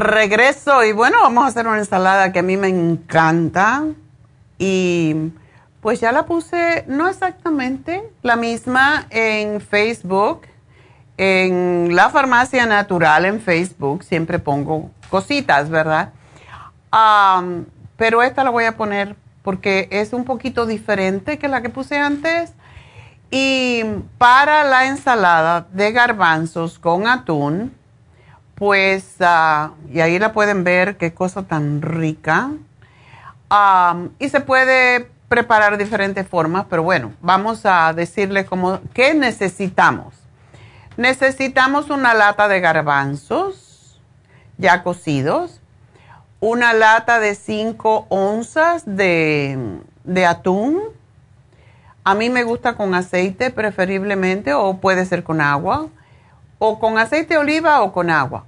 Regreso 0.00 0.84
y 0.84 0.92
bueno, 0.92 1.18
vamos 1.22 1.44
a 1.44 1.48
hacer 1.48 1.66
una 1.66 1.78
ensalada 1.78 2.32
que 2.32 2.40
a 2.40 2.42
mí 2.42 2.56
me 2.56 2.68
encanta 2.68 3.84
y 4.58 5.32
pues 5.80 6.00
ya 6.00 6.12
la 6.12 6.26
puse, 6.26 6.84
no 6.88 7.08
exactamente 7.08 8.02
la 8.22 8.36
misma 8.36 9.06
en 9.10 9.60
Facebook, 9.60 10.42
en 11.16 11.94
la 11.94 12.10
farmacia 12.10 12.66
natural 12.66 13.24
en 13.24 13.40
Facebook, 13.40 14.04
siempre 14.04 14.38
pongo 14.38 14.90
cositas, 15.10 15.70
¿verdad? 15.70 16.12
pero 17.96 18.22
esta 18.22 18.44
la 18.44 18.50
voy 18.50 18.64
a 18.64 18.76
poner 18.76 19.14
porque 19.42 19.88
es 19.90 20.12
un 20.12 20.24
poquito 20.24 20.66
diferente 20.66 21.38
que 21.38 21.48
la 21.48 21.62
que 21.62 21.68
puse 21.68 21.98
antes. 21.98 22.52
Y 23.30 23.82
para 24.16 24.64
la 24.64 24.86
ensalada 24.86 25.66
de 25.72 25.92
garbanzos 25.92 26.78
con 26.78 27.06
atún, 27.06 27.74
pues, 28.58 29.14
ah, 29.20 29.70
y 29.92 30.00
ahí 30.00 30.18
la 30.18 30.32
pueden 30.32 30.64
ver, 30.64 30.96
qué 30.96 31.14
cosa 31.14 31.44
tan 31.44 31.80
rica. 31.80 32.50
y 34.18 34.28
se 34.28 34.40
puede 34.40 35.08
preparar 35.28 35.76
de 35.76 35.84
diferentes 35.84 36.26
formas, 36.26 36.66
pero 36.68 36.82
bueno, 36.82 37.12
vamos 37.20 37.64
a 37.64 37.92
decirle 37.92 38.46
cómo, 38.46 38.80
qué 38.92 39.14
necesitamos. 39.14 40.14
Necesitamos 40.96 41.90
una 41.90 42.14
lata 42.14 42.48
de 42.48 42.60
garbanzos 42.60 44.00
ya 44.56 44.82
cocidos, 44.82 45.60
una 46.40 46.72
lata 46.72 47.20
de 47.20 47.36
5 47.36 48.06
onzas 48.08 48.82
de, 48.84 49.78
de 50.02 50.26
atún. 50.26 50.80
A 52.02 52.14
mí 52.14 52.28
me 52.28 52.42
gusta 52.42 52.74
con 52.74 52.94
aceite 52.94 53.50
preferiblemente 53.50 54.52
o 54.54 54.78
puede 54.78 55.04
ser 55.04 55.22
con 55.22 55.40
agua 55.40 55.88
o 56.58 56.78
con 56.78 56.98
aceite 56.98 57.34
de 57.34 57.40
oliva 57.40 57.82
o 57.82 57.92
con 57.92 58.10
agua. 58.10 58.44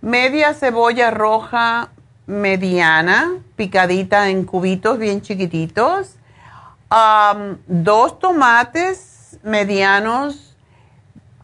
Media 0.00 0.54
cebolla 0.54 1.10
roja 1.10 1.90
mediana, 2.26 3.38
picadita 3.56 4.30
en 4.30 4.44
cubitos 4.44 4.98
bien 4.98 5.20
chiquititos. 5.20 6.16
dos 7.66 8.18
tomates 8.18 9.38
medianos 9.42 10.56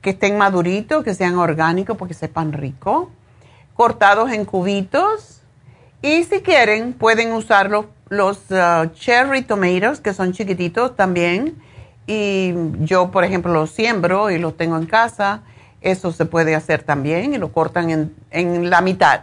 que 0.01 0.11
estén 0.11 0.39
maduritos, 0.39 1.03
que 1.03 1.15
sean 1.15 1.37
orgánicos 1.37 1.97
porque 1.97 2.15
sepan 2.15 2.53
rico, 2.53 3.11
cortados 3.75 4.31
en 4.31 4.45
cubitos. 4.45 5.41
Y 6.03 6.23
si 6.25 6.41
quieren, 6.41 6.93
pueden 6.93 7.33
usar 7.33 7.71
los, 7.71 7.87
los 8.09 8.39
uh, 8.51 8.87
cherry 8.95 9.43
tomatoes, 9.43 10.01
que 10.01 10.15
son 10.15 10.33
chiquititos 10.33 10.95
también. 10.95 11.61
Y 12.07 12.55
yo, 12.81 13.11
por 13.11 13.25
ejemplo, 13.25 13.53
los 13.53 13.71
siembro 13.71 14.31
y 14.31 14.39
los 14.39 14.57
tengo 14.57 14.77
en 14.77 14.87
casa. 14.87 15.43
Eso 15.87 16.11
se 16.11 16.25
puede 16.25 16.57
hacer 16.57 16.83
también 16.83 17.33
y 17.33 17.39
lo 17.39 17.53
cortan 17.53 17.91
en, 17.91 18.15
en 18.31 18.71
la 18.71 18.81
mitad. 18.81 19.21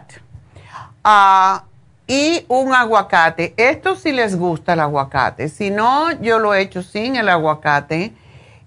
Ah, 1.04 1.64
y 2.06 2.44
un 2.48 2.72
aguacate. 2.72 3.52
Esto 3.56 3.96
sí 3.96 4.12
les 4.12 4.36
gusta 4.36 4.72
el 4.72 4.80
aguacate. 4.80 5.50
Si 5.50 5.70
no, 5.70 6.10
yo 6.22 6.38
lo 6.38 6.54
he 6.54 6.62
hecho 6.62 6.82
sin 6.82 7.16
el 7.16 7.28
aguacate 7.28 8.14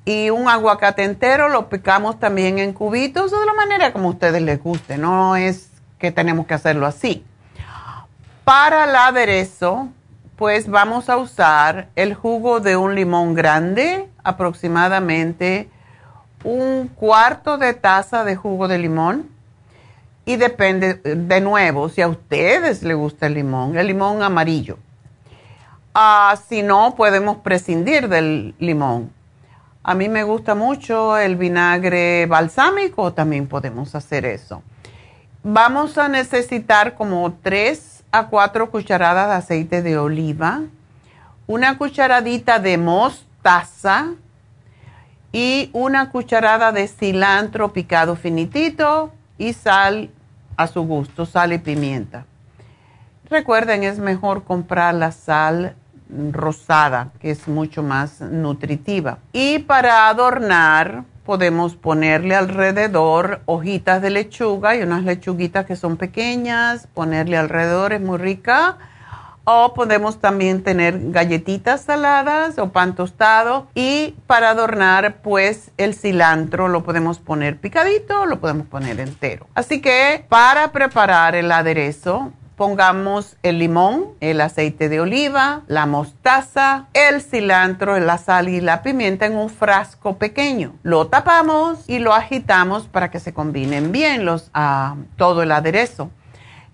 y 0.06 0.30
un 0.30 0.48
aguacate 0.48 1.04
entero 1.04 1.50
lo 1.50 1.70
picamos 1.70 2.20
también 2.20 2.60
en 2.60 2.72
cubitos 2.72 3.32
de 3.32 3.46
la 3.46 3.54
manera 3.54 3.92
como 3.92 4.10
a 4.10 4.12
ustedes 4.12 4.42
les 4.42 4.62
guste, 4.62 4.98
no 4.98 5.36
es 5.36 5.70
que 6.00 6.12
tenemos 6.12 6.48
que 6.48 6.54
hacerlo 6.54 6.86
así. 6.86 7.26
Para 8.44 8.86
el 8.86 8.96
aderezo, 8.96 9.90
pues 10.38 10.70
vamos 10.70 11.10
a 11.10 11.18
usar 11.18 11.90
el 11.96 12.14
jugo 12.14 12.60
de 12.60 12.78
un 12.78 12.96
limón 12.96 13.34
grande, 13.34 14.08
aproximadamente 14.24 15.70
un 16.44 16.88
cuarto 16.88 17.58
de 17.58 17.74
taza 17.74 18.24
de 18.24 18.36
jugo 18.36 18.68
de 18.68 18.78
limón. 18.78 19.30
Y 20.26 20.36
depende, 20.36 20.96
de 20.96 21.42
nuevo, 21.42 21.88
si 21.88 22.02
a 22.02 22.08
ustedes 22.08 22.84
les 22.84 22.98
gusta 22.98 23.28
el 23.28 23.36
limón, 23.36 23.78
el 23.78 23.88
limón 23.88 24.22
amarillo. 24.24 24.78
Ah, 25.94 26.38
si 26.50 26.64
no, 26.64 26.96
podemos 26.96 27.38
prescindir 27.38 28.10
del 28.10 28.54
limón 28.60 29.18
a 29.88 29.94
mí 29.94 30.10
me 30.10 30.24
gusta 30.24 30.54
mucho 30.54 31.18
el 31.18 31.38
vinagre 31.38 32.26
balsámico, 32.26 33.14
también 33.14 33.48
podemos 33.48 33.96
hacer 33.96 34.26
eso. 34.26 34.62
Vamos 35.44 35.98
a 35.98 36.10
necesitar 36.10 36.96
como 36.96 37.38
3 37.42 38.04
a 38.12 38.28
4 38.28 38.70
cucharadas 38.70 39.30
de 39.30 39.36
aceite 39.36 39.82
de 39.82 39.98
oliva, 39.98 40.64
una 41.48 41.78
cucharadita 41.78 42.60
de 42.60 42.78
mostaza 42.78 44.08
y 45.32 45.70
una 45.74 46.10
cucharada 46.10 46.72
de 46.72 46.88
cilantro 46.88 47.74
picado 47.74 48.16
finitito 48.16 49.12
y 49.38 49.54
sal 49.54 50.10
a 50.56 50.68
su 50.68 50.82
gusto, 50.84 51.26
sal 51.26 51.54
y 51.54 51.58
pimienta. 51.60 52.26
Recuerden, 53.30 53.84
es 53.84 54.00
mejor 54.00 54.44
comprar 54.44 54.96
la 54.96 55.12
sal 55.12 55.76
rosada, 56.32 57.12
que 57.20 57.32
es 57.32 57.48
mucho 57.48 57.84
más 57.84 58.22
nutritiva. 58.22 59.20
Y 59.34 59.60
para 59.60 60.08
adornar, 60.08 61.04
podemos 61.26 61.76
ponerle 61.76 62.36
alrededor 62.36 63.42
hojitas 63.46 64.02
de 64.02 64.10
lechuga 64.10 64.78
y 64.78 64.82
unas 64.82 65.04
lechuguitas 65.04 65.66
que 65.66 65.76
son 65.76 65.98
pequeñas, 65.98 66.88
ponerle 66.94 67.38
alrededor, 67.38 67.92
es 67.92 68.02
muy 68.02 68.18
rica. 68.18 68.78
O 69.50 69.74
podemos 69.74 70.20
también 70.20 70.62
tener 70.62 71.00
galletitas 71.12 71.80
saladas 71.80 72.60
o 72.60 72.74
pan 72.74 72.96
tostado. 72.96 73.68
Y 73.74 74.14
para 74.28 74.50
adornar, 74.50 75.22
pues 75.22 75.72
el 75.78 75.94
cilantro 75.94 76.68
lo 76.68 76.84
podemos 76.84 77.20
poner 77.20 77.58
picadito, 77.58 78.26
lo 78.26 78.42
podemos 78.42 78.68
poner 78.68 79.00
entero. 79.00 79.48
Así 79.56 79.80
que 79.80 80.26
para 80.28 80.74
preparar 80.74 81.34
el 81.34 81.50
aderezo, 81.50 82.34
pongamos 82.58 83.38
el 83.44 83.60
limón, 83.60 84.08
el 84.20 84.42
aceite 84.42 84.90
de 84.90 85.00
oliva, 85.00 85.62
la 85.68 85.86
mostaza, 85.86 86.88
el 86.94 87.22
cilantro, 87.22 87.98
la 88.00 88.18
sal 88.18 88.50
y 88.50 88.60
la 88.60 88.82
pimienta 88.82 89.28
en 89.28 89.38
un 89.38 89.50
frasco 89.50 90.18
pequeño. 90.18 90.74
Lo 90.82 91.08
tapamos 91.08 91.88
y 91.88 92.00
lo 92.00 92.14
agitamos 92.14 92.88
para 92.88 93.12
que 93.12 93.20
se 93.22 93.34
combinen 93.34 93.92
bien 93.92 94.26
los, 94.26 94.50
ah, 94.54 94.96
todo 95.16 95.44
el 95.44 95.52
aderezo. 95.52 96.10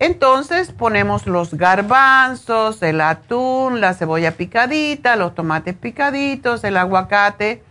Entonces 0.03 0.73
ponemos 0.73 1.27
los 1.27 1.53
garbanzos, 1.53 2.84
el 2.84 2.99
atún, 2.99 3.80
la 3.80 3.93
cebolla 3.93 4.34
picadita, 4.34 5.15
los 5.15 5.34
tomates 5.34 5.75
picaditos, 5.75 6.65
el 6.65 6.75
aguacate 6.75 7.63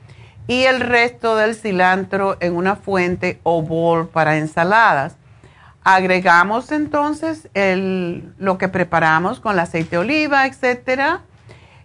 y 0.46 0.62
el 0.62 0.80
resto 0.80 1.36
del 1.36 1.54
cilantro 1.54 2.38
en 2.40 2.56
una 2.56 2.76
fuente 2.76 3.38
o 3.42 3.60
bol 3.60 4.08
para 4.08 4.38
ensaladas. 4.38 5.16
Agregamos 5.84 6.72
entonces 6.72 7.50
lo 7.54 8.56
que 8.56 8.68
preparamos 8.68 9.38
con 9.38 9.52
el 9.52 9.58
aceite 9.58 9.90
de 9.90 9.98
oliva, 9.98 10.46
etcétera, 10.46 11.20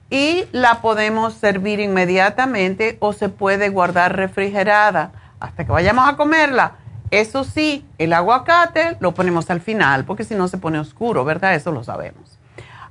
y 0.10 0.46
la 0.54 0.80
podemos 0.80 1.34
servir 1.34 1.82
inmediatamente 1.82 2.96
o 3.02 3.12
se 3.12 3.28
puede 3.28 3.68
guardar 3.68 4.16
refrigerada 4.16 5.12
hasta 5.42 5.66
que 5.66 5.74
vayamos 5.74 6.08
a 6.08 6.16
comerla. 6.16 6.78
Eso 7.12 7.44
sí, 7.44 7.86
el 7.98 8.14
aguacate 8.14 8.98
lo 9.00 9.14
ponemos 9.14 9.50
al 9.50 9.62
final 9.62 10.06
porque 10.06 10.24
si 10.24 10.36
no 10.36 10.48
se 10.48 10.58
pone 10.58 10.80
oscuro, 10.80 11.24
¿verdad? 11.24 11.56
Eso 11.56 11.72
lo 11.72 11.84
sabemos. 11.84 12.38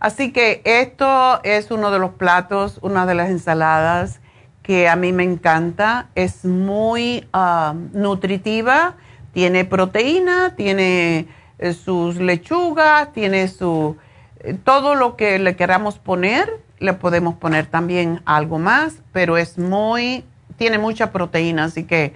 Así 0.01 0.33
que 0.33 0.63
esto 0.65 1.41
es 1.43 1.71
uno 1.71 1.91
de 1.91 1.99
los 1.99 2.13
platos, 2.13 2.79
una 2.83 3.07
de 3.07 3.15
las 3.15 3.31
ensaladas 3.31 4.21
que 4.63 4.89
a 4.89 4.97
mí 4.97 5.13
me 5.13 5.23
encanta. 5.23 6.09
Es 6.15 6.45
muy 6.45 7.27
ah, 7.33 7.75
nutritiva 7.93 8.97
tiene 9.37 9.67
proteína, 9.67 10.55
tiene 10.57 11.29
eh, 11.59 11.75
sus 11.75 12.17
lechugas, 12.17 13.13
tiene 13.13 13.49
su... 13.49 13.99
Eh, 14.41 14.55
todo 14.55 14.95
lo 14.95 15.15
que 15.15 15.39
le 15.39 15.57
queramos 15.57 15.99
poner, 15.99 16.51
le 16.79 16.95
podemos 16.95 17.35
poner 17.35 17.67
también 17.67 18.23
algo 18.25 18.59
más, 18.59 19.03
pero 19.13 19.37
es 19.37 19.59
muy... 19.59 20.25
Tiene 20.57 20.79
mucha 20.79 21.13
proteína, 21.13 21.65
así 21.65 21.85
que 21.85 22.15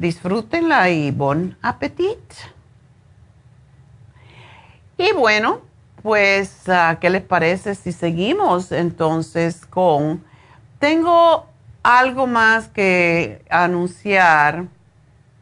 disfrútenla 0.00 0.88
y 0.88 1.10
bon 1.10 1.56
appetit. 1.62 2.18
Y 4.96 5.12
bueno, 5.12 5.60
pues, 6.02 6.68
ah, 6.68 6.98
¿qué 7.00 7.10
les 7.10 7.22
parece 7.22 7.74
si 7.74 7.92
seguimos 7.92 8.72
entonces 8.72 9.64
con... 9.66 10.24
Tengo 10.78 11.46
algo 11.82 12.26
más 12.26 12.68
que 12.68 13.44
anunciar 13.50 14.64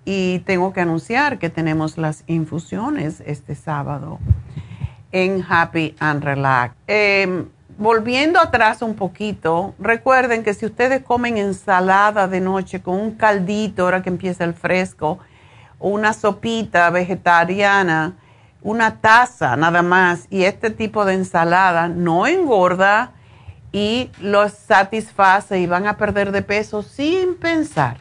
y 0.05 0.41
tengo 0.41 0.73
que 0.73 0.81
anunciar 0.81 1.39
que 1.39 1.51
tenemos 1.51 1.97
las 1.97 2.25
infusiones 2.27 3.23
este 3.25 3.55
sábado 3.55 4.19
en 5.13 5.45
Happy 5.49 5.95
and 6.01 6.25
Relax. 6.25 6.75
Em, 6.89 7.47
volviendo 7.79 8.41
atrás 8.41 8.83
un 8.83 8.95
poquito, 8.95 9.75
recuerden 9.79 10.43
que 10.43 10.53
si 10.53 10.67
ustedes 10.67 11.03
comen 11.03 11.39
ensalada 11.39 12.27
de 12.27 12.41
noche 12.41 12.83
con 12.83 12.97
un 12.97 13.13
caldito, 13.13 13.85
ahora 13.85 14.03
que 14.03 14.11
empieza 14.11 14.45
el 14.45 14.53
fresco, 14.53 15.21
o 15.79 15.89
una 15.89 16.13
sopita 16.13 16.91
vegetariana, 16.91 18.15
una 18.63 18.97
taza 18.97 19.57
nada 19.57 19.83
más, 19.83 20.27
y 20.29 20.43
este 20.43 20.71
tipo 20.71 21.05
de 21.05 21.15
ensalada 21.15 21.89
no 21.89 22.27
engorda 22.27 23.13
y 23.71 24.11
los 24.21 24.53
satisface 24.53 25.61
y 25.61 25.67
van 25.69 25.87
a 25.87 25.97
perder 25.97 26.33
de 26.33 26.43
peso 26.43 26.83
sin 26.83 27.37
pensar. 27.37 27.97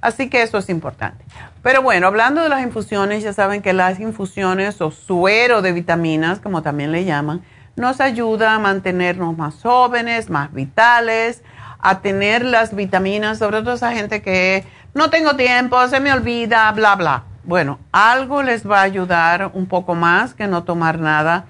Así 0.00 0.30
que 0.30 0.42
eso 0.42 0.58
es 0.58 0.68
importante. 0.68 1.24
Pero 1.60 1.82
bueno, 1.82 2.06
hablando 2.06 2.40
de 2.40 2.48
las 2.48 2.62
infusiones, 2.62 3.24
ya 3.24 3.32
saben 3.32 3.62
que 3.62 3.72
las 3.72 3.98
infusiones 3.98 4.80
o 4.80 4.92
suero 4.92 5.60
de 5.60 5.72
vitaminas, 5.72 6.38
como 6.38 6.62
también 6.62 6.92
le 6.92 7.04
llaman, 7.04 7.42
nos 7.78 8.00
ayuda 8.00 8.54
a 8.54 8.58
mantenernos 8.58 9.36
más 9.36 9.62
jóvenes, 9.62 10.30
más 10.30 10.52
vitales, 10.52 11.42
a 11.78 12.00
tener 12.00 12.44
las 12.44 12.74
vitaminas, 12.74 13.38
sobre 13.38 13.62
todo 13.62 13.74
esa 13.74 13.92
gente 13.92 14.20
que 14.22 14.64
no 14.94 15.10
tengo 15.10 15.36
tiempo, 15.36 15.86
se 15.88 16.00
me 16.00 16.12
olvida, 16.12 16.70
bla, 16.72 16.96
bla. 16.96 17.24
Bueno, 17.44 17.78
algo 17.92 18.42
les 18.42 18.68
va 18.68 18.80
a 18.80 18.82
ayudar 18.82 19.52
un 19.54 19.66
poco 19.66 19.94
más 19.94 20.34
que 20.34 20.46
no 20.46 20.64
tomar 20.64 20.98
nada. 20.98 21.46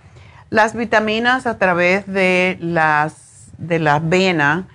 Las 0.51 0.75
vitaminas 0.75 1.47
a 1.47 1.59
través 1.59 2.07
de 2.07 2.57
las 2.61 3.51
de 3.59 3.79
la 3.79 3.99
vena 3.99 4.69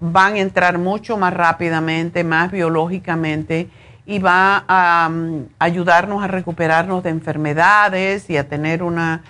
van 0.00 0.34
a 0.34 0.40
entrar 0.40 0.78
mucho 0.78 1.16
más 1.16 1.32
rápidamente, 1.32 2.24
más 2.24 2.50
biológicamente 2.50 3.70
y 4.06 4.18
va 4.18 4.64
a 4.68 5.08
um, 5.08 5.46
ayudarnos 5.58 6.22
a 6.22 6.26
recuperarnos 6.26 7.02
de 7.04 7.10
enfermedades 7.10 8.28
y 8.28 8.36
a 8.36 8.48
tener 8.48 8.82
una, 8.82 9.22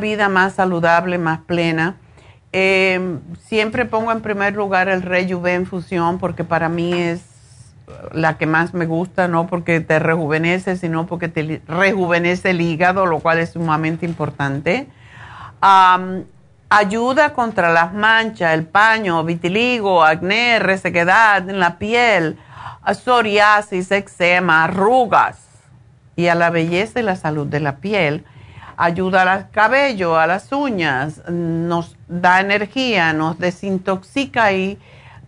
vida 0.00 0.28
más 0.28 0.54
saludable, 0.54 1.18
más 1.18 1.40
plena. 1.40 1.96
Em, 2.52 3.20
siempre 3.46 3.84
pongo 3.84 4.10
en 4.12 4.20
primer 4.20 4.54
lugar 4.54 4.88
el 4.88 5.02
Rejuven 5.02 5.66
Fusión 5.66 6.18
porque 6.18 6.42
para 6.44 6.68
mí 6.68 6.92
es 6.92 7.22
la 8.12 8.38
que 8.38 8.46
más 8.46 8.74
me 8.74 8.86
gusta, 8.86 9.28
no 9.28 9.46
porque 9.46 9.80
te 9.80 9.98
rejuvenece, 9.98 10.76
sino 10.76 11.06
porque 11.06 11.28
te 11.28 11.60
rejuvenece 11.66 12.50
el 12.50 12.60
hígado, 12.60 13.06
lo 13.06 13.20
cual 13.20 13.38
es 13.38 13.50
sumamente 13.50 14.06
importante. 14.06 14.88
ayuda 16.68 17.32
contra 17.32 17.72
las 17.72 17.92
manchas, 17.92 18.54
el 18.54 18.64
paño, 18.64 19.24
vitiligo, 19.24 20.04
acné, 20.04 20.58
resequedad 20.60 21.48
en 21.48 21.58
la 21.58 21.78
piel 21.78 22.38
psoriasis, 22.86 23.90
eczema, 23.90 24.64
arrugas 24.64 25.38
y 26.16 26.28
a 26.28 26.34
la 26.34 26.50
belleza 26.50 27.00
y 27.00 27.02
la 27.02 27.16
salud 27.16 27.46
de 27.46 27.60
la 27.60 27.76
piel. 27.76 28.24
Ayuda 28.82 29.30
al 29.30 29.50
cabello, 29.50 30.18
a 30.18 30.26
las 30.26 30.52
uñas, 30.52 31.20
nos 31.28 31.96
da 32.08 32.40
energía, 32.40 33.12
nos 33.12 33.38
desintoxica 33.38 34.52
y 34.52 34.78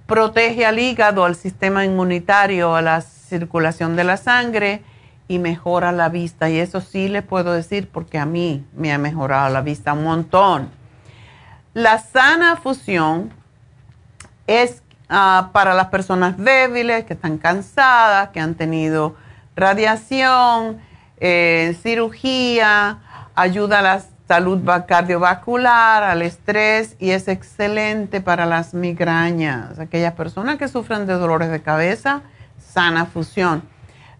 protege 0.06 0.64
al 0.64 0.78
hígado, 0.78 1.26
al 1.26 1.36
sistema 1.36 1.84
inmunitario, 1.84 2.74
a 2.74 2.80
la 2.80 3.02
circulación 3.02 3.94
de 3.94 4.04
la 4.04 4.16
sangre 4.16 4.82
y 5.28 5.38
mejora 5.38 5.92
la 5.92 6.08
vista. 6.08 6.48
Y 6.48 6.58
eso 6.60 6.80
sí 6.80 7.08
le 7.08 7.20
puedo 7.20 7.52
decir 7.52 7.90
porque 7.92 8.18
a 8.18 8.24
mí 8.24 8.64
me 8.74 8.90
ha 8.90 8.96
mejorado 8.96 9.52
la 9.52 9.60
vista 9.60 9.92
un 9.92 10.04
montón. 10.04 10.70
La 11.74 11.98
sana 11.98 12.56
fusión 12.56 13.34
es 14.46 14.82
ah, 15.10 15.50
para 15.52 15.74
las 15.74 15.88
personas 15.88 16.38
débiles, 16.38 17.04
que 17.04 17.12
están 17.12 17.36
cansadas, 17.36 18.30
que 18.30 18.40
han 18.40 18.54
tenido 18.54 19.14
radiación, 19.56 20.80
eh, 21.20 21.76
cirugía, 21.82 22.98
ayuda 23.34 23.80
a 23.80 23.82
la 23.82 24.02
salud 24.28 24.62
cardiovascular, 24.86 26.02
al 26.02 26.22
estrés 26.22 26.96
y 26.98 27.10
es 27.10 27.28
excelente 27.28 28.20
para 28.20 28.46
las 28.46 28.72
migrañas. 28.74 29.78
Aquellas 29.78 30.14
personas 30.14 30.56
que 30.56 30.68
sufren 30.68 31.06
de 31.06 31.14
dolores 31.14 31.50
de 31.50 31.60
cabeza, 31.60 32.22
sana 32.58 33.06
fusión. 33.06 33.62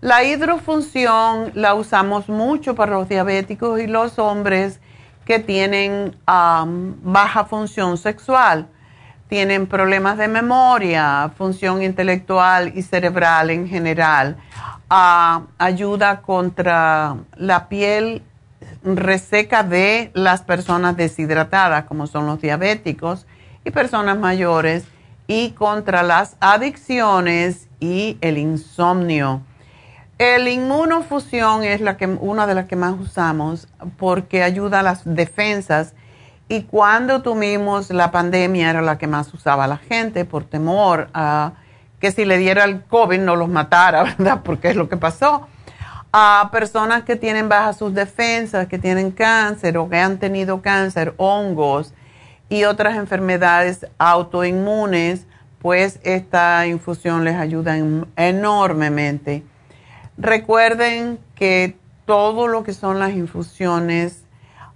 La 0.00 0.24
hidrofunción 0.24 1.52
la 1.54 1.74
usamos 1.74 2.28
mucho 2.28 2.74
para 2.74 2.92
los 2.92 3.08
diabéticos 3.08 3.80
y 3.80 3.86
los 3.86 4.18
hombres 4.18 4.80
que 5.24 5.38
tienen 5.38 6.16
baja 6.26 7.44
función 7.44 7.96
sexual, 7.96 8.66
tienen 9.28 9.66
problemas 9.66 10.18
de 10.18 10.28
memoria, 10.28 11.30
función 11.38 11.82
intelectual 11.82 12.72
y 12.76 12.82
cerebral 12.82 13.50
en 13.50 13.68
general. 13.68 14.36
Ah, 14.90 15.42
ayuda 15.56 16.20
contra 16.20 17.16
la 17.36 17.68
piel 17.68 18.22
reseca 18.84 19.62
de 19.62 20.10
las 20.14 20.42
personas 20.42 20.96
deshidratadas, 20.96 21.84
como 21.84 22.06
son 22.06 22.26
los 22.26 22.40
diabéticos 22.40 23.26
y 23.64 23.70
personas 23.70 24.18
mayores, 24.18 24.84
y 25.26 25.50
contra 25.52 26.02
las 26.02 26.36
adicciones 26.40 27.68
y 27.80 28.18
el 28.20 28.38
insomnio. 28.38 29.42
El 30.18 30.46
inmunofusión 30.48 31.64
es 31.64 31.80
la 31.80 31.96
que, 31.96 32.06
una 32.06 32.46
de 32.46 32.54
las 32.54 32.66
que 32.66 32.76
más 32.76 32.94
usamos 33.00 33.68
porque 33.96 34.42
ayuda 34.42 34.80
a 34.80 34.82
las 34.82 35.02
defensas 35.04 35.94
y 36.48 36.64
cuando 36.64 37.22
tuvimos 37.22 37.90
la 37.90 38.10
pandemia 38.10 38.70
era 38.70 38.82
la 38.82 38.98
que 38.98 39.06
más 39.06 39.32
usaba 39.32 39.66
la 39.66 39.78
gente 39.78 40.24
por 40.24 40.44
temor 40.44 41.08
a 41.14 41.52
que 41.98 42.12
si 42.12 42.24
le 42.24 42.36
diera 42.36 42.64
el 42.64 42.82
COVID 42.82 43.20
no 43.20 43.36
los 43.36 43.48
matara, 43.48 44.02
¿verdad? 44.18 44.42
Porque 44.44 44.70
es 44.70 44.76
lo 44.76 44.88
que 44.88 44.96
pasó 44.96 45.48
a 46.12 46.50
personas 46.52 47.04
que 47.04 47.16
tienen 47.16 47.48
bajas 47.48 47.78
sus 47.78 47.94
defensas, 47.94 48.68
que 48.68 48.78
tienen 48.78 49.10
cáncer 49.10 49.78
o 49.78 49.88
que 49.88 49.96
han 49.96 50.18
tenido 50.18 50.60
cáncer, 50.60 51.14
hongos 51.16 51.94
y 52.50 52.64
otras 52.64 52.96
enfermedades 52.96 53.86
autoinmunes, 53.96 55.26
pues 55.58 56.00
esta 56.02 56.66
infusión 56.66 57.24
les 57.24 57.36
ayuda 57.36 57.76
enormemente. 58.16 59.42
Recuerden 60.18 61.18
que 61.34 61.76
todo 62.04 62.46
lo 62.46 62.62
que 62.62 62.74
son 62.74 62.98
las 62.98 63.12
infusiones 63.12 64.24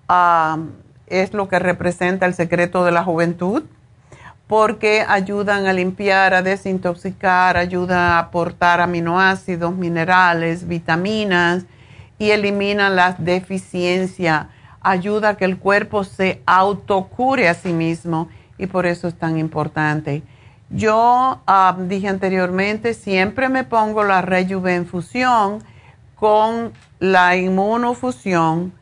ah, 0.08 0.58
es 1.06 1.34
lo 1.34 1.48
que 1.48 1.58
representa 1.58 2.24
el 2.24 2.32
secreto 2.32 2.84
de 2.84 2.92
la 2.92 3.04
juventud 3.04 3.64
porque 4.46 5.04
ayudan 5.06 5.66
a 5.66 5.72
limpiar, 5.72 6.32
a 6.34 6.42
desintoxicar, 6.42 7.56
ayudan 7.56 7.98
a 7.98 8.18
aportar 8.18 8.80
aminoácidos, 8.80 9.74
minerales, 9.74 10.68
vitaminas 10.68 11.64
y 12.18 12.30
eliminan 12.30 12.94
las 12.94 13.22
deficiencias, 13.22 14.46
ayuda 14.80 15.30
a 15.30 15.36
que 15.36 15.44
el 15.44 15.58
cuerpo 15.58 16.04
se 16.04 16.42
autocure 16.46 17.48
a 17.48 17.54
sí 17.54 17.72
mismo 17.72 18.28
y 18.56 18.66
por 18.66 18.86
eso 18.86 19.08
es 19.08 19.14
tan 19.14 19.36
importante. 19.36 20.22
Yo 20.70 21.40
ah, 21.46 21.76
dije 21.78 22.08
anteriormente, 22.08 22.94
siempre 22.94 23.48
me 23.48 23.64
pongo 23.64 24.04
la 24.04 24.22
Rejuvenfusión 24.22 25.62
con 26.14 26.72
la 26.98 27.36
inmunofusión 27.36 28.72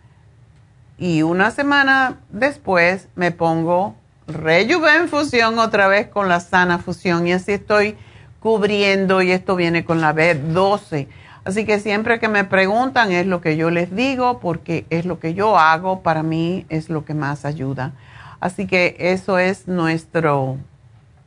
y 0.99 1.23
una 1.23 1.51
semana 1.51 2.21
después 2.31 3.09
me 3.17 3.33
pongo 3.33 3.97
Rejuven 4.27 5.09
Fusión 5.09 5.59
otra 5.59 5.87
vez 5.87 6.09
con 6.09 6.31
la 6.31 6.41
sana 6.41 6.79
fusión 6.79 7.27
y 7.27 7.33
así 7.33 7.53
estoy 7.53 7.95
cubriendo 8.41 9.21
y 9.21 9.31
esto 9.31 9.55
viene 9.55 9.85
con 9.85 10.01
la 10.01 10.15
B12. 10.15 11.09
Así 11.45 11.67
que 11.67 11.79
siempre 11.79 12.19
que 12.19 12.29
me 12.29 12.45
preguntan 12.45 13.13
es 13.13 13.27
lo 13.27 13.43
que 13.43 13.59
yo 13.59 13.69
les 13.69 13.95
digo 13.95 14.41
porque 14.41 14.87
es 14.89 15.05
lo 15.05 15.21
que 15.21 15.35
yo 15.35 15.59
hago, 15.59 16.01
para 16.01 16.23
mí 16.23 16.65
es 16.71 16.89
lo 16.89 17.05
que 17.05 17.13
más 17.13 17.45
ayuda. 17.45 17.93
Así 18.41 18.67
que 18.67 18.97
eso 18.99 19.39
es 19.39 19.69
nuestro, 19.69 20.57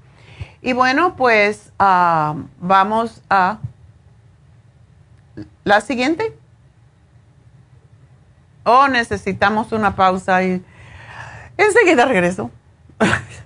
Y 0.62 0.72
bueno, 0.72 1.16
pues 1.16 1.72
ah, 1.78 2.34
vamos 2.60 3.22
a 3.28 3.58
la 5.64 5.80
siguiente. 5.80 6.36
Oh, 8.68 8.88
necesitamos 8.88 9.70
una 9.70 9.94
pausa 9.94 10.42
y 10.42 10.60
enseguida 11.56 12.04
regreso. 12.04 12.50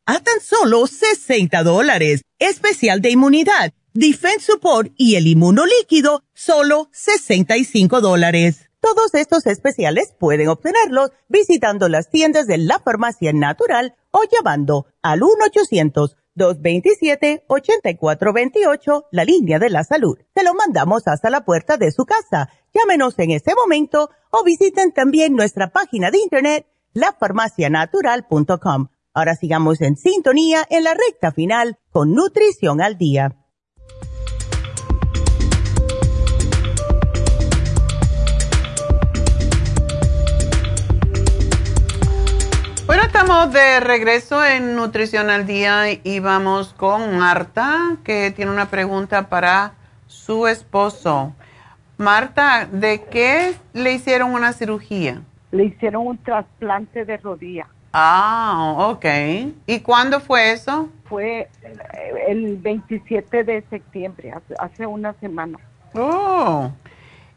a 0.11 0.19
tan 0.19 0.41
solo 0.41 0.87
60 0.87 1.63
dólares. 1.63 2.23
Especial 2.37 3.01
de 3.01 3.11
inmunidad 3.11 3.71
Defense 3.93 4.45
Support 4.45 4.91
y 4.97 5.15
el 5.15 5.27
inmunolíquido, 5.27 6.23
solo 6.33 6.89
65 6.91 8.01
dólares. 8.01 8.67
Todos 8.81 9.13
estos 9.13 9.45
especiales 9.45 10.13
pueden 10.19 10.49
obtenerlos 10.49 11.11
visitando 11.29 11.87
las 11.87 12.09
tiendas 12.09 12.47
de 12.47 12.57
la 12.57 12.79
farmacia 12.79 13.31
natural 13.31 13.95
o 14.11 14.23
llamando 14.29 14.87
al 15.01 15.21
1-800-227-8428, 16.37 19.05
la 19.11 19.23
línea 19.23 19.59
de 19.59 19.69
la 19.69 19.83
salud. 19.83 20.17
Se 20.35 20.43
lo 20.43 20.53
mandamos 20.53 21.07
hasta 21.07 21.29
la 21.29 21.45
puerta 21.45 21.77
de 21.77 21.91
su 21.91 22.05
casa. 22.05 22.49
Llámenos 22.73 23.17
en 23.19 23.31
este 23.31 23.53
momento 23.55 24.09
o 24.31 24.43
visiten 24.43 24.91
también 24.93 25.35
nuestra 25.35 25.71
página 25.71 26.11
de 26.11 26.19
internet, 26.19 26.67
lafarmacianatural.com. 26.93 28.89
Ahora 29.13 29.35
sigamos 29.35 29.81
en 29.81 29.97
sintonía 29.97 30.63
en 30.69 30.83
la 30.85 30.93
recta 30.93 31.31
final 31.31 31.77
con 31.91 32.13
Nutrición 32.13 32.81
al 32.81 32.97
Día. 32.97 33.35
estamos 43.21 43.53
de 43.53 43.79
regreso 43.81 44.43
en 44.43 44.75
Nutrición 44.75 45.29
al 45.29 45.45
Día 45.45 45.83
y 46.03 46.19
vamos 46.19 46.73
con 46.73 47.19
Marta, 47.19 47.97
que 48.03 48.31
tiene 48.31 48.51
una 48.51 48.69
pregunta 48.69 49.29
para 49.29 49.73
su 50.07 50.47
esposo. 50.47 51.33
Marta, 51.97 52.65
¿de 52.71 53.03
qué 53.11 53.53
le 53.73 53.93
hicieron 53.93 54.33
una 54.33 54.53
cirugía? 54.53 55.21
Le 55.51 55.65
hicieron 55.65 56.07
un 56.07 56.17
trasplante 56.17 57.05
de 57.05 57.17
rodilla. 57.17 57.67
Ah, 57.93 58.75
ok. 58.77 59.05
¿Y 59.67 59.79
cuándo 59.81 60.19
fue 60.19 60.51
eso? 60.51 60.89
Fue 61.05 61.49
el 62.27 62.57
27 62.57 63.43
de 63.43 63.63
septiembre, 63.69 64.33
hace, 64.59 64.85
una 64.85 65.13
semana. 65.13 65.59
Oh, 65.93 66.71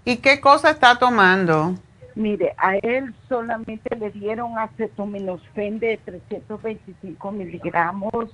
¿y 0.04 0.18
qué 0.18 0.40
cosa 0.40 0.70
está 0.70 0.96
tomando? 0.96 1.74
Mire, 2.14 2.54
a 2.56 2.76
él 2.76 3.12
solamente 3.28 3.96
le 3.96 4.10
dieron 4.10 4.56
acetaminofén 4.56 5.80
de 5.80 5.98
325 6.04 7.32
miligramos, 7.32 8.30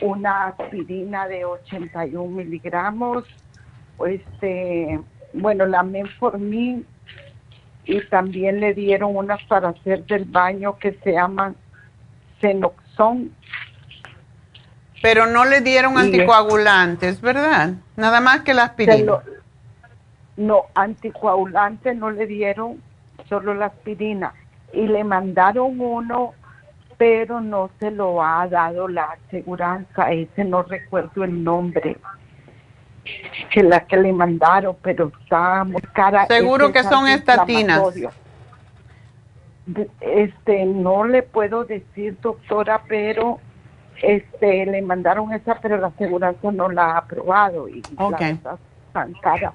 una 0.00 0.48
aspirina 0.48 1.28
de 1.28 1.44
81 1.44 2.28
miligramos, 2.28 3.24
este, 4.04 5.00
bueno, 5.32 5.66
la 5.66 5.84
menformin 5.84 6.84
y 7.84 8.00
también 8.08 8.60
le 8.60 8.74
dieron 8.74 9.16
unas 9.16 9.42
para 9.44 9.70
hacer 9.70 10.04
del 10.06 10.24
baño 10.24 10.78
que 10.78 10.92
se 11.04 11.12
llaman 11.12 11.56
Cenoxon. 12.40 13.32
Pero 15.02 15.26
no 15.26 15.44
le 15.44 15.60
dieron 15.60 15.98
anticoagulantes, 15.98 17.20
¿verdad? 17.20 17.74
Nada 17.96 18.20
más 18.20 18.42
que 18.42 18.54
la 18.54 18.64
aspirina. 18.64 19.20
no, 20.36 20.66
anticoagulantes 20.74 21.96
no 21.96 22.10
le 22.10 22.26
dieron 22.26 22.80
solo 23.28 23.54
la 23.54 23.66
aspirina 23.66 24.32
y 24.72 24.86
le 24.86 25.02
mandaron 25.04 25.80
uno 25.80 26.34
pero 26.98 27.40
no 27.40 27.68
se 27.80 27.90
lo 27.90 28.22
ha 28.22 28.46
dado 28.46 28.86
la 28.86 29.16
aseguranza, 29.26 30.12
ese 30.12 30.44
no 30.44 30.62
recuerdo 30.62 31.24
el 31.24 31.42
nombre 31.42 31.96
que 33.50 33.62
la 33.62 33.84
que 33.86 33.96
le 33.96 34.12
mandaron, 34.12 34.76
pero 34.82 35.12
está 35.22 35.64
muy 35.64 35.82
cara. 35.92 36.26
Seguro 36.26 36.72
que 36.72 36.82
son 36.82 37.08
estatinas. 37.08 37.82
Este, 40.00 40.64
no 40.64 41.04
le 41.04 41.22
puedo 41.22 41.64
decir, 41.64 42.16
doctora, 42.20 42.82
pero 42.88 43.38
este 44.02 44.66
le 44.66 44.82
mandaron 44.82 45.32
esa, 45.32 45.58
pero 45.60 45.78
la 45.78 45.88
aseguranza 45.88 46.50
no 46.50 46.68
la 46.68 46.92
ha 46.92 46.98
aprobado 46.98 47.68
y 47.68 47.82
okay 47.96 48.38
tan 48.92 49.12
cara 49.14 49.52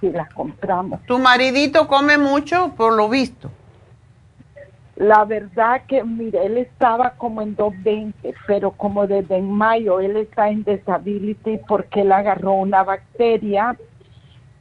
si 0.00 0.10
las 0.10 0.32
compramos. 0.34 1.00
¿Tu 1.06 1.18
maridito 1.18 1.86
come 1.86 2.18
mucho 2.18 2.74
por 2.76 2.92
lo 2.92 3.08
visto? 3.08 3.50
La 5.00 5.24
verdad 5.24 5.80
que, 5.88 6.04
mire, 6.04 6.44
él 6.44 6.58
estaba 6.58 7.12
como 7.12 7.40
en 7.40 7.56
220, 7.56 8.34
pero 8.46 8.72
como 8.72 9.06
desde 9.06 9.38
en 9.38 9.50
mayo 9.50 9.98
él 9.98 10.14
está 10.18 10.50
en 10.50 10.62
disability 10.62 11.58
porque 11.66 12.02
él 12.02 12.12
agarró 12.12 12.52
una 12.52 12.84
bacteria 12.84 13.78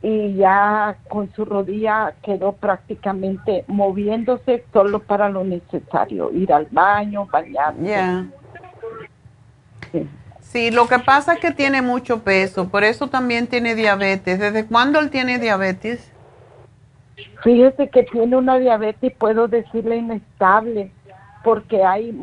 y 0.02 0.36
ya 0.36 0.96
con 1.10 1.30
su 1.34 1.44
rodilla 1.44 2.14
quedó 2.24 2.54
prácticamente 2.54 3.66
moviéndose 3.68 4.64
solo 4.72 5.00
para 5.00 5.28
lo 5.28 5.44
necesario, 5.44 6.32
ir 6.32 6.54
al 6.54 6.68
baño, 6.72 7.28
bañarse. 7.30 7.84
Ya. 7.84 8.26
Sí, 10.40 10.72
lo 10.72 10.88
que 10.88 11.00
pasa 11.00 11.34
es 11.34 11.42
que 11.42 11.52
tiene 11.52 11.82
mucho 11.82 12.24
peso, 12.24 12.70
por 12.70 12.86
eso 12.86 13.08
también 13.08 13.48
tiene 13.48 13.76
diabetes. 13.76 14.40
¿Desde 14.40 14.66
cuándo 14.66 15.02
él 15.02 15.10
tiene 15.10 15.38
diabetes? 15.38 16.09
Fíjese 17.44 17.90
que 17.90 18.04
tiene 18.04 18.36
una 18.36 18.58
diabetes, 18.58 19.14
puedo 19.18 19.48
decirle 19.48 19.98
inestable, 19.98 20.92
porque 21.44 21.84
hay, 21.84 22.14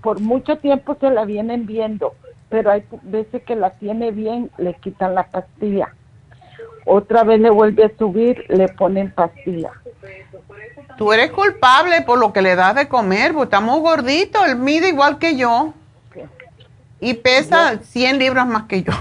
por 0.00 0.20
mucho 0.20 0.58
tiempo 0.58 0.96
se 1.00 1.10
la 1.10 1.24
vienen 1.24 1.66
viendo, 1.66 2.14
pero 2.48 2.70
hay 2.70 2.84
veces 3.02 3.42
que 3.42 3.56
la 3.56 3.70
tiene 3.70 4.10
bien, 4.10 4.50
le 4.58 4.74
quitan 4.74 5.14
la 5.14 5.24
pastilla. 5.24 5.94
Otra 6.86 7.24
vez 7.24 7.40
le 7.40 7.50
vuelve 7.50 7.84
a 7.84 7.90
subir, 7.98 8.44
le 8.48 8.68
ponen 8.68 9.10
pastilla. 9.12 9.72
Tú 10.96 11.12
eres 11.12 11.30
culpable 11.30 12.02
por 12.02 12.18
lo 12.18 12.32
que 12.32 12.42
le 12.42 12.56
das 12.56 12.74
de 12.74 12.88
comer, 12.88 13.32
porque 13.32 13.44
está 13.44 13.60
muy 13.60 13.80
gordito, 13.80 14.44
él 14.46 14.56
mide 14.56 14.88
igual 14.88 15.18
que 15.18 15.36
yo. 15.36 15.74
Y 17.00 17.14
pesa 17.14 17.78
100 17.78 18.18
libras 18.18 18.46
más 18.46 18.64
que 18.64 18.82
yo. 18.82 18.92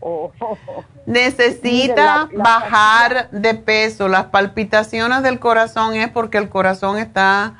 Necesita 1.06 2.28
bajar 2.34 3.30
de 3.30 3.54
peso. 3.54 4.08
Las 4.08 4.26
palpitaciones 4.26 5.22
del 5.22 5.38
corazón 5.38 5.94
es 5.94 6.10
porque 6.10 6.38
el 6.38 6.48
corazón 6.48 6.98
está 6.98 7.54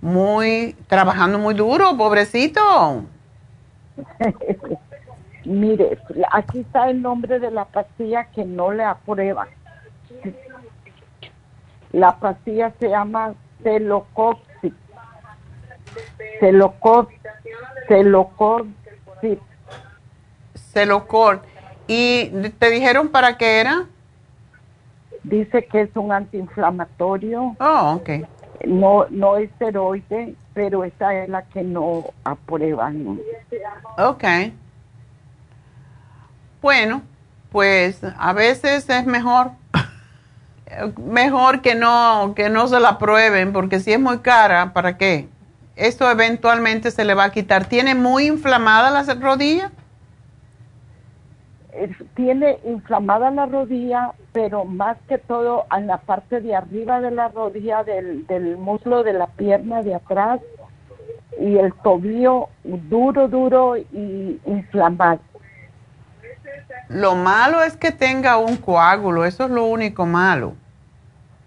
muy, 0.00 0.76
trabajando 0.88 1.38
muy 1.38 1.54
duro, 1.54 1.96
pobrecito. 1.96 3.04
Mire, 5.44 5.98
aquí 6.32 6.60
está 6.60 6.90
el 6.90 7.00
nombre 7.00 7.38
de 7.38 7.50
la 7.50 7.64
pastilla 7.66 8.24
que 8.24 8.44
no 8.44 8.72
le 8.72 8.84
aprueban. 8.84 9.48
La 11.92 12.16
pastilla 12.18 12.72
se 12.80 12.88
llama 12.88 13.34
Celocoxi. 13.62 14.74
Celocoxi 16.40 17.16
Celocor, 17.88 18.66
sí. 19.20 19.38
Celocor. 20.54 21.42
¿Y 21.86 22.28
te 22.58 22.70
dijeron 22.70 23.08
para 23.08 23.36
qué 23.36 23.60
era? 23.60 23.86
Dice 25.22 25.66
que 25.66 25.82
es 25.82 25.90
un 25.96 26.12
antiinflamatorio. 26.12 27.56
Oh, 27.58 28.00
ok. 28.00 28.10
No, 28.66 29.06
no 29.10 29.36
es 29.36 29.50
esteroide, 29.50 30.34
pero 30.54 30.84
esa 30.84 31.14
es 31.14 31.28
la 31.28 31.42
que 31.42 31.62
no 31.62 32.04
aprueban. 32.24 33.20
Ok. 33.98 34.24
Bueno, 36.62 37.02
pues 37.50 38.00
a 38.02 38.32
veces 38.32 38.88
es 38.88 39.06
mejor 39.06 39.52
mejor 40.98 41.60
que 41.60 41.76
no 41.76 42.32
que 42.34 42.48
no 42.48 42.66
se 42.66 42.80
la 42.80 42.90
aprueben 42.90 43.52
porque 43.52 43.78
si 43.78 43.92
es 43.92 44.00
muy 44.00 44.18
cara, 44.18 44.72
¿para 44.72 44.96
qué? 44.96 45.28
esto 45.76 46.10
eventualmente 46.10 46.90
se 46.90 47.04
le 47.04 47.14
va 47.14 47.24
a 47.24 47.30
quitar. 47.30 47.66
¿Tiene 47.66 47.94
muy 47.94 48.26
inflamada 48.26 48.90
la 48.90 49.14
rodilla? 49.14 49.70
Tiene 52.14 52.58
inflamada 52.64 53.30
la 53.30 53.46
rodilla, 53.46 54.12
pero 54.32 54.64
más 54.64 54.96
que 55.08 55.18
todo 55.18 55.66
en 55.76 55.86
la 55.86 55.98
parte 55.98 56.40
de 56.40 56.54
arriba 56.54 57.00
de 57.00 57.10
la 57.10 57.28
rodilla, 57.28 57.84
del, 57.84 58.26
del 58.26 58.56
muslo 58.56 59.02
de 59.02 59.12
la 59.12 59.26
pierna 59.26 59.82
de 59.82 59.94
atrás 59.94 60.40
y 61.38 61.56
el 61.56 61.72
tobillo 61.74 62.48
duro, 62.64 63.28
duro 63.28 63.76
y 63.76 64.40
inflamado. 64.46 65.20
Lo 66.88 67.14
malo 67.14 67.62
es 67.62 67.76
que 67.76 67.92
tenga 67.92 68.38
un 68.38 68.56
coágulo, 68.56 69.24
eso 69.24 69.44
es 69.44 69.50
lo 69.50 69.64
único 69.64 70.06
malo 70.06 70.54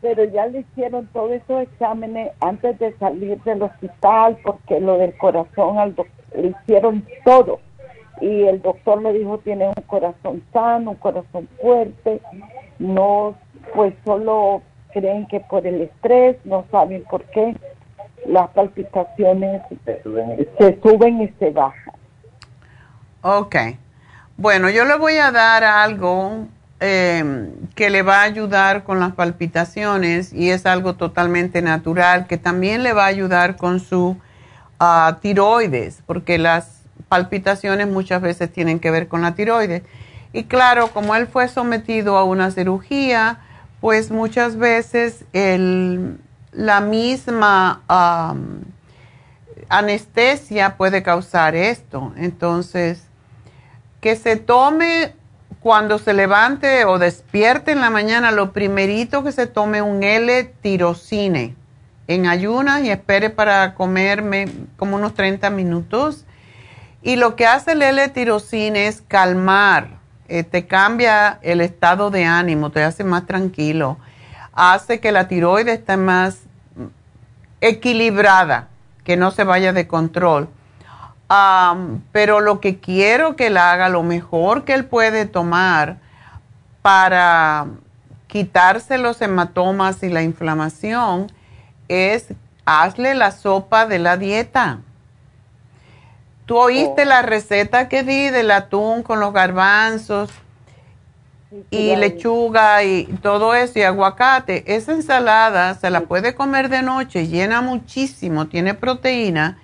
pero 0.02 0.24
ya 0.24 0.46
le 0.48 0.60
hicieron 0.60 1.08
todos 1.08 1.32
esos 1.32 1.64
exámenes 1.64 2.32
antes 2.40 2.78
de 2.80 2.96
salir 2.98 3.42
del 3.44 3.64
hospital 3.64 4.38
porque 4.44 4.80
lo 4.80 4.98
del 4.98 5.18
corazón 5.18 5.78
al 5.78 5.96
le 6.36 6.48
hicieron 6.62 7.06
todo 7.26 7.60
y 8.22 8.44
el 8.44 8.62
doctor 8.62 9.02
le 9.02 9.14
dijo 9.14 9.40
tiene 9.40 9.68
un 9.68 9.84
corazón 9.88 10.44
sano, 10.54 10.92
un 10.92 10.98
corazón 10.98 11.48
fuerte, 11.62 12.22
no 12.80 13.36
pues 13.74 13.94
solo 14.06 14.62
creen 14.94 15.28
que 15.28 15.40
por 15.40 15.66
el 15.66 15.82
estrés, 15.82 16.38
no 16.46 16.66
saben 16.72 17.04
por 17.10 17.24
qué, 17.26 17.56
las 18.26 18.50
palpitaciones 18.50 19.62
se 19.86 20.02
suben 20.82 21.22
y 21.22 21.28
se, 21.40 21.52
bajan. 21.52 21.94
Ok. 23.22 23.56
Bueno, 24.38 24.70
yo 24.70 24.86
le 24.86 24.98
voy 24.98 25.18
a 25.18 25.32
dar 25.32 25.64
algo 25.64 26.46
eh, 26.80 27.50
que 27.76 27.90
le 27.90 28.02
va 28.02 28.22
a 28.22 28.24
ayudar 28.24 28.84
con 28.84 29.00
las 29.00 29.14
palpitaciones 29.14 30.34
y 30.34 30.52
es 30.52 30.66
algo 30.66 30.96
totalmente 30.96 31.62
natural 31.62 32.28
que 32.28 32.38
también 32.38 32.84
le 32.84 32.94
va 32.94 33.04
a 33.04 33.08
ayudar 33.08 33.58
con 33.58 33.80
su 33.80 34.18
uh, 34.80 35.14
tiroides, 35.22 36.02
porque 36.06 36.38
las 36.38 36.79
palpitaciones 37.10 37.88
muchas 37.88 38.22
veces 38.22 38.52
tienen 38.52 38.80
que 38.80 38.92
ver 38.92 39.08
con 39.08 39.22
la 39.22 39.36
tiroides. 39.36 39.84
Y 40.32 40.44
claro, 40.44 40.90
como 40.90 41.16
él 41.16 41.28
fue 41.28 41.48
sometido 41.48 42.18
a 42.18 42.24
una 42.24 42.52
cirugía, 42.52 43.40
pues 43.82 44.12
muchas 44.12 44.58
veces 44.58 45.26
el, 45.34 46.18
la 46.52 46.82
misma 46.82 47.82
anestesia 49.70 50.78
puede 50.78 51.04
causar 51.04 51.56
esto. 51.56 52.14
Entonces, 52.16 53.04
que 54.02 54.16
se 54.16 54.36
tome 54.36 55.14
cuando 55.60 56.00
se 56.00 56.14
levante 56.14 56.86
o 56.86 57.00
despierte 57.00 57.72
en 57.72 57.82
la 57.82 57.90
mañana, 57.90 58.32
lo 58.32 58.54
primerito 58.54 59.24
que 59.24 59.32
se 59.32 59.48
tome 59.48 59.82
un 59.82 60.04
L-tirocine 60.04 61.56
en 62.08 62.26
ayunas 62.26 62.84
y 62.84 62.90
espere 62.90 63.30
para 63.30 63.76
comerme 63.76 64.48
como 64.78 64.96
unos 64.96 65.14
30 65.14 65.50
minutos. 65.50 66.26
Y 67.02 67.16
lo 67.16 67.36
que 67.36 67.48
hace 67.48 67.72
el 67.74 67.82
L-tirocine 67.82 68.88
es 68.88 69.02
calmar 69.08 70.00
eh, 70.32 70.44
te 70.44 70.68
cambia 70.68 71.40
el 71.42 71.60
estado 71.60 72.12
de 72.12 72.24
ánimo, 72.24 72.70
te 72.70 72.84
hace 72.84 73.04
más 73.04 73.26
tranquilo, 73.26 73.98
hace 74.54 75.00
que 75.00 75.12
la 75.12 75.28
tiroides 75.28 75.80
esté 75.80 75.98
más 75.98 76.42
equilibrada, 77.62 78.68
que 79.04 79.18
no 79.18 79.32
se 79.32 79.44
vaya 79.44 79.74
de 79.74 79.88
control. 79.88 80.48
pero 82.12 82.42
lo 82.42 82.60
que 82.60 82.80
quiero 82.80 83.36
que 83.36 83.48
él 83.48 83.58
haga, 83.58 83.90
lo 83.90 84.04
mejor 84.04 84.66
que 84.66 84.76
él 84.76 84.86
puede 84.86 85.26
tomar 85.26 85.98
para 86.84 87.66
quitarse 88.28 89.00
los 89.00 89.20
hematomas 89.22 90.04
y 90.04 90.10
la 90.10 90.22
inflamación 90.22 91.32
es 91.88 92.28
hazle 92.66 93.16
la 93.16 93.32
sopa 93.32 93.88
de 93.88 93.98
la 93.98 94.16
dieta. 94.16 94.82
¿Tú 96.50 96.58
oíste 96.58 97.06
la 97.06 97.22
receta 97.22 97.88
que 97.90 98.02
di 98.02 98.32
del 98.32 98.50
atún 98.50 99.04
con 99.04 99.20
los 99.20 99.34
garbanzos 99.34 100.32
y 101.70 101.96
lechuga 101.96 102.84
y 102.84 103.04
todo 103.22 103.54
eso 103.54 103.78
y 103.78 103.84
aguacate? 103.84 104.64
Esa 104.66 104.94
ensalada 104.94 105.76
se 105.76 105.92
la 105.92 106.02
puede 106.02 106.34
comer 106.34 106.70
de 106.70 106.82
noche, 106.82 107.28
llena 107.28 107.62
muchísimo, 107.62 108.48
tiene 108.48 108.74
proteína 108.74 109.60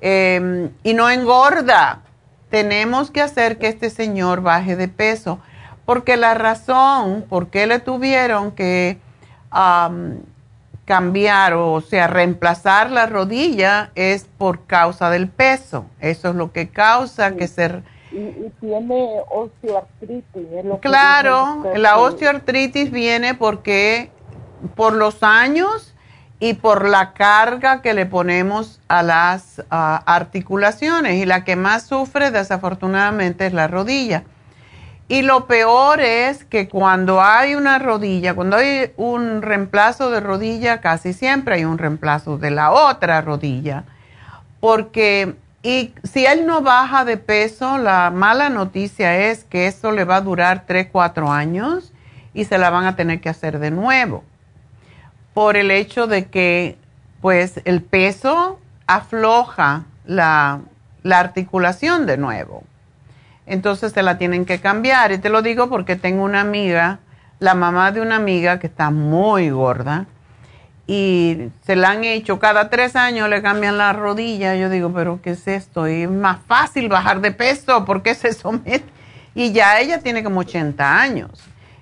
em, 0.00 0.70
y 0.82 0.94
no 0.94 1.10
engorda. 1.10 2.00
Tenemos 2.48 3.10
que 3.10 3.20
hacer 3.20 3.58
que 3.58 3.68
este 3.68 3.90
señor 3.90 4.40
baje 4.40 4.76
de 4.76 4.88
peso, 4.88 5.40
porque 5.84 6.16
la 6.16 6.32
razón 6.32 7.26
por 7.28 7.48
qué 7.48 7.66
le 7.66 7.80
tuvieron 7.80 8.52
que 8.52 8.96
cambiar, 10.84 11.54
o 11.54 11.80
sea, 11.80 12.06
reemplazar 12.06 12.90
la 12.90 13.06
rodilla 13.06 13.90
es 13.94 14.26
por 14.38 14.66
causa 14.66 15.10
del 15.10 15.28
peso. 15.28 15.86
Eso 16.00 16.30
es 16.30 16.34
lo 16.34 16.52
que 16.52 16.68
causa 16.68 17.36
que 17.36 17.48
se... 17.48 17.82
Y, 18.12 18.50
tiene 18.60 19.20
osteoartritis. 19.30 20.46
claro, 20.80 21.64
la 21.74 21.98
osteoartritis 21.98 22.92
viene 22.92 23.34
porque 23.34 24.10
por 24.76 24.92
los 24.92 25.22
años 25.22 25.94
y 26.38 26.54
por 26.54 26.88
la 26.88 27.12
carga 27.12 27.82
que 27.82 27.94
le 27.94 28.06
ponemos 28.06 28.80
a 28.86 29.02
las 29.02 29.64
articulaciones 29.70 31.14
y 31.14 31.26
la 31.26 31.44
que 31.44 31.56
más 31.56 31.86
sufre 31.86 32.30
desafortunadamente 32.30 33.46
es 33.46 33.52
la 33.52 33.66
rodilla. 33.66 34.24
Y 35.06 35.20
lo 35.20 35.46
peor 35.46 36.00
es 36.00 36.44
que 36.44 36.68
cuando 36.68 37.20
hay 37.20 37.54
una 37.56 37.78
rodilla, 37.78 38.34
cuando 38.34 38.56
hay 38.56 38.92
un 38.96 39.42
reemplazo 39.42 40.10
de 40.10 40.20
rodilla, 40.20 40.80
casi 40.80 41.12
siempre 41.12 41.56
hay 41.56 41.64
un 41.66 41.76
reemplazo 41.76 42.38
de 42.38 42.50
la 42.50 42.72
otra 42.72 43.20
rodilla. 43.20 43.84
Porque, 44.60 45.34
y 45.62 45.92
si 46.04 46.24
él 46.24 46.46
no 46.46 46.62
baja 46.62 47.04
de 47.04 47.18
peso, 47.18 47.76
la 47.76 48.10
mala 48.10 48.48
noticia 48.48 49.28
es 49.28 49.44
que 49.44 49.66
eso 49.66 49.92
le 49.92 50.04
va 50.04 50.16
a 50.16 50.20
durar 50.22 50.64
3, 50.66 50.88
4 50.90 51.30
años 51.30 51.92
y 52.32 52.46
se 52.46 52.56
la 52.56 52.70
van 52.70 52.86
a 52.86 52.96
tener 52.96 53.20
que 53.20 53.28
hacer 53.28 53.58
de 53.58 53.70
nuevo. 53.70 54.24
Por 55.34 55.58
el 55.58 55.70
hecho 55.70 56.06
de 56.06 56.26
que, 56.26 56.78
pues, 57.20 57.60
el 57.66 57.82
peso 57.82 58.58
afloja 58.86 59.84
la, 60.06 60.60
la 61.02 61.18
articulación 61.18 62.06
de 62.06 62.16
nuevo 62.16 62.64
entonces 63.46 63.92
te 63.92 64.02
la 64.02 64.18
tienen 64.18 64.44
que 64.44 64.60
cambiar. 64.60 65.12
Y 65.12 65.18
te 65.18 65.28
lo 65.28 65.42
digo 65.42 65.68
porque 65.68 65.96
tengo 65.96 66.24
una 66.24 66.40
amiga, 66.40 67.00
la 67.38 67.54
mamá 67.54 67.92
de 67.92 68.00
una 68.00 68.16
amiga 68.16 68.58
que 68.58 68.66
está 68.66 68.90
muy 68.90 69.50
gorda 69.50 70.06
y 70.86 71.48
se 71.64 71.76
la 71.76 71.90
han 71.90 72.04
hecho 72.04 72.38
cada 72.38 72.68
tres 72.68 72.94
años, 72.94 73.28
le 73.28 73.40
cambian 73.42 73.78
la 73.78 73.92
rodilla. 73.92 74.54
Yo 74.54 74.68
digo, 74.68 74.92
pero 74.92 75.20
¿qué 75.22 75.30
es 75.30 75.48
esto? 75.48 75.88
Y 75.88 76.02
es 76.02 76.10
más 76.10 76.38
fácil 76.46 76.88
bajar 76.88 77.20
de 77.20 77.32
peso, 77.32 77.84
¿por 77.84 78.02
qué 78.02 78.14
se 78.14 78.32
somete? 78.32 78.84
Y 79.34 79.52
ya 79.52 79.80
ella 79.80 80.00
tiene 80.00 80.22
como 80.22 80.40
80 80.40 81.00
años. 81.00 81.30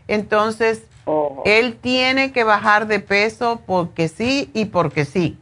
Entonces, 0.07 0.85
oh. 1.05 1.43
él 1.45 1.77
tiene 1.81 2.33
que 2.33 2.45
bajar 2.45 2.87
de 2.87 3.01
peso 3.01 3.61
porque 3.67 4.09
sí 4.09 4.51
y 4.55 4.67
porque 4.67 5.05
sí. 5.05 5.37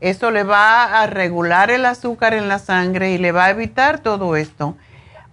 Eso 0.00 0.30
le 0.30 0.42
va 0.42 1.00
a 1.00 1.06
regular 1.06 1.70
el 1.70 1.84
azúcar 1.84 2.34
en 2.34 2.48
la 2.48 2.58
sangre 2.58 3.12
y 3.12 3.18
le 3.18 3.32
va 3.32 3.46
a 3.46 3.50
evitar 3.50 4.00
todo 4.00 4.36
esto 4.36 4.76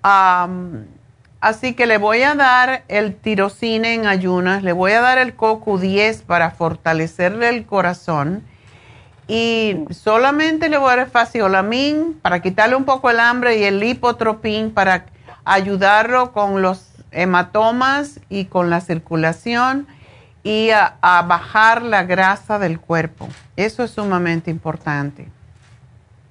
así 0.03 1.73
que 1.73 1.85
le 1.85 1.97
voy 1.97 2.23
a 2.23 2.35
dar 2.35 2.83
el 2.87 3.15
tirocine 3.15 3.93
en 3.93 4.05
ayunas, 4.05 4.63
le 4.63 4.73
voy 4.73 4.93
a 4.93 5.01
dar 5.01 5.17
el 5.17 5.35
coco 5.35 5.77
10 5.77 6.23
para 6.23 6.51
fortalecerle 6.51 7.49
el 7.49 7.65
corazón 7.65 8.43
y 9.27 9.77
solamente 9.91 10.69
le 10.69 10.77
voy 10.77 10.87
a 10.87 10.95
dar 10.95 11.05
el 11.05 11.11
faciolamin 11.11 12.19
para 12.21 12.41
quitarle 12.41 12.75
un 12.75 12.85
poco 12.85 13.09
el 13.09 13.19
hambre 13.19 13.57
y 13.59 13.63
el 13.63 13.79
lipotropín 13.79 14.71
para 14.71 15.05
ayudarlo 15.45 16.31
con 16.31 16.61
los 16.61 16.91
hematomas 17.11 18.19
y 18.29 18.45
con 18.45 18.69
la 18.69 18.81
circulación 18.81 19.87
y 20.43 20.71
a, 20.71 20.95
a 21.01 21.21
bajar 21.21 21.81
la 21.81 22.03
grasa 22.03 22.57
del 22.57 22.79
cuerpo. 22.79 23.27
Eso 23.55 23.83
es 23.83 23.91
sumamente 23.91 24.49
importante. 24.49 25.27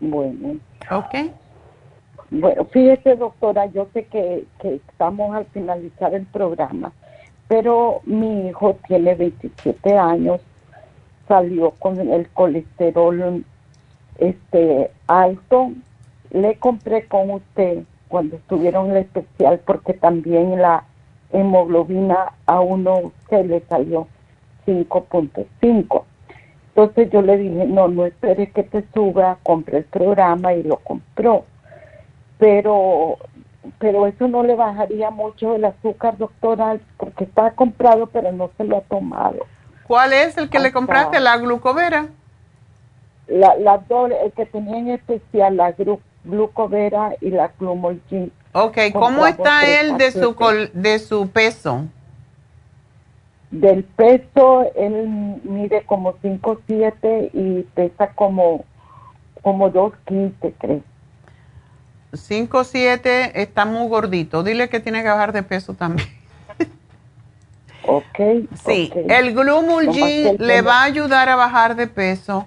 Bueno. 0.00 0.56
Ok. 0.90 1.14
Bueno, 2.30 2.64
fíjese 2.66 3.16
doctora, 3.16 3.66
yo 3.66 3.88
sé 3.92 4.04
que, 4.04 4.44
estamos 4.62 5.34
al 5.34 5.46
finalizar 5.46 6.14
el 6.14 6.26
programa, 6.26 6.92
pero 7.48 8.02
mi 8.04 8.46
hijo 8.46 8.76
tiene 8.86 9.16
27 9.16 9.98
años, 9.98 10.40
salió 11.26 11.72
con 11.72 11.98
el 11.98 12.28
colesterol 12.28 13.44
este 14.18 14.92
alto, 15.08 15.72
le 16.30 16.54
compré 16.56 17.06
con 17.06 17.30
usted 17.30 17.82
cuando 18.06 18.36
estuvieron 18.36 18.86
en 18.86 18.92
el 18.92 18.96
especial 18.98 19.60
porque 19.66 19.94
también 19.94 20.62
la 20.62 20.84
hemoglobina 21.32 22.34
a 22.46 22.60
uno 22.60 23.10
se 23.28 23.42
le 23.42 23.60
salió 23.62 24.06
5.5. 24.66 26.04
Entonces 26.68 27.10
yo 27.10 27.22
le 27.22 27.38
dije, 27.38 27.66
no, 27.66 27.88
no 27.88 28.06
espere 28.06 28.50
que 28.50 28.62
te 28.62 28.84
suba, 28.94 29.38
compre 29.42 29.78
el 29.78 29.84
programa 29.84 30.54
y 30.54 30.62
lo 30.62 30.76
compró 30.76 31.44
pero 32.40 33.18
pero 33.78 34.06
eso 34.06 34.26
no 34.26 34.42
le 34.42 34.56
bajaría 34.56 35.10
mucho 35.10 35.54
el 35.54 35.64
azúcar, 35.64 36.16
doctora, 36.16 36.78
porque 36.96 37.24
está 37.24 37.52
comprado, 37.52 38.06
pero 38.06 38.32
no 38.32 38.50
se 38.56 38.64
lo 38.64 38.78
ha 38.78 38.80
tomado. 38.80 39.46
¿Cuál 39.86 40.12
es 40.12 40.36
el 40.38 40.48
que 40.48 40.58
le 40.58 40.72
compraste? 40.72 41.20
¿La 41.20 41.36
glucovera? 41.36 42.08
La, 43.28 43.54
la 43.56 43.80
el 44.24 44.32
que 44.32 44.46
tenía 44.46 44.78
en 44.78 44.90
especial, 44.90 45.56
la 45.56 45.74
glucovera 46.24 47.14
y 47.20 47.30
la 47.30 47.52
glumolgin. 47.58 48.32
Ok, 48.52 48.78
¿cómo 48.92 49.26
está 49.26 49.66
él 49.80 49.98
de 49.98 50.10
su, 50.10 50.34
de 50.72 50.98
su 50.98 51.28
peso? 51.28 51.84
Del 53.50 53.84
peso, 53.84 54.70
él 54.74 55.40
mide 55.44 55.82
como 55.84 56.14
5'7 56.14 57.30
y 57.32 57.62
pesa 57.74 58.14
como, 58.14 58.64
como 59.42 59.70
2'15, 59.70 60.54
creo. 60.58 60.82
5, 62.12 62.64
7, 62.64 63.42
está 63.42 63.64
muy 63.64 63.88
gordito. 63.88 64.42
Dile 64.42 64.68
que 64.68 64.80
tiene 64.80 65.02
que 65.02 65.08
bajar 65.08 65.32
de 65.32 65.42
peso 65.42 65.74
también. 65.74 66.08
ok. 67.86 68.48
Sí, 68.64 68.92
el 69.08 69.34
Glumulgin 69.34 70.36
le 70.38 70.62
va 70.62 70.80
a 70.80 70.84
ayudar 70.84 71.28
a 71.28 71.36
bajar 71.36 71.76
de 71.76 71.86
peso. 71.86 72.46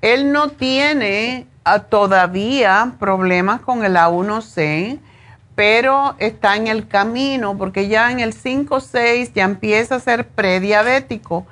Él 0.00 0.32
no 0.32 0.50
tiene 0.50 1.46
ah, 1.64 1.80
todavía 1.80 2.94
problemas 2.98 3.60
con 3.60 3.84
el 3.84 3.96
A1C 3.96 4.98
pero 5.54 6.16
está 6.18 6.56
en 6.56 6.66
el 6.66 6.88
camino 6.88 7.56
porque 7.56 7.88
ya 7.88 8.10
en 8.10 8.20
el 8.20 8.32
5 8.32 8.80
6 8.80 9.32
ya 9.34 9.44
empieza 9.44 9.96
a 9.96 10.00
ser 10.00 10.26
prediabético. 10.26 11.46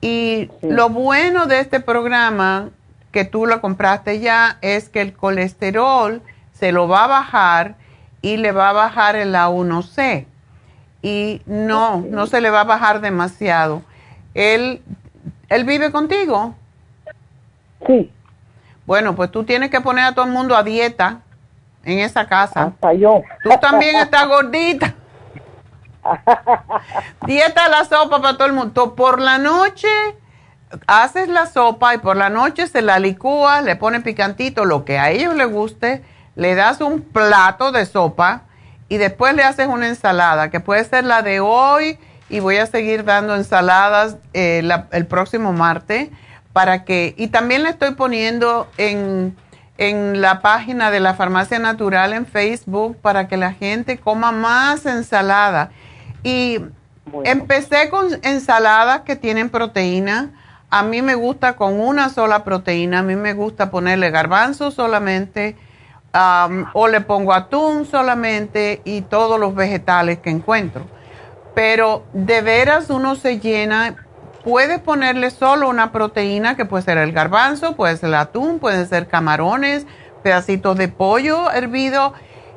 Y 0.00 0.50
lo 0.62 0.88
bueno 0.90 1.46
de 1.46 1.60
este 1.60 1.80
programa 1.80 2.70
que 3.10 3.24
tú 3.24 3.46
lo 3.46 3.60
compraste 3.60 4.20
ya 4.20 4.58
es 4.60 4.88
que 4.88 5.00
el 5.00 5.14
colesterol 5.14 6.22
se 6.54 6.72
lo 6.72 6.88
va 6.88 7.04
a 7.04 7.08
bajar 7.08 7.74
y 8.22 8.38
le 8.38 8.52
va 8.52 8.70
a 8.70 8.72
bajar 8.72 9.16
el 9.16 9.34
A1C. 9.34 10.26
Y 11.02 11.42
no, 11.44 12.00
no 12.08 12.26
se 12.26 12.40
le 12.40 12.48
va 12.48 12.62
a 12.62 12.64
bajar 12.64 13.02
demasiado. 13.02 13.82
Él, 14.32 14.82
él 15.50 15.64
vive 15.64 15.92
contigo. 15.92 16.54
Sí. 17.86 18.10
Bueno, 18.86 19.14
pues 19.14 19.30
tú 19.30 19.44
tienes 19.44 19.70
que 19.70 19.80
poner 19.80 20.04
a 20.04 20.12
todo 20.14 20.24
el 20.24 20.32
mundo 20.32 20.56
a 20.56 20.62
dieta 20.62 21.20
en 21.84 21.98
esa 21.98 22.26
casa. 22.26 22.64
Hasta 22.64 22.94
yo. 22.94 23.22
Tú 23.42 23.50
también 23.60 23.96
estás 23.96 24.26
gordita. 24.28 24.94
dieta 27.26 27.68
la 27.68 27.84
sopa 27.84 28.22
para 28.22 28.38
todo 28.38 28.46
el 28.46 28.54
mundo. 28.54 28.94
Por 28.94 29.20
la 29.20 29.38
noche 29.38 29.88
haces 30.86 31.28
la 31.28 31.46
sopa 31.46 31.94
y 31.94 31.98
por 31.98 32.16
la 32.16 32.30
noche 32.30 32.66
se 32.66 32.82
la 32.82 32.98
licúa, 32.98 33.62
le 33.62 33.76
pones 33.76 34.02
picantito, 34.02 34.64
lo 34.64 34.84
que 34.84 34.98
a 34.98 35.10
ellos 35.10 35.34
les 35.34 35.50
guste, 35.50 36.02
le 36.36 36.54
das 36.54 36.80
un 36.80 37.02
plato 37.02 37.72
de 37.72 37.86
sopa 37.86 38.42
y 38.88 38.98
después 38.98 39.34
le 39.34 39.42
haces 39.42 39.66
una 39.66 39.88
ensalada, 39.88 40.50
que 40.50 40.60
puede 40.60 40.84
ser 40.84 41.04
la 41.04 41.22
de 41.22 41.40
hoy 41.40 41.98
y 42.28 42.40
voy 42.40 42.56
a 42.56 42.66
seguir 42.66 43.04
dando 43.04 43.34
ensaladas 43.34 44.16
eh, 44.32 44.68
el 44.90 45.06
próximo 45.06 45.52
martes 45.52 46.10
para 46.52 46.84
que, 46.84 47.14
y 47.16 47.28
también 47.28 47.64
le 47.64 47.70
estoy 47.70 47.94
poniendo 47.94 48.68
en, 48.78 49.36
en 49.76 50.20
la 50.20 50.40
página 50.40 50.90
de 50.90 51.00
la 51.00 51.14
Farmacia 51.14 51.58
Natural 51.58 52.12
en 52.12 52.26
Facebook 52.26 52.96
para 53.02 53.26
que 53.26 53.36
la 53.36 53.52
gente 53.52 53.98
coma 53.98 54.30
más 54.30 54.86
ensalada. 54.86 55.70
Y 56.22 56.60
empecé 57.24 57.90
con 57.90 58.06
ensaladas 58.22 59.00
que 59.00 59.16
tienen 59.16 59.50
proteína. 59.50 60.30
A 60.70 60.82
mí 60.84 61.02
me 61.02 61.16
gusta 61.16 61.56
con 61.56 61.80
una 61.80 62.08
sola 62.08 62.44
proteína, 62.44 63.00
a 63.00 63.02
mí 63.02 63.16
me 63.16 63.34
gusta 63.34 63.70
ponerle 63.70 64.10
garbanzo 64.10 64.70
solamente, 64.70 65.56
o 66.72 66.88
le 66.88 67.00
pongo 67.00 67.32
atún 67.32 67.86
solamente 67.86 68.80
y 68.84 69.00
todos 69.02 69.38
los 69.40 69.54
vegetales 69.54 70.18
que 70.18 70.30
encuentro. 70.30 70.86
Pero 71.54 72.04
de 72.12 72.40
veras 72.40 72.90
uno 72.90 73.14
se 73.16 73.40
llena 73.40 73.96
Puedes 74.44 74.78
ponerle 74.78 75.30
solo 75.30 75.70
una 75.70 75.90
proteína 75.90 76.54
que 76.54 76.66
puede 76.66 76.84
ser 76.84 76.98
el 76.98 77.12
garbanzo, 77.12 77.76
puede 77.76 77.96
ser 77.96 78.10
el 78.10 78.16
atún, 78.16 78.58
puede 78.58 78.84
ser 78.84 79.08
camarones, 79.08 79.86
pedacitos 80.22 80.76
de 80.76 80.88
pollo 80.88 81.50
hervido 81.50 82.12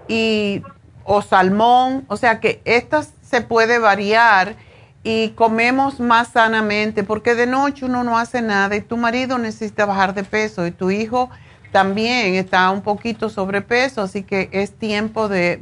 y, 0.10 0.64
o 1.06 1.22
salmón. 1.22 2.04
O 2.10 2.18
sea 2.18 2.42
que 2.42 2.62
estas 2.66 3.14
se 3.22 3.40
puede 3.40 3.80
variar 3.80 4.56
y 5.02 5.30
comemos 5.30 6.02
más 6.02 6.28
sanamente 6.28 7.06
porque 7.06 7.36
de 7.36 7.48
noche 7.48 7.86
uno 7.86 8.04
no 8.04 8.18
hace 8.18 8.42
nada 8.42 8.76
y 8.76 8.82
tu 8.82 8.98
marido 8.98 9.38
necesita 9.38 9.86
bajar 9.86 10.14
de 10.14 10.26
peso 10.26 10.68
y 10.68 10.72
tu 10.72 10.92
hijo 10.92 11.30
también 11.72 12.36
está 12.36 12.70
un 12.72 12.82
poquito 12.82 13.30
sobrepeso, 13.30 14.02
así 14.02 14.24
que 14.24 14.50
es 14.52 14.74
tiempo 14.74 15.28
de 15.28 15.60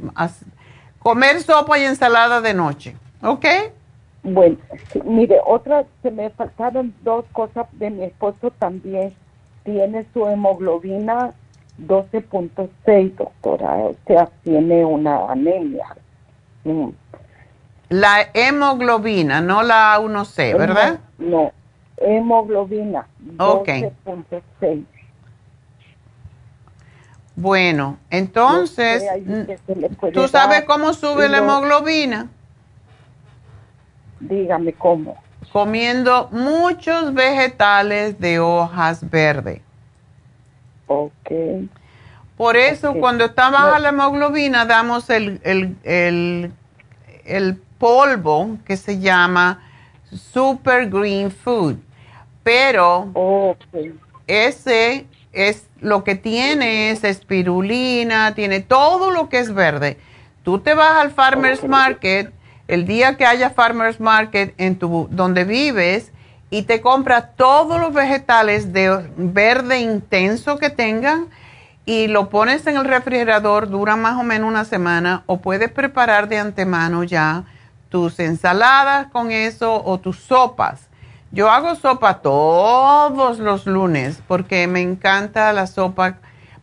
comer 0.98 1.40
sopa 1.42 1.78
y 1.78 1.84
ensalada 1.84 2.40
de 2.40 2.54
noche. 2.54 2.96
¿Ok? 3.22 3.46
Bueno, 4.22 4.56
mire, 5.04 5.38
otra, 5.44 5.84
se 6.02 6.10
me 6.10 6.30
faltaron 6.30 6.92
dos 7.02 7.24
cosas 7.32 7.66
de 7.72 7.90
mi 7.90 8.04
esposo 8.04 8.50
también. 8.58 9.14
Tiene 9.64 10.04
su 10.12 10.26
hemoglobina 10.26 11.32
12.6, 11.78 13.14
doctora, 13.16 13.74
o 13.76 13.94
sea, 14.06 14.28
tiene 14.42 14.84
una 14.84 15.30
anemia. 15.30 15.86
Mm. 16.64 16.88
La 17.88 18.28
hemoglobina, 18.34 19.40
no 19.40 19.62
la 19.62 19.98
1C, 20.00 20.58
¿verdad? 20.58 20.98
No, 21.18 21.52
hemoglobina 21.98 23.06
12.6. 23.36 24.84
Bueno, 27.36 27.98
entonces, 28.08 29.04
¿tú 30.14 30.26
sabes 30.26 30.64
cómo 30.64 30.94
sube 30.94 31.28
la 31.28 31.38
hemoglobina? 31.38 32.30
Dígame 34.20 34.72
cómo. 34.72 35.22
Comiendo 35.52 36.30
muchos 36.32 37.12
vegetales 37.12 38.18
de 38.18 38.40
hojas 38.40 39.08
verdes. 39.10 39.60
Ok. 40.86 41.30
Por 42.38 42.56
eso 42.56 42.94
cuando 42.94 43.26
está 43.26 43.50
baja 43.50 43.78
la 43.78 43.90
hemoglobina 43.90 44.64
damos 44.64 45.10
el, 45.10 45.38
el, 45.44 46.52
el, 47.24 47.62
polvo 47.78 48.56
que 48.64 48.78
se 48.78 48.98
llama 48.98 49.60
Super 50.10 50.88
Green 50.88 51.30
Food. 51.30 51.76
Pero 52.42 53.10
ese 54.26 55.06
es 55.36 55.66
lo 55.80 56.04
que 56.04 56.14
tiene 56.14 56.90
es 56.90 57.04
espirulina, 57.04 58.34
tiene 58.34 58.60
todo 58.60 59.10
lo 59.10 59.28
que 59.28 59.38
es 59.38 59.52
verde. 59.52 59.98
Tú 60.42 60.60
te 60.60 60.74
vas 60.74 60.98
al 60.98 61.10
Farmer's 61.10 61.64
Market 61.64 62.32
el 62.68 62.86
día 62.86 63.16
que 63.16 63.26
haya 63.26 63.50
farmers 63.50 64.00
market 64.00 64.54
en 64.58 64.78
tu 64.78 65.08
donde 65.10 65.44
vives 65.44 66.12
y 66.50 66.62
te 66.62 66.80
compras 66.80 67.36
todos 67.36 67.80
los 67.80 67.92
vegetales 67.92 68.72
de 68.72 69.08
verde 69.16 69.80
intenso 69.80 70.58
que 70.58 70.70
tengan 70.70 71.26
y 71.84 72.08
lo 72.08 72.28
pones 72.28 72.66
en 72.66 72.76
el 72.76 72.84
refrigerador, 72.84 73.68
dura 73.68 73.94
más 73.94 74.18
o 74.18 74.24
menos 74.24 74.48
una 74.48 74.64
semana 74.64 75.22
o 75.26 75.38
puedes 75.38 75.70
preparar 75.70 76.28
de 76.28 76.38
antemano 76.38 77.04
ya 77.04 77.44
tus 77.88 78.18
ensaladas 78.18 79.08
con 79.12 79.30
eso 79.30 79.82
o 79.84 79.98
tus 79.98 80.18
sopas. 80.18 80.88
Yo 81.32 81.50
hago 81.50 81.74
sopa 81.74 82.20
todos 82.20 83.38
los 83.38 83.66
lunes 83.66 84.22
porque 84.26 84.66
me 84.66 84.80
encanta 84.80 85.52
la 85.52 85.66
sopa 85.66 86.16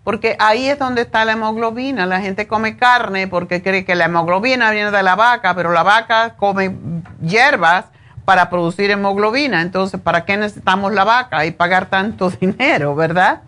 porque 0.03 0.35
ahí 0.39 0.67
es 0.67 0.79
donde 0.79 1.03
está 1.03 1.23
la 1.23 1.33
hemoglobina. 1.33 2.05
La 2.05 2.19
gente 2.19 2.47
come 2.47 2.77
carne 2.77 3.27
porque 3.27 3.61
cree 3.61 3.85
que 3.85 3.95
la 3.95 4.05
hemoglobina 4.05 4.71
viene 4.71 4.91
de 4.91 5.03
la 5.03 5.15
vaca, 5.15 5.55
pero 5.55 5.71
la 5.71 5.83
vaca 5.83 6.35
come 6.35 6.75
hierbas 7.21 7.85
para 8.25 8.49
producir 8.49 8.91
hemoglobina. 8.91 9.61
Entonces, 9.61 9.99
¿para 9.99 10.25
qué 10.25 10.37
necesitamos 10.37 10.93
la 10.93 11.03
vaca 11.03 11.45
y 11.45 11.51
pagar 11.51 11.85
tanto 11.85 12.29
dinero, 12.41 12.95
verdad? 12.95 13.41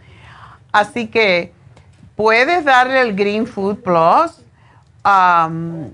Así 0.71 1.07
que 1.07 1.53
puedes 2.15 2.63
darle 2.63 3.01
el 3.01 3.15
Green 3.15 3.47
Food 3.47 3.77
Plus 3.77 4.41
um, 5.03 5.89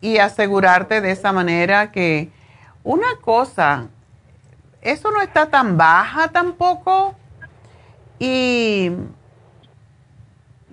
y 0.00 0.18
asegurarte 0.18 1.00
de 1.00 1.10
esa 1.12 1.32
manera 1.32 1.92
que 1.92 2.30
una 2.84 3.16
cosa, 3.20 3.88
eso 4.82 5.10
no 5.10 5.20
está 5.20 5.50
tan 5.50 5.76
baja 5.76 6.28
tampoco 6.28 7.14
y 8.18 8.92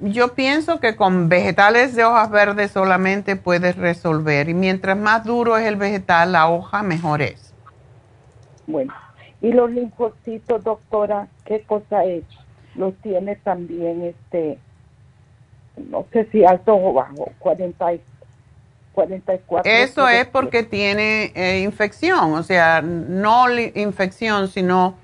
yo 0.02 0.34
pienso 0.34 0.80
que 0.80 0.96
con 0.96 1.28
vegetales 1.28 1.96
de 1.96 2.06
hojas 2.06 2.30
verdes 2.30 2.72
solamente 2.72 3.36
puedes 3.36 3.76
resolver 3.76 4.50
y 4.50 4.54
mientras 4.54 4.98
más 4.98 5.24
duro 5.24 5.58
es 5.58 5.66
el 5.66 5.76
vegetal, 5.76 6.32
la 6.34 6.50
hoja 6.50 6.84
mejor 6.84 7.22
es. 7.22 7.54
Bueno, 8.68 8.94
y 9.42 9.52
los 9.52 9.72
linfocitos, 9.72 10.64
doctora, 10.64 11.28
¿qué 11.46 11.62
cosa 11.62 12.04
es? 12.04 12.24
Los 12.76 12.96
tiene 12.98 13.38
también, 13.38 14.04
este, 14.04 14.60
no 15.90 16.06
sé 16.12 16.26
si 16.32 16.46
alto 16.46 16.76
o 16.76 16.94
bajo, 16.94 17.32
40 17.40 17.94
y 17.94 18.02
44. 18.98 19.72
Eso 19.72 20.10
es 20.10 20.26
porque 20.26 20.64
tiene 20.64 21.32
eh, 21.36 21.60
infección, 21.60 22.34
o 22.34 22.42
sea, 22.42 22.82
no 22.82 23.48
infección, 23.52 24.48
sino 24.48 24.96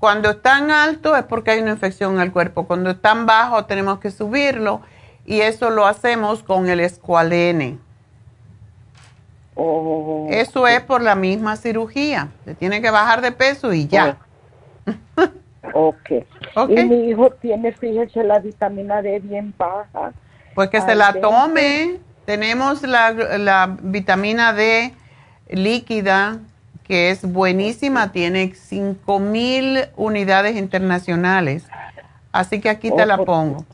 cuando 0.00 0.30
están 0.30 0.72
altos 0.72 1.16
es 1.16 1.22
porque 1.22 1.52
hay 1.52 1.60
una 1.60 1.70
infección 1.70 2.16
en 2.16 2.20
el 2.22 2.32
cuerpo. 2.32 2.66
Cuando 2.66 2.90
están 2.90 3.26
bajos 3.26 3.68
tenemos 3.68 4.00
que 4.00 4.10
subirlo 4.10 4.80
y 5.24 5.42
eso 5.42 5.70
lo 5.70 5.86
hacemos 5.86 6.42
con 6.42 6.68
el 6.68 6.80
escualene. 6.80 7.78
Oh, 9.54 10.26
eso 10.30 10.66
es 10.66 10.80
por 10.80 11.00
la 11.00 11.14
misma 11.14 11.54
cirugía. 11.54 12.30
Se 12.44 12.56
tiene 12.56 12.82
que 12.82 12.90
bajar 12.90 13.20
de 13.20 13.30
peso 13.30 13.72
y 13.72 13.86
ya. 13.86 14.18
Oh. 15.74 15.94
ok. 16.56 16.70
Y 16.70 16.84
mi 16.86 17.10
hijo 17.10 17.30
tiene, 17.34 17.70
fíjese, 17.70 18.24
la 18.24 18.40
vitamina 18.40 19.00
D 19.00 19.20
bien 19.20 19.54
baja. 19.56 20.12
Pues 20.56 20.70
que 20.70 20.80
se 20.80 20.96
la 20.96 21.12
tome. 21.20 22.00
Tenemos 22.28 22.82
la, 22.82 23.10
la 23.38 23.78
vitamina 23.80 24.52
D 24.52 24.92
líquida 25.48 26.40
que 26.84 27.08
es 27.08 27.22
buenísima, 27.22 28.12
tiene 28.12 28.52
5000 28.52 29.86
unidades 29.96 30.56
internacionales. 30.56 31.66
Así 32.30 32.60
que 32.60 32.68
aquí 32.68 32.90
te 32.94 33.06
la 33.06 33.16
pongo. 33.16 33.64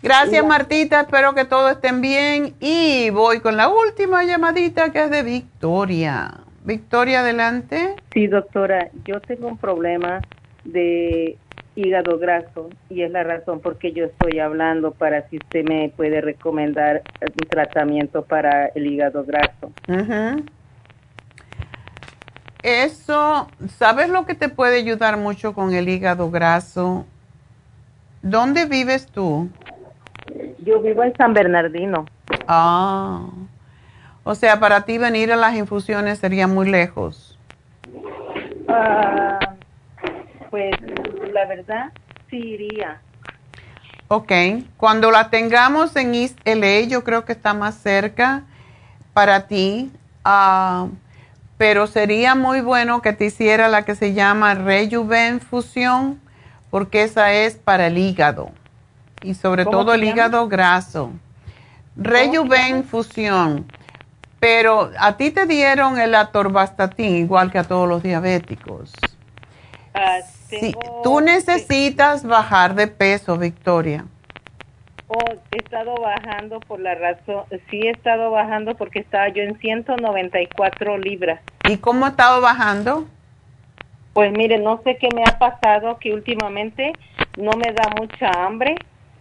Gracias 0.00 0.46
Martita, 0.46 1.00
espero 1.00 1.34
que 1.34 1.44
todos 1.44 1.72
estén 1.72 2.00
bien 2.00 2.54
y 2.60 3.10
voy 3.10 3.40
con 3.40 3.56
la 3.56 3.68
última 3.68 4.22
llamadita 4.22 4.92
que 4.92 5.02
es 5.02 5.10
de 5.10 5.24
Victoria. 5.24 6.34
Victoria, 6.62 7.18
adelante. 7.18 7.96
Sí, 8.14 8.28
doctora, 8.28 8.90
yo 9.04 9.20
tengo 9.20 9.48
un 9.48 9.58
problema 9.58 10.20
de 10.62 11.36
hígado 11.74 12.18
graso 12.18 12.68
y 12.90 13.02
es 13.02 13.10
la 13.10 13.24
razón 13.24 13.60
por 13.60 13.78
qué 13.78 13.92
yo 13.92 14.04
estoy 14.04 14.38
hablando 14.38 14.92
para 14.92 15.28
si 15.28 15.38
usted 15.38 15.64
me 15.64 15.90
puede 15.96 16.20
recomendar 16.20 17.02
un 17.20 17.48
tratamiento 17.48 18.22
para 18.22 18.66
el 18.66 18.86
hígado 18.86 19.24
graso. 19.24 19.72
Eso, 22.62 23.48
¿sabes 23.76 24.08
lo 24.08 24.24
que 24.24 24.34
te 24.34 24.48
puede 24.48 24.78
ayudar 24.78 25.16
mucho 25.16 25.54
con 25.54 25.72
el 25.74 25.88
hígado 25.88 26.30
graso? 26.30 27.06
¿Dónde 28.22 28.66
vives 28.66 29.06
tú? 29.06 29.48
Yo 30.64 30.80
vivo 30.80 31.02
en 31.02 31.14
San 31.16 31.34
Bernardino. 31.34 32.06
Ah, 32.46 33.26
o 34.22 34.34
sea, 34.34 34.60
para 34.60 34.82
ti 34.82 34.98
venir 34.98 35.32
a 35.32 35.36
las 35.36 35.56
infusiones 35.56 36.18
sería 36.18 36.46
muy 36.46 36.70
lejos. 36.70 37.36
Ah, 38.68 39.51
pues 40.52 40.76
la 41.32 41.46
verdad 41.46 41.92
sí 42.28 42.36
iría. 42.36 43.00
Ok, 44.08 44.30
cuando 44.76 45.10
la 45.10 45.30
tengamos 45.30 45.96
en 45.96 46.14
East 46.14 46.38
LA, 46.44 46.82
yo 46.82 47.02
creo 47.04 47.24
que 47.24 47.32
está 47.32 47.54
más 47.54 47.74
cerca 47.76 48.42
para 49.14 49.46
ti, 49.46 49.90
uh, 50.26 50.90
pero 51.56 51.86
sería 51.86 52.34
muy 52.34 52.60
bueno 52.60 53.00
que 53.00 53.14
te 53.14 53.24
hiciera 53.24 53.68
la 53.68 53.86
que 53.86 53.94
se 53.94 54.12
llama 54.12 54.54
Rejuven 54.54 55.40
Fusión, 55.40 56.20
porque 56.70 57.04
esa 57.04 57.32
es 57.32 57.54
para 57.54 57.86
el 57.86 57.96
hígado 57.96 58.50
y 59.22 59.32
sobre 59.32 59.64
todo 59.64 59.94
el 59.94 60.04
hígado 60.04 60.48
graso. 60.48 61.12
Rejuven 61.96 62.84
Fusión, 62.84 63.64
pero 64.38 64.90
a 64.98 65.16
ti 65.16 65.30
te 65.30 65.46
dieron 65.46 65.98
el 65.98 66.14
atorvastatin 66.14 67.16
igual 67.16 67.50
que 67.50 67.58
a 67.58 67.64
todos 67.64 67.88
los 67.88 68.02
diabéticos. 68.02 68.92
Ah, 69.94 70.18
Sí, 70.60 70.74
tú 71.02 71.20
necesitas 71.20 72.24
bajar 72.24 72.74
de 72.74 72.86
peso, 72.86 73.38
Victoria. 73.38 74.04
Oh, 75.08 75.34
he 75.50 75.58
estado 75.58 75.94
bajando 75.96 76.60
por 76.60 76.80
la 76.80 76.94
razón, 76.94 77.44
sí 77.70 77.82
he 77.82 77.90
estado 77.90 78.30
bajando 78.30 78.74
porque 78.76 79.00
estaba 79.00 79.28
yo 79.28 79.42
en 79.42 79.58
194 79.58 80.98
libras. 80.98 81.40
¿Y 81.68 81.76
cómo 81.76 82.06
ha 82.06 82.10
estado 82.10 82.40
bajando? 82.40 83.06
Pues 84.14 84.32
mire, 84.32 84.58
no 84.58 84.80
sé 84.84 84.96
qué 84.96 85.08
me 85.14 85.22
ha 85.22 85.38
pasado, 85.38 85.98
que 85.98 86.12
últimamente 86.12 86.92
no 87.36 87.52
me 87.52 87.72
da 87.72 87.90
mucha 87.98 88.30
hambre. 88.44 88.76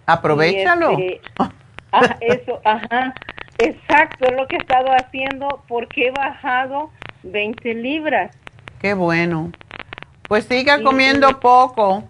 Aprovechalo. 0.05 0.91
Este, 0.91 1.21
ah, 1.91 2.17
eso, 2.21 2.61
ajá, 2.63 3.13
exacto, 3.57 4.27
es 4.27 4.35
lo 4.35 4.47
que 4.47 4.55
he 4.55 4.59
estado 4.59 4.87
haciendo 4.91 5.63
porque 5.67 6.07
he 6.07 6.11
bajado 6.11 6.89
20 7.23 7.73
libras. 7.75 8.35
Qué 8.79 8.93
bueno. 8.93 9.51
Pues 10.31 10.45
siga 10.45 10.81
comiendo 10.81 11.41
poco 11.41 12.05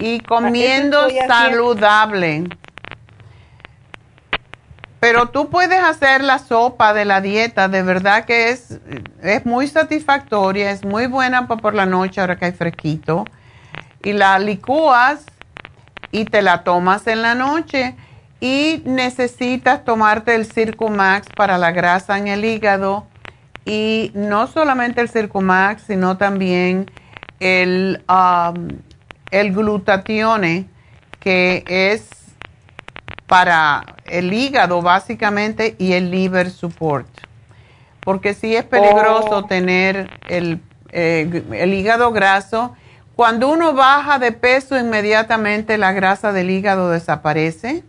y 0.00 0.18
comiendo 0.18 0.98
saludable. 1.28 2.48
Pero 4.98 5.28
tú 5.28 5.48
puedes 5.48 5.80
hacer 5.80 6.24
la 6.24 6.40
sopa 6.40 6.92
de 6.92 7.04
la 7.04 7.20
dieta, 7.20 7.68
de 7.68 7.84
verdad 7.84 8.24
que 8.24 8.48
es, 8.48 8.80
es 9.22 9.46
muy 9.46 9.68
satisfactoria, 9.68 10.72
es 10.72 10.84
muy 10.84 11.06
buena 11.06 11.46
para 11.46 11.60
por 11.60 11.74
la 11.74 11.86
noche 11.86 12.20
ahora 12.20 12.36
que 12.36 12.46
hay 12.46 12.52
fresquito. 12.52 13.26
Y 14.02 14.12
la 14.12 14.40
licúas 14.40 15.24
y 16.10 16.24
te 16.24 16.42
la 16.42 16.64
tomas 16.64 17.06
en 17.06 17.22
la 17.22 17.36
noche. 17.36 17.94
Y 18.40 18.82
necesitas 18.86 19.84
tomarte 19.84 20.34
el 20.34 20.46
Circumax 20.46 21.28
para 21.36 21.58
la 21.58 21.70
grasa 21.70 22.18
en 22.18 22.26
el 22.26 22.44
hígado. 22.44 23.06
Y 23.64 24.10
no 24.14 24.48
solamente 24.48 25.00
el 25.00 25.08
Circumax, 25.08 25.82
sino 25.82 26.16
también 26.16 26.90
el, 27.42 28.04
um, 28.08 28.68
el 29.32 29.52
glutatione, 29.52 30.66
que 31.18 31.64
es 31.66 32.08
para 33.26 33.84
el 34.06 34.32
hígado 34.32 34.80
básicamente 34.80 35.74
y 35.78 35.94
el 35.94 36.10
liver 36.12 36.50
support. 36.50 37.08
Porque 38.00 38.34
sí 38.34 38.54
es 38.54 38.64
peligroso 38.64 39.38
oh. 39.38 39.44
tener 39.44 40.08
el, 40.28 40.60
eh, 40.92 41.42
el 41.52 41.74
hígado 41.74 42.12
graso. 42.12 42.76
Cuando 43.16 43.48
uno 43.48 43.74
baja 43.74 44.20
de 44.20 44.30
peso, 44.32 44.78
inmediatamente 44.78 45.78
la 45.78 45.92
grasa 45.92 46.32
del 46.32 46.50
hígado 46.50 46.90
desaparece. 46.90 47.82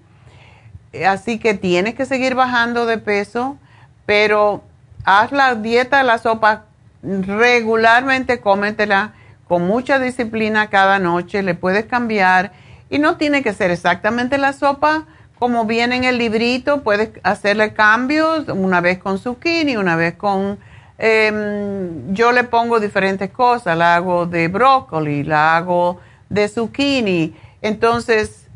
Así 1.07 1.37
que 1.37 1.53
tienes 1.53 1.93
que 1.93 2.05
seguir 2.05 2.33
bajando 2.35 2.85
de 2.85 2.97
peso, 2.97 3.57
pero 4.05 4.63
haz 5.05 5.31
la 5.31 5.55
dieta 5.55 5.99
de 5.99 6.03
la 6.05 6.17
sopa 6.17 6.65
regularmente, 7.03 8.39
cómetela 8.39 9.13
con 9.53 9.67
mucha 9.67 9.99
disciplina 9.99 10.71
cada 10.71 10.97
noche, 10.97 11.43
le 11.43 11.53
puedes 11.53 11.85
cambiar 11.85 12.53
y 12.89 12.97
no 12.97 13.17
tiene 13.17 13.43
que 13.43 13.53
ser 13.53 13.69
exactamente 13.69 14.39
la 14.39 14.51
sopa 14.51 15.05
como 15.37 15.65
viene 15.65 15.95
en 15.95 16.05
el 16.05 16.17
librito, 16.17 16.81
puedes 16.81 17.11
hacerle 17.21 17.75
cambios 17.75 18.47
una 18.47 18.81
vez 18.81 18.97
con 18.97 19.19
zucchini, 19.19 19.77
una 19.77 19.95
vez 19.95 20.15
con... 20.15 20.57
Em, 20.97 22.15
yo 22.15 22.31
le 22.31 22.45
pongo 22.45 22.79
diferentes 22.79 23.29
cosas, 23.29 23.77
la 23.77 23.93
hago 23.93 24.25
de 24.25 24.47
brócoli, 24.47 25.23
la 25.23 25.55
hago 25.55 25.99
de 26.29 26.47
zucchini, 26.47 27.35
entonces 27.61 28.47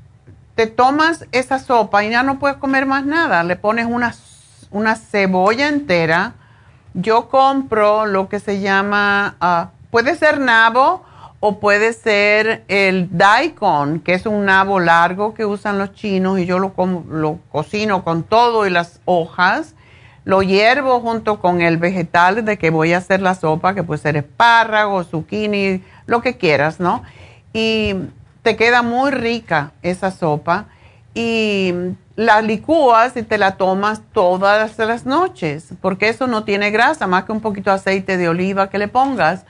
te 0.56 0.66
tomas 0.66 1.28
esa 1.32 1.60
sopa 1.60 2.04
y 2.04 2.10
ya 2.10 2.24
no 2.24 2.40
puedes 2.40 2.58
comer 2.58 2.88
más 2.88 3.06
nada, 3.06 3.44
le 3.44 3.56
pones 3.56 3.86
una, 3.86 4.16
una 4.72 4.96
cebolla 4.96 5.68
entera, 5.68 6.34
yo 6.96 7.30
compro 7.30 8.08
lo 8.08 8.30
que 8.30 8.40
se 8.40 8.62
llama... 8.62 9.36
Uh, 9.40 9.77
Puede 9.98 10.14
ser 10.14 10.40
nabo 10.40 11.02
o 11.40 11.60
puede 11.60 11.92
ser 11.92 12.64
el 12.68 13.18
daikon, 13.18 14.00
que 14.02 14.14
es 14.14 14.28
un 14.28 14.46
nabo 14.46 14.80
largo 14.80 15.34
que 15.34 15.44
usan 15.44 15.80
los 15.80 15.96
chinos 15.96 16.38
y 16.38 16.46
yo 16.46 16.60
lo, 16.60 16.76
lo 17.10 17.40
cocino 17.52 18.04
con 18.04 18.22
todo 18.22 18.68
y 18.68 18.70
las 18.70 19.02
hojas. 19.06 19.74
Lo 20.24 20.44
hiervo 20.44 21.00
junto 21.00 21.40
con 21.40 21.62
el 21.62 21.78
vegetal 21.78 22.46
de 22.46 22.60
que 22.60 22.70
voy 22.70 22.94
a 22.94 23.00
hacer 23.00 23.24
la 23.24 23.34
sopa, 23.34 23.74
que 23.74 23.82
puede 23.82 24.00
ser 24.00 24.18
espárrago, 24.18 25.04
zucchini, 25.04 25.84
lo 26.06 26.22
que 26.22 26.38
quieras, 26.38 26.80
¿no? 26.80 27.02
Y 27.52 27.96
te 28.44 28.56
queda 28.56 28.84
muy 28.84 29.10
rica 29.10 29.72
esa 29.82 30.12
sopa 30.12 30.68
y 31.16 31.74
la 32.16 32.44
licúas 32.44 33.18
y 33.18 33.24
te 33.24 33.40
la 33.40 33.58
tomas 33.58 34.04
todas 34.14 34.78
las 34.78 35.08
noches, 35.08 35.70
porque 35.82 36.10
eso 36.10 36.28
no 36.28 36.44
tiene 36.44 36.70
grasa, 36.70 37.08
más 37.08 37.24
que 37.24 37.32
un 37.32 37.42
poquito 37.42 37.72
de 37.72 37.78
aceite 37.78 38.18
de 38.18 38.30
oliva 38.30 38.70
que 38.70 38.78
le 38.78 38.90
pongas 38.90 39.44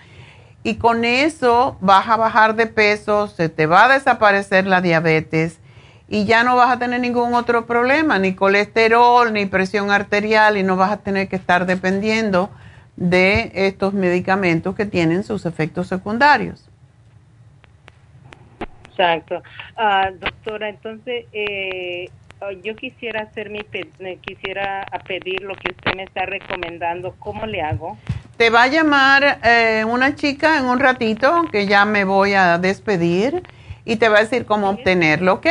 y 0.68 0.76
con 0.76 1.06
eso 1.06 1.78
vas 1.80 2.10
a 2.10 2.18
bajar 2.18 2.58
de 2.58 2.68
peso, 2.68 3.30
se 3.30 3.48
te 3.48 3.68
va 3.68 3.86
a 3.86 3.94
desaparecer 3.94 4.68
la 4.68 4.82
diabetes 4.82 5.62
y 6.10 6.26
ya 6.26 6.44
no 6.44 6.58
vas 6.58 6.70
a 6.70 6.78
tener 6.78 7.00
ningún 7.00 7.36
otro 7.36 7.66
problema, 7.66 8.20
ni 8.20 8.36
colesterol, 8.36 9.32
ni 9.32 9.46
presión 9.46 9.92
arterial 9.92 10.58
y 10.58 10.64
no 10.64 10.76
vas 10.76 10.92
a 10.92 10.98
tener 10.98 11.30
que 11.30 11.38
estar 11.38 11.68
dependiendo 11.68 12.50
de 12.98 13.50
estos 13.54 13.94
medicamentos 13.94 14.76
que 14.76 14.86
tienen 14.86 15.24
sus 15.24 15.46
efectos 15.46 15.88
secundarios. 15.88 16.70
Exacto. 18.90 19.42
Ah, 19.78 20.10
doctora, 20.20 20.68
entonces 20.68 21.28
eh, 21.32 22.10
yo 22.62 22.76
quisiera 22.76 23.22
hacer 23.22 23.50
mi 23.52 23.62
quisiera 24.22 24.86
pedir 25.08 25.44
lo 25.44 25.56
que 25.56 25.72
usted 25.72 25.96
me 25.96 26.04
está 26.04 26.26
recomendando. 26.26 27.16
¿Cómo 27.20 27.46
le 27.46 27.62
hago? 27.62 27.98
Te 28.38 28.52
va 28.52 28.64
a 28.64 28.68
llamar 28.68 29.40
eh, 29.44 29.84
una 29.88 30.16
chica 30.16 30.60
en 30.60 30.66
un 30.66 30.80
ratito 30.80 31.46
que 31.52 31.66
ya 31.66 31.86
me 31.86 32.04
voy 32.04 32.36
a 32.36 32.60
despedir 32.60 33.42
y 33.84 33.96
te 33.96 34.10
va 34.10 34.18
a 34.18 34.22
decir 34.22 34.46
cómo 34.46 34.70
obtenerlo, 34.70 35.34
¿ok? 35.34 35.48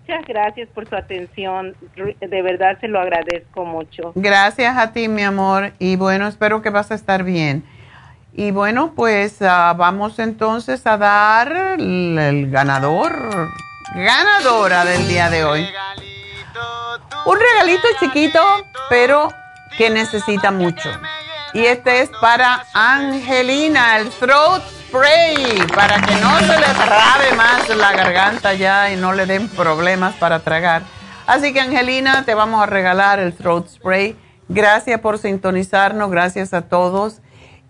Muchas 0.00 0.26
gracias 0.26 0.70
por 0.70 0.88
su 0.88 0.96
atención. 0.96 1.76
De 1.94 2.42
verdad 2.42 2.78
se 2.80 2.88
lo 2.88 2.98
agradezco 2.98 3.66
mucho. 3.66 4.12
Gracias 4.14 4.78
a 4.78 4.92
ti, 4.92 5.06
mi 5.06 5.22
amor. 5.22 5.72
Y 5.78 5.96
bueno, 5.96 6.26
espero 6.26 6.62
que 6.62 6.70
vas 6.70 6.90
a 6.90 6.94
estar 6.94 7.24
bien. 7.24 7.62
Y 8.32 8.50
bueno, 8.50 8.94
pues 8.96 9.42
ah, 9.42 9.74
vamos 9.76 10.18
entonces 10.18 10.86
a 10.86 10.96
dar 10.96 11.52
el, 11.78 12.48
ganador, 12.50 13.50
ganadora 13.94 14.86
del 14.86 15.06
día 15.08 15.28
de 15.28 15.44
hoy. 15.44 15.68
Un 17.26 17.38
regalito 17.38 17.86
chiquito, 18.00 18.40
pero 18.88 19.28
que 19.78 19.88
necesita 19.90 20.50
mucho. 20.50 20.90
Y 21.54 21.64
este 21.64 22.02
es 22.02 22.10
para 22.20 22.66
Angelina, 22.74 23.96
el 23.98 24.10
throat 24.10 24.62
spray, 24.88 25.64
para 25.74 26.02
que 26.02 26.14
no 26.16 26.38
se 26.40 26.58
le 26.58 26.66
trabe 26.74 27.32
más 27.36 27.68
la 27.74 27.92
garganta 27.92 28.52
ya 28.54 28.92
y 28.92 28.96
no 28.96 29.12
le 29.12 29.24
den 29.24 29.48
problemas 29.48 30.14
para 30.16 30.40
tragar. 30.40 30.82
Así 31.26 31.52
que 31.52 31.60
Angelina, 31.60 32.24
te 32.24 32.34
vamos 32.34 32.62
a 32.62 32.66
regalar 32.66 33.20
el 33.20 33.32
throat 33.34 33.68
spray. 33.68 34.16
Gracias 34.48 35.00
por 35.00 35.18
sintonizarnos, 35.18 36.10
gracias 36.10 36.52
a 36.52 36.62
todos 36.62 37.20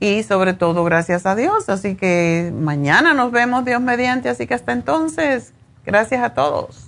y 0.00 0.22
sobre 0.22 0.54
todo 0.54 0.84
gracias 0.84 1.26
a 1.26 1.34
Dios. 1.34 1.68
Así 1.68 1.94
que 1.94 2.52
mañana 2.54 3.14
nos 3.14 3.30
vemos, 3.30 3.64
Dios 3.64 3.80
mediante. 3.80 4.28
Así 4.28 4.46
que 4.46 4.54
hasta 4.54 4.72
entonces, 4.72 5.52
gracias 5.84 6.22
a 6.22 6.34
todos. 6.34 6.87